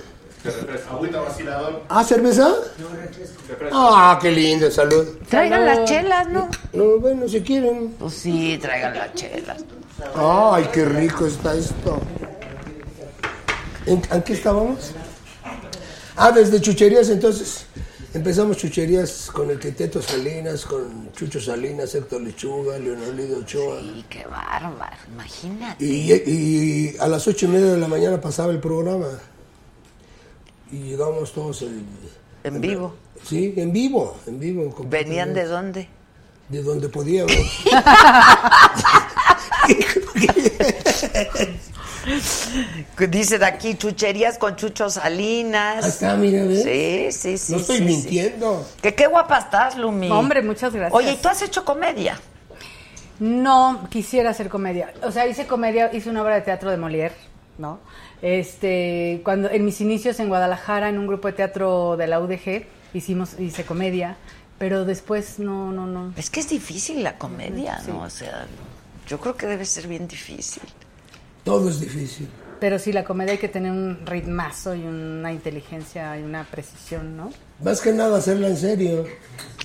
[0.90, 1.82] Agüita vacilador.
[1.88, 2.54] ¿Ah, cerveza?
[3.72, 5.06] Ah, qué lindo, salud.
[5.28, 5.78] Traigan Salud.
[5.80, 6.48] las chelas, ¿no?
[6.72, 7.94] No, bueno, si quieren.
[7.98, 9.64] Pues sí, traigan las chelas.
[10.14, 12.00] Ay, qué rico está esto.
[13.86, 14.92] ¿En, en qué estábamos?
[16.16, 17.66] Ah, desde chucherías, entonces.
[18.14, 23.78] Empezamos chucherías con el Quinteto Salinas, con Chucho Salinas, Héctor Lechuga, Leonardo Ochoa.
[23.80, 25.84] Y qué bárbaro, imagínate.
[25.84, 29.06] Y, y a las ocho y media de la mañana pasaba el programa.
[30.70, 31.84] Y llegamos todos el-
[32.44, 32.94] En vivo.
[33.24, 34.74] Sí, en vivo, en vivo.
[34.88, 35.88] ¿Venían de dónde?
[36.48, 37.32] De donde podíamos.
[43.10, 45.84] Dice de aquí, chucherías con Chucho Salinas.
[45.84, 46.62] Ahí está, mira, ¿ves?
[46.62, 47.52] Sí, sí, sí.
[47.52, 47.88] No estoy sí, sí.
[47.88, 48.66] mintiendo.
[48.80, 50.10] Que qué guapa estás, Lumi.
[50.10, 50.94] Hombre, muchas gracias.
[50.94, 52.20] Oye, ¿y tú has hecho comedia?
[53.18, 54.92] No quisiera hacer comedia.
[55.02, 57.12] O sea, hice comedia, hice una obra de teatro de Molière,
[57.58, 57.80] ¿no?
[58.22, 62.64] Este, cuando en mis inicios en Guadalajara, en un grupo de teatro de la UDG,
[62.94, 64.16] hicimos, hice comedia,
[64.58, 66.12] pero después no, no, no.
[66.16, 67.90] Es que es difícil la comedia, Sí.
[67.90, 68.02] ¿no?
[68.02, 68.46] O sea,
[69.06, 70.62] yo creo que debe ser bien difícil.
[71.44, 72.28] Todo es difícil.
[72.58, 77.14] Pero sí, la comedia hay que tener un ritmazo y una inteligencia y una precisión,
[77.14, 77.30] ¿no?
[77.62, 79.04] Más que nada hacerla en serio.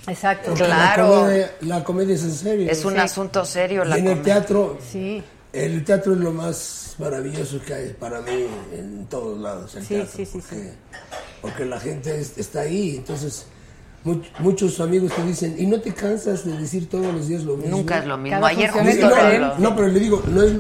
[0.08, 0.50] Exacto.
[0.50, 2.70] Porque La comedia, la comedia es en serio.
[2.70, 4.34] Es un asunto serio Y la en el comedia.
[4.36, 5.24] teatro, Sí.
[5.54, 9.76] El teatro es lo más maravilloso que hay para mí en todos lados.
[9.76, 10.72] El Sí, teatro, sí, sí, porque,
[11.42, 13.46] porque la gente es- está ahí, entonces
[14.06, 17.58] much- muchos amigos te dicen, ¿y no te cansas de decir todos los días lo
[17.58, 17.78] mismo?
[17.78, 18.38] Nunca es lo mismo.
[18.40, 20.54] Cada Ayer justo no, no, pero le digo, no, es-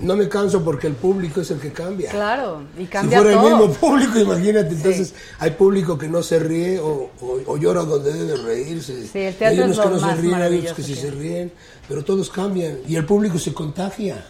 [0.00, 2.10] no me canso porque el público es el que cambia.
[2.10, 3.48] Claro, y Si cambia fuera todo.
[3.48, 7.82] el mismo público, imagínate, entonces hay público que no se ríe o, o- o llora
[7.84, 9.06] donde debe reírse.
[9.06, 10.94] Sí, el teatro hay unos es lo que no se ríen, hay otros que sí
[10.96, 11.52] se ríen,
[11.88, 14.24] pero todos cambian y el público se contagia.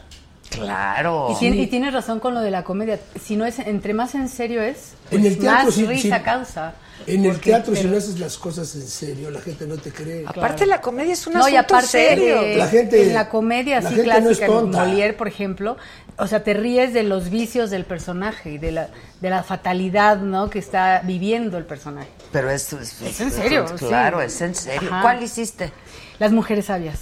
[0.50, 1.28] Claro.
[1.32, 3.00] Y, tiene- y tienes razón con lo de la comedia.
[3.20, 6.22] Si no es, entre más en serio es, pues En el teatro, más sí, risa
[6.22, 6.74] causa.
[7.06, 9.90] En el Porque- teatro, si no haces las cosas en serio, la gente no te
[9.90, 10.24] cree.
[10.26, 12.56] Aparte la comedia es un no, y asunto aparte serio.
[12.56, 14.72] La gente- en la comedia la así gente no es clásica, en.
[14.72, 15.76] Molière, por ejemplo,
[16.18, 18.88] o sea, te ríes de los vicios del personaje y de la,
[19.20, 20.48] de la fatalidad, ¿no?
[20.50, 22.08] Que está viviendo el personaje.
[22.30, 23.86] Pero es, es, Es en serio, sí.
[23.86, 24.88] Claro, es en serio.
[24.90, 25.02] Ajá.
[25.02, 25.72] ¿Cuál hiciste?
[26.20, 27.00] Las mujeres sabias.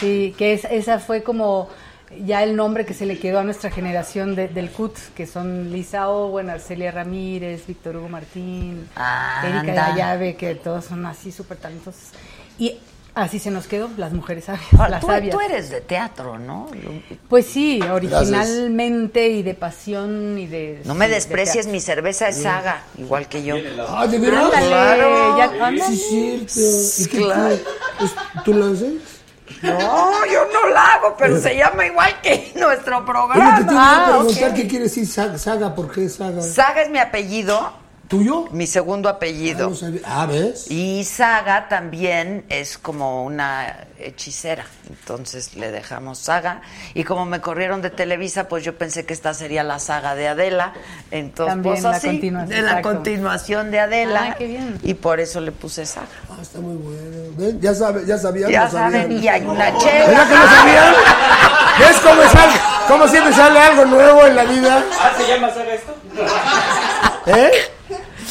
[0.00, 1.68] Sí, que es, esa fue como
[2.24, 5.70] ya el nombre que se le quedó a nuestra generación de- del CUT, que son
[5.72, 9.88] Lisa Owen, Arcelia Ramírez, Víctor Hugo Martín, Ah, Erika de anda.
[9.90, 12.04] la Llave, que todos son así súper talentosos.
[12.58, 12.78] Y
[13.14, 14.64] así se nos quedó, las mujeres sabias.
[14.72, 15.34] Ahora, las tú, sabias.
[15.34, 16.68] tú eres de teatro, ¿no?
[17.28, 20.80] Pues sí, originalmente y de pasión y de...
[20.84, 23.56] No me sí, de desprecies, mi cerveza es saga, igual que yo.
[23.88, 24.44] Ah, ¿de verdad?
[24.46, 25.38] Ándale, Claro.
[25.38, 25.94] ya, ándale.
[25.96, 27.02] Sí, es cierto.
[27.02, 27.56] ¿Y qué Claro.
[28.44, 28.92] tú, lo haces?
[29.62, 33.56] No, yo no la hago, pero se llama igual que nuestro Oye, te programa.
[33.58, 34.56] tengo que Ah, preguntar ok.
[34.56, 36.42] qué quiere decir saga, saga, ¿por qué saga?
[36.42, 37.72] Saga es mi apellido,
[38.08, 38.46] ¿Tuyo?
[38.52, 39.74] mi segundo Ah, apellido.
[39.74, 40.00] sabía.
[40.04, 40.70] Ah, ¿ves?
[40.70, 46.62] Y Saga también es como una hechicera, entonces le dejamos Saga.
[46.94, 50.26] Y como me corrieron de Televisa, pues yo pensé que esta sería la saga de
[50.28, 50.72] Adela.
[51.10, 52.88] Entonces, También, pues la así, continuación, de la exacto.
[52.88, 54.28] continuación de Adela.
[54.30, 54.78] Ah, qué bien.
[54.82, 56.06] Y por eso le puse Saga.
[56.30, 57.34] Ah, está muy bueno.
[57.36, 57.60] ¿Ven?
[57.60, 58.50] Ya, sabe, ya sabían.
[58.50, 59.02] Ya no sabían.
[59.02, 60.28] saben, y hay una ¿Verdad chela.
[60.28, 60.94] que no sabían?
[61.78, 62.52] ¿Ves cómo, sale,
[62.88, 64.82] cómo siempre sale algo nuevo en la vida?
[64.98, 65.94] Ah, ¿se llama saga esto?
[67.26, 67.50] ¿Eh?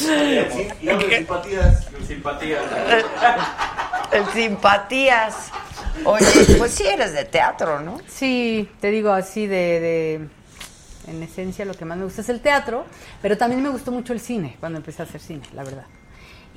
[0.00, 1.86] Y hablo de simpatías.
[2.06, 2.62] Simpatías.
[4.12, 5.50] El simpatías.
[6.04, 6.24] Oye,
[6.58, 8.00] pues sí eres de teatro, ¿no?
[8.06, 10.28] Sí, te digo así de, de-
[11.10, 12.84] en esencia lo que más me gusta es el teatro,
[13.22, 15.84] pero también me gustó mucho el cine cuando empecé a hacer cine, la verdad.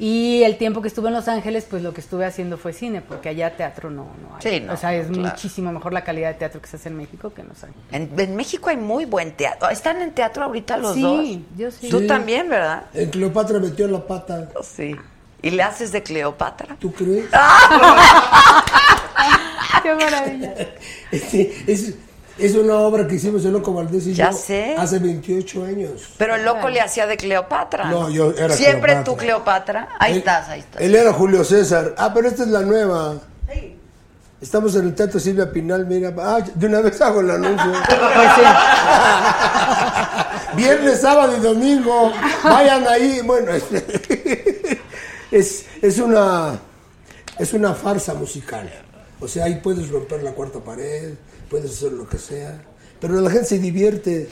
[0.03, 3.02] Y el tiempo que estuve en Los Ángeles, pues lo que estuve haciendo fue cine,
[3.02, 4.41] porque allá teatro no, no hay.
[4.41, 5.22] Sí, no, o sea, es claro.
[5.30, 7.86] muchísimo mejor la calidad de teatro que se hace en México que en Los Ángeles.
[7.91, 9.69] En, en México hay muy buen teatro.
[9.69, 11.28] ¿Están en teatro ahorita los Sí, dos?
[11.56, 11.88] yo sí.
[11.90, 12.07] Tú Sí.
[12.07, 12.86] también, ¿verdad?
[12.95, 14.49] En Cleopatra metió la pata.
[14.64, 14.95] Sí.
[15.44, 16.76] ¿Y le haces de Cleopatra?
[16.80, 17.26] ¿Tú crees?
[19.84, 20.53] ¡Qué maravilla!
[21.11, 21.94] Sí, es,
[22.42, 24.76] es una obra que hicimos el Loco Valdés y Ya yo sé.
[24.78, 25.92] hace 28 años.
[26.18, 27.86] Pero el loco le hacía de Cleopatra.
[27.86, 29.04] No, yo era Siempre Cleopatra.
[29.04, 29.90] tú Cleopatra.
[30.00, 30.82] Ahí Él- estás, ahí estás.
[30.82, 31.94] Él era Julio César.
[31.98, 33.16] Ah, pero esta es la nueva.
[34.42, 36.12] Estamos en el Teatro Silvia Pinal, mira.
[36.18, 37.72] Ah, de una vez hago el anuncio.
[40.56, 42.12] Viernes, sábado y domingo.
[42.44, 43.22] Vayan ahí.
[43.24, 43.52] Bueno,
[45.32, 46.60] es, es una
[47.40, 48.70] es una farsa musical.
[49.20, 51.14] O sea, ahí puedes romper la cuarta pared,
[51.52, 52.64] puedes hacer lo que sea.
[53.02, 54.30] Pero la gente se divierte.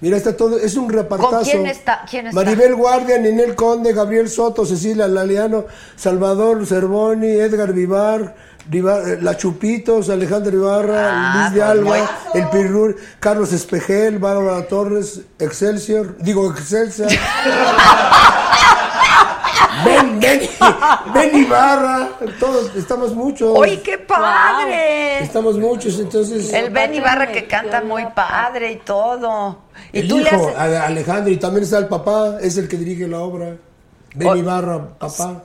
[0.00, 1.30] Mira, está todo, es un repartazo.
[1.30, 2.04] ¿Con quién está?
[2.08, 2.40] ¿Quién está?
[2.40, 8.34] Maribel Guardia, Ninel Conde, Gabriel Soto, Cecilia Laliano, Salvador Cervoni, Edgar Vivar,
[8.72, 15.20] eh, La Chupitos, Alejandro Ibarra, Ah, Luis de Alba, El Pirrur, Carlos Espejel, Bárbara Torres,
[15.38, 17.10] Excelsior, digo Excelsior.
[19.84, 20.40] ven, ven,
[21.14, 23.56] ven Ibarra, todos, estamos muchos.
[23.56, 25.22] ¡Oye, qué padre!
[25.22, 26.52] Estamos muchos, entonces.
[26.52, 29.58] El Ben Ibarra que canta muy padre y todo.
[29.92, 30.80] Y el tú le hijo, haces...
[30.80, 33.56] Alejandro, y también está el papá, es el que dirige la obra.
[34.14, 35.44] Ben Ibarra, papá.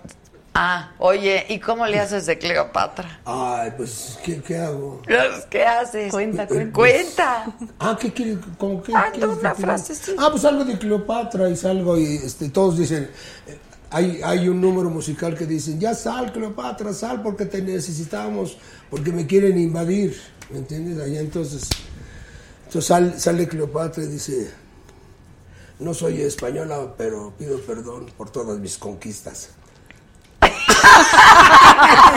[0.54, 3.22] Ah, oye, ¿y cómo le haces de Cleopatra?
[3.24, 5.02] Ay, pues, ¿qué, qué hago?
[5.50, 6.12] ¿Qué haces?
[6.12, 6.74] Cuenta, cuenta.
[6.74, 7.46] Cuenta.
[7.80, 8.38] Ah, ¿qué quiere?
[8.58, 8.92] ¿Cómo qué?
[8.94, 10.16] Ah, una frase, sí.
[10.18, 13.10] Ah, pues algo de Cleopatra y salgo y este, todos dicen,
[13.48, 13.58] eh,
[13.92, 18.58] hay, hay un número musical que dicen, ya sal Cleopatra, sal porque te necesitamos,
[18.90, 20.20] porque me quieren invadir,
[20.52, 21.00] ¿me entiendes?
[21.04, 21.68] Allá entonces,
[22.66, 24.52] entonces sal- sale Cleopatra y dice,
[25.80, 29.50] no soy española, pero pido perdón por todas mis conquistas.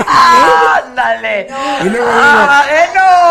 [0.07, 1.49] ¡Ándale!
[1.85, 2.65] Y luego ¡Ah,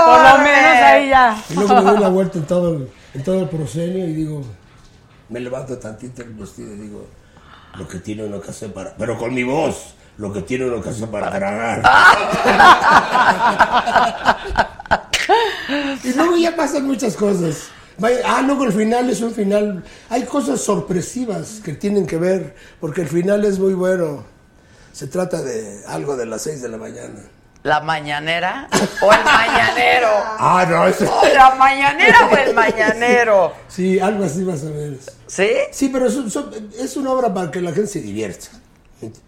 [0.06, 1.44] Por lo menos ahí ya.
[1.50, 4.42] Y luego me doy la vuelta en todo el, en todo el proscenio y digo,
[5.30, 7.06] me levanto tantito el vestido y digo,
[7.78, 8.96] lo que tiene uno que hacer para...
[8.96, 11.84] Pero con mi voz, lo que tiene uno que hacer para tragar.
[16.04, 17.70] y luego ya pasan muchas cosas.
[18.26, 19.84] Ah, luego el final es un final.
[20.10, 24.24] Hay cosas sorpresivas que tienen que ver, porque el final es muy bueno.
[24.92, 27.22] Se trata de algo de las 6 de la mañana.
[27.64, 28.68] ¿La mañanera
[29.02, 30.08] o el mañanero?
[30.40, 33.54] Ah, no, ese- ¿O la mañanera o el mañanero?
[33.68, 35.00] Sí, algo así más o menos.
[35.28, 35.48] ¿Sí?
[35.72, 38.48] Sí, pero es, un- es una obra para que la gente se divierta.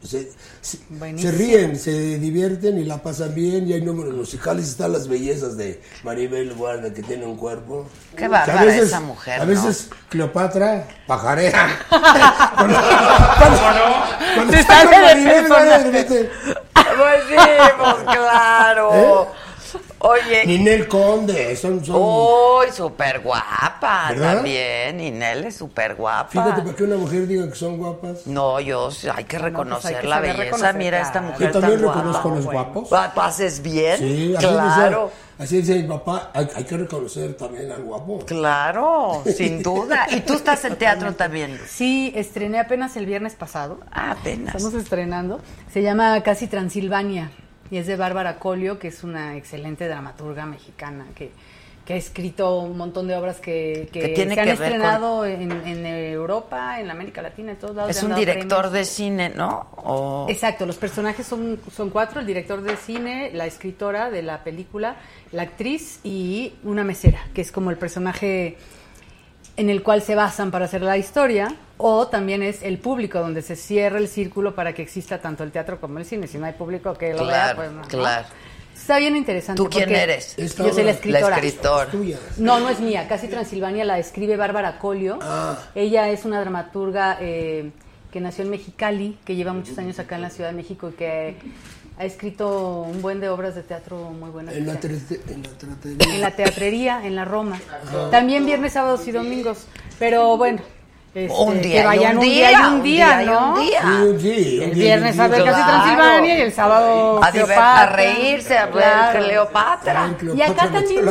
[0.03, 0.29] Se,
[0.61, 3.67] se- ríen, se divierten y la pasan bien.
[3.67, 4.67] Y hay números musicales.
[4.69, 7.87] Están las bellezas de Maribel Guardia, que tiene un cuerpo.
[8.15, 9.49] Qué bárbara veces- esa mujer, A ¿no?
[9.49, 11.79] veces Cleopatra pajarea.
[14.35, 15.91] Cuando Se está con sale de Maribel Guardia, de personaje.
[15.91, 16.31] repente,
[16.73, 17.35] Pues sí,
[17.77, 18.89] pues claro.
[18.93, 19.27] ¿Eh?
[19.99, 21.83] Oye, Ninel Conde, son...
[21.83, 24.35] son uy, súper guapa ¿Verdad?
[24.35, 24.97] también.
[24.97, 26.29] Ninel es súper guapa.
[26.29, 28.27] Fíjate, para que una mujer diga que son guapas.
[28.27, 30.43] No, yo hay que pues reconocer hay que la saber belleza.
[30.57, 31.99] reconocer, Mira esta mujer Yo también tan guapa.
[31.99, 32.63] reconozco a los bueno.
[32.73, 33.13] guapos.
[33.13, 33.97] ¿Tú haces bien?
[33.97, 35.11] Sí, así claro.
[35.37, 38.19] decía, así mi papá, hay, hay que reconocer también al guapo.
[38.25, 40.07] Claro, sin duda.
[40.11, 41.59] ¿Y tú estás en teatro también?
[41.67, 43.79] Sí, estrené apenas el viernes pasado.
[43.91, 44.55] Ah, apenas.
[44.55, 45.39] Estamos estrenando.
[45.71, 47.31] Se llama Casi Transilvania
[47.73, 51.31] y es de Bárbara Colio, que es una excelente dramaturga mexicana que,
[51.85, 55.51] que ha escrito un montón de obras que, que Que tiene se han estrenado en,
[55.51, 57.89] en Europa, en América Latina, en todos lados.
[57.89, 58.73] Es un director premios.
[58.73, 59.67] de cine, ¿no?
[59.77, 64.43] O- Exacto, los personajes son, son cuatro, el director de cine, la escritora de la
[64.43, 64.95] película,
[65.31, 68.55] la actriz y una mesera, que es como el personaje
[69.57, 73.41] en el cual se basan para hacer la historia, o también es el público, donde
[73.41, 76.27] se cierra el círculo para que exista tanto el teatro como el cine.
[76.27, 77.81] Si no hay público que lo vea, Claro, pues no.
[77.81, 77.87] ¿no?
[77.87, 78.27] claro.
[78.75, 79.61] Está bien interesante.
[79.61, 80.35] ¿Tú quién eres?
[80.35, 81.29] Yo soy la escritora.
[81.29, 81.91] La escritora.
[81.91, 82.17] Tuya.
[82.37, 83.07] No, no es mía.
[83.07, 85.19] Casi Transilvania la escribe Bárbara Colio.
[85.21, 85.57] Ah.
[85.75, 87.71] Ella es una dramaturga eh,
[88.11, 90.93] que nació en Mexicali, que lleva muchos años acá en la Ciudad de México y
[90.93, 91.37] que
[91.97, 94.55] ha escrito un buen de obras de teatro muy buenas.
[94.55, 97.59] En la, en la en la teatrería, en la Roma.
[98.11, 99.65] También viernes, sábados y domingos.
[99.99, 100.61] Pero bueno,
[101.13, 103.53] este, Un día que vayan un un día y día, un un día, ¿no?
[103.53, 103.81] un día.
[104.19, 105.61] Sí, sí, un El viernes a ver casi.
[105.63, 107.95] Transilvania y el sábado A, diver- a Cleopatra.
[107.95, 109.23] reírse, a ver Claro.
[109.23, 110.03] Cleopatra.
[110.05, 111.09] Ay, Y Cleopatra acá también,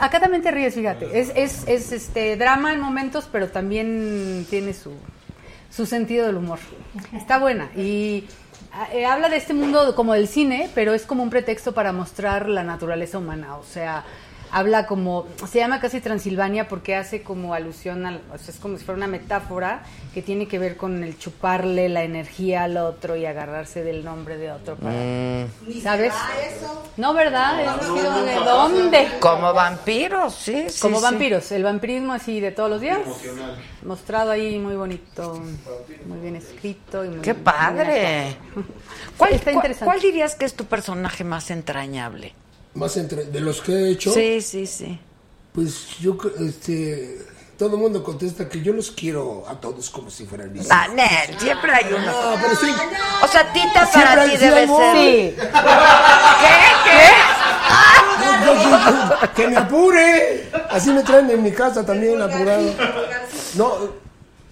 [0.00, 1.20] acá también te ríes, fíjate.
[1.20, 4.92] Es, es, es este drama en momentos, pero también tiene su,
[5.70, 6.58] su sentido del humor.
[7.14, 7.68] Está buena.
[7.76, 8.24] Y
[8.92, 12.48] eh, habla de este mundo como del cine, pero es como un pretexto para mostrar
[12.48, 13.56] la naturaleza humana.
[13.56, 14.04] O sea,
[14.56, 18.78] habla como, se llama casi Transilvania porque hace como alusión al, o sea, es como
[18.78, 19.82] si fuera una metáfora
[20.14, 24.38] que tiene que ver con el chuparle la energía al otro y agarrarse del nombre
[24.38, 24.94] de otro para,
[25.82, 26.14] ¿sabes?
[26.96, 27.60] No, ¿verdad?
[27.60, 29.08] ¿Es así de dónde?
[29.20, 30.80] Como vampiros, sí, sí.
[30.80, 31.02] Como sí.
[31.02, 33.00] vampiros, el vampirismo así de todos los días.
[33.84, 35.38] Mostrado ahí muy bonito,
[36.06, 37.04] muy bien escrito.
[37.04, 38.28] Y muy ¡Qué padre!
[38.38, 38.66] actuado.
[39.18, 39.84] ¿Cuál, Está cuál- interesante.
[39.84, 42.32] cuál dirías que es tu personaje más entrañable?
[42.76, 44.98] Más entre, de los que he hecho, Sí, sí, sí.
[45.52, 47.18] pues yo, este,
[47.58, 50.84] todo el mundo contesta que yo los quiero a todos como si fueran mis Ah,
[50.84, 50.96] hijos.
[50.96, 52.04] Nel, siempre hay uno.
[52.06, 52.66] No, pero sí,
[53.22, 54.96] O sea, Tita para ti debe ser.
[54.96, 55.34] Sí,
[56.84, 57.10] ¿Qué?
[58.44, 60.48] yo- yo- que me apure.
[60.70, 62.70] Así me traen en mi casa también apurado.
[63.54, 63.72] No,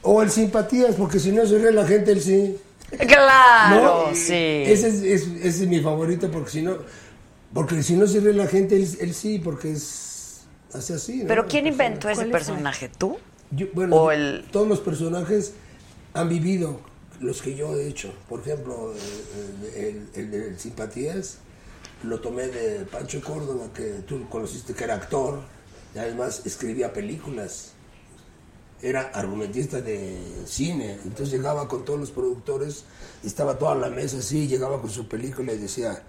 [0.03, 2.57] o el simpatías, porque si no se ríe la gente, el sí.
[2.91, 3.07] ¿Qué?
[3.07, 4.15] Claro, ¿No?
[4.15, 4.63] sí.
[4.67, 6.77] Ese es, es- ese es mi favorito porque si no,
[7.55, 11.19] porque si no se ríe la gente, él, él sí, porque es hace así.
[11.23, 11.29] ¿no?
[11.29, 12.89] ¿Pero quién inventó ese ¿Cuál es personaje?
[12.89, 13.17] ¿Tú?
[13.51, 15.53] Yo- bueno, O yo- el- todos los personajes
[16.15, 16.81] han vivido
[17.21, 18.13] los que yo he hecho.
[18.29, 18.93] Por ejemplo,
[19.75, 21.39] eh, el, el de Simpatías
[22.03, 25.41] lo tomé de Pancho Córdoba, que tú conociste que era actor
[25.95, 27.71] y además escribía películas.
[28.83, 32.85] Era argumentista de cine, entonces llegaba con todos los productores,
[33.25, 36.03] estaba toda la mesa así, llegaba con su película y decía,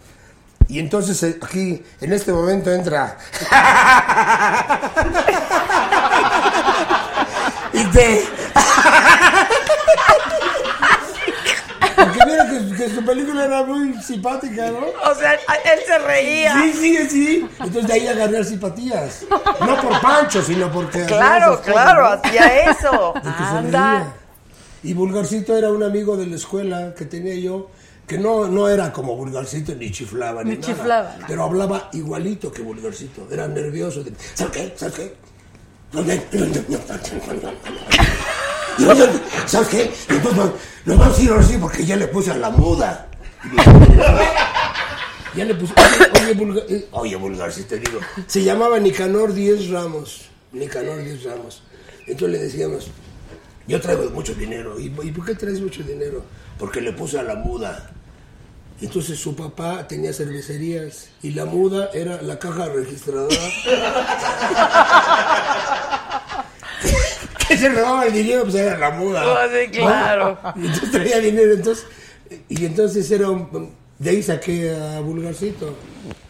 [0.67, 3.17] y entonces eh, aquí, en este momento entra.
[7.73, 8.25] y te.
[12.75, 14.79] porque su película era muy simpática, ¿no?
[15.09, 16.53] O sea, él se reía.
[16.53, 17.49] Sí, sí, sí.
[17.59, 19.25] Entonces de ahí agarré simpatías.
[19.29, 21.05] No por Pancho, sino porque...
[21.05, 23.13] Claro, claro, hacía eso.
[23.13, 24.13] Que Anda.
[24.83, 27.69] Y Vulgarcito era un amigo de la escuela que tenía yo,
[28.07, 31.25] que no, no era como Vulgarcito, ni chiflaba, ni, Ni nada, chiflaba, no.
[31.27, 33.27] Pero hablaba igualito que Vulgarcito.
[33.31, 34.03] Era nervioso.
[34.03, 34.73] de, ¿Sabes qué?
[34.77, 35.13] ¿Sabes qué?
[39.47, 39.91] ¿Sabes qué?
[40.85, 43.07] Nos- vamos a ir ahora sí porque ya le puse a la muda.
[45.35, 45.73] Ya le puse.
[46.23, 47.99] Oye, vulgar, eh, oye, vulgar, si te digo.
[48.27, 50.29] Se llamaba Nicanor Díez Ramos.
[50.51, 51.63] Nicanor Díez Ramos.
[52.07, 52.87] Entonces le decíamos,
[53.67, 54.79] yo traigo mucho dinero.
[54.79, 56.23] ¿Y, y por qué traes mucho dinero?
[56.57, 57.91] Porque le puse a la muda.
[58.81, 63.35] Entonces su papá tenía cervecerías y la muda era la caja registradora.
[67.47, 69.25] que se robaba el dinero, pues era la muda.
[69.25, 70.37] Oh, sí, claro.
[70.55, 71.85] Y entonces traía dinero, entonces.
[72.49, 73.71] Y entonces era un.
[73.97, 75.73] De ahí saqué a Vulgarcito.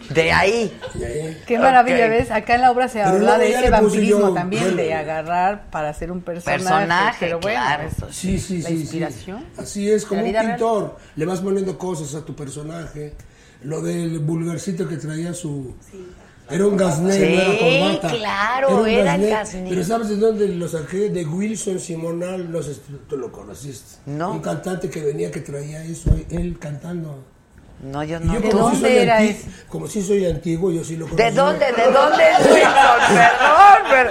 [0.09, 0.71] De ahí.
[0.93, 1.37] De ahí.
[1.47, 2.11] Qué maravilla, Ok.
[2.11, 2.29] ¿ves?
[2.31, 4.77] Acá en la obra se Pero habla de ese vampirismo yo, también, bueno.
[4.77, 6.59] de agarrar para hacer un personaje.
[6.63, 7.83] Personaje, pero bueno, claro.
[7.89, 8.75] eso es Sí, sí, la sí.
[8.75, 8.81] sí.
[8.81, 9.45] inspiración.
[9.57, 10.55] Así es, como un vida real.
[10.57, 10.97] pintor.
[11.15, 13.13] Le vas poniendo cosas a tu personaje.
[13.63, 15.73] Lo del vulgarcito que traía su.
[16.47, 18.15] Era un gasné, Sí, no era corbata.
[18.15, 19.29] claro, un era gasné.
[19.31, 19.69] gasné.
[19.69, 21.09] Pero ¿sabes de dónde lo saqué?
[21.09, 23.97] De Wilson Simonal, no sé si tú lo conociste.
[24.05, 24.33] No.
[24.33, 27.23] Un cantante que venía que traía eso, él cantando.
[27.85, 28.33] No, yo no.
[28.33, 29.47] yo ¿De dónde soy era ese?
[29.69, 31.23] Como si soy antiguo, yo sí lo conozco.
[31.23, 31.65] ¿De dónde?
[31.71, 33.15] ¿De dónde es Wilson?
[33.15, 34.09] Perdón, pero.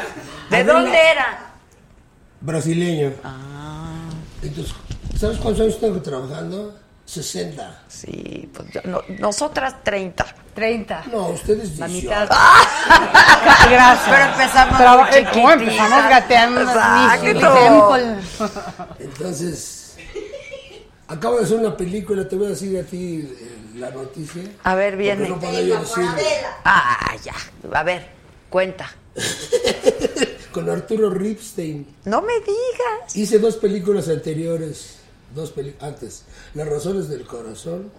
[0.51, 1.39] ¿De dónde la- era?
[2.41, 3.13] Brasileño.
[4.43, 4.75] Entonces,
[5.19, 6.79] ¿sabes cuántos años tengo trabajando?
[7.07, 7.83] 60.
[7.89, 10.25] Sí, pues yo, no- nosotras 30.
[10.55, 11.05] 30.
[11.13, 12.09] No, ustedes La 18.
[12.09, 12.29] mitad.
[12.31, 14.09] Ah, Gracias.
[14.09, 16.61] Pero empezamos Traba- muy eh, ¿cómo empezamos gateando?
[16.63, 17.97] Exacto.
[19.01, 19.97] Entonces,
[21.09, 24.43] acabo de hacer una película, te voy a decir a ti eh, la noticia.
[24.63, 25.29] A ver, viene.
[25.29, 25.41] No.
[26.65, 27.35] Ah, ya.
[27.73, 28.07] A ver,
[28.49, 28.91] cuenta.
[30.53, 31.87] Con Arturo Ripstein.
[32.05, 33.17] No me digas.
[33.17, 34.99] Hice dos películas anteriores,
[35.35, 36.25] dos peli antes.
[36.55, 37.91] Las razones del corazón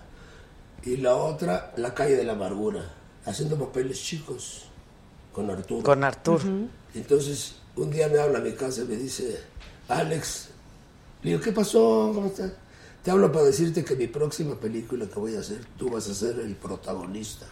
[0.83, 2.93] y la otra, La calle de la amargura,
[3.25, 4.65] haciendo papeles chicos
[5.33, 5.83] con Arturo.
[5.83, 6.43] Con Arturo.
[6.93, 9.41] Entonces, un día me habla a mi casa y me dice,
[9.89, 10.49] Alex,
[11.23, 12.11] le digo, ¿qué pasó?
[12.13, 12.51] ¿Cómo estás?
[13.05, 16.15] Te hablo para decirte que mi próxima película que voy a hacer, tú vas a
[16.15, 17.45] ser el protagonista.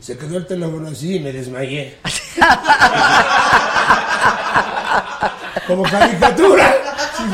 [0.00, 1.98] Se quedó el teléfono así y me desmayé.
[5.66, 6.74] Como caricatura.
[7.18, 7.24] Sí.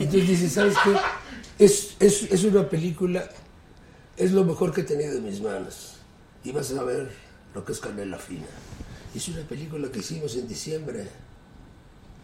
[0.00, 0.96] Entonces dice, ¿sabes qué?
[1.64, 3.28] Es, es, es una película,
[4.16, 5.98] es lo mejor que he tenido en mis manos.
[6.42, 7.12] Y vas a ver
[7.54, 8.46] lo que es Canela Fina.
[9.14, 11.06] Es una película que hicimos en diciembre.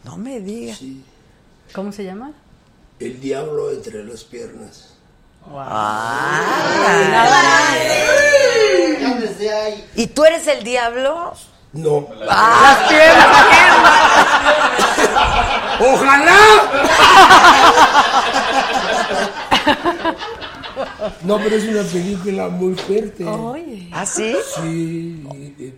[0.02, 0.78] No me digas.
[0.78, 1.00] Sí.
[1.72, 2.32] ¿Cómo se llama?
[3.00, 4.94] El diablo entre las piernas.
[9.20, 9.90] Desde ahí.
[9.96, 11.34] ¿Y tú eres el diablo?
[11.72, 12.08] No.
[12.28, 12.78] ¡Ah!
[12.78, 13.46] ¡Las piernas!
[15.92, 16.38] ¡Ojalá!
[21.22, 23.24] No, pero es una película muy fuerte.
[23.24, 23.88] Oye.
[23.92, 24.36] ¿Ah, sí?
[24.56, 25.74] Sí.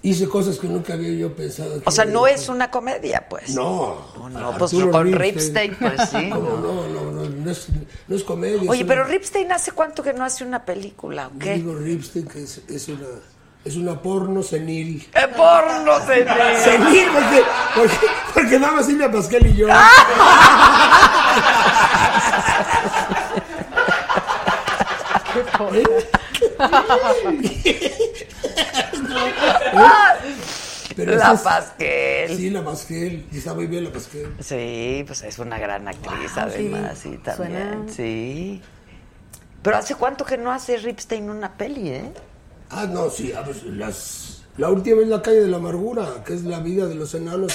[0.00, 1.82] Hice cosas que nunca había yo pensado.
[1.84, 3.50] O sea, no es una comedia, pues.
[3.54, 3.96] No.
[4.30, 6.30] no, pues, Arturo con Ripstein, pues, sí.
[6.30, 7.66] ¿Cómo no, no, no, no es,
[8.06, 8.70] no es comedia.
[8.70, 11.54] Oye, es pero una- Ripstein hace cuánto que no hace una película, ¿o Yo qué?
[11.54, 13.06] digo Ripstein que es, es una,
[13.64, 15.04] es una porno senil.
[15.14, 16.28] ¡Eh, porno, senil!
[16.62, 17.42] Senil, porque,
[17.74, 19.66] porque, porque nada más Silvia Pascal y yo.
[30.96, 32.36] Pero La es- Pasquel.
[32.36, 33.26] Sí, la Pasquel.
[33.30, 34.34] Y está muy bien la Pasquel.
[34.40, 37.10] Sí, pues es una gran actriz, Wow, además, sí.
[37.12, 38.60] sí, también, Suena- sí.
[39.62, 42.12] Pero ¿hace cuánto que no hace Ripstein una peli, eh?
[42.70, 43.32] Ah, no, sí.
[43.66, 47.14] las, la última es la calle de la amargura, que es la vida de los
[47.14, 47.52] enanos,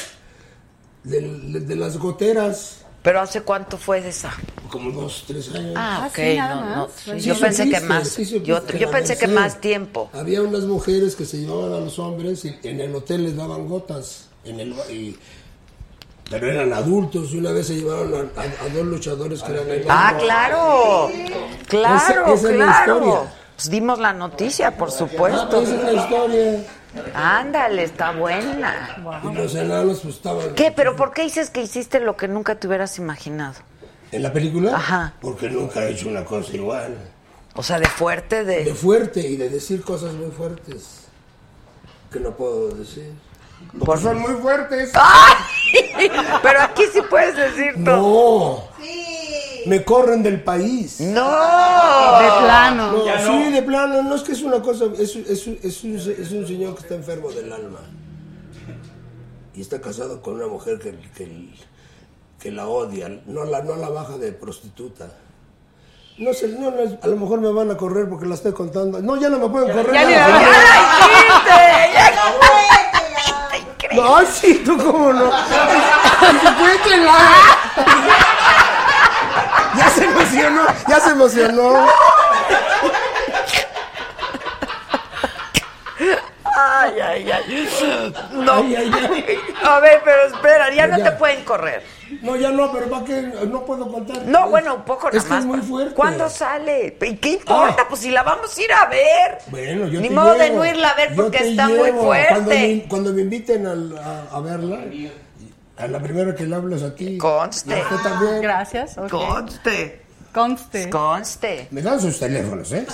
[1.03, 2.82] del- de, las goteras.
[3.03, 4.31] ¿Pero hace cuánto fue esa?
[4.69, 5.73] Como dos, tres años.
[5.75, 6.75] Ah, Ah, ok, sí, no, no.
[6.87, 6.89] más.
[7.03, 8.07] Sí, Yo pensé que más.
[8.07, 10.09] sí Yo, la pensé que más tiempo.
[10.13, 13.67] Había unas mujeres que se llevaban a los hombres y en el hotel les daban
[13.67, 14.29] gotas.
[14.45, 15.17] En el, y-
[16.29, 19.67] pero eran adultos y una vez se llevaron a, a- a dos luchadores que eran.
[19.89, 21.09] Ah, claro.
[21.67, 22.95] Claro, Esa- esa es la claro.
[22.97, 23.33] historia.
[23.57, 25.49] Pues dimos la noticia, por Ah, supuesto.
[25.49, 26.65] pues esa es la historia.
[27.13, 28.97] Ándale, está buena.
[29.29, 30.53] Y los enanos pues estaban...
[30.55, 30.71] ¿Qué?
[30.75, 33.55] ¿Pero por qué dices que hiciste lo que nunca te hubieras imaginado?
[34.11, 34.75] ¿En la película?
[34.75, 35.13] Ajá.
[35.21, 36.95] Porque nunca he hecho una cosa igual.
[37.55, 38.73] O sea, de fuerte, De de...
[38.75, 41.01] fuerte y de decir cosas muy fuertes.
[42.11, 43.11] Que no puedo decir.
[43.71, 44.91] Porque Por- son muy fuertes.
[44.93, 46.09] ¡Ay!
[46.43, 47.95] Pero aquí sí puedes decir todo.
[48.77, 48.83] No.
[48.83, 49.02] Sí.
[49.65, 50.99] Me corren del país.
[50.99, 51.29] No,
[52.19, 52.91] De plano.
[52.93, 53.51] No, Ya sí, no.
[53.51, 56.75] de plano, no es que es una cosa, es, es, es, un, es un señor
[56.75, 57.79] que está enfermo del alma.
[59.55, 61.49] Y está casado con una mujer que, que,
[62.39, 65.09] que la odia, no la, no la baja de prostituta.
[66.17, 69.01] No sé, no, no, a lo mejor me van a correr porque la estoy contando.
[69.01, 69.93] No, ya no me pueden correr.
[69.93, 70.41] Ya Ya, ya.
[71.93, 72.11] ¡Ya
[73.95, 75.25] No, ay, sí, tú cómo no.
[76.59, 77.17] Cuéntela.
[80.33, 81.87] Ya se emocionó, ya se emocionó.
[86.55, 87.69] Ay, ay, ay.
[88.31, 88.53] No.
[88.53, 89.37] Ay, ay, ay.
[89.63, 91.03] A ver, pero espera, ya no Ya.
[91.05, 91.83] te pueden correr.
[92.21, 93.21] No, ya no, pero ¿para qué?
[93.49, 94.21] No puedo contar.
[94.25, 95.57] No, bueno, un poco Es nada es más.
[95.57, 95.95] muy fuerte.
[95.95, 96.95] ¿Cuándo sale?
[97.01, 97.87] ¿Y qué importa?
[97.87, 99.39] Pues si la vamos a ir a ver.
[99.47, 102.27] Bueno, yo Ni te modo de no irla a ver porque está muy fuerte.
[102.29, 104.79] Cuando me, cuando me inviten al- a, a verla,
[105.77, 107.17] a la primera que le hablo es a ti.
[107.17, 107.71] Conste.
[107.75, 108.41] Y a usted también.
[108.41, 108.97] Gracias.
[108.97, 109.09] ok.
[109.09, 110.02] Conste.
[110.33, 110.89] Conste.
[110.89, 111.67] Conste.
[111.71, 112.85] Me dan sus teléfonos, ¿eh?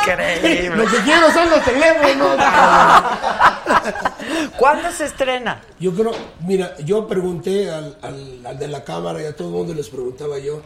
[0.00, 0.76] Increíble.
[0.76, 2.36] Lo que quiero son los teléfonos.
[4.58, 5.60] ¿Cuándo se estrena?
[5.78, 9.54] Yo creo, mira, yo pregunté al, al- al de la cámara y a todo el
[9.54, 10.62] mundo les preguntaba yo,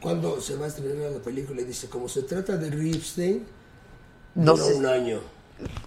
[0.00, 1.62] ¿cuándo se va a estrenar la película?
[1.62, 3.46] Y dice, como se trata de Ripstein,
[4.34, 4.74] No dura sé.
[4.74, 5.20] un año.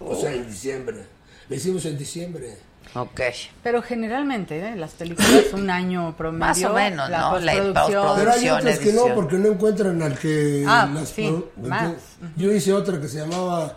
[0.00, 1.06] O sea, en diciembre.
[1.48, 2.58] Le hicimos en diciembre.
[2.94, 3.20] Ok.
[3.62, 4.74] Pero generalmente, ¿eh?
[4.76, 6.40] las películas un año promedio.
[6.46, 7.38] Más o menos, la ¿no?
[7.38, 8.16] La postproducción.
[8.16, 11.92] Pero hay otras que no, porque no encuentran al que Ah, las sí, más.
[12.36, 13.76] Yo hice otra que se llamaba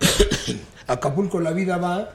[0.86, 2.08] Acapulco la vida va,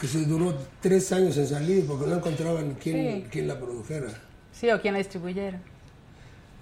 [0.00, 3.26] que se duró tres años en salir porque no encontraban quién, Sí.
[3.30, 4.08] quién la produjera.
[4.52, 5.58] Sí, o quién la distribuyera.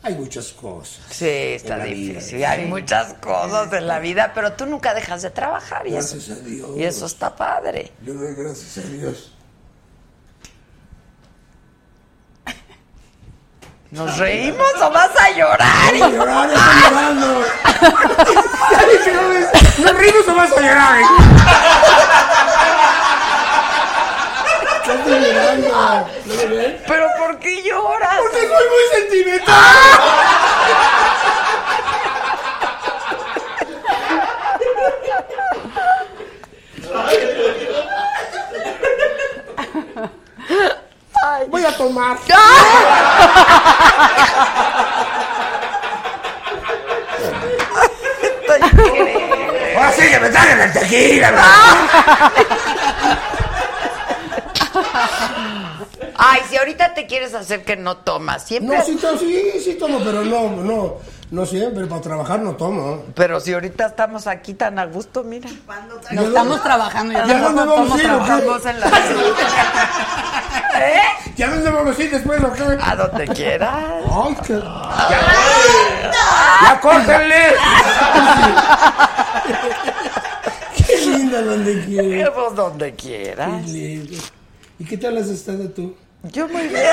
[0.05, 1.01] Hay muchas cosas.
[1.11, 1.95] Sí, está la vida.
[2.21, 2.45] difícil.
[2.45, 6.39] Hay muchas cosas en la vida, pero tú nunca dejas de trabajar y eso, Gracias
[6.39, 6.71] a Dios.
[6.77, 7.91] y eso está padre.
[8.03, 9.33] Le doy gracias a Dios.
[13.91, 15.93] ¿Nos reímos o vas a llorar?
[15.93, 17.45] Voy a llorar, estoy llorando.
[19.79, 21.03] ¿nos rimos o vas a llorar?
[24.87, 25.15] Ya estoy
[25.63, 26.11] llorando.
[26.87, 28.19] ¿Pero por qué lloras?
[28.21, 29.55] Porque soy muy sentimental.
[41.49, 42.17] Voy a tomar.
[49.77, 51.33] Ahora sí que me traigan el tequila.
[56.17, 58.77] Ay, si ahorita te quieres hacer que no tomas, siempre.
[58.79, 60.95] No, sí, to- sí, sí tomo, pero no, no,
[61.31, 61.87] no siempre.
[61.87, 63.03] Para trabajar no tomo.
[63.15, 65.49] Pero si ahorita estamos aquí tan a gusto, mira.
[66.13, 68.05] No estamos trabajando, ya, ¿Ya estamos, vamos a ir,
[68.75, 68.89] en la
[70.77, 71.01] ¿Eh?
[71.37, 72.63] ¿Ya dónde vamos a ir después o qué?
[72.83, 73.85] A donde quieras.
[74.11, 74.55] Ay, qué...
[76.63, 77.45] ¡Ya córtenle!
[80.87, 82.31] Qué linda donde quieras.
[82.35, 83.63] Pues donde quieras.
[83.65, 84.17] Qué lindo.
[84.79, 85.95] ¿Y qué tal has estado tú?
[86.33, 86.85] Yo muy bien.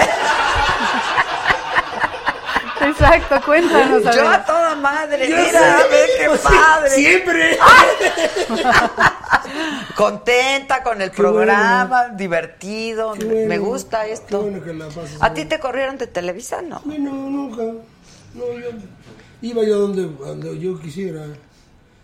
[2.82, 4.06] Exacto, cuéntanos.
[4.06, 5.30] a Yo a toda madre.
[5.30, 6.90] Yo Mira, sé, a ver qué pues padre.
[6.90, 7.58] Siempre.
[9.96, 13.14] Contenta con el Qué programa, divertido.
[13.14, 13.48] Qué bueno.
[13.48, 14.42] Me gusta Qué esto.
[14.42, 16.82] bueno que la pases ¿A ti te corrieron de Televisa, no?
[16.86, 17.64] No, no, nunca.
[18.34, 18.70] No, yo
[19.42, 21.26] iba yo donde, donde yo quisiera.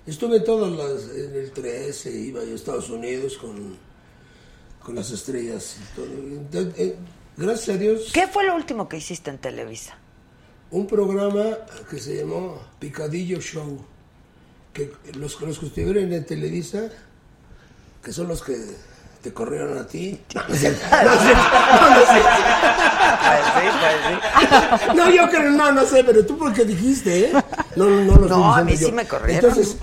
[0.05, 3.77] Estuve todas las, en el 13, iba yo a Estados Unidos con,
[4.83, 5.77] con las estrellas.
[5.81, 6.05] y todo.
[7.37, 9.95] Gracias a Dios, ¿Qué fue lo último que hiciste en Televisa?
[10.69, 11.43] un programa
[11.89, 13.79] que se llamó Picadillo Show.
[14.73, 16.89] Que los, los que estuvieron en Televisa,
[18.03, 18.57] que son los que
[19.21, 20.19] te corrieron a ti.
[24.95, 27.31] No, yo creo, no, no sé, pero tú porque dijiste, ¿eh?
[27.75, 28.91] No, no, no No, a mí sí yo.
[28.91, 29.45] me corrieron.
[29.49, 29.77] Entonces,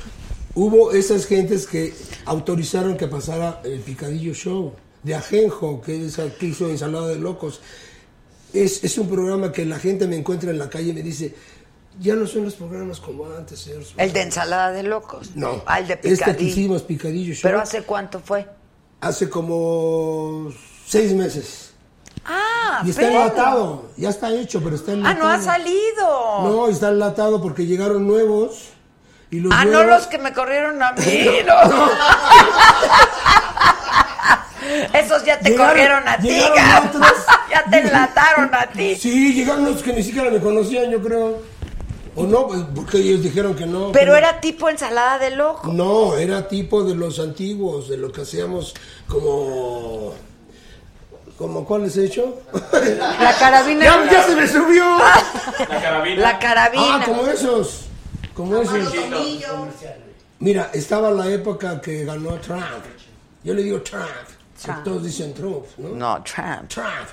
[0.54, 1.94] hubo esas gentes que
[2.26, 4.74] autorizaron que pasara el Picadillo Show
[5.04, 7.60] de Ajenjo, que es el que hizo Ensalada de Locos.
[8.52, 11.34] Es, es un programa que la gente me encuentra en la calle y me dice,
[12.00, 13.82] ya no son los programas como antes, señor.
[13.96, 15.30] El de ensalada de locos.
[15.36, 16.48] No, Ah, el de este que picadillo.
[16.50, 18.48] hicimos Picadillo Show, ¿Pero hace cuánto fue?
[19.00, 20.50] hace como
[20.86, 21.72] seis meses.
[22.24, 25.18] Ah, Y está pero- enlatado, ya está hecho, pero está Ah, enlatado.
[25.24, 26.42] no ha salido.
[26.44, 28.70] No, está enlatado porque llegaron nuevos.
[29.30, 31.02] Y los ah, no los que me corrieron a mí,
[31.46, 31.54] no.
[34.92, 36.28] Esos ya te Llegaron- corrieron a ti.
[37.50, 38.96] Ya te enlataron a ti.
[38.96, 41.38] Sí, llegaron los que ni siquiera me conocían, yo creo.
[42.16, 43.92] O no, pues, porque ellos dijeron que no.
[43.92, 45.72] Pero era tipo ensalada de loco.
[45.72, 48.74] No, era tipo de los antiguos, de lo que hacíamos
[49.08, 50.14] como
[51.38, 52.40] ¿Cómo cuáles he hecho?
[53.20, 53.84] La carabina.
[53.84, 54.84] ¡Ya, ya se me subió!
[55.68, 56.22] La carabina.
[56.22, 57.00] La carabina.
[57.00, 57.86] Ah, como esos.
[58.34, 58.92] Como esos.
[60.38, 62.62] Mira, estaba la época que ganó Trump.
[63.42, 64.04] Yo le digo Trump.
[64.64, 64.84] Trump.
[64.84, 65.88] Todos dicen Trump, ¿no?
[65.90, 66.68] No, Trump.
[66.68, 67.08] Trump.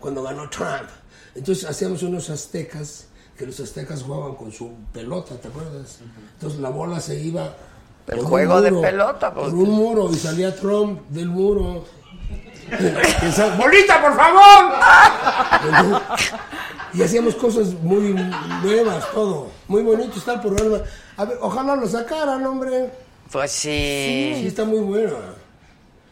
[0.00, 0.88] Cuando ganó Trump.
[1.34, 3.06] Entonces hacíamos unos aztecas,
[3.36, 5.98] que los aztecas jugaban con su pelota, ¿te acuerdas?
[6.34, 7.54] Entonces la bola se iba...
[8.08, 9.46] El juego de pelota, pues.
[9.50, 11.84] Por un muro y salía Trump del muro.
[13.20, 14.72] Pensaba, ¡Bolita, por favor!
[16.94, 18.14] y hacíamos cosas muy
[18.62, 19.48] nuevas, todo.
[19.68, 20.78] Muy bonito está el programa.
[21.18, 22.90] A ver, ojalá lo sacaran, hombre.
[23.30, 24.32] Pues sí.
[24.40, 25.16] Sí, está muy bueno.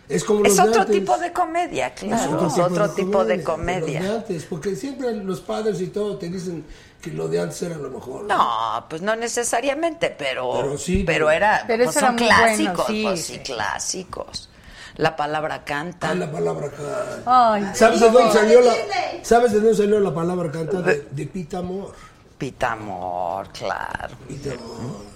[0.08, 0.96] Es como Es los de otro antes.
[1.00, 2.46] tipo de comedia, claro.
[2.46, 4.00] Es Es otro tipo de comedia.
[4.00, 6.64] los de antes, porque siempre los padres y todo te dicen
[7.02, 8.24] que lo de antes era lo mejor.
[8.24, 12.22] No, pues no necesariamente, pero Pero sí, pero pero- era, Pero pues son era muy
[12.22, 13.32] bueno, clásicos, sí, pues sí.
[13.34, 14.48] sí, clásicos.
[14.96, 16.10] La palabra canta.
[16.10, 17.22] Ah, la palabra canta.
[17.54, 18.74] Ay, ¿Sabes de dónde salió la.
[19.22, 20.80] ¿sabes de dónde salió la palabra canta?
[20.82, 21.92] De, de Pita Amor.
[22.38, 24.16] Pitamor, claro.
[24.28, 25.15] Pita Amor.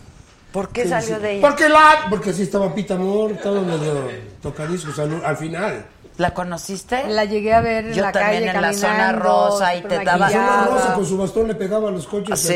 [0.53, 1.23] ¿Por qué Sí, salió sí.
[1.23, 1.49] de ella?
[1.49, 4.09] Porque la, porque así estaba Pita Amor, estaba medio
[4.43, 5.87] tocadiscos al, al final.
[6.19, 7.07] ¿La conociste?
[7.09, 10.05] La llegué a ver en Yo la también calle en la zona rosa y te
[10.05, 12.39] daba- La zona rosa con su bastón le pegaba a los coches.
[12.39, 12.53] Sí,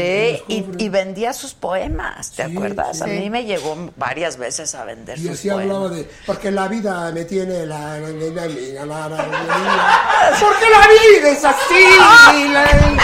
[0.48, 3.00] en los y, vendía sus poemas, ¿te Sí, acuerdas?
[3.00, 3.12] A sí.
[3.12, 5.64] mí me llegó varias veces a vender Y sus así poemas.
[5.76, 7.98] hablaba de, porque la vida me tiene la...
[8.00, 12.48] la, la, la, la, la, la, la, porque la vida es así.
[12.52, 12.98] la-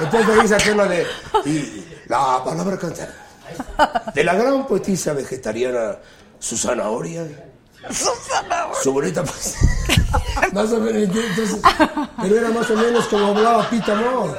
[0.00, 1.06] Entonces ahí saqué la de,
[1.44, 3.23] y la palabra cantar.
[4.14, 5.96] De la gran poetisa vegetariana
[6.38, 7.26] Susana Oria.
[8.82, 9.22] Su bonita.
[10.52, 11.58] Más o menos, entonces,
[12.20, 14.36] pero era más o menos como hablaba Pita Amor.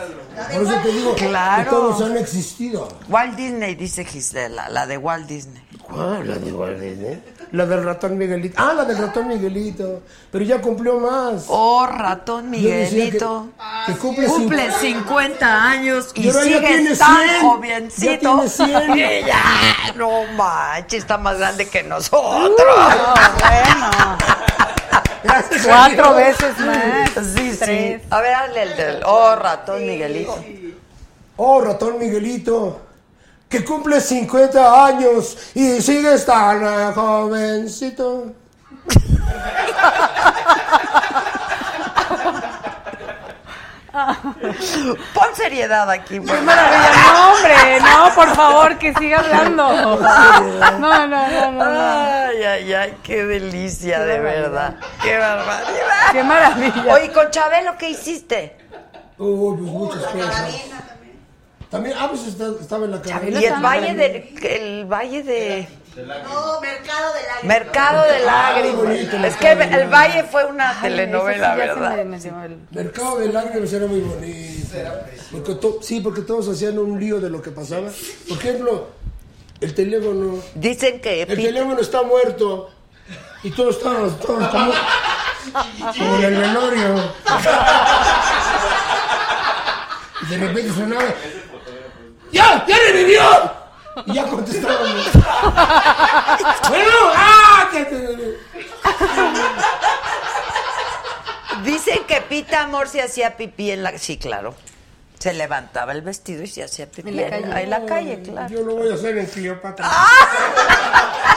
[0.52, 1.64] Por eso te digo Claro.
[1.64, 2.88] que todos han existido.
[3.10, 5.64] Walt Disney, dice Gisela, la de Walt Disney.
[5.84, 6.27] ¿Cuál?
[6.27, 7.23] La de Walt Disney?
[7.56, 8.56] La del ratón Miguelito.
[8.61, 10.02] Ah, la del ratón Miguelito.
[10.30, 11.45] Pero ya cumplió más.
[11.48, 13.48] Oh, ratón que- Miguelito.
[13.86, 17.41] que cumple Cumple cincu- 50 años y, ahora ya sigue tiene tan 100.
[17.41, 18.11] jovencito.
[18.11, 18.98] Ya tiene 100.
[19.23, 19.44] Y ya,
[19.95, 22.52] no manches, está más grande que nosotros.
[22.60, 24.18] bueno.
[25.23, 27.10] Gracias a Cuatro veces más.
[27.36, 27.57] Sí, sí.
[27.60, 28.02] Tres.
[28.10, 29.03] A ver, hazle el del.
[29.06, 30.38] Oh, ratón Miguelito.
[31.38, 32.82] Oh, ratón Miguelito,
[33.49, 38.34] que cumple 50 años y sigue tan jovencito.
[45.13, 46.91] Pon seriedad aquí, por Qué maravilla.
[47.13, 49.65] No, hombre, no, por favor, que siga hablando.
[50.80, 51.51] No, no, no, no.
[51.51, 51.63] no.
[51.63, 54.76] Ay, ay, ay, qué delicia, Qué de verdad.
[55.01, 56.11] Qué barbaridad.
[56.11, 56.93] Qué maravilla.
[56.93, 58.57] Oye, con Chabelo, ¿qué hiciste?
[59.17, 60.45] Uy, pues muchas cosas.
[61.76, 63.22] También, ah, pues está- estaba en la cara.
[63.30, 67.43] Y el valle de, el valle de No, Mercado de Lágrimas.
[67.43, 68.76] Mercado de Lágrimas.
[68.77, 72.06] bonito, Es que el valle fue una telenovela, ¿verdad?
[72.72, 74.68] Mercado de lágrimas era muy bonito.
[75.31, 77.89] Porque to- sí, porque todos hacían un lío de lo que pasaba.
[78.30, 78.88] Por ejemplo,
[79.60, 80.39] el teléfono.
[80.53, 82.69] Dicen que El teléfono está muerto.
[83.43, 84.72] Y todos estábamos, todos como,
[85.97, 87.03] como en el velorio.
[90.22, 91.03] Y de repente sonaba.
[92.36, 92.66] ¡Ya!
[92.68, 93.22] ¡Ya revivió!
[94.07, 95.06] Y ya contestábamos.
[96.70, 97.70] bueno, ¡ah!
[97.72, 98.40] que te-
[101.64, 103.98] Dicen que Pita Amor se hacía pipí en la...
[103.98, 104.53] Sí, claro.
[105.26, 107.64] Se levantaba el vestido y se hacía pipí En la calle.
[107.64, 108.47] en la calle, claro.
[108.47, 109.89] Yo lo voy a hacer en Cleopatra.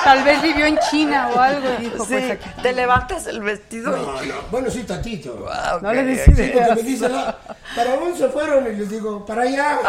[0.04, 2.50] Tal vez vivió en China o algo y dijo, Sí, pues aquí.
[2.62, 3.90] te levantas el vestido.
[3.96, 4.34] No, no.
[4.50, 5.46] Bueno, sí, tantito.
[5.50, 6.06] Ah, No le ok.
[6.06, 7.34] decís Sí, porque me dicen, ah,
[7.74, 8.66] ¿para dónde se fueron?
[8.66, 9.78] Y les digo, para allá.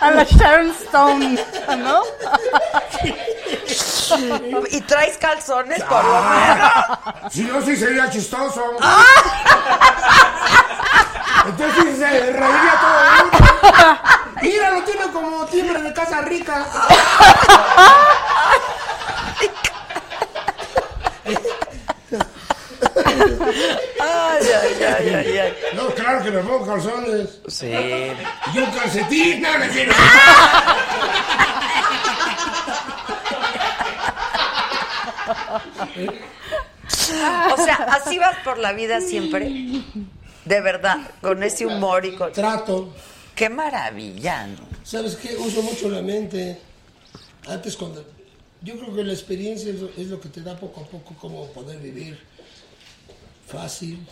[0.00, 1.36] A la Sharon Stone,
[1.78, 2.02] ¿no?
[4.70, 6.72] Y traes calzones por lo menos.
[7.30, 8.76] Si no, sí sería chistoso.
[11.46, 13.38] Entonces sí, se reiría todo el mundo.
[14.42, 16.66] Mira, lo tiene como timbre de casa rica.
[24.00, 25.54] Ay, ay, ay, ay, ay.
[25.74, 27.40] No, claro que me pongo calzones.
[27.48, 27.70] Sí.
[27.70, 29.42] Y un calcetín.
[29.42, 29.92] No, no, quiero.
[37.52, 39.48] O sea, así vas por la vida siempre.
[40.44, 42.32] De verdad, con ese humor y con...
[42.32, 42.92] Trato.
[43.34, 44.58] Qué maravilla, ¿no?
[44.82, 45.36] ¿Sabes qué?
[45.36, 46.58] Uso mucho la mente.
[47.48, 48.04] Antes cuando...
[48.62, 51.14] Yo creo que la experiencia es lo, es lo que te da poco a poco
[51.18, 52.18] cómo poder vivir
[53.46, 54.06] fácil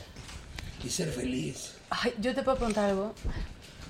[0.83, 1.75] y ser feliz.
[1.91, 3.15] Ay, yo te puedo preguntar algo.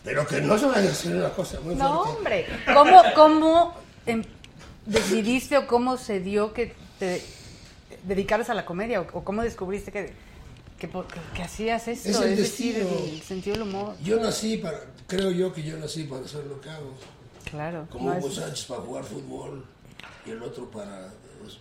[0.03, 2.17] Pero que no se vaya a hacer una cosa muy No, fuerte.
[2.19, 2.47] hombre.
[2.75, 3.75] ¿Cómo, cómo
[4.07, 4.25] em,
[4.87, 7.23] decidiste o cómo se dio que te
[8.05, 9.01] dedicarse a la comedia?
[9.01, 10.13] ¿O, o cómo descubriste que,
[10.79, 12.09] que, hacías esto?
[12.09, 13.13] Es el decir, destino.
[13.13, 13.97] el sentido del humor.
[14.03, 16.93] Yo nací para, creo yo que yo nací para hacer lo que hago.
[17.51, 17.87] Claro.
[17.91, 19.65] Como no Hugo es- Sánchez para jugar fútbol
[20.27, 21.09] y el otro para,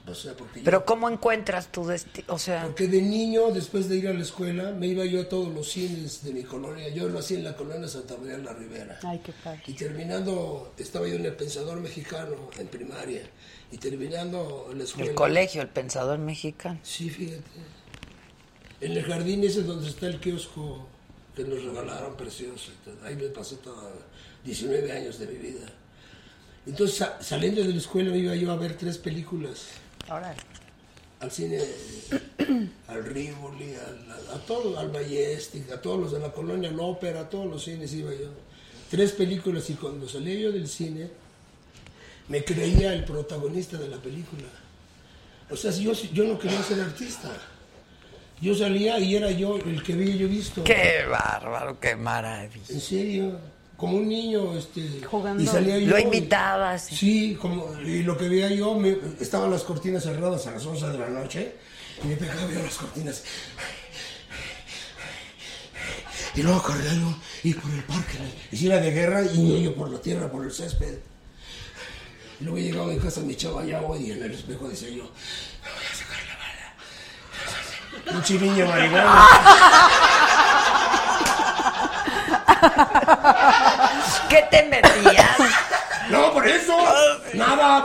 [0.07, 2.27] o sea, porque yo- Pero ¿cómo encuentras tu destino?
[2.33, 5.29] O sea, Porque de niño, después de ir a la escuela, me iba yo a
[5.29, 6.89] todos los cines de mi colonia.
[6.89, 8.99] Yo nací en la colonia Santa María la Ribera.
[9.03, 9.61] Ay, qué padre.
[9.67, 13.21] Y terminando, estaba yo en el Pensador Mexicano, en primaria.
[13.71, 15.09] Y terminando la escuela.
[15.09, 16.79] el colegio, el pensador mexicano.
[16.83, 17.41] Sí, fíjate.
[18.79, 20.87] En el jardín ese donde está el kiosco
[21.35, 22.71] que nos regalaron, precioso.
[23.03, 23.91] Ahí me pasé toda
[24.45, 25.67] 19 años de mi vida.
[26.67, 29.67] Entonces, sa- saliendo de la escuela, iba yo a ver tres películas.
[30.09, 30.35] Ahora.
[31.19, 31.59] Al cine,
[32.87, 36.83] al Rivoli, al- a, a todos, al Majestic, a todos los de la colonia, la
[36.83, 38.29] ópera, a todos los cines iba yo.
[38.91, 41.09] Tres películas y cuando salía yo del cine,
[42.27, 44.43] me creía el protagonista de la película.
[45.49, 47.31] O sea, yo, yo no quería ser artista.
[48.41, 50.63] Yo salía y era yo el que había yo visto.
[50.63, 52.65] Qué bárbaro, qué maravilla.
[52.69, 53.39] En serio,
[53.77, 55.41] como un niño, este, Jugando.
[55.43, 55.87] y salía yo.
[55.91, 56.85] Lo y- imitabas.
[56.85, 60.87] Sí, como, y lo que veía yo, me, estaban las cortinas cerradas a las 11
[60.87, 61.53] de la noche,
[62.03, 63.23] y me pegaba yo las cortinas.
[66.35, 68.17] Y luego corría yo, y por el parque,
[68.51, 70.97] y si era de guerra, y yo por la tierra, por el césped.
[72.39, 74.89] Y luego llegaba a mi casa, me echaba ya agua, y en el espejo decía
[74.89, 76.35] yo, "Me voy a sacar la
[78.11, 78.17] bala.
[78.17, 79.27] Un chiriño marihuana.
[84.29, 85.37] ¿Qué te metías?
[86.09, 86.73] No, por eso.
[87.33, 87.83] Nada.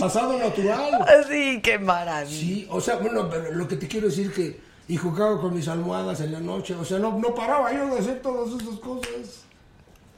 [0.00, 0.98] Pasado natural.
[1.30, 2.26] Sí, qué maravilla.
[2.40, 5.68] Sí, o sea, bueno, pero lo que te quiero decir que y jugaba con mis
[5.68, 9.44] almohadas en la noche, o sea, no, no paraba yo de hacer todas esas cosas.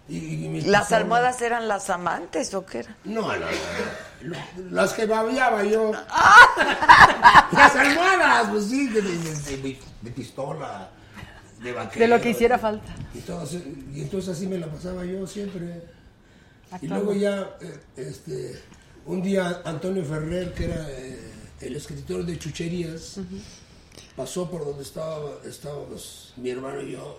[0.09, 2.97] Y, y ¿Las almohadas eran las amantes o qué era?
[3.05, 3.47] No, no,
[4.23, 4.37] no.
[4.71, 5.93] Las que babeaba yo.
[7.53, 10.89] Las almohadas, pues sí, de- de- de pistola,
[11.67, 12.01] de vaquero.
[12.01, 12.95] De lo que hiciera falta.
[13.15, 15.83] Y, todo así- y entonces así me la pasaba yo siempre.
[16.81, 18.61] Y luego ya, eh, este,
[19.07, 21.19] un día Antonio Ferrer, que era eh,
[21.61, 23.19] el escritor de Chucherías,
[24.17, 27.19] pasó por donde estaba, estábamos mi hermano y yo,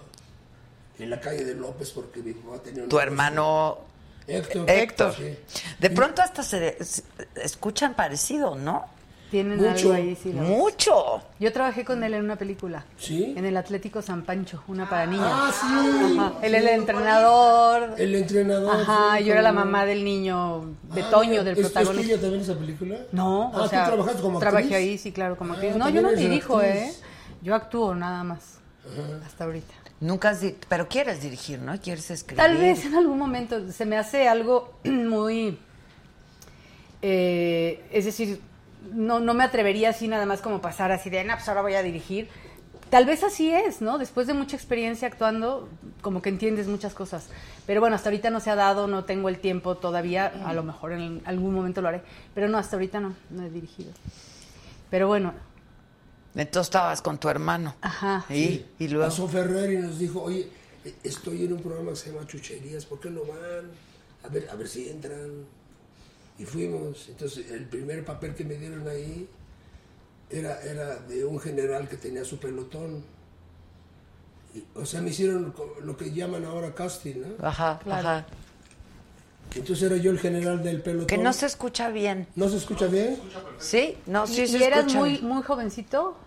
[0.99, 3.79] en la calle de López, porque mi papá tenía un Tu hermano
[4.27, 4.69] Héctor.
[4.69, 5.15] Héctor.
[5.15, 5.37] Sí.
[5.79, 7.03] De pronto hasta se, se-
[7.35, 8.85] escuchan parecido, ¿no?
[9.29, 10.29] Tienen Mucho, algo ahí, sí.
[10.29, 11.21] mucho.
[11.37, 12.85] Yo trabajé con él en una película.
[12.97, 13.33] ¿Sí?
[13.35, 15.27] En el Atlético San Pancho, una para niños.
[15.29, 16.17] Ah, sí.
[16.17, 16.33] Ajá.
[16.41, 17.95] Él era el entrenador.
[17.97, 18.73] El entrenador.
[18.81, 22.03] Ajá, sí, yo era la mamá del niño Ah, Betoño, ¿es- del ¿Es protagonista.
[22.03, 22.95] tuya también esa película?
[23.11, 24.49] No, Ah, o sea, ¿tú trabajaste como actriz?
[24.53, 25.73] trabajé ahí, sí, claro, como actriz.
[25.75, 26.75] Ah, no, yo no dirijo, actriz.
[26.75, 26.93] ¿eh?
[27.41, 28.59] Yo actúo nada más.
[29.25, 29.73] Hasta ahorita.
[29.99, 30.39] Nunca has
[30.69, 31.77] pero quieres dirigir, ¿no?
[31.81, 32.37] Quieres escribir.
[32.37, 35.57] Tal vez en algún momento se me hace algo muy...
[37.01, 38.39] eh, es decir,
[38.93, 41.73] no, no me atrevería así nada más como pasar así de, no, pues ahora voy
[41.73, 42.29] a dirigir.
[42.89, 43.97] Tal vez así es, ¿no?
[43.97, 45.67] Después de mucha experiencia actuando,
[46.01, 47.27] como que entiendes muchas cosas.
[47.65, 50.63] Pero bueno, hasta ahorita no se ha dado, no tengo el tiempo todavía, a lo
[50.63, 52.01] mejor en algún momento lo haré.
[52.33, 53.91] Pero no, hasta ahorita no, no he dirigido.
[54.89, 55.33] Pero bueno,
[56.33, 57.75] Entonces estabas con tu hermano.
[57.81, 58.23] Ajá.
[58.29, 59.05] Y, y luego.
[59.05, 60.47] Pasó Ferrer y nos dijo, oye,
[60.85, 63.69] eh, estoy en un programa que se llama Chucherías, ¿por qué no van?
[64.23, 65.45] A ver, a ver si entran.
[66.39, 67.09] Y fuimos.
[67.09, 69.27] Entonces, el primer papel que me dieron ahí
[70.30, 73.03] era, era de un general que tenía su pelotón.
[74.53, 77.47] Y, o sea, me hicieron lo que llaman ahora casting, ¿no?
[77.47, 78.26] Ajá, ajá.
[79.55, 81.07] Entonces era yo el general del pelotón.
[81.07, 82.27] Que no se escucha bien.
[82.35, 83.18] ¿No se escucha bien?
[83.57, 83.97] ¿Sí?
[84.05, 85.26] No, sí ¿y, se y eras escucha muy, bien.
[85.26, 86.18] muy jovencito?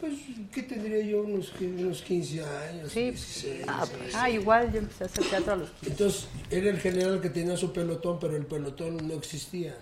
[0.00, 0.12] Pues,
[0.52, 1.22] ¿qué tendría yo?
[1.22, 3.64] Unos, unos 15 años, 16.
[3.66, 7.30] Ah, ah, igual yo empecé a hacer teatro a los Entonces, era el general que
[7.30, 9.74] tenía su pelotón, pero el pelotón no existía.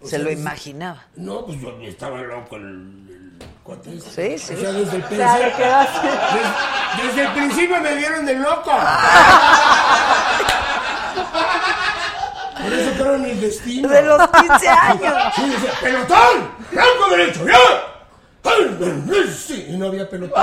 [0.00, 1.06] O Se sea, lo imaginaba.
[1.16, 2.64] No, pues yo estaba loco el,
[3.08, 4.02] el.
[4.02, 4.54] Sí, sí.
[4.54, 5.66] O sea, desde el, O sea, principio-
[7.02, 8.70] desde, desde el principio me dieron de loco.
[12.62, 13.88] Por eso creo en el destino.
[13.88, 15.14] De los 15 años.
[15.36, 17.87] Sí, decía, pelotón, blanco derecho, ya.
[19.34, 20.42] Sí, y no había pelotón.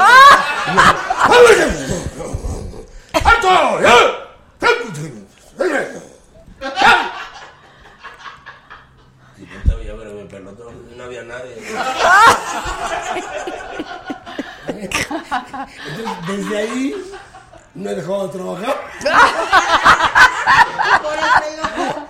[10.96, 11.56] No había nadie.
[14.68, 16.96] Entonces, desde ahí
[17.74, 18.78] no he dejado de trabajar.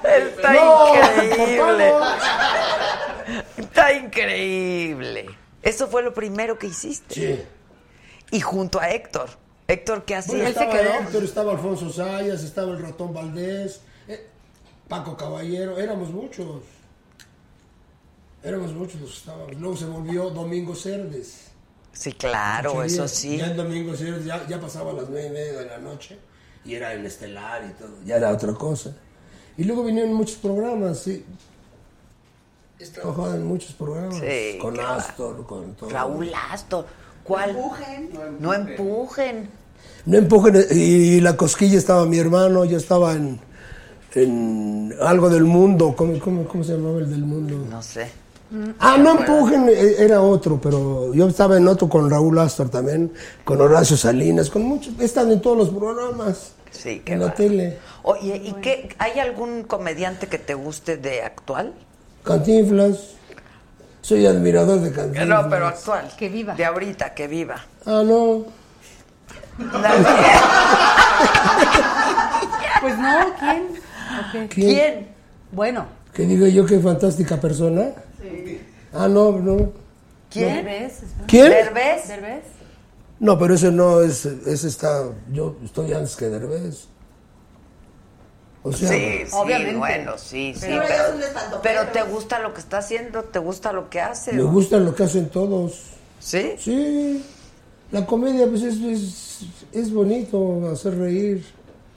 [0.03, 1.93] Está No, increíble.
[3.57, 5.37] Está increíble.
[5.65, 7.15] Eso fue lo primero que hiciste.
[7.15, 7.41] Sí.
[8.31, 9.29] Y junto a Héctor.
[9.67, 10.49] Héctor, ¿qué Bueno, hacía?
[10.49, 14.27] estaba Héctor, estaba Alfonso Sayas, estaba el ratón Valdés, eh,
[14.87, 16.61] Paco Caballero, éramos muchos.
[18.43, 19.55] Éramos muchos los que estábamos.
[19.55, 21.45] Luego se volvió Domingo Cerdes.
[21.93, 23.37] Sí, claro, eso sí.
[23.37, 26.19] Ya en Domingo Cerdes ya, ya pasaba las nueve y media de la noche
[26.63, 27.95] y era en Estelar y todo.
[28.05, 28.95] Ya era otra cosa.
[29.57, 31.25] Y luego vinieron muchos programas, sí.
[32.79, 34.15] He trabajado en muchos programas.
[34.15, 34.95] Sí, con va.
[34.97, 35.89] Astor, con todo.
[35.89, 36.85] Raúl Astor.
[37.23, 37.51] ¿Cuál?
[37.51, 38.09] Empujen.
[38.39, 39.49] No empujen.
[40.05, 40.65] No empujen.
[40.71, 43.39] Y la cosquilla estaba mi hermano, yo estaba en,
[44.13, 45.95] en algo del mundo.
[45.95, 47.65] ¿Cómo, cómo, cómo se llamaba el del mundo?
[47.69, 48.11] No sé.
[48.79, 53.11] Ah, no empujen, eh, era otro, pero yo estaba en otro con Raúl Astor también,
[53.43, 54.93] con Horacio Salinas, con muchos.
[54.99, 56.53] Están en todos los programas.
[56.69, 57.49] Sí, qué En la bárbaro.
[57.49, 57.77] tele.
[58.03, 58.89] Oye, ¿y qué?
[58.99, 61.73] ¿Hay algún comediante que te guste de actual?
[62.25, 63.11] Cantinflas.
[64.01, 65.27] Soy admirador de Cantinflas.
[65.27, 66.11] No, pero actual.
[66.17, 66.55] Que viva.
[66.55, 67.63] De ahorita, que viva.
[67.85, 68.45] Ah, no.
[72.81, 74.49] Pues no, ¿quién?
[74.49, 75.07] ¿Quién?
[75.51, 75.87] Bueno.
[76.13, 77.91] Que diga yo qué fantástica persona.
[78.93, 79.71] Ah, no, no.
[80.29, 80.65] ¿Quién?
[80.65, 81.01] Derbez.
[81.25, 81.49] ¿Quién?
[81.49, 82.07] ¿Derbez?
[82.07, 82.43] Derbez.
[83.19, 86.87] No, pero ese no es, ese está, yo estoy antes que Derbez.
[88.67, 89.75] O sea, sí, sí, Obviamente.
[89.77, 90.65] bueno, sí, sí.
[91.61, 93.21] Pero ¿te gusta lo que está haciendo?
[93.23, 94.33] ¿Te gusta lo que hace?
[94.33, 95.81] me gusta lo que hacen todos.
[96.19, 96.55] ¿Sí?
[96.57, 97.23] Sí,
[97.91, 99.39] la comedia pues es, es,
[99.71, 101.45] es bonito hacer reír.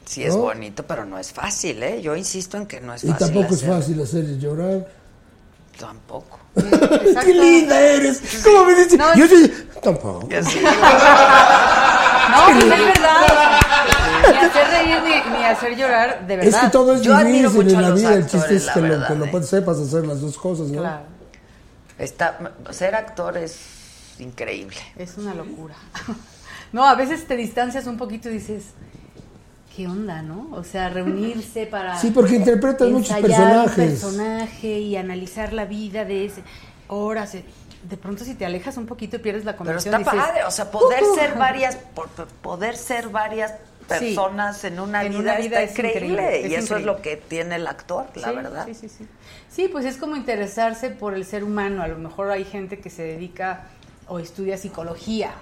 [0.05, 0.43] Sí, es ¿No?
[0.43, 2.03] bonito, pero no es fácil, ¿eh?
[2.03, 3.27] Yo insisto en que no es Y fácil.
[3.33, 4.87] tampoco es fácil hacer llorar.
[5.79, 6.39] Tampoco.
[7.25, 8.21] ¡Qué linda eres!
[8.45, 8.99] ¿Cómo me dices?
[8.99, 9.51] No, yo sí,
[9.83, 10.29] tampoco.
[10.43, 10.61] Sí.
[12.31, 13.59] No, pues es verdad.
[14.33, 16.55] Ni hacer reír ni, ni hacer llorar, de verdad.
[16.55, 18.15] Es que todo es Yo difícil en a la vida.
[18.15, 19.29] El chiste es que, lo, que lo ¿eh?
[19.31, 20.81] puedes- sepas hacer las dos cosas, ¿no?
[20.81, 21.03] Claro,
[21.99, 22.39] Está,
[22.71, 23.59] ser actor es
[24.19, 24.77] increíble.
[24.97, 25.75] es una locura.
[26.71, 28.65] No, a veces te distancias un poquito y dices,
[29.75, 30.49] ¿qué onda, no?
[30.53, 31.99] O sea, reunirse para...
[31.99, 33.91] Sí, porque interpretas muchos un personajes.
[34.03, 36.43] personaje y analizar la vida de ese...
[36.89, 37.35] Horas...
[37.37, 37.45] eh,
[37.89, 39.95] De pronto si te alejas un poquito y pierdes la Pero conversación.
[39.95, 41.15] está dices, padre, o sea, poder "Uh".
[41.15, 41.79] ser varias,
[42.43, 43.55] poder ser varias
[43.89, 46.23] personas en una En vida, una vida está es increíble.
[46.23, 48.67] increíble, y es eso es lo que tiene el actor, la Sí, verdad.
[48.67, 49.07] Sí, sí, sí.
[49.51, 51.83] Sí, pues es como interesarse por el ser humano.
[51.83, 53.65] A lo mejor hay gente que se dedica
[54.07, 55.33] o estudia psicología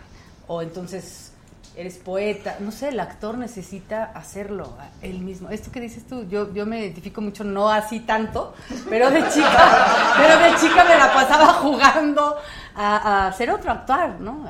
[0.47, 1.33] o entonces
[1.77, 2.57] eres poeta.
[2.61, 5.51] No sé, el actor necesita hacerlo él mismo.
[5.51, 8.55] Esto que dices tú, yo, yo me identifico mucho, no así tanto,
[8.89, 12.37] pero de chica, pero de chica me la pasaba jugando
[12.75, 14.49] a, a hacer otro, actuar, ¿no?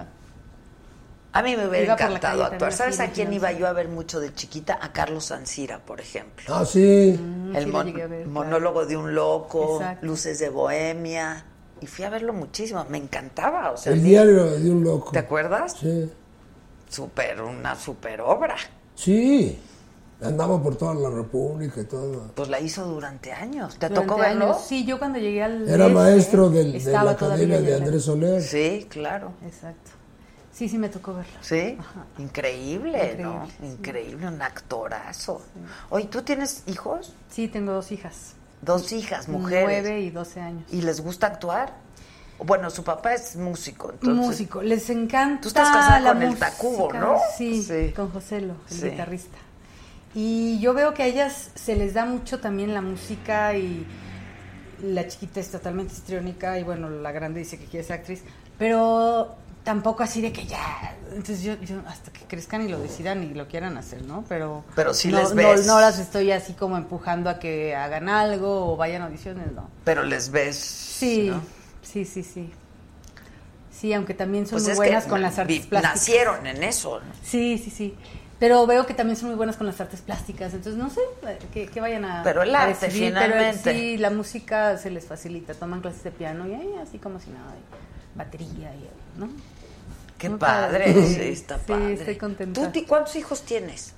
[1.39, 2.59] A mí me hubiera encantado actuar.
[2.59, 4.79] también ¿Sabes a quién iba yo a ver mucho de chiquita?
[4.81, 6.55] A Carlos Ancira, por ejemplo.
[6.55, 7.19] Ah, sí.
[7.55, 10.07] el mon- a ver, monólogo de un loco, Exacto.
[10.07, 11.45] Luces de Bohemia.
[11.81, 12.85] Y fui a verlo muchísimo.
[12.89, 13.71] Me encantaba.
[13.73, 14.07] O sea, El sí.
[14.07, 15.11] diario de un loco.
[15.13, 15.77] ¿Te acuerdas?
[15.79, 16.11] Sí.
[16.89, 18.57] Super, una super obra.
[18.95, 19.59] Sí.
[20.23, 22.31] Andaba por toda la República y todo.
[22.35, 23.75] Pues la hizo durante años.
[23.79, 24.45] ¿Te Durante tocó verlo?
[24.47, 24.65] años.
[24.67, 25.69] Sí, yo cuando llegué al...
[25.69, 28.41] Era maestro del- de la academia de Andrés Soler.
[28.43, 29.33] Sí, claro.
[29.45, 29.91] Exacto.
[30.57, 31.35] Sí, sí me tocó verlo.
[31.43, 32.07] Sí, Ajá.
[32.19, 33.45] increíble, ¿no?
[33.45, 33.67] Increíble, sí.
[33.67, 35.43] Increíble, un actorazo.
[35.91, 37.13] Oye, ¿tú tienes hijos?
[37.31, 38.33] Sí, tengo dos hijas.
[38.63, 39.83] Dos hijas, mujeres.
[39.83, 40.65] Nueve y doce años.
[40.73, 41.75] ¿Y les gusta actuar?
[42.39, 44.17] Bueno, su papá es músico, entonces.
[44.27, 46.51] Músico, les encanta Tú estás casada la con el música.
[46.51, 47.19] Tacubo, ¿no?
[47.37, 47.93] Sí, Sí.
[47.95, 48.89] con Joselo, el Sí.
[48.91, 49.37] guitarrista.
[50.15, 53.87] Y yo veo que a ellas se les da mucho también la música y
[54.83, 58.23] la chiquita es totalmente histriónica y bueno, la grande dice que quiere ser actriz,
[58.59, 59.35] pero
[59.67, 63.35] tampoco así de que ya, entonces yo, yo hasta que crezcan y lo decidan y
[63.35, 64.25] lo quieran hacer, ¿no?
[64.29, 65.67] Pero, Pero sí no, les ves.
[65.67, 69.69] No, las estoy así como empujando a que hagan algo o vayan a audiciones, no.
[69.83, 70.57] Pero les ves.
[70.57, 71.43] Sí, ¿no?
[71.83, 72.49] sí, sí, sí.
[73.73, 75.97] Sí, aunque también son Pues muy buenas con las artes plásticas.
[75.97, 77.13] Nacieron en eso, ¿no?
[77.25, 77.97] Sí, sí, sí.
[78.39, 80.55] Pero veo que también son muy buenas con las artes plásticas.
[80.55, 81.01] Entonces, no sé,
[81.53, 82.23] que, que vayan a.
[82.23, 83.61] Pero el arte, decidir, finalmente.
[83.65, 85.55] Pero sí, la música se les facilita.
[85.55, 87.53] Toman clases de piano y ahí, así como si nada.
[87.57, 87.87] y
[88.17, 89.29] batería, y, ¿no?
[90.19, 91.07] Qué Muy padre, padre.
[91.07, 91.93] sí, está Sí, padre.
[91.95, 92.63] estoy contenta.
[92.65, 93.93] ¿Tú ti- cuántos hijos tienes?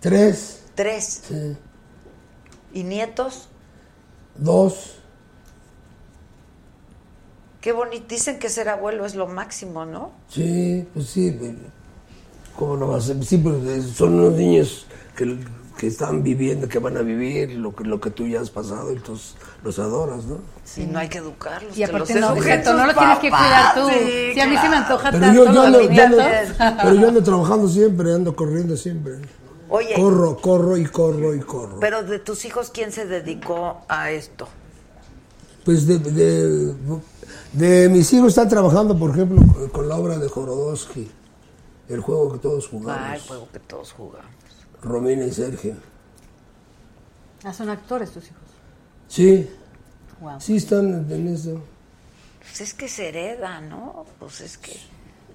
[0.00, 0.64] Tres.
[0.74, 1.22] Tres.
[1.28, 1.56] Sí.
[2.72, 3.48] ¿Y nietos?
[4.36, 4.96] Dos.
[7.60, 8.06] Qué bonito.
[8.08, 10.12] Dicen que ser abuelo es lo máximo, ¿no?
[10.28, 11.28] Sí, pues sí.
[11.28, 11.54] eh,
[12.56, 13.22] ¿Cómo no va a ser?
[13.24, 14.86] Sí, pues eh, son unos niños
[15.16, 15.36] que,
[15.80, 18.90] que están viviendo, que van a vivir lo que, lo que tú ya has pasado,
[18.90, 19.34] entonces
[19.64, 20.36] los adoras, ¿no?
[20.62, 21.72] Sí, no hay que educarlos.
[21.72, 23.88] Y que aparte los no, exacto, no lo tienes que cuidar tú.
[23.88, 23.94] Sí,
[24.34, 24.76] Sí, a mí se me claro.
[24.76, 26.56] antoja Pero tanto yo, ando, yo ando- niñatos.
[26.82, 29.14] pero yo ando trabajando siempre, ando corriendo siempre.
[29.70, 31.80] Oye, Corro, corro y corro y corro.
[31.80, 34.48] pero de tus hijos, ¿quién se dedicó a esto?
[35.64, 36.74] Pues de, de,
[37.54, 41.10] de mis hijos están trabajando, por ejemplo, con- con la obra de Jorodowski,
[41.88, 43.02] el juego que todos jugamos.
[43.02, 44.30] Ah, el juego que todos jugamos.
[44.82, 45.74] Romina y Sergio.
[47.44, 48.36] Ah, son actores tus hijos.
[49.08, 49.48] Sí,
[50.20, 50.40] Wow.
[50.40, 51.62] sí están en eso.
[52.40, 54.04] Pues es que se hereda, ¿no?
[54.18, 54.76] Pues es que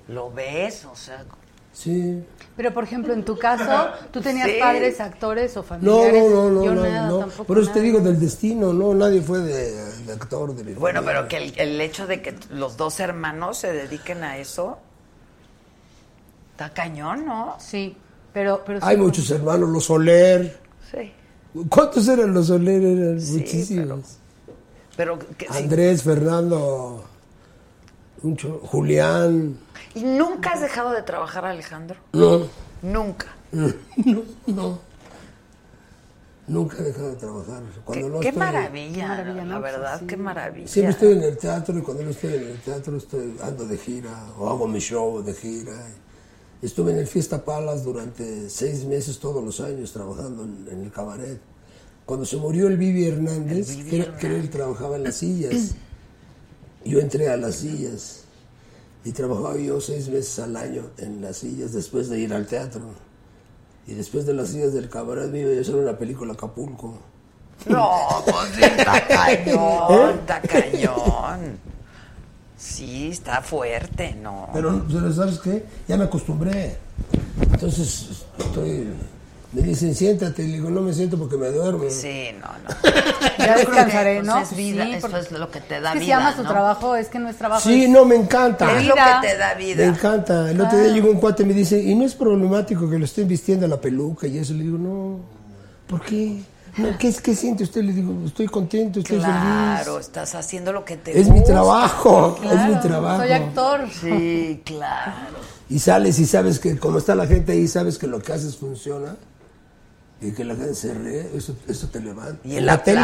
[0.07, 1.25] lo ves, o sea.
[1.73, 2.23] Sí.
[2.55, 4.57] Pero, por ejemplo, en tu caso, ¿tú tenías Sí.
[4.61, 6.23] padres, actores o No, familiares?
[6.23, 7.19] no, no, no, Yo no, nada, no.
[7.19, 9.73] tampoco Por eso te digo del destino, no, nadie fue de,
[10.05, 13.57] de actor, de mi Bueno, pero que el, el hecho de que los dos hermanos
[13.57, 14.77] se dediquen a eso.
[16.51, 17.57] Está cañón, ¿no?
[17.59, 17.97] Sí,
[18.35, 18.61] pero.
[18.65, 20.59] pero Hay sí, muchos hermanos, los Soler.
[20.91, 21.11] Sí.
[21.69, 22.81] ¿Cuántos eran los Soler?
[22.83, 24.17] Eran muchísimos.
[24.97, 25.47] Pero que.
[25.49, 27.03] Andrés, Fernando,
[28.21, 29.57] un cho- Julián.
[29.95, 31.95] ¿Y nunca has dejado de trabajar, Alejandro?
[32.13, 32.41] No,
[32.81, 33.27] Nunca.
[33.51, 34.79] no, no.
[36.47, 37.63] Nunca he dejado de trabajar.
[37.85, 40.67] Cuando Qué, no qué estoy- maravilla, la verdad, qué maravilla.
[40.67, 43.77] Siempre estoy en el teatro y cuando no estoy en el teatro estoy ando de
[43.77, 45.73] gira o hago mi show de gira.
[46.61, 50.91] Estuve en el Fiesta Palace durante seis meses todos los años trabajando en, en el
[50.91, 51.39] cabaret.
[52.05, 55.71] Cuando se murió el Vivi Hernández, que, era- que él trabajaba en las sillas,
[56.83, 58.21] yo entré a las sillas
[59.03, 62.81] y trabajaba yo seis meses al año en las sillas después de ir al teatro.
[63.87, 66.97] Y después de las sillas del cabaret me iba a hacer una película Acapulco.
[67.67, 67.89] No,
[68.25, 70.15] pues está cañón, ¿Eh?
[70.19, 71.59] está cañón.
[72.57, 74.49] Sí, está fuerte, ¿no?
[74.53, 75.65] Pero, pero ¿sabes qué?
[75.87, 76.77] Ya me acostumbré.
[77.51, 78.87] Entonces, estoy...
[79.51, 80.43] Me dicen, siéntate.
[80.43, 81.83] Y le digo, no me siento porque me duermo.
[81.89, 82.75] Sí, no, no.
[83.45, 84.39] Ya descansaré, Pues ¿no?
[84.41, 86.43] es vida, Sí, eso es lo que te da Es que si vida, amas tu
[86.43, 86.49] ¿no?
[86.49, 87.61] trabajo, es que no es trabajo.
[87.61, 88.77] Sí, es- no, me encanta.
[88.77, 89.19] Es lo Vida.
[89.21, 89.85] que te da Me vida.
[89.85, 90.49] encanta.
[90.51, 93.05] El otro día llegó un cuate y me dice, ¿y no es problemático que lo
[93.05, 94.53] estén vistiendo la peluca y eso?
[94.53, 95.19] Le digo, no.
[95.87, 96.41] ¿Por qué?
[96.77, 97.83] No, ¿qué, es- ¿Qué siente usted?
[97.83, 100.07] Le digo, estoy contento, estoy Claro, feliz.
[100.07, 101.33] estás haciendo lo que te Es gusta.
[101.33, 103.21] mi trabajo, es mi Claro, trabajo.
[103.21, 103.81] Soy actor.
[104.01, 105.13] Sí, claro.
[105.69, 108.57] Y sales y sabes que como está la gente ahí, sabes que lo que haces
[108.57, 109.15] funciona.
[110.21, 112.39] Y que la gente se ríe, eso, eso te levanta.
[112.47, 113.01] Y el En la tele-.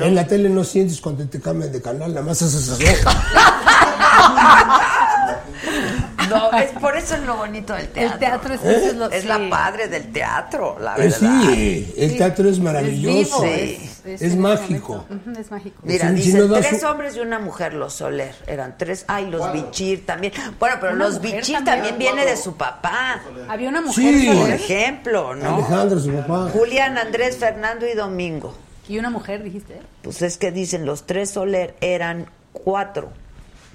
[0.00, 2.84] En la tele no sientes cuando te cambian de canal, nada más haces así.
[6.30, 8.12] No, es por eso es lo bonito del teatro.
[8.14, 9.28] El teatro es, es lo- Es sí.
[9.28, 11.18] la padre del teatro, la Eh, verdad.
[11.52, 13.42] sí, el teatro es maravilloso.
[13.42, 13.90] Sí.
[14.06, 15.04] Es, Es en ese mágico.
[15.38, 15.76] es mágico.
[15.82, 18.34] Mira, Si- si dice no das tres hombres y una mujer, los Soler.
[18.46, 19.04] Eran tres.
[19.06, 20.32] Ay, los Bichir también.
[20.58, 21.64] Bueno, pero Una los Bichir también.
[21.64, 23.20] también viene de su papá.
[23.48, 24.30] Había una mujer Sí.
[24.34, 25.56] Por ejemplo, ¿no?
[25.56, 26.48] Alejandro, su papá.
[26.54, 28.54] Julián, Andrés, Fernando y Domingo.
[28.88, 29.78] y una mujer, dijiste.
[30.02, 33.10] Pues es que dicen, los tres Soler eran cuatro.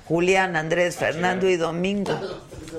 [0.10, 2.20] Julián, Andrés, Fernando y Domingo.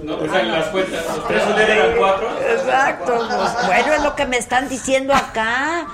[0.03, 1.25] No, sea, las cuentas, los
[1.57, 2.29] tres eran cuatro.
[2.41, 3.15] Exacto.
[3.29, 5.87] pues, bueno, es lo que me están diciendo acá.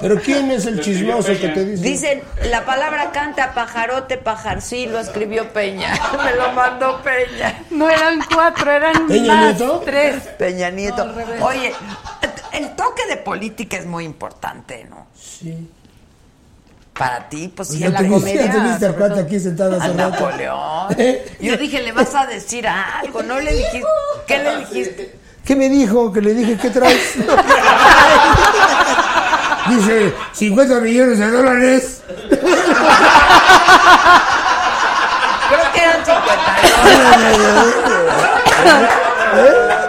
[0.00, 1.82] Pero ¿quién es el chismoso que te dice?
[1.82, 4.62] Dicen, la palabra canta pajarote, pajar.
[4.62, 5.92] Sí, lo escribió Peña.
[6.24, 7.60] Me lo mandó Peña.
[7.70, 9.82] No eran cuatro, eran ¿Peña más, Nieto?
[9.84, 10.22] tres.
[10.38, 11.04] Peña Nieto.
[11.04, 11.46] No.
[11.46, 11.74] Oye,
[12.52, 15.08] el toque de política es muy importante, ¿no?
[15.20, 15.68] Sí.
[16.98, 18.46] Para ti, pues sí, Ya en la comedia.
[18.46, 19.24] ya te viste al sobre cuate todo.
[19.24, 20.10] aquí sentado hace A rato.
[20.10, 20.96] Napoleón.
[21.40, 23.84] Yo dije, le vas a decir algo, ¿no le dijiste?
[24.26, 25.14] ¿Qué le dijiste?
[25.44, 26.12] ¿Qué me dijo?
[26.12, 27.14] Que le dije, ¿qué traes?
[29.68, 32.00] Dice, 50 millones de dólares.
[35.48, 37.74] Creo que eran 52.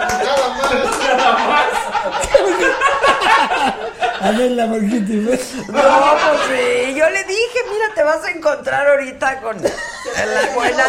[4.20, 5.40] A ver la marquita y ve.
[5.68, 6.94] No, pues sí.
[6.94, 10.84] Yo le dije, mira, te vas a encontrar ahorita con la buena.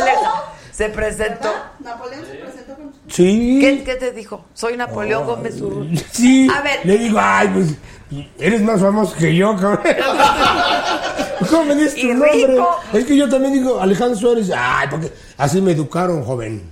[0.72, 1.50] Se presentó.
[1.80, 3.60] Napoleón se presentó con Sí.
[3.62, 4.46] ¿Qué, qué te dijo?
[4.54, 6.02] Soy Napoleón Gómez Urrutia.
[6.12, 6.48] Sí.
[6.54, 6.80] A ver.
[6.84, 9.80] Le digo, ay, pues, eres más famoso que yo, cabrón.
[11.50, 12.32] ¿Cómo me dices tu Y nombre?
[12.48, 12.80] rico.
[12.94, 14.50] Es que yo también digo Alejandro Suárez.
[14.56, 16.70] Ay, porque así me educaron, joven.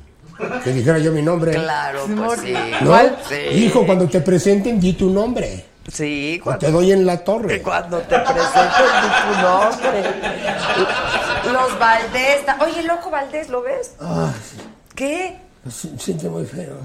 [0.64, 1.52] Que dijera yo mi nombre.
[1.52, 2.54] Claro, pues sí.
[2.82, 2.98] ¿No?
[3.28, 3.36] Sí.
[3.58, 5.66] Hijo, cuando te presenten, di tu nombre.
[5.92, 7.62] Sí, O cuando, te doy en la torre.
[7.62, 8.84] cuando te presento
[9.26, 10.14] tu nombre.
[11.54, 12.42] Los Valdés.
[12.62, 13.92] Oye, loco Valdés, ¿lo ves?
[14.00, 14.32] Ah,
[14.96, 15.38] ¿Qué?
[15.70, 16.78] se siente muy feo.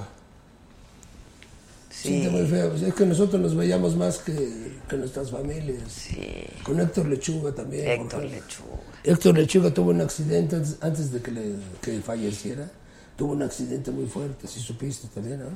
[1.91, 2.09] Sí.
[2.09, 2.71] Siente muy feo.
[2.71, 5.83] Pues Es que nosotros nos veíamos más que, que nuestras familias.
[5.89, 6.45] Sí.
[6.63, 7.89] Con Héctor Lechuga también.
[7.89, 8.77] Héctor porque Lechuga.
[9.05, 11.43] Héctor Lechuga tuvo un accidente antes, antes de que, le,
[11.83, 12.69] que falleciera.
[13.17, 15.47] Tuvo un accidente muy fuerte, si supiste también, ¿no?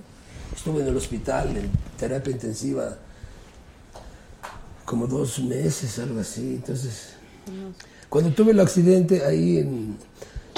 [0.54, 1.68] Estuvo en el hospital, en
[1.98, 2.96] terapia intensiva,
[4.88, 6.54] como dos meses, algo así.
[6.54, 7.10] Entonces,
[8.08, 9.96] cuando tuve el accidente ahí en,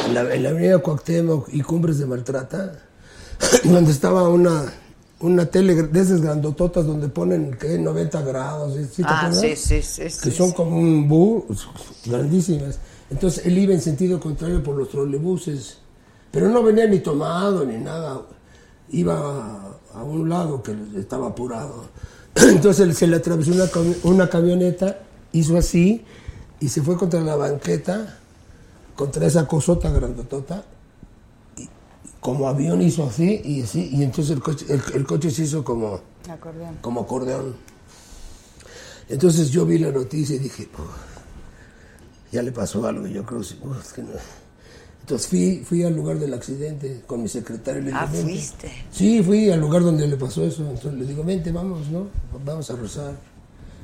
[0.06, 2.78] en la, en la avenida Cuauhtémoc y Cumbres de Maltrata,
[3.64, 4.72] donde estaba una,
[5.18, 7.76] una tele de esas grandototas donde ponen, ¿qué?
[7.76, 8.78] 90 grados.
[8.92, 10.02] ¿sí Ah, sí, sí, sí.
[10.02, 10.54] que sí, son sí.
[10.54, 11.68] como un bus,
[12.06, 12.78] grandísimas.
[13.10, 15.78] Entonces él iba en sentido contrario por los trolebuses,
[16.30, 18.22] pero no venía ni tomado ni nada,
[18.90, 21.86] iba a un lado que estaba apurado.
[22.34, 23.68] Entonces se le atravesó una,
[24.04, 24.98] una camioneta,
[25.32, 26.04] hizo así
[26.60, 28.16] y se fue contra la banqueta
[29.00, 30.62] contra esa cosota grandotota.
[31.56, 31.66] Y
[32.20, 35.64] como avión hizo así y así, y entonces el coche, el, el coche se hizo
[35.64, 36.76] como, Acordeón.
[36.82, 37.56] como acordeón.
[39.08, 40.82] Entonces yo vi la noticia y dije, "Oh,
[42.30, 44.10] ya le pasó algo, y yo creo que es que no".
[45.00, 47.82] Entonces fui, fui al lugar del accidente con mi secretario.
[47.82, 48.70] le Ah, fuiste.
[48.92, 50.62] Sí, fui al lugar donde le pasó eso.
[50.62, 52.06] Entonces le digo, vente, vamos, ¿no?
[52.44, 53.14] Vamos a rezar.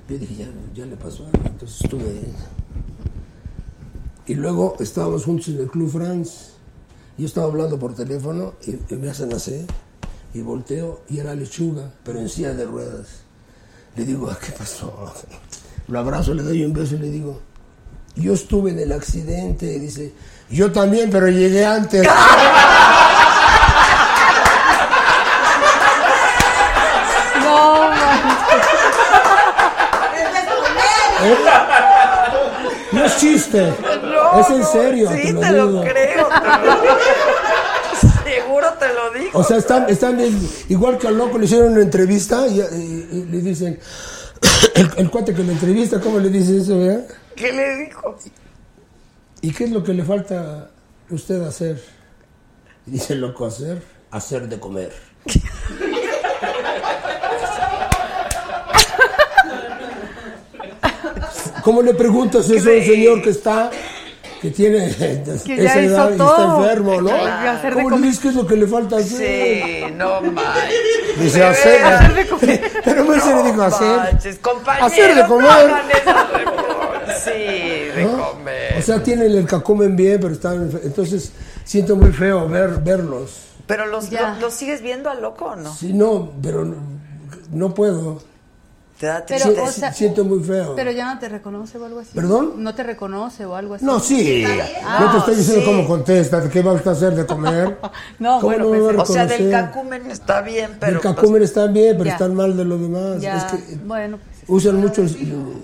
[0.09, 1.41] Yo dije, ya, ya le pasó algo.
[1.49, 2.33] Entonces estuve ahí.
[4.27, 6.51] Y luego estábamos juntos en el Club France.
[7.19, 9.67] Yo estaba hablando por teléfono y, y me hacen así.
[10.35, 13.07] Y volteo y era lechuga, pero en silla de ruedas.
[13.97, 15.13] Le digo, "Ah, ¿qué pasó?
[15.89, 17.41] Lo abrazo, le doy un beso y le digo,
[18.17, 19.75] yo estuve en el accidente.
[19.75, 20.13] Y dice,
[20.51, 22.07] yo también, pero llegué antes.
[27.43, 27.93] No,
[31.25, 31.37] ¿Eh?
[32.93, 33.69] No es chiste,
[34.41, 35.11] es en serio.
[35.13, 36.29] Sí, te te lo creo.
[36.29, 36.99] te lo digo.
[38.25, 39.31] Seguro te lo digo.
[39.39, 40.19] O sea, están, están
[40.69, 43.79] igual que al loco le hicieron una entrevista y, y- y le dicen,
[44.75, 47.05] el, el cuate que le entrevista, ¿cómo le dice eso, verdad?
[47.35, 48.17] ¿Qué le dijo?
[49.47, 50.71] ¿Y qué es lo que le falta
[51.09, 51.81] a usted hacer?
[52.85, 54.93] Y dice el loco, hacer, hacer de comer.
[61.63, 63.71] ¿Cómo le preguntas eso a un señor que está,
[64.41, 64.95] que tiene
[65.45, 67.09] Que esa edad y está enfermo, ¿no?
[67.09, 67.51] Claro.
[67.51, 68.09] Hacer de ¿Cómo le comer.
[68.11, 69.85] dices qué es lo que le falta hacer?
[69.89, 71.21] Sí, no manches.
[71.21, 71.83] Dice De hacer.
[71.83, 72.13] veras.
[72.85, 73.97] Pero no se le dijo hacer.
[73.97, 74.41] manches,
[74.81, 75.71] Hacer de comer.
[76.07, 76.76] no.
[77.25, 78.31] Sí, de ¿no?
[78.33, 78.79] comer.
[78.79, 81.33] O sea, tienen el cacomen bien, pero están entonces
[81.65, 83.43] siento muy feo ver verlos.
[83.67, 85.75] Pero los, lo- los sigues viendo al loco o no?
[85.75, 86.77] Sí, no, pero no,
[87.53, 88.23] no puedo.
[88.99, 90.75] Te da Pero, Sí, o sea, siento muy feo.
[90.75, 92.13] Pero ya no te reconoce o algo así.
[92.15, 92.55] ¿Perdón?
[92.63, 93.85] No te reconoce o algo así.
[93.85, 94.43] No, sí.
[94.83, 95.67] Ah, no te estoy diciendo sí.
[95.71, 97.77] cómo contesta, qué va usted a hacer de comer.
[98.19, 100.93] No, ¿Cómo bueno, no a O sea, del cacumen está bien, pero...
[100.93, 102.13] El cacumen están bien, pero Ya.
[102.13, 103.21] están mal de lo demás.
[103.21, 105.63] Ya, Es que bueno, pues, usan mucho el-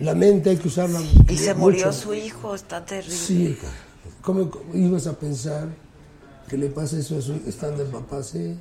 [0.00, 1.00] la mente, hay que usarla.
[1.28, 3.16] Y se murió su hijo, está terrible.
[3.16, 3.58] Sí.
[4.22, 5.68] ¿Cómo, cómo ibas a pensar
[6.48, 8.22] que le pasa eso a su estando el papá?
[8.22, 8.56] Sí.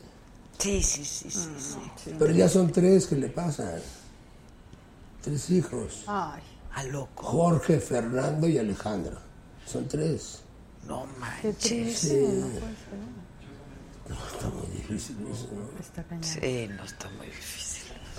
[0.57, 1.49] Sí, sí, sí, sí.
[1.57, 2.15] sí.
[2.17, 3.79] Pero ya son tres que le pasan.
[5.21, 6.03] Tres hijos.
[6.07, 6.41] ay.
[6.73, 7.23] A loco.
[7.23, 9.17] Jorge, Fernando y Alejandro.
[9.65, 10.41] Son tres.
[10.85, 11.05] No
[11.41, 11.57] Qué manches.
[11.57, 12.07] triste.
[12.09, 12.25] Sí.
[14.09, 14.15] no.
[14.15, 15.79] Está muy difícil eso, ¿no?
[15.79, 16.23] Está cañón.
[16.23, 17.64] Sí, no está muy difícil.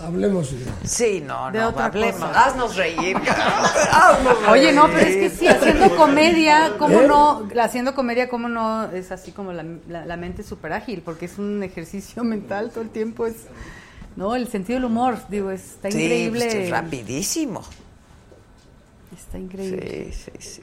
[0.01, 0.51] Hablemos.
[0.53, 2.21] de- Sí, no, De no, otra hablemos.
[2.21, 2.45] cosa.
[2.45, 3.17] Haznos reír.
[3.93, 7.07] Haznos Oye, no, pero es que sí, haciendo comedia, ¿cómo ¿Eh?
[7.09, 7.49] no?
[7.61, 8.85] Haciendo comedia, ¿cómo no?
[8.93, 12.83] Es así como la, la, la mente súper ágil, porque es un ejercicio mental todo
[12.83, 13.27] el tiempo.
[13.27, 13.37] Es,
[14.17, 14.35] ¿no?
[14.37, 16.45] El sentido del humor, digo, está Sí, increíble.
[16.45, 17.63] pues, es rapidísimo.
[19.17, 20.13] Está increíble.
[20.13, 20.63] Sí, sí, sí.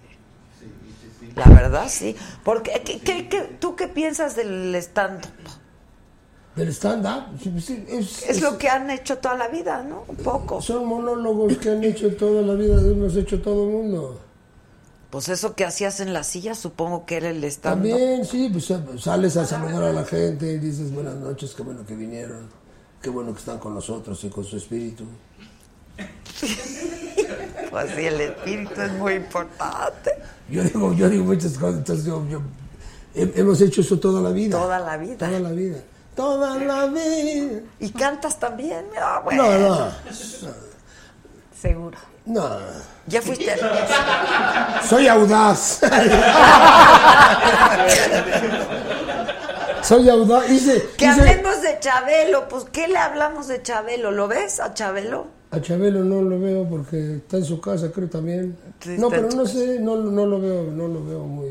[1.35, 2.15] La verdad, sí.
[2.43, 5.31] Porque, ¿qué, qué- qué- tú qué piensas del stand-up?
[6.55, 7.23] Del stand-up.
[7.41, 10.03] sí, Es, Es lo que han hecho toda la vida, ¿no?
[10.07, 10.61] Un poco.
[10.61, 14.19] Son monólogos que han hecho toda la vida, hemos hecho todo el mundo.
[15.09, 17.89] Pues eso que hacías en la silla, supongo que era el stand-up.
[17.89, 21.85] También, sí, pues sales a saludar a la gente y dices buenas noches, qué bueno
[21.85, 22.47] que vinieron,
[23.01, 25.05] qué bueno que están con nosotros y con su espíritu.
[27.69, 30.11] Pues sí, el espíritu es muy importante.
[30.49, 32.41] Yo digo, yo digo muchas cosas, entonces yo, yo-
[33.15, 34.59] he- hemos hecho eso toda la vida.
[34.59, 35.17] Toda la vida.
[35.17, 35.77] Toda la vida.
[36.15, 37.61] Toda la vida.
[37.79, 38.85] ¿Y cantas también?
[39.01, 39.43] Ah, bueno.
[39.43, 39.87] No, no,
[41.59, 41.97] Seguro.
[42.25, 42.49] no.
[43.07, 43.55] Ya fuiste.
[44.87, 45.79] Soy audaz.
[49.81, 50.49] Soy audaz.
[50.49, 52.47] Hice, Que hice- hablemos de Chabelo.
[52.47, 54.11] Pues, ¿qué le hablamos de Chabelo?
[54.11, 55.27] ¿Lo ves a Chabelo?
[55.51, 58.57] A Chabelo no lo veo porque está en su casa, creo también.
[58.79, 61.47] Sí, no, pero no sé, no, no lo veo, no lo veo muy...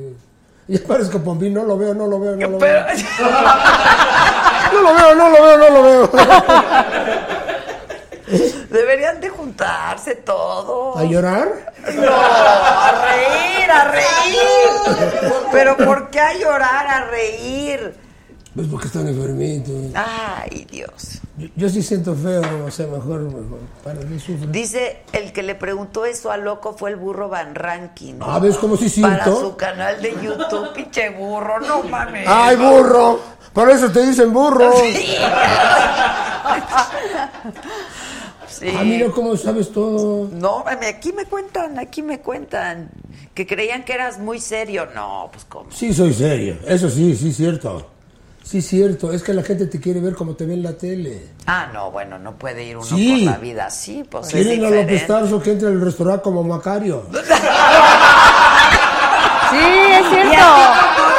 [0.68, 2.96] Ya parezco Pompí, no lo veo, no lo veo, no lo Pero- veo.
[4.72, 6.10] No lo veo, no lo veo, no lo veo.
[8.70, 10.96] Deberían de juntarse todos.
[10.98, 11.72] ¿A llorar?
[11.94, 15.10] No, a reír, a reír.
[15.50, 17.94] Pero ¿por qué a llorar, a reír?
[18.54, 19.74] Pues porque están enfermitos.
[19.94, 21.20] Ay, Dios.
[21.38, 24.52] Yo, yo sí siento feo, o sea, mejor, mejor para que sufran.
[24.52, 28.14] Dice, el que le preguntó eso a Loco fue el burro Van Ranking.
[28.20, 29.40] Ah, ¿ves cómo sí Para siento?
[29.40, 32.26] su canal de YouTube, pinche burro, no mames.
[32.28, 33.20] ¡Ay, burro!
[33.52, 34.72] Por eso te dicen burro.
[34.82, 35.16] Sí.
[38.48, 38.68] Sí.
[38.78, 40.28] Ah, mira cómo sabes todo.
[40.30, 42.90] No, aquí me cuentan, aquí me cuentan.
[43.34, 44.88] Que creían que eras muy serio.
[44.94, 45.70] No, pues cómo.
[45.72, 46.58] Sí, soy serio.
[46.66, 47.88] Eso sí, sí, cierto.
[48.44, 49.10] Sí, cierto.
[49.12, 51.28] Es que la gente te quiere ver como te ve en la tele.
[51.46, 53.24] Ah, no, bueno, no puede ir uno Sí.
[53.24, 54.70] por la vida así, pues es Quieren a.
[54.70, 57.04] López Tarso que entre al restaurante como Macario.
[59.50, 60.46] Sí, es cierto.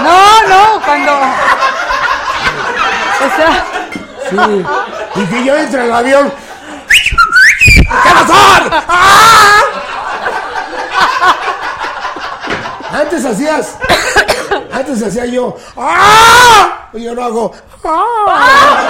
[0.02, 1.12] No, no, cuando.
[3.26, 3.66] O sea.
[4.30, 4.66] Sí.
[5.16, 6.34] Y que yo entre al avión.
[7.60, 8.34] ¿Qué pasó?
[8.88, 9.62] ¡Ah!
[12.92, 13.78] Antes hacías.
[14.72, 15.56] Antes hacía yo.
[15.78, 16.90] ¡Ah!
[16.94, 17.52] Y yo no hago.
[17.84, 18.90] ¡Ah!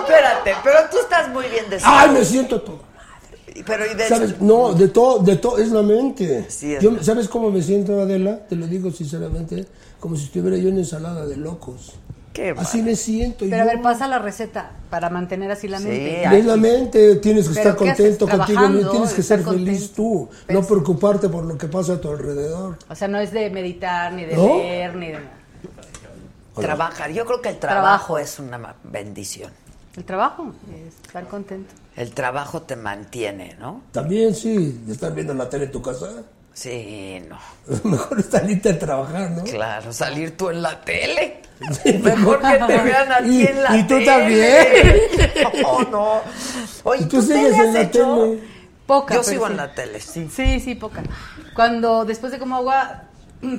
[0.00, 1.96] Espérate, pero tú estás muy bien de salud.
[1.98, 2.89] ¡Ay, me siento todo!
[3.66, 4.40] Pero y de ¿Sabes?
[4.40, 6.46] No, de todo, de todo, es la mente.
[6.48, 8.46] Sí, es Yo- ¿Sabes cómo me siento, Adela?
[8.48, 9.66] Te lo digo sinceramente,
[9.98, 11.94] como si estuviera yo en ensalada de locos.
[12.32, 13.38] Qué Así me siento.
[13.40, 13.62] Pero yo.
[13.62, 16.22] a ver, pasa la receta para mantener así la mente.
[16.38, 20.62] Es la mente, tienes que ¿Pero estar contento contigo, tienes que ser feliz tú, no
[20.62, 22.76] preocuparte por lo que pasa a tu alrededor.
[22.88, 24.46] O sea, no es de meditar, ni de ¿No?
[24.46, 25.30] leer, ni de nada.
[26.54, 27.10] Trabajar.
[27.12, 28.18] Yo creo que el trabajo, Trabajo.
[28.18, 29.50] es una bendición.
[29.96, 30.52] El trabajo
[30.86, 31.74] es estar contento.
[31.96, 33.82] El trabajo te mantiene, ¿no?
[33.92, 36.06] También sí, estar viendo la tele en tu casa,
[36.52, 37.38] Sí, no.
[37.90, 39.44] mejor estar lista a trabajar, ¿no?
[39.44, 41.40] Claro, salir tú en la tele.
[42.02, 44.06] Mejor que te vean aquí Y- en la y tú tele.
[44.06, 45.62] también.
[45.62, 46.20] No, no.
[46.84, 48.16] Oye, Y tú ¿tú sigues tele en la hecho?
[48.16, 48.40] tele.
[48.86, 49.14] Poca.
[49.14, 49.50] Yo sigo sí.
[49.52, 50.28] en la tele, sí.
[50.34, 51.02] Sí, sí, poca.
[51.54, 53.02] Cuando después de Como Agua,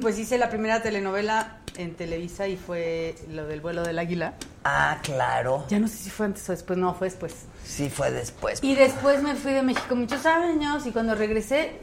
[0.01, 4.33] pues hice la primera telenovela en Televisa y fue lo del vuelo del águila.
[4.63, 5.65] Ah, claro.
[5.69, 7.33] Ya no sé si fue antes o después, no, fue después.
[7.63, 8.59] Sí, fue después.
[8.61, 11.79] Y después me fui de México muchos años y cuando regresé,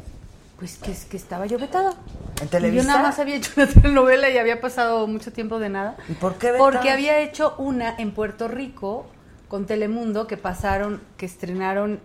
[0.58, 1.94] pues que, que estaba yo vetada.
[2.40, 2.82] ¿En Y Televisa?
[2.82, 5.96] Yo nada más había hecho una telenovela y había pasado mucho tiempo de nada.
[6.08, 6.70] ¿Y por qué vetada?
[6.70, 9.06] Porque había hecho una en Puerto Rico
[9.48, 12.00] con Telemundo que pasaron, que estrenaron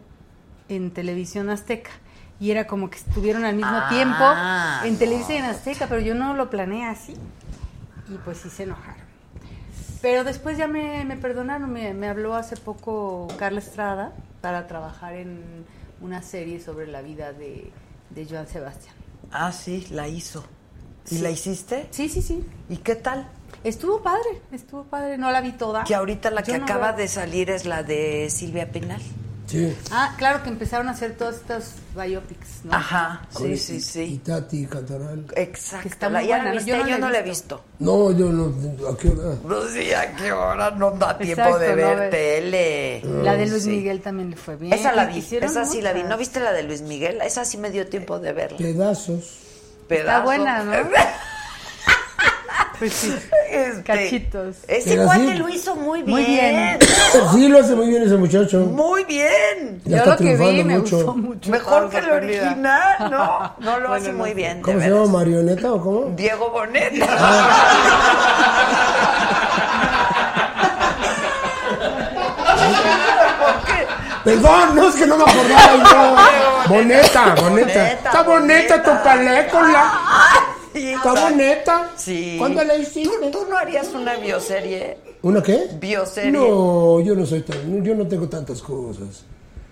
[0.70, 1.92] en Televisión Azteca.
[2.40, 6.02] Y era como que estuvieron al mismo Ah, tiempo en Televisa y en Azteca, pero
[6.02, 7.14] yo no lo planeé así.
[8.10, 9.04] Y pues sí se enojaron.
[10.02, 15.14] Pero después ya me, me perdonaron, me, me habló hace poco Carla Estrada para trabajar
[15.16, 15.42] en
[16.02, 17.72] una serie sobre la vida de,
[18.10, 18.94] de Joan Sebastián.
[19.32, 20.44] Ah, sí, la hizo.
[21.10, 21.22] ¿Y Sí.
[21.22, 21.88] la hiciste?
[21.92, 22.46] Sí, sí, sí.
[22.70, 23.26] ¿Y qué tal?
[23.64, 25.86] Estuvo padre, estuvo padre, no la vi toda.
[25.86, 29.02] Que ahorita la que no acaba veo- de salir es la de Silvia Pinal.
[29.54, 29.78] Sí.
[29.92, 32.74] Ah, claro que empezaron a hacer todas estas biopics, ¿no?
[32.74, 34.22] Ajá, sí, Con- sí, Y sí.
[34.26, 35.26] Tati Cantaral.
[35.36, 35.88] Exacto.
[35.88, 36.56] está la, muy ¿ya buena, la ¿no?
[36.66, 36.72] viste?
[36.72, 37.64] Yo Yo no la he la he visto.
[37.80, 39.36] No, yo no, ¿a qué hora?
[39.48, 43.02] No sé a qué hora no da tiempo Exacto, de no ver ve- tele.
[43.24, 43.70] La de Luis Sí.
[43.70, 44.74] Miguel también le fue bien.
[44.74, 46.04] Esa la vi, esa sí la vi.
[46.04, 47.20] ¿No viste la de Luis Miguel?
[47.22, 48.58] Esa sí me dio tiempo de verla.
[48.58, 49.20] Pedazos.
[49.20, 50.24] Está Pedazo.
[50.24, 50.72] buena, ¿no?
[52.80, 53.16] Pues sí,
[53.50, 54.56] Este, cachitos.
[54.68, 55.34] Ese Pero cuate sí.
[55.36, 56.10] lo hizo muy bien.
[56.18, 56.80] Muy bien.
[57.32, 58.60] Sí, lo hace muy bien ese muchacho.
[58.62, 59.82] Muy bien.
[59.86, 60.96] Ya Yo está lo que vi me mucho.
[60.98, 61.52] gustó mucho.
[61.52, 63.54] Mejor que el original, no.
[63.60, 64.62] No lo Bueno, hace muy bien.
[64.62, 65.06] ¿Cómo se llama?
[65.06, 66.14] ¿Marioneta o cómo?
[66.16, 67.08] Diego Boneta.
[74.24, 76.70] Perdón, no es que no me acordaba yo.
[76.70, 77.50] Boneta, boneta.
[77.50, 79.92] Boneta, Está boneta tu película.
[80.74, 81.90] Está boneta.
[81.96, 82.36] Sí.
[82.40, 83.30] ¿Cuándo la ¿Tú, hiciste?
[83.32, 84.98] tú no harías una bioserie?
[85.22, 85.68] ¿Una qué?
[85.80, 86.32] Bioserie.
[86.32, 89.24] No, yo no soy tan, yo no tengo tantas cosas.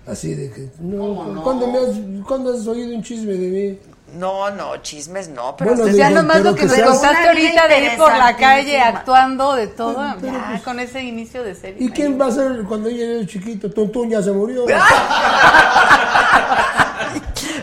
[0.07, 1.89] Así de que, no, ¿cuándo, me has,
[2.27, 3.79] ¿cuándo has oído un chisme de mí?
[4.17, 7.97] No, no, chismes no, pero Bueno, Ya nomás lo que seas- contaste ahorita de ir
[7.97, 11.77] por la calle actuando de todo, ya con ese inicio de serie.
[11.85, 13.69] ¿Y quién va a ser cuando ella era chiquito?
[13.69, 14.65] Tuntún ya se murió.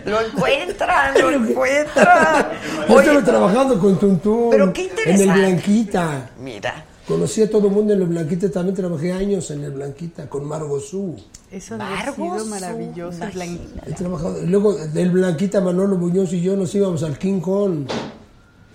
[0.09, 2.47] lo encuentran, lo encuentran.
[2.89, 4.49] Yo estuve Oye, trabajando con Tuntún.
[4.51, 5.23] Pero qué En interesante.
[5.25, 6.31] el Blanquita.
[6.41, 8.51] mira, Conocí a todo el mundo en el Blanquita.
[8.51, 11.17] También trabajé años en el Blanquita con Margo Su.
[11.51, 11.79] Eso
[12.15, 13.19] sido Su, maravilloso.
[13.33, 13.83] Blanquita.
[13.87, 14.37] He trabajado.
[14.45, 17.87] Luego del Blanquita, Manolo Muñoz y yo nos íbamos al King Kong,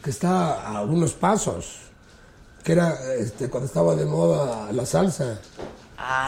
[0.03, 1.75] que está a unos pasos.
[2.63, 5.37] Que era este, cuando estaba de moda la salsa.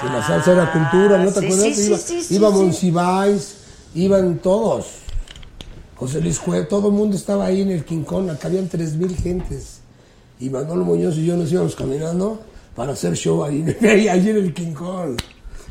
[0.01, 1.75] que la salsa era cultura, ¿no te Ah, sí, acuerdas?
[1.75, 2.53] sí, Iba, sí, sí, iba sí.
[2.56, 3.56] Monsiváis,
[3.95, 4.88] iban todos.
[5.95, 8.93] José Luis Cueva, todo el mundo estaba ahí en el King Kong, acá habían tres
[8.95, 9.80] mil gentes.
[10.40, 12.41] Y Manolo Muñoz y yo nos íbamos caminando
[12.75, 15.17] para hacer show ahí, ahí, en el King Kong.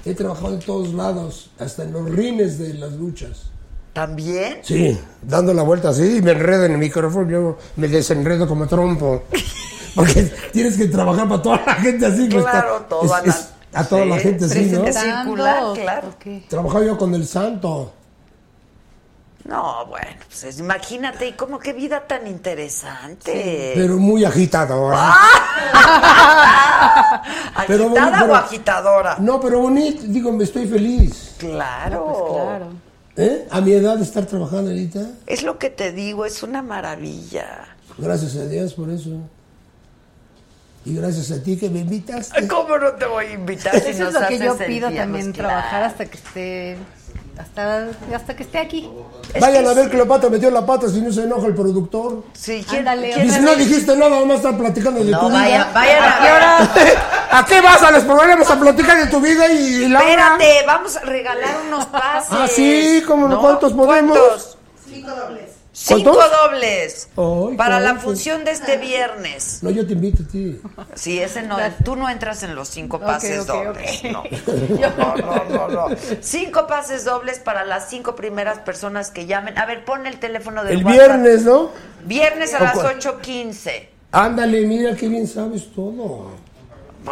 [0.06, 3.50] He trabajado en todos lados, hasta en los rines de las luchas.
[3.92, 4.58] ¿también?
[4.62, 8.66] Sí, dando la vuelta así y me enredo en el micrófono, yo me desenredo como
[8.66, 9.22] trompo.
[9.94, 10.22] Porque
[10.52, 12.26] tienes que trabajar para toda la gente así.
[12.28, 14.84] pues, Claro, está- toda es- la- es a toda la sí, gente así, ¿no?
[14.92, 16.08] circular, claro.
[16.08, 16.48] Ok.
[16.48, 17.92] Trabajaba yo con el santo.
[19.44, 23.72] No, bueno, pues es- imagínate, y como qué vida tan interesante.
[23.74, 24.96] Pero muy agitadora.
[24.98, 25.40] Ah.
[27.54, 29.16] ¿Agitada Pero o agitadora?
[29.18, 31.34] No, pero bonito, digo, me estoy feliz.
[31.38, 32.04] Claro.
[32.06, 32.66] Pues claro.
[33.16, 33.46] ¿Eh?
[33.50, 35.00] A mi edad de estar trabajando ahorita.
[35.26, 37.66] Es lo que te digo, es una maravilla.
[37.98, 39.10] Gracias a Dios por eso.
[40.86, 42.30] Y gracias a ti que me invitas.
[42.48, 45.26] ¿Cómo no te voy a invitar si Eso nos es lo que yo pido también,
[45.26, 46.76] Pues, trabajar hasta que esté
[47.38, 48.88] hasta, hasta que esté aquí.
[49.40, 52.22] Vayan a ver que Cleopatra metió la pata si no se enoja el productor.
[52.32, 55.70] Sí, Ándale, Y si no dijiste nada, vamos a estar platicando de No, tu vida.
[55.74, 56.58] vayan a ¿A qué hora?
[57.38, 60.96] ¿A qué vas a los programas a platicar de tu vida y la Espérate, vamos
[60.96, 62.28] a regalar unos pases.
[62.32, 63.34] Ah, sí, ¿cómo no?
[63.36, 63.40] ¿No?
[63.40, 64.16] ¿Cuántos podemos?
[64.16, 64.58] ¿Cuántos?
[64.88, 65.53] Cinco dobles.
[65.76, 67.08] Cinco dobles.
[67.16, 68.04] Ay, para la ¿cuántos?
[68.04, 69.58] función de este viernes.
[69.60, 70.60] No, yo te invito a ti.
[70.94, 74.02] Sí, ese no, tú no entras en los cinco pases dobles.
[74.12, 74.22] No.
[74.22, 75.96] No, no, no, no.
[76.20, 79.58] Cinco pases dobles para las cinco primeras personas que llamen.
[79.58, 81.00] A ver, pon el teléfono del El WhatsApp.
[81.08, 81.70] viernes, ¿no?
[82.04, 83.00] Viernes a ¿O las cuál?
[83.00, 83.88] 8.15.
[84.12, 86.30] Ándale, mira qué bien sabes todo.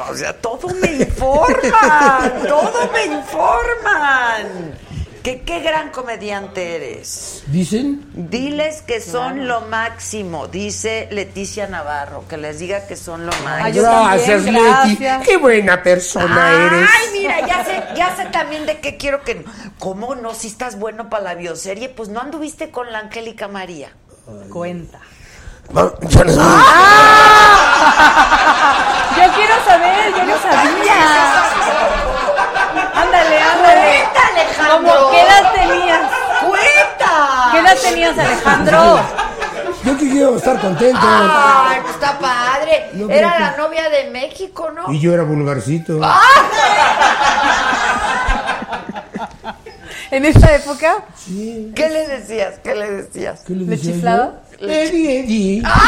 [0.08, 4.78] O sea, todo me informan, todo me informan.
[5.22, 7.44] Que qué gran comediante eres.
[7.46, 8.04] ¿Dicen?
[8.12, 13.68] Diles que son lo máximo, dice Leticia Navarro, que les diga que son lo máximo.
[13.68, 14.96] yo Gracias, también, Leti.
[14.96, 15.28] gracias.
[15.28, 16.90] Qué buena persona eres.
[16.92, 19.44] Ay, mira, ya sé, ya sé también de qué quiero que.
[19.78, 20.34] ¿Cómo no?
[20.34, 23.92] Si estás bueno para la bioserie, pues no anduviste con la Angélica María.
[24.50, 24.98] Cuenta.
[25.72, 26.62] Les voy.
[29.16, 31.44] Yo quiero saber, yo no sabía.
[32.94, 34.04] Ándale, ándale.
[34.64, 34.92] Alejandro.
[34.98, 36.10] ¿Cómo, ¿Qué edad tenías?
[36.46, 37.48] ¡Cuenta!
[37.52, 39.00] ¿Qué edad tenías, Alejandro?
[39.84, 41.00] Yo que quiero estar contento.
[41.02, 42.90] Ay, pues está padre.
[43.10, 44.92] Era la novia de México, ¿no?
[44.92, 45.98] Y yo era vulgarcito.
[46.02, 46.20] Ah.
[50.10, 50.96] ¿En esta época?
[51.16, 51.72] Sí.
[51.74, 52.56] ¿Qué le decías?
[52.62, 53.40] ¿Qué le decías?
[53.46, 54.32] ¿Qué le ¿Le decía chiflaba?
[54.60, 54.68] yo?
[54.68, 55.62] Eddie, Eddie.
[55.64, 55.80] ¡Ah!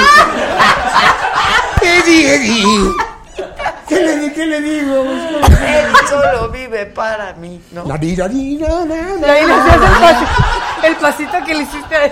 [1.83, 2.91] Eddie, Eddie.
[3.89, 5.03] ¿Qué le, ¿Qué le digo?
[5.05, 7.85] Él solo vive para mí, ¿no?
[7.85, 11.97] La di, la la, la, ahí le hacías el pasito, el pasito que le hiciste
[11.97, 12.11] a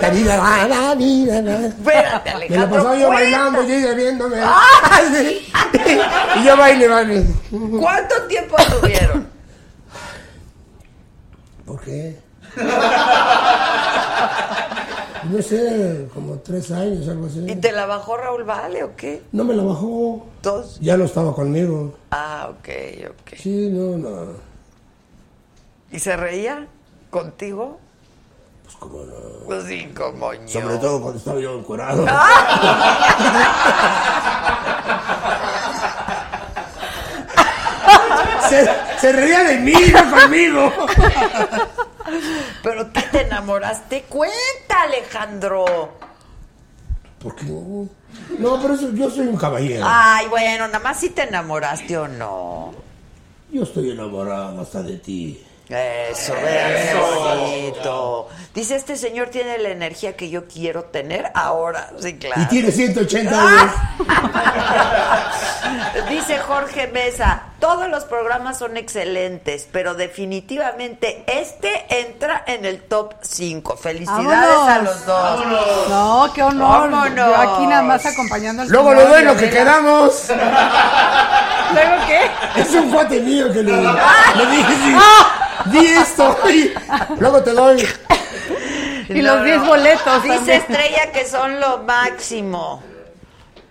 [0.00, 1.66] La di, la, la, la, la, la.
[1.66, 2.70] Espérate, Me la Alejandro.
[2.76, 4.36] pasaba yo bailando y ella viéndome.
[6.36, 7.24] y yo baile, baile.
[7.80, 9.28] ¿Cuánto tiempo tuvieron?
[11.64, 12.18] ¿Por qué?
[15.30, 17.56] No sé, como tres años, algo ¿Y así.
[17.56, 19.22] te la bajó Raúl Vale o qué?
[19.32, 20.26] No me la bajó.
[20.42, 20.78] Dos.
[20.80, 21.94] Ya no estaba conmigo.
[22.10, 22.68] Ah, ok,
[23.10, 23.36] ok.
[23.38, 24.26] Sí, no, no.
[25.90, 26.66] ¿Y se reía
[27.10, 27.78] contigo?
[28.64, 29.14] Pues como no.
[29.46, 30.48] Pues sí, como yo.
[30.48, 32.06] Sobre todo cuando estaba yo encuerado.
[38.48, 38.68] se,
[39.00, 40.72] se reía de mí, no conmigo.
[42.62, 44.02] Pero tú te enamoraste.
[44.08, 45.64] Cuenta, Alejandro.
[47.18, 47.44] ¿Por qué?
[47.46, 49.84] No, pero eso, yo soy un caballero.
[49.88, 52.74] Ay, bueno, nada más si te enamoraste o no.
[53.50, 55.42] Yo estoy enamorado hasta de ti.
[55.68, 58.28] Eso, vean qué bonito.
[58.52, 61.90] Dice, este señor tiene la energía que yo quiero tener ahora.
[62.00, 62.42] Sí, claro.
[62.42, 63.72] Y tiene 180 años.
[66.08, 73.14] Dice Jorge Mesa, todos los programas son excelentes, pero definitivamente este entra en el top
[73.22, 73.76] 5.
[73.76, 74.68] Felicidades Vámonos.
[74.68, 75.46] a los dos.
[75.88, 76.90] No, qué honor.
[76.90, 77.16] Vámonos.
[77.16, 79.58] Yo aquí nada más acompañando al Luego señor le doy lo que Adela.
[79.60, 80.24] quedamos.
[81.72, 82.60] ¿Luego qué?
[82.60, 84.94] Es un cuate mío que le, le dije, sí,
[85.66, 86.36] di esto.
[86.50, 86.72] y
[87.18, 87.86] luego te doy.
[89.08, 90.60] Y los 10 boletos Dice también.
[90.60, 92.82] Estrella que son lo máximo.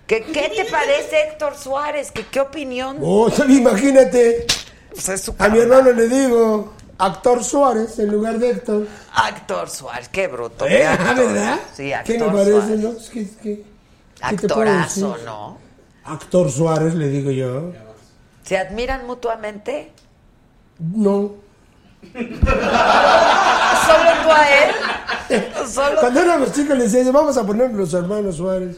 [0.08, 2.12] ¿Qué, ¿Qué te parece Héctor Suárez?
[2.12, 2.98] ¿Qué, ¿Qué opinión?
[3.02, 4.46] Oh, imagínate.
[4.92, 8.88] Pues es su A mi hermano le digo, actor Suárez en lugar de Héctor.
[9.14, 10.66] Actor Suárez, qué bruto.
[10.66, 10.70] ¿Eh?
[10.70, 11.16] qué actor.
[11.34, 11.60] ¿Verdad?
[11.76, 12.94] Sí, ¿Qué me parece, no?
[13.42, 13.64] ¿qué
[14.22, 15.26] Actorazo, decir?
[15.26, 15.58] ¿no?
[16.06, 17.72] Actor Suárez, le digo yo.
[18.44, 19.92] ¿Se admiran mutuamente?
[20.80, 21.32] No.
[22.14, 24.76] ¿Solo tú a él?
[25.68, 28.78] Solo Cuando éramos chicos le decía, vamos a poner los hermanos Suárez.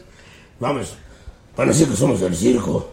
[0.60, 0.96] Vamos.
[1.56, 2.90] Van a decir que somos del circo.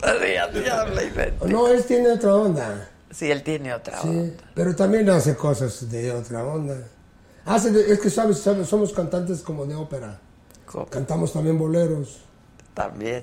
[1.46, 2.90] No, él tiene otra onda.
[3.12, 4.34] Sí, él tiene otra Sí, onda.
[4.56, 6.78] pero también hace cosas de otra onda.
[7.46, 10.18] Hace de- es que sabes, sabes, somos cantantes como de ópera.
[10.66, 10.86] ¿Cómo?
[10.88, 12.22] Cantamos también boleros.
[12.74, 13.22] También.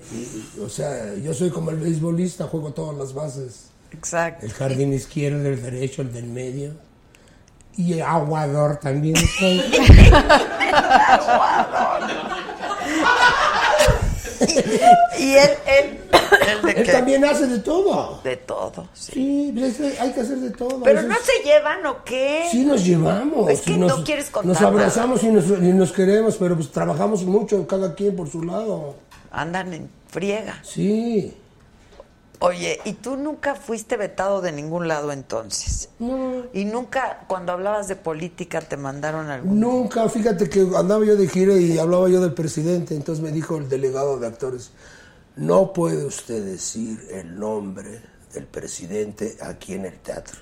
[0.65, 3.71] O sea, yo soy como el beisbolista, juego todas las bases.
[3.91, 4.47] Exacto.
[4.47, 6.75] El jardín izquierdo, el derecho, el del medio.
[7.81, 9.17] Y aguador también.
[9.17, 9.63] soy.
[15.19, 16.93] Y él, él, él de Él qué?
[16.93, 18.21] también hace de todo.
[18.25, 19.53] De todo, sí.
[19.55, 20.83] Sí, hay que hacer de todo.
[20.83, 22.49] Pero no se llevan o qué?
[22.51, 23.51] Sí nos llevamos.
[23.51, 27.25] Es que no quieres contar Nos abrazamos y nos, y nos queremos, pero pues trabajamos
[27.25, 28.95] mucho, cada quien por su lado.
[29.31, 30.59] Andan en friega.
[30.63, 31.35] Sí.
[32.43, 35.91] Oye, ¿y tú nunca fuiste vetado de ningún lado entonces?
[35.99, 36.45] No.
[36.55, 39.61] ¿Y nunca, cuando hablabas de política, te mandaron algún...
[39.61, 43.59] Nunca, fíjate que andaba yo de gira y hablaba yo del presidente, entonces me dijo
[43.59, 44.73] el delegado de actores,
[45.37, 48.01] no puede usted decir el nombre
[48.33, 50.41] del presidente aquí en el teatro.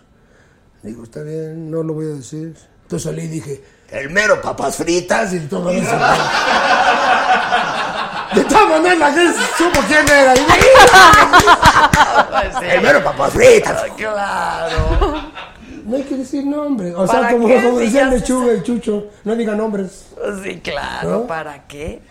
[0.85, 2.55] Digo, está bien, no lo voy a decir.
[2.83, 5.91] Entonces salí y dije, el mero papas fritas y todo eso.
[8.35, 10.35] De todas maneras, la gente supo quién era.
[10.35, 10.61] Y dije,
[12.75, 13.85] el mero papas fritas.
[13.97, 15.31] Claro.
[15.85, 16.93] No hay que decir nombres.
[16.95, 20.09] O ¿Para sea, como, como decía el lechuga y chucho, no diga nombres.
[20.45, 21.11] Sí, claro.
[21.11, 21.27] ¿No?
[21.27, 22.03] ¿Para qué?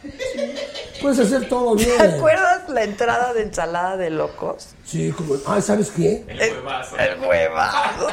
[1.00, 1.96] Puedes hacer todo bien.
[1.96, 4.70] ¿Te acuerdas la entrada de ensalada de locos?
[4.84, 6.26] Sí, como, ah, ¿sabes qué?
[6.28, 6.54] El, el
[7.20, 8.08] huevazo.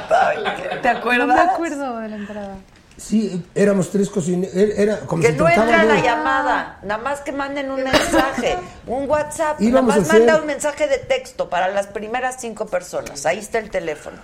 [0.83, 1.27] ¿Te acuerdas?
[1.27, 2.57] No me acuerdo de la entrada.
[2.97, 4.55] Sí, éramos tres cocineros.
[4.55, 8.57] Era como Que se no entra la llamada, nada más que manden un mensaje,
[8.87, 13.27] un WhatsApp, nada más hacer- manda un mensaje de texto para las primeras cinco personas.
[13.27, 14.19] Ahí está el teléfono.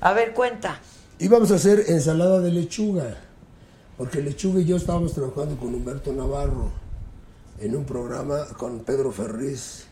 [0.00, 0.80] A ver, cuenta.
[1.20, 3.18] Íbamos a hacer ensalada de lechuga,
[3.96, 6.72] porque Lechuga y yo estábamos trabajando con Humberto Navarro
[7.60, 9.86] en un programa con Pedro Ferriz,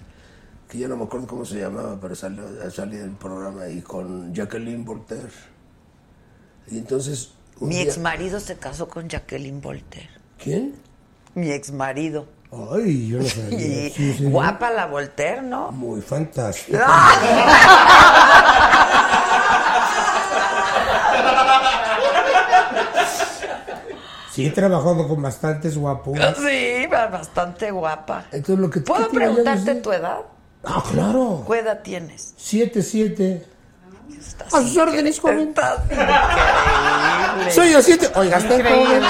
[0.69, 4.35] que ya no me acuerdo cómo se llamaba, pero salió, salía el programa y con
[4.35, 5.31] Jacqueline Voltaire.
[6.69, 7.35] Y entonces...
[7.61, 10.11] Mi día- ex marido se casó con Jacqueline Voltaire.
[10.43, 10.75] ¿Quién?
[11.35, 12.27] Mi ex marido.
[12.73, 13.59] Ay, yo no sabía.
[13.87, 15.71] Y Sí, sí, guapa la Voltaire, ¿no?
[15.73, 16.79] Muy fantástico.
[24.33, 26.17] Sí, he trabajado con bastantes guapos.
[26.37, 28.27] Sí, bastante guapa.
[28.31, 30.19] Entonces lo que ¿Puedo ¿qué te iba yo a preguntarte tu edad?
[30.63, 31.45] Ah, claro.
[31.51, 32.35] ¿Qué edad tienes?
[32.37, 33.45] Siete, siete.
[34.21, 35.49] Estás A sus órdenes, joven.
[35.49, 37.53] Estás increíble.
[37.53, 38.11] Soy el siete.
[38.15, 39.03] Oiga, está joven.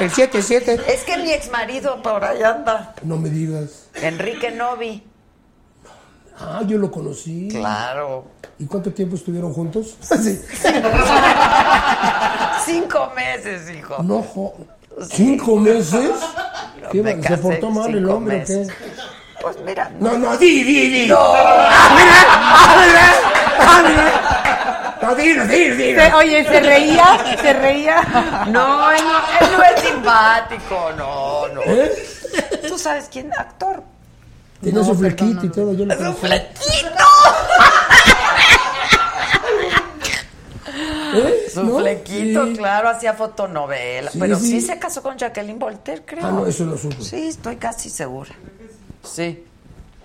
[0.00, 0.78] El siete, siete.
[0.88, 2.94] Es que mi ex marido por ahí anda.
[3.02, 3.86] No me digas.
[3.94, 5.02] Enrique Novi.
[6.38, 7.48] Ah, yo lo conocí.
[7.50, 8.26] Claro.
[8.58, 9.96] ¿Y cuánto tiempo estuvieron juntos?
[10.00, 10.38] sí.
[12.64, 14.02] Cinco meses, hijo.
[14.02, 14.54] No, jo-
[15.10, 16.10] ¿Cinco meses?
[16.90, 18.66] ¿Qué Me va- ¿Se portó mal el hombre o qué?
[19.46, 19.88] Pues mira.
[20.00, 21.06] No, no, di, di, di.
[21.06, 21.20] No.
[21.20, 23.06] Ah, mira, ah, mira,
[23.60, 24.98] ah, mira.
[25.02, 25.94] No, di, di, di.
[25.94, 28.02] Se- oye, se reía, se reía.
[28.48, 31.60] No, él no, él no es simpático, no, no.
[31.62, 31.92] ¿Eh?
[32.66, 33.30] ¿Tú sabes quién?
[33.38, 33.84] Actor.
[34.60, 36.26] Tenía su flequito y todo, yo lo ¡Es un conocí.
[36.26, 37.04] flequito!
[41.14, 41.46] ¿Eh?
[41.54, 41.78] Su ¿No?
[41.78, 42.56] flequito, Sí.
[42.56, 44.10] claro, hacía fotonovela.
[44.10, 44.46] Sí, pero sí.
[44.46, 44.60] sí.
[44.60, 46.26] se casó con Jacqueline Voltaire, creo.
[46.26, 47.00] Ah, no, eso no supe.
[47.00, 48.30] Sí, estoy casi segura.
[49.06, 49.44] Sí.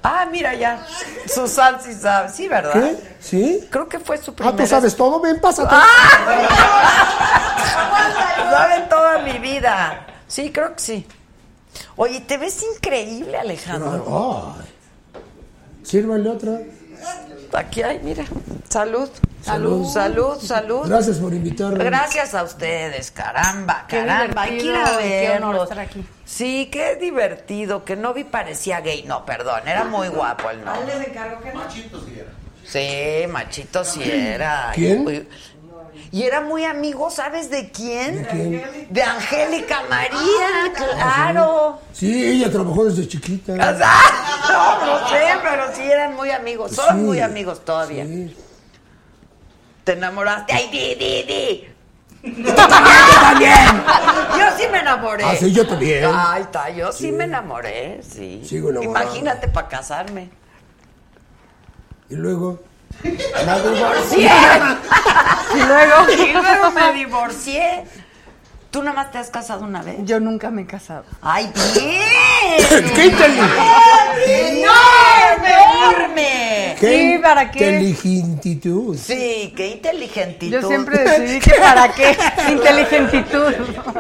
[0.03, 0.85] Ah, mira ya.
[1.27, 2.29] Susan sí sabe.
[2.29, 2.73] Sí, ¿verdad?
[2.73, 2.97] ¿Qué?
[3.19, 3.67] ¿Sí?
[3.69, 4.57] Creo que fue su Ah, primera.
[4.57, 5.75] tú sabes todo, ven, pásate.
[8.49, 10.05] Saben toda mi vida.
[10.27, 11.07] Sí, creo que sí.
[11.95, 14.55] Oye, te ves increíble, Alejandro.
[14.57, 14.65] Ay.
[15.83, 16.59] Sírvanle otra.
[17.53, 18.23] Aquí hay, mira.
[18.69, 19.09] Salud.
[19.41, 19.87] Salud.
[19.91, 20.87] Salud, salud.
[20.87, 21.83] Gracias por invitarme.
[21.83, 24.43] Gracias a ustedes, caramba, Qué caramba.
[24.43, 25.63] Hay que ir a verlos.
[25.63, 26.05] estar aquí.
[26.25, 27.83] Sí, qué divertido.
[27.83, 29.03] Que Novi parecía gay.
[29.03, 30.79] No, perdón, era muy guapo el Novi.
[32.63, 34.71] Sí, machito sí era.
[34.73, 35.27] ¿Quién?
[36.11, 38.23] Y, era muy amigo, ¿sabes de quién?
[38.23, 38.87] ¿De quién?
[38.89, 41.79] De Angélica María, claro.
[41.93, 43.53] Sí, ella trabajó desde chiquita.
[44.51, 46.73] No, no sé, pero sí eran muy amigos.
[46.73, 48.05] Son Sí, muy amigos todavía.
[48.05, 48.35] sí.
[49.85, 50.51] ¿Te enamoraste?
[50.53, 52.43] ¡Ay, di, di, di!
[52.43, 53.53] Yo también.
[54.37, 55.23] Yo sí me enamoré.
[55.23, 56.05] Ah, sí, yo también.
[56.13, 58.43] Ahí está, yo sí, me enamoré, sí.
[58.45, 59.05] Sigo enamorado.
[59.05, 60.29] Imagínate para casarme.
[62.09, 62.59] Y luego.
[63.03, 64.31] Me divorcié.
[65.53, 66.11] Y luego.
[66.29, 67.83] y luego me divorcié.
[68.71, 69.97] ¿Tú nada más te has casado una vez?
[70.03, 71.03] Yo nunca me he casado.
[71.21, 72.93] ¡Ay, bien!
[72.95, 73.61] ¡Qué inteligente!
[74.27, 76.75] ¡Enorme, enorme!
[76.79, 77.65] Sí, ¿para qué?
[77.65, 78.97] Inteligentitud.
[78.97, 80.53] Sí, qué inteligentitud.
[80.53, 82.17] Yo siempre decidí que para qué.
[82.49, 83.53] Inteligentitud.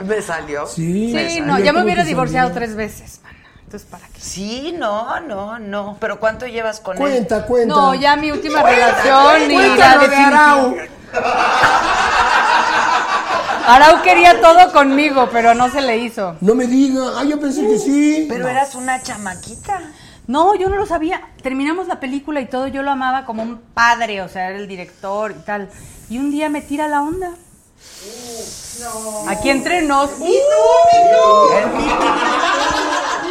[0.05, 0.65] Me salió.
[0.65, 1.13] Sí.
[1.29, 2.59] Sí, no, ya me hubiera divorciado salió.
[2.61, 3.19] tres veces.
[3.71, 4.19] Entonces, ¿para qué?
[4.19, 5.95] Sí, no, no, no.
[6.01, 7.01] ¿Pero cuánto llevas con él?
[7.01, 7.73] Cuenta, cuenta.
[7.73, 10.15] No, ya mi última Cuenta, relación y Cuenta la lo de.
[10.17, 10.75] Arau.
[13.67, 16.35] Arau quería todo conmigo, pero no se le hizo.
[16.41, 17.13] No me diga.
[17.15, 18.25] Ah, yo pensé que sí.
[18.27, 19.79] Pero eras una chamaquita.
[20.27, 21.21] No, yo no lo sabía.
[21.41, 24.67] Terminamos la película y todo, yo lo amaba como un padre, o sea, era el
[24.67, 25.69] director y tal.
[26.09, 27.31] Y un día me tira la onda.
[29.29, 30.09] Aquí entre nos.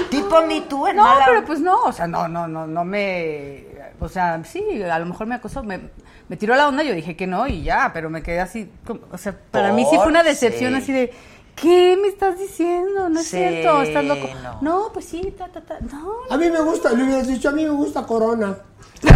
[0.08, 2.84] Tipo Me Too en No, mala- pero pues no, o sea, no, no, no, no
[2.84, 3.66] me,
[4.00, 5.80] o sea, sí, a lo mejor me acosó, me,
[6.28, 9.00] me tiró la onda, yo dije que no y ya, pero me quedé así, como-
[9.12, 10.78] o sea, para mí sí fue una decepción sí.
[10.78, 11.12] así de,
[11.56, 13.08] ¿qué me estás diciendo?
[13.08, 14.28] No es Sí, cierto, estás loco.
[14.42, 14.58] no.
[14.62, 14.92] No.
[14.92, 16.12] pues sí, ta, ta, ta, no.
[16.30, 18.56] A mí me gusta, le hubieras dicho, a mí me gusta Corona.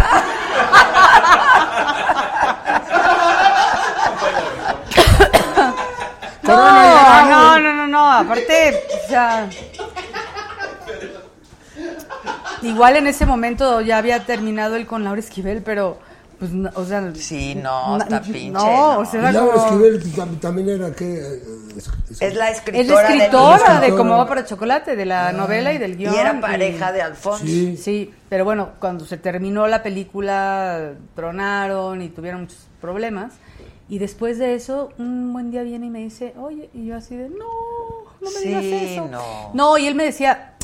[6.43, 9.49] No, no, no, no, no, aparte, o sea,
[12.65, 15.97] igual en ese momento ya había terminado él con Laura Esquivel, pero
[16.37, 17.13] Pues, no, o sea...
[17.15, 18.49] Sí, no, está pinche.
[18.51, 21.05] No, o sea, era Laura como- Esquivel tam- también era que...
[21.19, 21.41] eh,
[21.77, 23.03] es- es- Es la Es escritora.
[23.03, 23.81] la del escritora libro.
[23.87, 26.13] de Cómo va para chocolate, de la novela y del guion.
[26.13, 27.45] Y era pareja de Alfonso.
[27.45, 27.77] Sí.
[27.77, 33.33] Sí, pero bueno, cuando se terminó la película, tronaron y tuvieron muchos problemas.
[33.87, 37.15] Y después de eso, un buen día viene y me dice, oye, y yo así
[37.15, 37.45] de, no,
[38.19, 39.07] no me Sí, digas eso.
[39.09, 39.51] no.
[39.53, 40.54] No, y él me decía,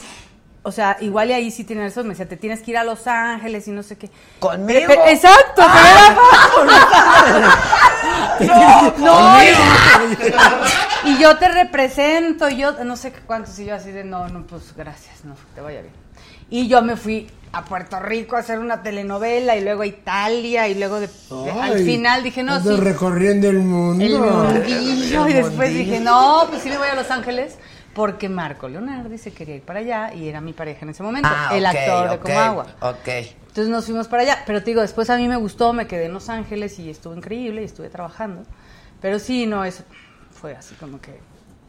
[0.64, 2.84] o sea, igual y ahí sí tiene eso, me decía, te tienes que ir a
[2.84, 4.10] Los Ángeles y no sé qué.
[4.40, 4.94] Conmigo.
[5.08, 6.16] Exacto, pero era
[8.98, 14.04] No, y, y yo te represento, y yo no sé cuántos, y yo así de,
[14.04, 15.94] no, no, pues gracias, no, te vaya bien.
[16.50, 20.68] Y yo me fui a Puerto Rico a hacer una telenovela, y luego a Italia,
[20.68, 24.04] y luego de, de- al final dije, no, sí, recorriendo el mundo.
[24.04, 25.78] el mundillo, y después mundillo.
[25.78, 27.56] dije, no, pues sí me voy a Los Ángeles,
[27.94, 31.28] porque Marco Leonardi se quería ir para allá, y era mi pareja en ese momento,
[31.32, 32.66] Ah, el actor de ok, Comagua.
[32.82, 33.08] Ok.
[33.08, 36.06] Entonces nos fuimos para allá, pero te digo, después a mí me gustó, me quedé
[36.06, 38.44] en Los Ángeles y estuvo increíble y estuve trabajando.
[39.02, 39.84] Pero sí, no, eso
[40.32, 41.20] fue así como que,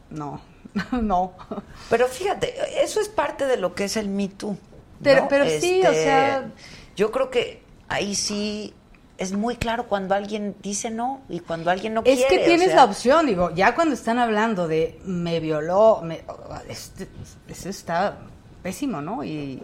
[0.09, 0.39] no,
[1.01, 1.33] no.
[1.89, 2.53] Pero fíjate,
[2.83, 4.51] eso es parte de lo que es el Me Too.
[4.51, 4.57] ¿no?
[5.03, 6.51] Pero- pero sí, o Este, sea-
[6.95, 8.73] Yo creo que ahí sí
[9.23, 12.35] es muy claro cuando alguien dice no y cuando alguien no Es quiere.
[12.37, 16.23] que o tienes sea, la opción, digo, ya cuando están hablando de me violó, me,
[16.69, 17.07] este-
[17.47, 18.17] eso está
[18.61, 19.23] pésimo, ¿no?
[19.23, 19.61] Y,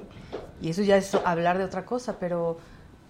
[0.62, 2.58] y eso ya es hablar de otra cosa, pero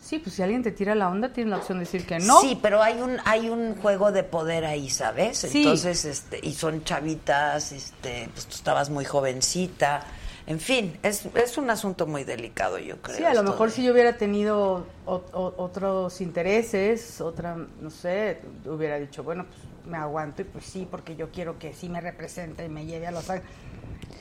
[0.02, 2.42] sí, pues si alguien te tira la onda, tienes la opción de decir que no.
[2.42, 5.40] Sí, pero hay un hay un juego de poder ahí, ¿sabes?
[5.40, 5.60] Sí.
[5.64, 10.04] Entonces, este, y son chavitas, este, pues tú estabas muy jovencita.
[10.50, 13.18] En fin, es, es un asunto muy delicado, yo creo.
[13.18, 17.90] Sí, a lo mejor de- si yo hubiera tenido o- o- otros intereses, otra, no
[17.92, 21.88] sé, hubiera dicho, bueno, pues me aguanto y pues sí, porque yo quiero que sí
[21.88, 23.52] me represente y me lleve a Los Ángeles.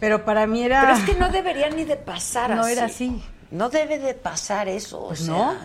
[0.00, 0.82] Pero para mí era...
[0.82, 2.72] Pero es que no debería ni de pasar No así.
[2.72, 3.22] era así.
[3.50, 5.56] No debe de pasar eso, o Pues sea, no.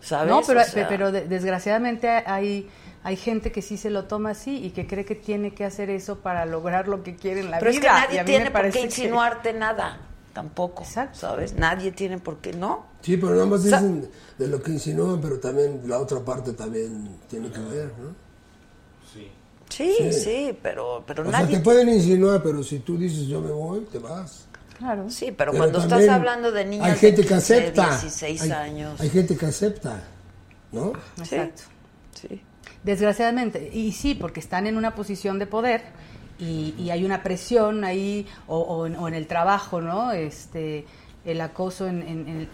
[0.00, 0.30] ¿sabes?
[0.30, 2.70] No, pero, O sea, pero de- desgraciadamente hay,
[3.02, 5.88] hay gente que sí se lo toma así y que cree que tiene que hacer
[5.90, 8.06] eso para lograr lo que quiere en la pero es vida.
[8.08, 9.98] que y nadie a mí me tiene por qué que- insinuarte nada,
[10.32, 11.54] tampoco, ¿sabes?
[11.54, 12.86] Nadie tiene por qué, ¿no?
[13.00, 16.52] Sí, pero nada más sea- dicen de lo que insinúan, pero también la otra parte
[16.52, 18.14] también tiene que ver, ¿no?
[19.12, 19.30] Sí,
[19.70, 20.12] Sí.
[20.12, 21.56] sí, pero, pero O sea, nadie...
[21.58, 24.46] te pueden insinuar, pero si tú dices yo me voy, te vas.
[24.78, 25.08] Claro.
[25.10, 27.86] Sí, pero, Pero cuando estás hablando de niñas Hay gente de que 15, acepta.
[27.88, 29.00] 16 hay, años.
[29.00, 30.02] Hay gente que acepta,
[30.72, 30.92] ¿no?
[31.18, 31.62] Exacto.
[32.14, 32.42] Sí.
[32.84, 33.70] Desgraciadamente.
[33.72, 35.82] Y sí, porque están en una posición de poder
[36.38, 40.12] y, y hay una presión ahí, o, o en, o en el trabajo, ¿no?
[40.12, 40.86] Este,
[41.24, 42.02] el acoso en...
[42.02, 42.48] en- en- eh,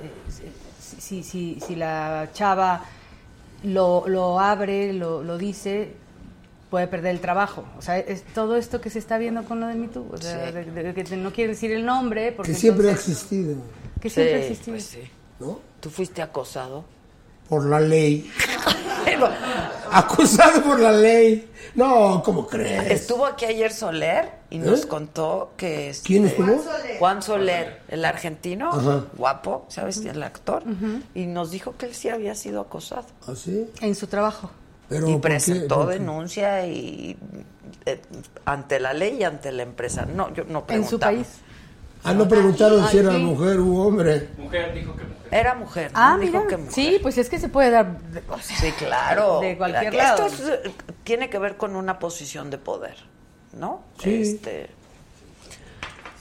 [0.98, 2.84] si, si, si la chava
[3.64, 5.92] lo, lo abre, lo, lo dice,
[6.70, 7.64] puede perder el trabajo.
[7.78, 10.06] O sea, es todo esto que se está viendo con lo de Me Too.
[10.12, 10.52] O sea, Sí.
[10.54, 12.32] de- de- de que no quiere decir el nombre.
[12.32, 13.56] Porque Que siempre ha existido,
[14.00, 14.74] Que siempre ha existido.
[14.76, 15.00] pues sí.
[15.40, 15.60] ¿no?
[15.80, 16.84] ¿Tú fuiste acosado?
[17.48, 18.30] Por la ley.
[19.90, 21.50] Acusado por la ley.
[21.74, 22.90] No, ¿cómo crees?
[22.90, 24.88] Estuvo aquí ayer Soler y nos ¿Eh?
[24.88, 25.90] contó que...
[25.90, 26.64] este, ¿Quién estuvo?
[26.98, 29.04] Juan Soler, el argentino, Ajá.
[29.16, 29.98] guapo, ¿sabes?
[29.98, 30.62] El actor.
[31.14, 33.04] Y nos dijo que él sí había sido acosado.
[33.26, 33.66] ¿Ah, sí?
[33.80, 34.50] En su trabajo.
[34.88, 35.28] Pero y ¿por qué?
[35.28, 35.98] presentó ¿Por qué?
[35.98, 37.16] denuncia y
[37.84, 38.00] eh,
[38.44, 40.06] ante la ley y ante la empresa.
[40.06, 41.12] No, yo no En su preguntaba.
[41.12, 41.26] país.
[42.06, 44.28] Ah, no preguntaron si era mujer u hombre.
[44.38, 45.16] Mujer dijo que mujer.
[45.30, 45.92] Era mujer.
[45.92, 45.98] ¿no?
[46.00, 46.46] Ah, Dijo mira.
[46.48, 46.72] que mujer.
[46.72, 47.98] Sí, pues es que se puede dar...
[48.00, 49.40] de- o sea, Sí, claro.
[49.40, 50.26] De cualquier Esto lado.
[50.26, 50.70] es, eh,
[51.04, 52.94] tiene que ver con una posición de poder,
[53.52, 53.82] ¿no?
[54.02, 54.22] Sí.
[54.22, 54.68] Este,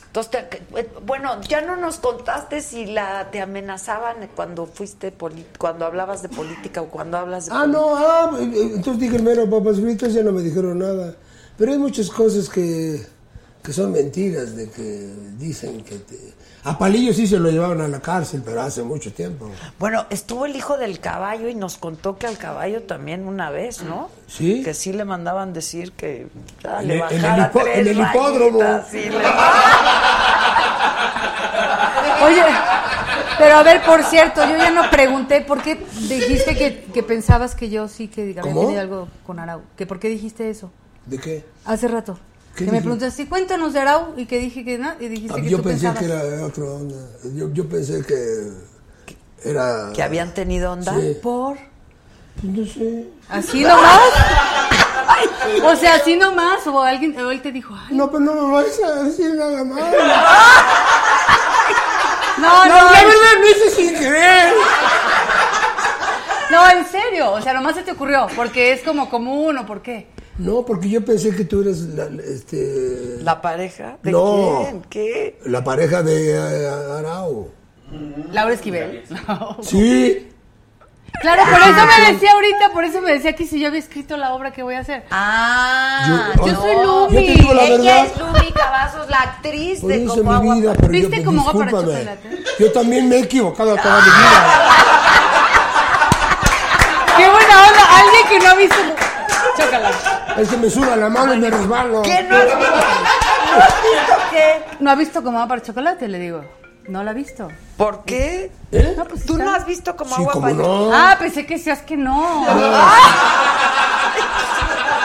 [0.07, 5.45] entonces, te- eh, bueno, ya no nos contaste si la te amenazaban cuando fuiste poli-
[5.59, 7.79] cuando hablabas de política o cuando hablas de Ah, política.
[7.81, 11.13] no, ah, eh, entonces dije, mero, papas fritos, ya no me dijeron nada.
[11.57, 13.05] Pero hay muchas cosas que,
[13.65, 16.15] que son mentiras, de que dicen que te...
[16.65, 19.49] A Palillo sí se lo llevaban a la cárcel, pero hace mucho tiempo.
[19.79, 23.83] Bueno, estuvo el hijo del caballo y nos contó que al caballo también una vez,
[23.83, 24.09] ¿no?
[24.27, 24.63] Sí.
[24.63, 26.27] Que sí le mandaban decir que
[26.63, 28.59] ya En le el- en el bajara hipo- tres en el hipódromo.
[28.61, 29.25] rayitas, sí, le-
[32.25, 32.43] Oye,
[33.37, 35.75] pero a ver, por cierto, yo ya no pregunté por qué
[36.07, 39.61] dijiste que, que pensabas que yo sí que había tenido algo con Arau.
[39.77, 40.71] ¿Que ¿Por qué dijiste eso?
[41.05, 41.45] ¿De qué?
[41.65, 42.17] Hace rato.
[42.55, 45.41] ¿Qué Que me preguntaste, cuéntanos de Arau, y que dije que no, y dijiste Ah,
[45.43, 45.99] que yo tú pensé pensabas.
[45.99, 46.95] que era de otra onda.
[47.35, 48.47] Yo, yo pensé que
[49.49, 49.91] era...
[49.93, 50.93] que habían tenido onda.
[50.97, 51.17] Sí.
[51.21, 51.57] ¿Por?
[52.43, 53.07] No sé.
[53.29, 53.99] ¿Así nomás?
[55.65, 58.53] o sea, así nomás, o alguien, o él te dijo, ay, No, pero no me
[58.53, 59.79] vais a decir nada más.
[62.37, 64.53] no, no, No, la verdad lo hice sin querer.
[66.51, 69.81] No, en serio, o sea, nomás se te ocurrió, porque es como común, o por
[69.81, 70.07] qué.
[70.37, 73.97] No, porque yo pensé que tú eres la, este, ¿La pareja?
[74.03, 74.59] ¿De No.
[74.63, 74.81] quién?
[74.89, 75.39] ¿Qué?
[75.45, 76.67] la pareja de eh,
[76.99, 77.49] Arau.
[78.31, 79.03] Laura Esquivel.
[79.27, 79.57] No.
[79.61, 80.29] Sí.
[81.21, 84.17] Claro, por eso me decía ahorita, por eso me decía que si yo había escrito
[84.17, 85.05] la obra que voy a hacer.
[85.11, 87.27] Ah, Yo- Yo soy Yo Lumi.
[87.29, 90.73] digo la Ella es Lumi Cavazos, la actriz Por de eso Como mi Agua vida,
[90.73, 92.29] para- pero ¿Viste yo, como agua para chocolate?
[92.59, 95.01] Yo también me he equivocado toda mi vida.
[97.17, 97.99] ¡Qué buena onda!
[97.99, 98.75] Alguien que no ha visto...
[99.57, 100.41] Chocolate.
[100.41, 102.01] Es que me suda la mano y me resbalo.
[102.01, 102.75] ¿Qué no has visto?
[103.55, 104.63] ¿No has visto qué?
[104.79, 106.07] ¿No ha visto como agua para chocolate?
[106.07, 106.43] Le digo.
[106.87, 107.47] No la ha visto.
[107.77, 108.51] ¿Por qué?
[108.71, 108.93] ¿Eh?
[108.97, 110.91] No, pues ¿Tú está- no has visto Como Sí, Agua como para no.
[110.93, 112.45] Ah, pensé que seas que no.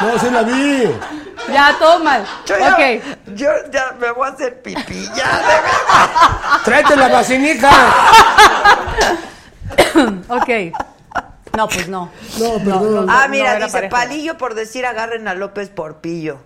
[0.02, 0.84] No, sí la vi.
[1.52, 2.24] Ya, todo mal.
[2.46, 2.80] Yo ya, Ok.
[3.34, 6.60] yo ya me voy a hacer pipí, ya, de verdad.
[6.64, 7.70] Tráete la vacinica.
[10.28, 10.48] Ok.
[11.56, 12.10] No, pues no.
[12.38, 13.06] No, perdón.
[13.10, 13.90] Ah, no mira, dice pareja.
[13.90, 16.38] Palillo por decir agarren a López por pillo.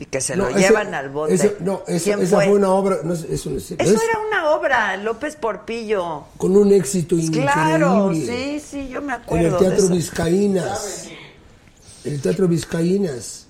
[0.00, 1.34] Y que se lo ese- llevan al bote.
[1.34, 2.44] ese- no, esa, ¿Quién esa fue?
[2.46, 2.54] fue?
[2.54, 2.98] una obra.
[3.02, 6.24] No, eso Eso era una obra, López Porpillo.
[6.36, 7.50] Con un éxito increíble.
[7.52, 9.94] Claro, sí, sí, yo me En acuerdo el de Teatro eso.
[9.94, 11.08] Vizcaínas.
[12.04, 13.47] El Teatro Vizcaínas.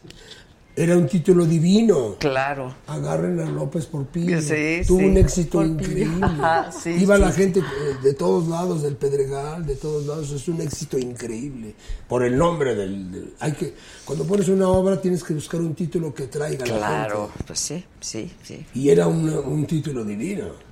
[0.80, 2.14] Era un título divino.
[2.20, 2.72] Claro.
[2.86, 4.40] Agarren a López por pillo.
[4.40, 5.04] Sí, Tuvo sí.
[5.06, 6.24] un éxito Por increíble.
[6.24, 7.40] Ajá, sí, Iba sí, la sí.
[7.42, 7.64] gente eh,
[8.02, 10.30] de todos lados, del Pedregal, de todos lados.
[10.30, 11.74] Es un éxito increíble.
[12.08, 13.74] Por el nombre del, del- hay que
[14.04, 17.44] Cuando pones una obra tienes que buscar un título que traiga la Claro, gente.
[17.48, 18.64] pues sí, sí, sí.
[18.74, 20.67] Y era un, un título divino.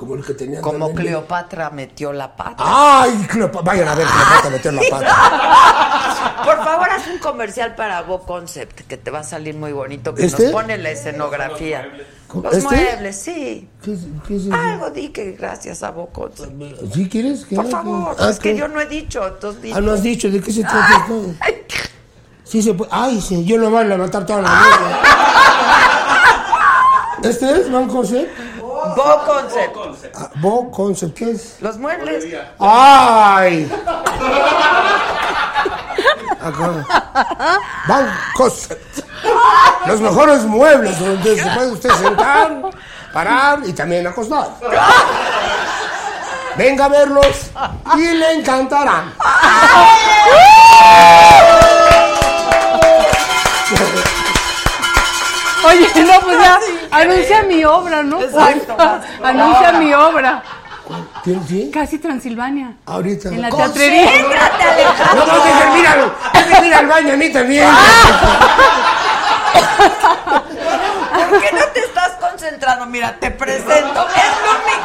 [0.00, 2.54] Como el que tenían Como también Cleopatra metió la pata.
[2.66, 3.60] ¡Ay, Cleopatra!
[3.70, 6.42] Vayan a ver Cleopatra meter la pata.
[6.44, 10.14] Por favor, haz un comercial para Bo Concept, que te va a salir muy bonito,
[10.14, 10.44] que ¿Este?
[10.44, 11.86] nos pone la escenografía.
[12.32, 12.62] Los ¿Este?
[12.76, 13.68] muebles, sí.
[13.84, 14.54] ¿Qué, es- qué es eso?
[14.54, 16.50] Algo di que gracias a Bo Concept.
[16.94, 17.44] ¿Sí quieres?
[17.44, 17.70] ¿Qué Por no?
[17.70, 20.50] favor, Ah, es que yo no he dicho, entonces Ah, no has dicho, ¿de qué
[20.50, 21.34] se trata esto?
[22.44, 22.90] Sí se puede.
[22.90, 24.98] Ay, sí, yo no voy a levantar toda la mesa.
[27.28, 28.30] ¿Este es Van Concept?
[28.96, 30.16] Bo Concept.
[30.16, 31.56] Ah, Bo Concept, ¿qué es?
[31.60, 32.24] Los muebles.
[32.58, 33.70] ¡Ay!
[36.40, 36.86] Acá.
[37.88, 39.00] Van Concept.
[39.86, 42.70] Los mejores muebles donde se puede usted sentar,
[43.12, 44.48] parar y también acostar.
[46.56, 47.50] Venga a verlos
[47.96, 49.12] y le encantarán.
[55.66, 56.58] Oye, no, pues ya,
[56.90, 58.20] anuncia mi obra, ¿no?
[58.22, 58.76] Exacto.
[59.22, 60.42] anuncia mi obra.
[61.22, 61.70] ¿Quién, quién?
[61.70, 62.74] Casi Transilvania.
[62.86, 63.28] Ahorita.
[63.28, 64.06] En la teatrería.
[64.06, 65.26] Concéntrate, Alejandro.
[65.26, 67.68] No, no, dejen ir al, dejen ir al baño a mí también.
[71.30, 72.86] ¿Por qué no te estás concentrando?
[72.86, 74.08] Mira, te presento.
[74.08, 74.76] Es Lumi.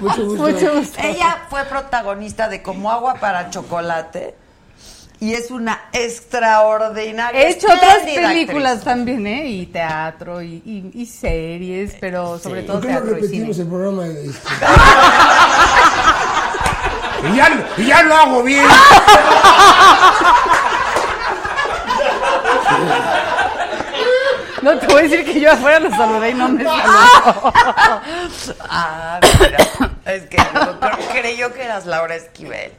[0.00, 0.42] Mucho gusto.
[0.42, 1.00] Mucho gusto.
[1.02, 4.43] Ella fue protagonista de Como Agua para Chocolate
[5.20, 7.40] y es una extraordinaria.
[7.42, 8.84] He hecho otras películas actriz.
[8.84, 9.46] también, ¿eh?
[9.48, 13.62] Y teatro y, y- y series, pero sobre todo ¿Por qué no y repetimos cine.
[13.64, 14.06] el programa?
[14.06, 14.30] Este?
[17.32, 18.64] y, ya, y ya lo hago bien.
[24.62, 27.52] No te voy a decir que yo afuera lo saludé y no me saludó.
[28.68, 29.58] Ah, mira.
[30.06, 30.78] Es que creo-
[31.12, 32.72] creyó que eras Laura Esquivel.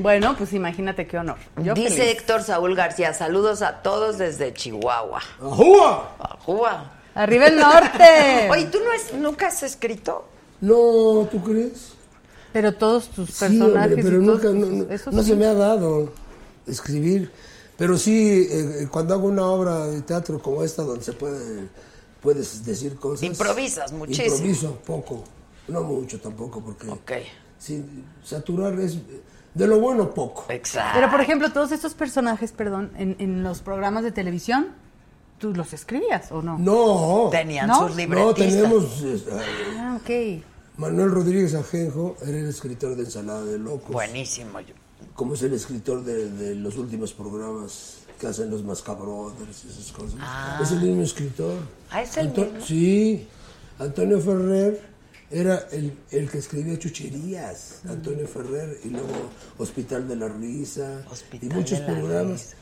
[0.00, 1.36] Bueno, pues imagínate qué honor.
[1.62, 2.12] Yo Dice feliz.
[2.12, 5.20] Héctor Saúl García, saludos a todos desde Chihuahua.
[5.40, 6.16] ¡Ajúa!
[6.18, 6.90] Ajúa.
[7.14, 8.48] Arriba el norte.
[8.50, 10.24] Oye, ¿tú no es, nunca has escrito?
[10.60, 11.92] No, ¿tú crees?
[12.52, 13.98] Pero todos tus Sí, hombre, personajes.
[13.98, 16.12] y pero nunca, tus- no, no- no se me ha dado
[16.66, 17.30] escribir.
[17.76, 21.68] Pero sí, eh, cuando hago una obra de teatro como esta, donde se puede,
[22.20, 23.22] puedes decir cosas.
[23.22, 24.26] Improvisas muchísimo.
[24.36, 25.24] Improviso poco,
[25.68, 27.12] no mucho tampoco, porque Ok.
[27.58, 27.82] sí,
[28.22, 28.98] saturar es
[29.54, 30.44] de lo bueno poco.
[30.48, 30.92] Exacto.
[30.94, 34.68] Pero, por ejemplo, todos estos personajes, perdón, en, en los programas de televisión,
[35.38, 36.58] ¿tú los escribías o no?
[36.58, 37.80] No, Tenían ¿No?
[37.80, 38.36] sus no, libretistas.
[38.62, 39.02] tenemos...
[39.02, 39.24] eh,
[39.78, 40.44] Ah, ok.
[40.78, 43.90] Manuel Rodríguez Ajenjo era el escritor de Ensalada de Locos.
[43.90, 44.60] Buenísimo.
[44.60, 44.74] yo-
[45.14, 49.92] Como es el escritor de, de los últimos programas que hacen los Mascabrothers y esas
[49.92, 50.14] cosas.
[50.62, 51.54] Es el mismo escritor.
[51.90, 52.60] Ah, ¿es el Anto- mismo?
[52.64, 53.26] Sí.
[53.78, 54.89] Antonio Ferrer
[55.30, 57.80] era el, el que escribía Chucherías.
[57.88, 58.78] Antonio Ferrer.
[58.84, 59.08] Y luego
[59.58, 61.02] Hospital de la Risa.
[61.10, 62.54] Hospital y muchos programas.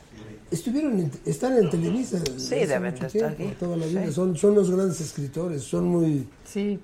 [0.51, 2.17] Estuvieron están en Televisa.
[2.17, 3.53] hace deben de estar aquí.
[3.59, 4.05] Toda la vida.
[4.07, 4.13] Sí.
[4.13, 5.63] Son, son los grandes escritores.
[5.63, 6.27] Son muy...
[6.45, 6.79] Sí.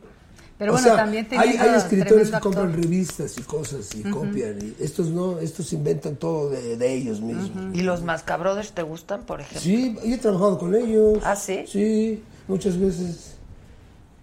[0.58, 2.82] Pero O bueno, sea, también hay, hay escritores que compran actor.
[2.82, 4.58] revistas y cosas y copian.
[4.62, 7.76] Y estos no, estos inventan todo de, de ellos mismos.
[7.76, 9.60] ¿Y los Mascabrothers te gustan, por ejemplo?
[9.60, 11.20] Sí, yo he trabajado con ellos.
[11.26, 11.66] ¿Ah, sí?
[11.68, 13.35] Sí, muchas veces.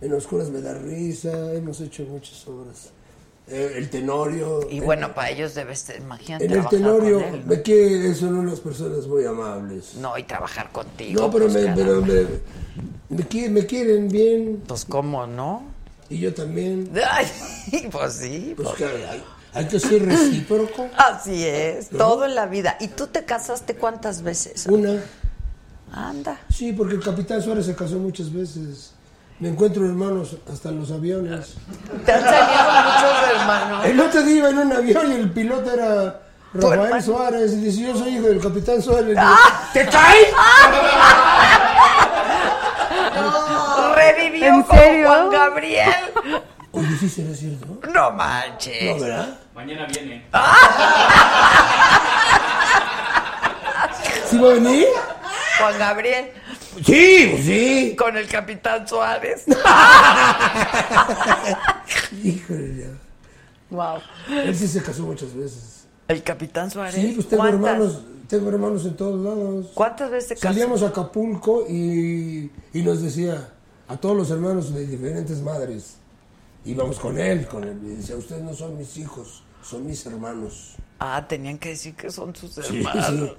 [0.02, 2.90] En Oscuras me da risa, hemos hecho muchas obras.
[3.48, 4.60] Eh, el Tenorio.
[4.70, 7.46] Y en- bueno, para ellos debes, ser- imagínate, En el Tenorio, con él, ¿no?
[7.46, 9.94] me que son unas personas muy amables.
[9.94, 11.22] No, y trabajar contigo.
[11.22, 12.26] No, pero, pues, me, pero me,
[13.10, 15.62] me, qui- me quieren bien Pues, ¿cómo no?
[16.10, 16.90] y yo también.
[17.10, 17.26] Ay,
[17.92, 18.54] pues sí.
[18.56, 19.22] Pues pues- que hay,
[19.54, 20.88] Hay que ser recíproco.
[20.96, 22.76] Así es, todo en la vida.
[22.80, 24.66] ¿Y tú te casaste cuántas veces?
[24.66, 25.00] Una.
[25.92, 26.40] Anda.
[26.52, 28.94] Sí, porque el capitán Suárez se casó muchas veces.
[29.42, 31.54] Me encuentro hermanos hasta en los aviones.
[32.06, 33.84] ¿Te han salido muchos hermanos?
[33.86, 36.20] El otro día iba en un avión y el piloto era
[36.52, 37.02] ¿Tu Rafael?
[37.02, 37.52] Suárez.
[37.54, 39.16] Y dice, yo soy hijo del capitán Suárez.
[39.18, 39.68] ¡Ah!
[39.72, 40.32] ¿Te cae?
[43.96, 45.08] Revivió ¿En como serio?
[45.08, 45.94] Juan Gabriel.
[46.70, 47.66] Oye, sí será cierto.
[47.92, 48.94] No manches.
[48.94, 49.38] No, ¿verdad?
[49.56, 50.24] Mañana viene.
[54.30, 54.86] ¿Sí va a venir?
[55.58, 56.30] Juan Gabriel.
[56.84, 57.94] Sí, pues sí.
[57.98, 59.44] Con el capitán Suárez.
[62.22, 62.88] Híjole, ya.
[63.70, 63.98] Wow.
[64.30, 65.84] Él sí se casó muchas veces.
[66.08, 66.94] El capitán Suárez.
[66.94, 67.70] Sí, pues tengo ¿Cuántas?
[67.70, 69.66] hermanos, tengo hermanos en todos lados.
[69.74, 70.48] ¿Cuántas veces se casó?
[70.48, 73.48] Salíamos a Acapulco y, y nos decía
[73.88, 75.96] a todos los hermanos de diferentes madres.
[76.64, 77.78] Íbamos con él, con él.
[77.84, 80.74] Y decía, ustedes no son mis hijos, son mis hermanos.
[81.00, 83.06] Ah, tenían que decir que son sus Sí, hermanos.
[83.06, 83.30] sí.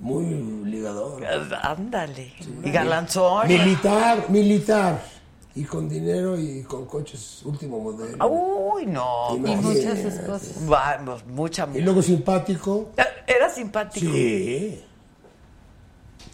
[0.00, 0.24] Muy
[0.64, 1.24] ligador.
[1.62, 2.32] Ándale.
[2.62, 3.48] Y galanzón.
[3.48, 5.02] Militar, militar.
[5.56, 8.26] Y con dinero y con coches último modelo.
[8.26, 9.36] Uy, no.
[9.36, 10.66] Y muchas esposas.
[10.66, 11.68] Vamos, mucha.
[11.72, 12.90] Y luego simpático.
[13.26, 14.12] Era simpático.
[14.12, 14.84] Sí.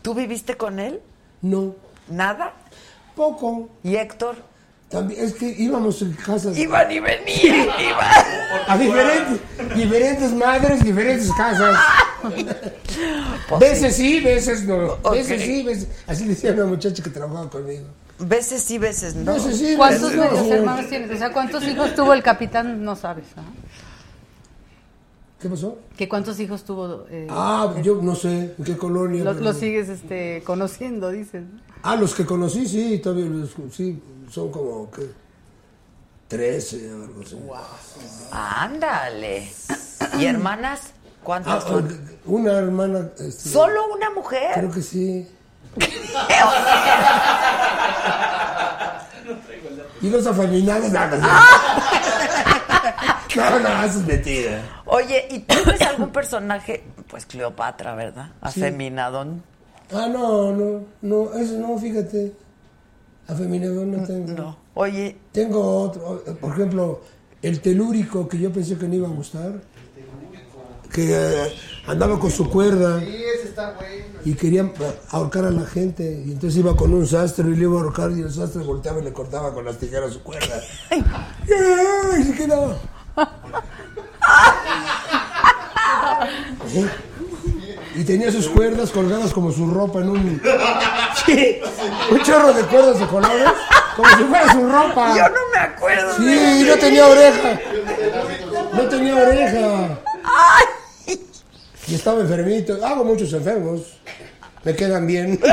[0.01, 1.03] ¿Tú viviste con él?
[1.43, 1.75] No.
[2.09, 2.55] ¿Nada?
[3.15, 3.69] Poco.
[3.85, 4.37] ¿Y Héctor?
[4.91, 6.59] También, es que íbamos en casas.
[6.59, 7.69] Iban y venían.
[7.81, 8.25] Iban.
[8.67, 9.41] A diferentes,
[9.77, 11.77] diferentes madres, diferentes casas.
[13.49, 14.95] Pues veces sí, veces no.
[15.03, 15.13] Ok.
[15.13, 15.89] Veces sí, veces.
[16.09, 17.85] Así decía una muchacha que trabajaba conmigo.
[18.19, 19.33] Veces sí, veces no.
[19.33, 20.25] Veces sí, ¿Cuántos veces no.
[20.33, 21.11] medios hermanos tienes?
[21.13, 22.83] O sea, ¿cuántos hijos tuvo el capitán?
[22.85, 23.25] No sabes.
[25.41, 25.79] ¿Qué pasó?
[25.97, 27.07] ¿Que cuántos hijos tuvo?
[27.11, 29.25] eh, Ah, yo no sé en qué colonia.
[29.25, 31.45] los, pero- los sigues este, conociendo, dices.
[31.83, 33.99] Ah, los que conocí, sí, todavía los, sí,
[34.31, 35.11] son como que
[36.29, 37.37] 13 o algo así.
[38.31, 39.53] Ándale.
[40.19, 40.81] ¿Y hermanas?
[40.93, 41.65] Ah, ¿Cuántas?
[41.67, 41.83] ah,
[42.25, 43.09] una hermana.
[43.19, 44.53] este, ¿Solo una mujer?
[44.55, 45.29] Creo que sí.
[50.03, 51.19] Y los afeminados, nada.
[53.37, 54.83] No, no, eso es mentira.
[54.87, 56.83] Oye, ¿y tú ves algún personaje?
[57.09, 58.27] Pues Cleopatra, ¿verdad?
[58.51, 58.61] Sí.
[58.61, 59.45] Afeminadón.
[59.93, 62.33] Ah, no, no, no, eso no, fíjate.
[63.31, 64.33] Afeminado no tengo.
[64.33, 64.57] No.
[64.75, 67.01] Oye, Tengo otro, por ejemplo,
[67.43, 69.61] el telúrico que yo pensé que no iba a gustar.
[70.93, 71.53] Que eh,
[71.87, 73.01] andaba con su cuerda
[74.25, 74.73] y quería
[75.11, 76.25] ahorcar a la gente.
[76.27, 79.01] Y entonces iba con un sastre y le iba a ahorcar y el sastre volteaba
[79.01, 80.61] y le cortaba con las tijeras su cuerda.
[80.91, 81.05] ¡Ay,
[82.25, 82.77] se quedaba!
[88.01, 90.43] Y tenía sus cuerdas colgadas como su ropa en un...
[91.27, 91.61] Sí,
[92.11, 93.51] un chorro de cuerdas de colores,
[93.95, 95.15] como si fuera su ropa.
[95.15, 97.61] yo no me acuerdo Sí, de no tenía oreja.
[98.73, 99.99] No tenía oreja.
[101.87, 102.79] Y estaba enfermito.
[102.83, 103.83] Hago muchos enfermos.
[104.65, 105.39] Me quedan bien.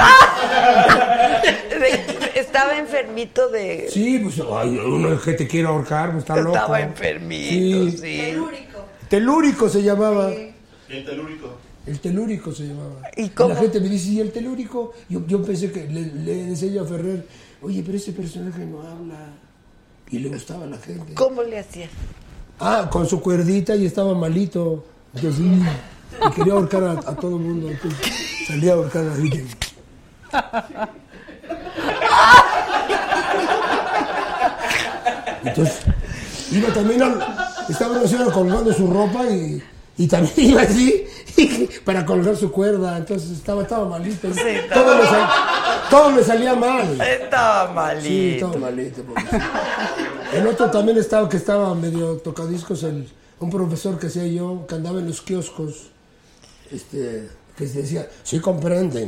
[2.33, 3.89] Estaba enfermito de...
[3.91, 6.55] Sí, pues ay, uno que te quiere ahorcar, pues está loco.
[6.55, 8.17] Estaba enfermito, sí.
[8.31, 8.85] Telúrico.
[9.09, 10.31] Telúrico se llamaba.
[10.31, 11.66] El telúrico.
[11.87, 13.01] El telúrico se llamaba.
[13.15, 13.53] ¿Y cómo?
[13.53, 14.93] la gente me dice, ¿y el telúrico?
[15.07, 17.25] Yo, yo pensé que le, le decía a Ferrer,
[17.61, 19.33] oye, pero ese personaje no habla.
[20.11, 21.13] Y le gustaba a la gente.
[21.13, 21.87] ¿Cómo le hacía?
[22.59, 24.83] Ah, con su cuerdita y estaba malito.
[25.15, 25.21] Y
[26.35, 27.69] quería ahorcar a, a todo el mundo.
[27.69, 29.47] Entonces, salía a ahorcar a alguien.
[35.43, 35.79] Entonces,
[36.51, 37.19] iba también al,
[37.69, 39.63] estaba una señora colgando su ropa y,
[39.97, 41.05] y también iba así
[41.85, 42.97] para colgar su cuerda.
[42.97, 44.31] Entonces estaba, estaba malito.
[44.33, 44.41] Sí,
[44.73, 45.29] todo, me sal-
[45.89, 46.99] todo me salía mal.
[47.01, 48.45] Estaba Sí, malito.
[48.47, 49.03] estaba malito.
[49.03, 53.07] porque- El otro también estaba que estaba medio tocadiscos, el,
[53.39, 55.87] un profesor que hacía yo, que andaba en los kioscos,
[56.71, 59.03] este, que decía, sí comprende.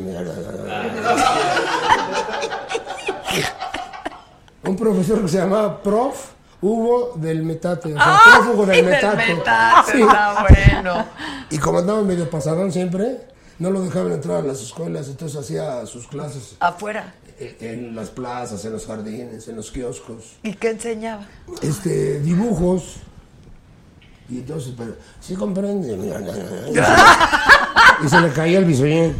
[4.64, 6.32] un profesor que se llamaba Prof.
[6.62, 7.94] Hugo del Metate.
[7.94, 8.40] O sea, ¡Ah!
[8.44, 8.54] Prof.
[8.56, 9.34] Hugo del Del Metate.
[9.36, 10.02] Metate, Sí.
[10.02, 11.06] está bueno.
[11.50, 13.28] Y como andaba medio pasadón siempre,
[13.60, 17.14] no lo dejaban entrar a las escuelas, entonces hacía sus clases Afuera.
[17.40, 20.38] en las plazas, en los jardines, en los kioscos.
[20.44, 21.26] ¿Y qué enseñaba?
[21.62, 22.96] este, dibujos.
[24.30, 25.94] Y entonces, pero, sí comprende.
[28.04, 29.16] y se le caía el bisoñé.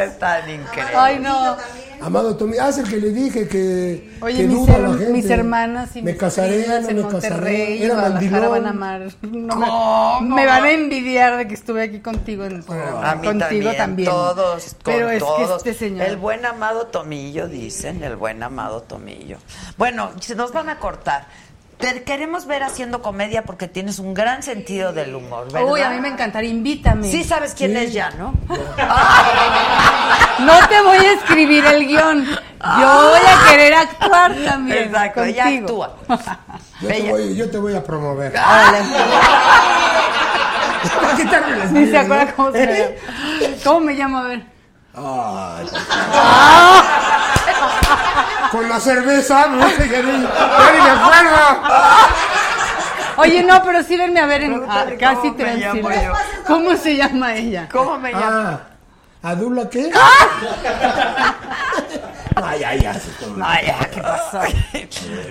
[0.00, 0.96] Es tan increíble.
[0.96, 1.56] Ay, no.
[2.04, 4.88] Amado Tommy, ah, es el que le dije que, Oye, que mis, duda her- la
[4.98, 5.12] gente.
[5.12, 7.76] mis hermanas y me mis casaré, no en me Monterrey casaré.
[7.76, 8.76] y Era Guadalajara van a mandilón.
[8.76, 9.02] amar.
[9.22, 10.36] No me, ¿Cómo?
[10.36, 13.10] me van a envidiar de que estuve aquí contigo en el programa.
[13.10, 14.08] A mí Contigo también, también.
[14.10, 15.62] todos, con Pero es todos.
[15.62, 16.06] que este señor.
[16.06, 19.38] El buen amado Tomillo, dicen, el buen amado Tomillo.
[19.78, 21.26] Bueno, se nos van a cortar.
[21.78, 25.70] Te queremos ver haciendo comedia porque tienes un gran sentido del humor, ¿verdad?
[25.70, 27.10] Uy, a mí me encantaría, invítame.
[27.10, 28.32] Sí sabes quién es ya, ¿no?
[30.40, 32.24] No te voy a escribir el guion.
[32.26, 34.84] Yo voy a querer actuar también.
[34.84, 35.84] Exacto, ella contigo.
[35.84, 35.96] actúa.
[36.80, 37.10] Yo te, Bella.
[37.12, 38.32] voy, yo te voy a promover.
[38.32, 38.86] Las
[41.72, 42.34] Ni se acuerda ¿no?
[42.36, 42.90] cómo se llama.
[43.64, 44.18] ¿Cómo me llamo?
[44.18, 44.42] A ver.
[44.96, 45.66] Ay,
[48.54, 51.62] Con la cerveza, no sé, ya ni, ya ni me acuerdo.
[53.16, 56.12] Oye, no, pero sí venme a ver en ah, casi Transilvania.
[56.46, 57.68] ¿Cómo se llama ella?
[57.72, 58.26] ¿Cómo me llamo?
[58.30, 58.60] Ah,
[59.24, 59.90] ¿Adula qué?
[62.36, 63.00] Ay, ay, ay.
[63.42, 64.40] Ay, ¿qué pasó?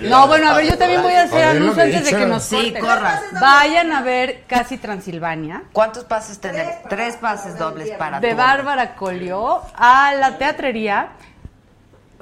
[0.02, 2.44] No, bueno, a ver, yo también voy a hacer anuncio que antes de que nos
[2.44, 3.40] Sí, corten.
[3.40, 6.74] Vayan a ver Casi Transilvania ¿Cuántos pases tenemos?
[6.90, 11.08] Tres pases dobles para de Bárbara Colio a la teatrería.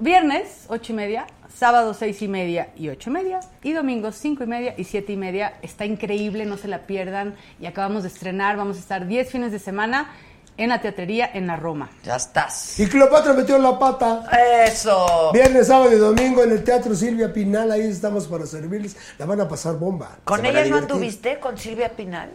[0.01, 4.45] Viernes, ocho y media, sábado, seis y media y ocho y media, y domingo, cinco
[4.45, 5.55] y media y siete y media.
[5.63, 7.35] Está increíble, no se la pierdan.
[7.61, 10.11] Y acabamos de estrenar, vamos a estar diez fines de semana
[10.57, 11.91] en la teatrería en la Roma.
[12.05, 12.79] Ya estás.
[12.79, 14.29] Y Cleopatra metió la pata.
[14.67, 15.31] Eso.
[15.33, 18.97] Viernes, sábado y domingo en el Teatro Silvia Pinal, ahí estamos para servirles.
[19.19, 20.19] La van a pasar bomba.
[20.25, 21.39] ¿Con ella no anduviste?
[21.39, 22.31] ¿Con Silvia Pinal?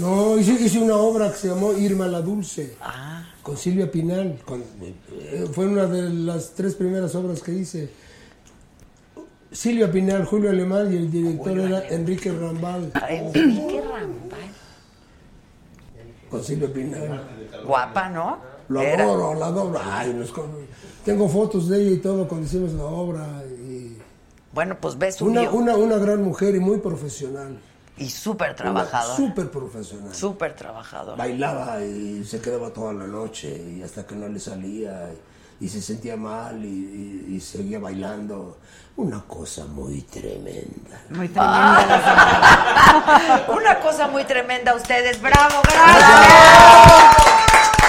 [0.00, 2.76] No, hice, hice una obra que se llamó Irma la Dulce.
[2.80, 3.24] Ah.
[3.42, 4.38] Con Silvia Pinal.
[4.44, 7.90] con- eh, fue una de las tres primeras obras que hice.
[9.52, 12.90] Silvia Pinal, Julio Alemán y el director era Enrique Rambal.
[13.08, 14.38] Enrique Rambal.
[16.30, 17.22] Con Silvia Pinal.
[17.64, 18.38] Guapa, ¿no?
[18.68, 19.04] Lo Era.
[19.04, 19.80] adoro, la adoro.
[19.82, 20.50] Ay, nos con-
[21.04, 23.44] tengo fotos de ella y todo cuando hicimos la obra.
[23.46, 23.96] y-
[24.52, 27.58] Bueno, pues ves su una, una, una gran mujer y muy profesional.
[27.98, 29.16] Y súper trabajador.
[29.16, 30.14] Súper profesional.
[30.14, 31.16] Súper trabajador.
[31.16, 35.08] Bailaba y se quedaba toda la noche y hasta que no le salía
[35.60, 38.58] y, y se sentía mal y, y- y seguía bailando.
[38.96, 41.00] Una cosa muy tremenda.
[41.10, 43.44] Muy tremenda.
[43.48, 45.20] Una cosa muy tremenda a ustedes.
[45.20, 47.45] ¡Bravo, gracias!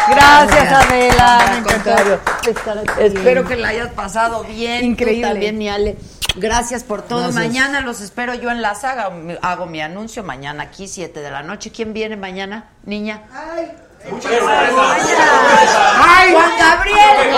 [0.09, 1.37] Gracias, Adela.
[1.37, 2.19] Al Me encantó contrario.
[2.47, 2.89] estar aquí.
[2.99, 4.85] Espero que la hayas pasado bien.
[4.85, 5.23] Increíble.
[5.23, 5.97] Tú también, mi Ale.
[6.35, 7.23] Gracias por todo.
[7.23, 7.43] Gracias.
[7.45, 9.09] Mañana los espero yo en la saga.
[9.41, 11.71] Hago mi anuncio mañana aquí, 7 de la noche.
[11.71, 13.23] ¿Quién viene mañana, niña?
[13.33, 13.71] Ay,
[14.05, 16.33] ¡Ay!
[16.33, 17.33] ¡Juan Gabriel!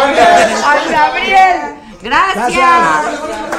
[0.61, 1.75] ¡Juan Gabriel!
[2.01, 3.58] ¡Gracias!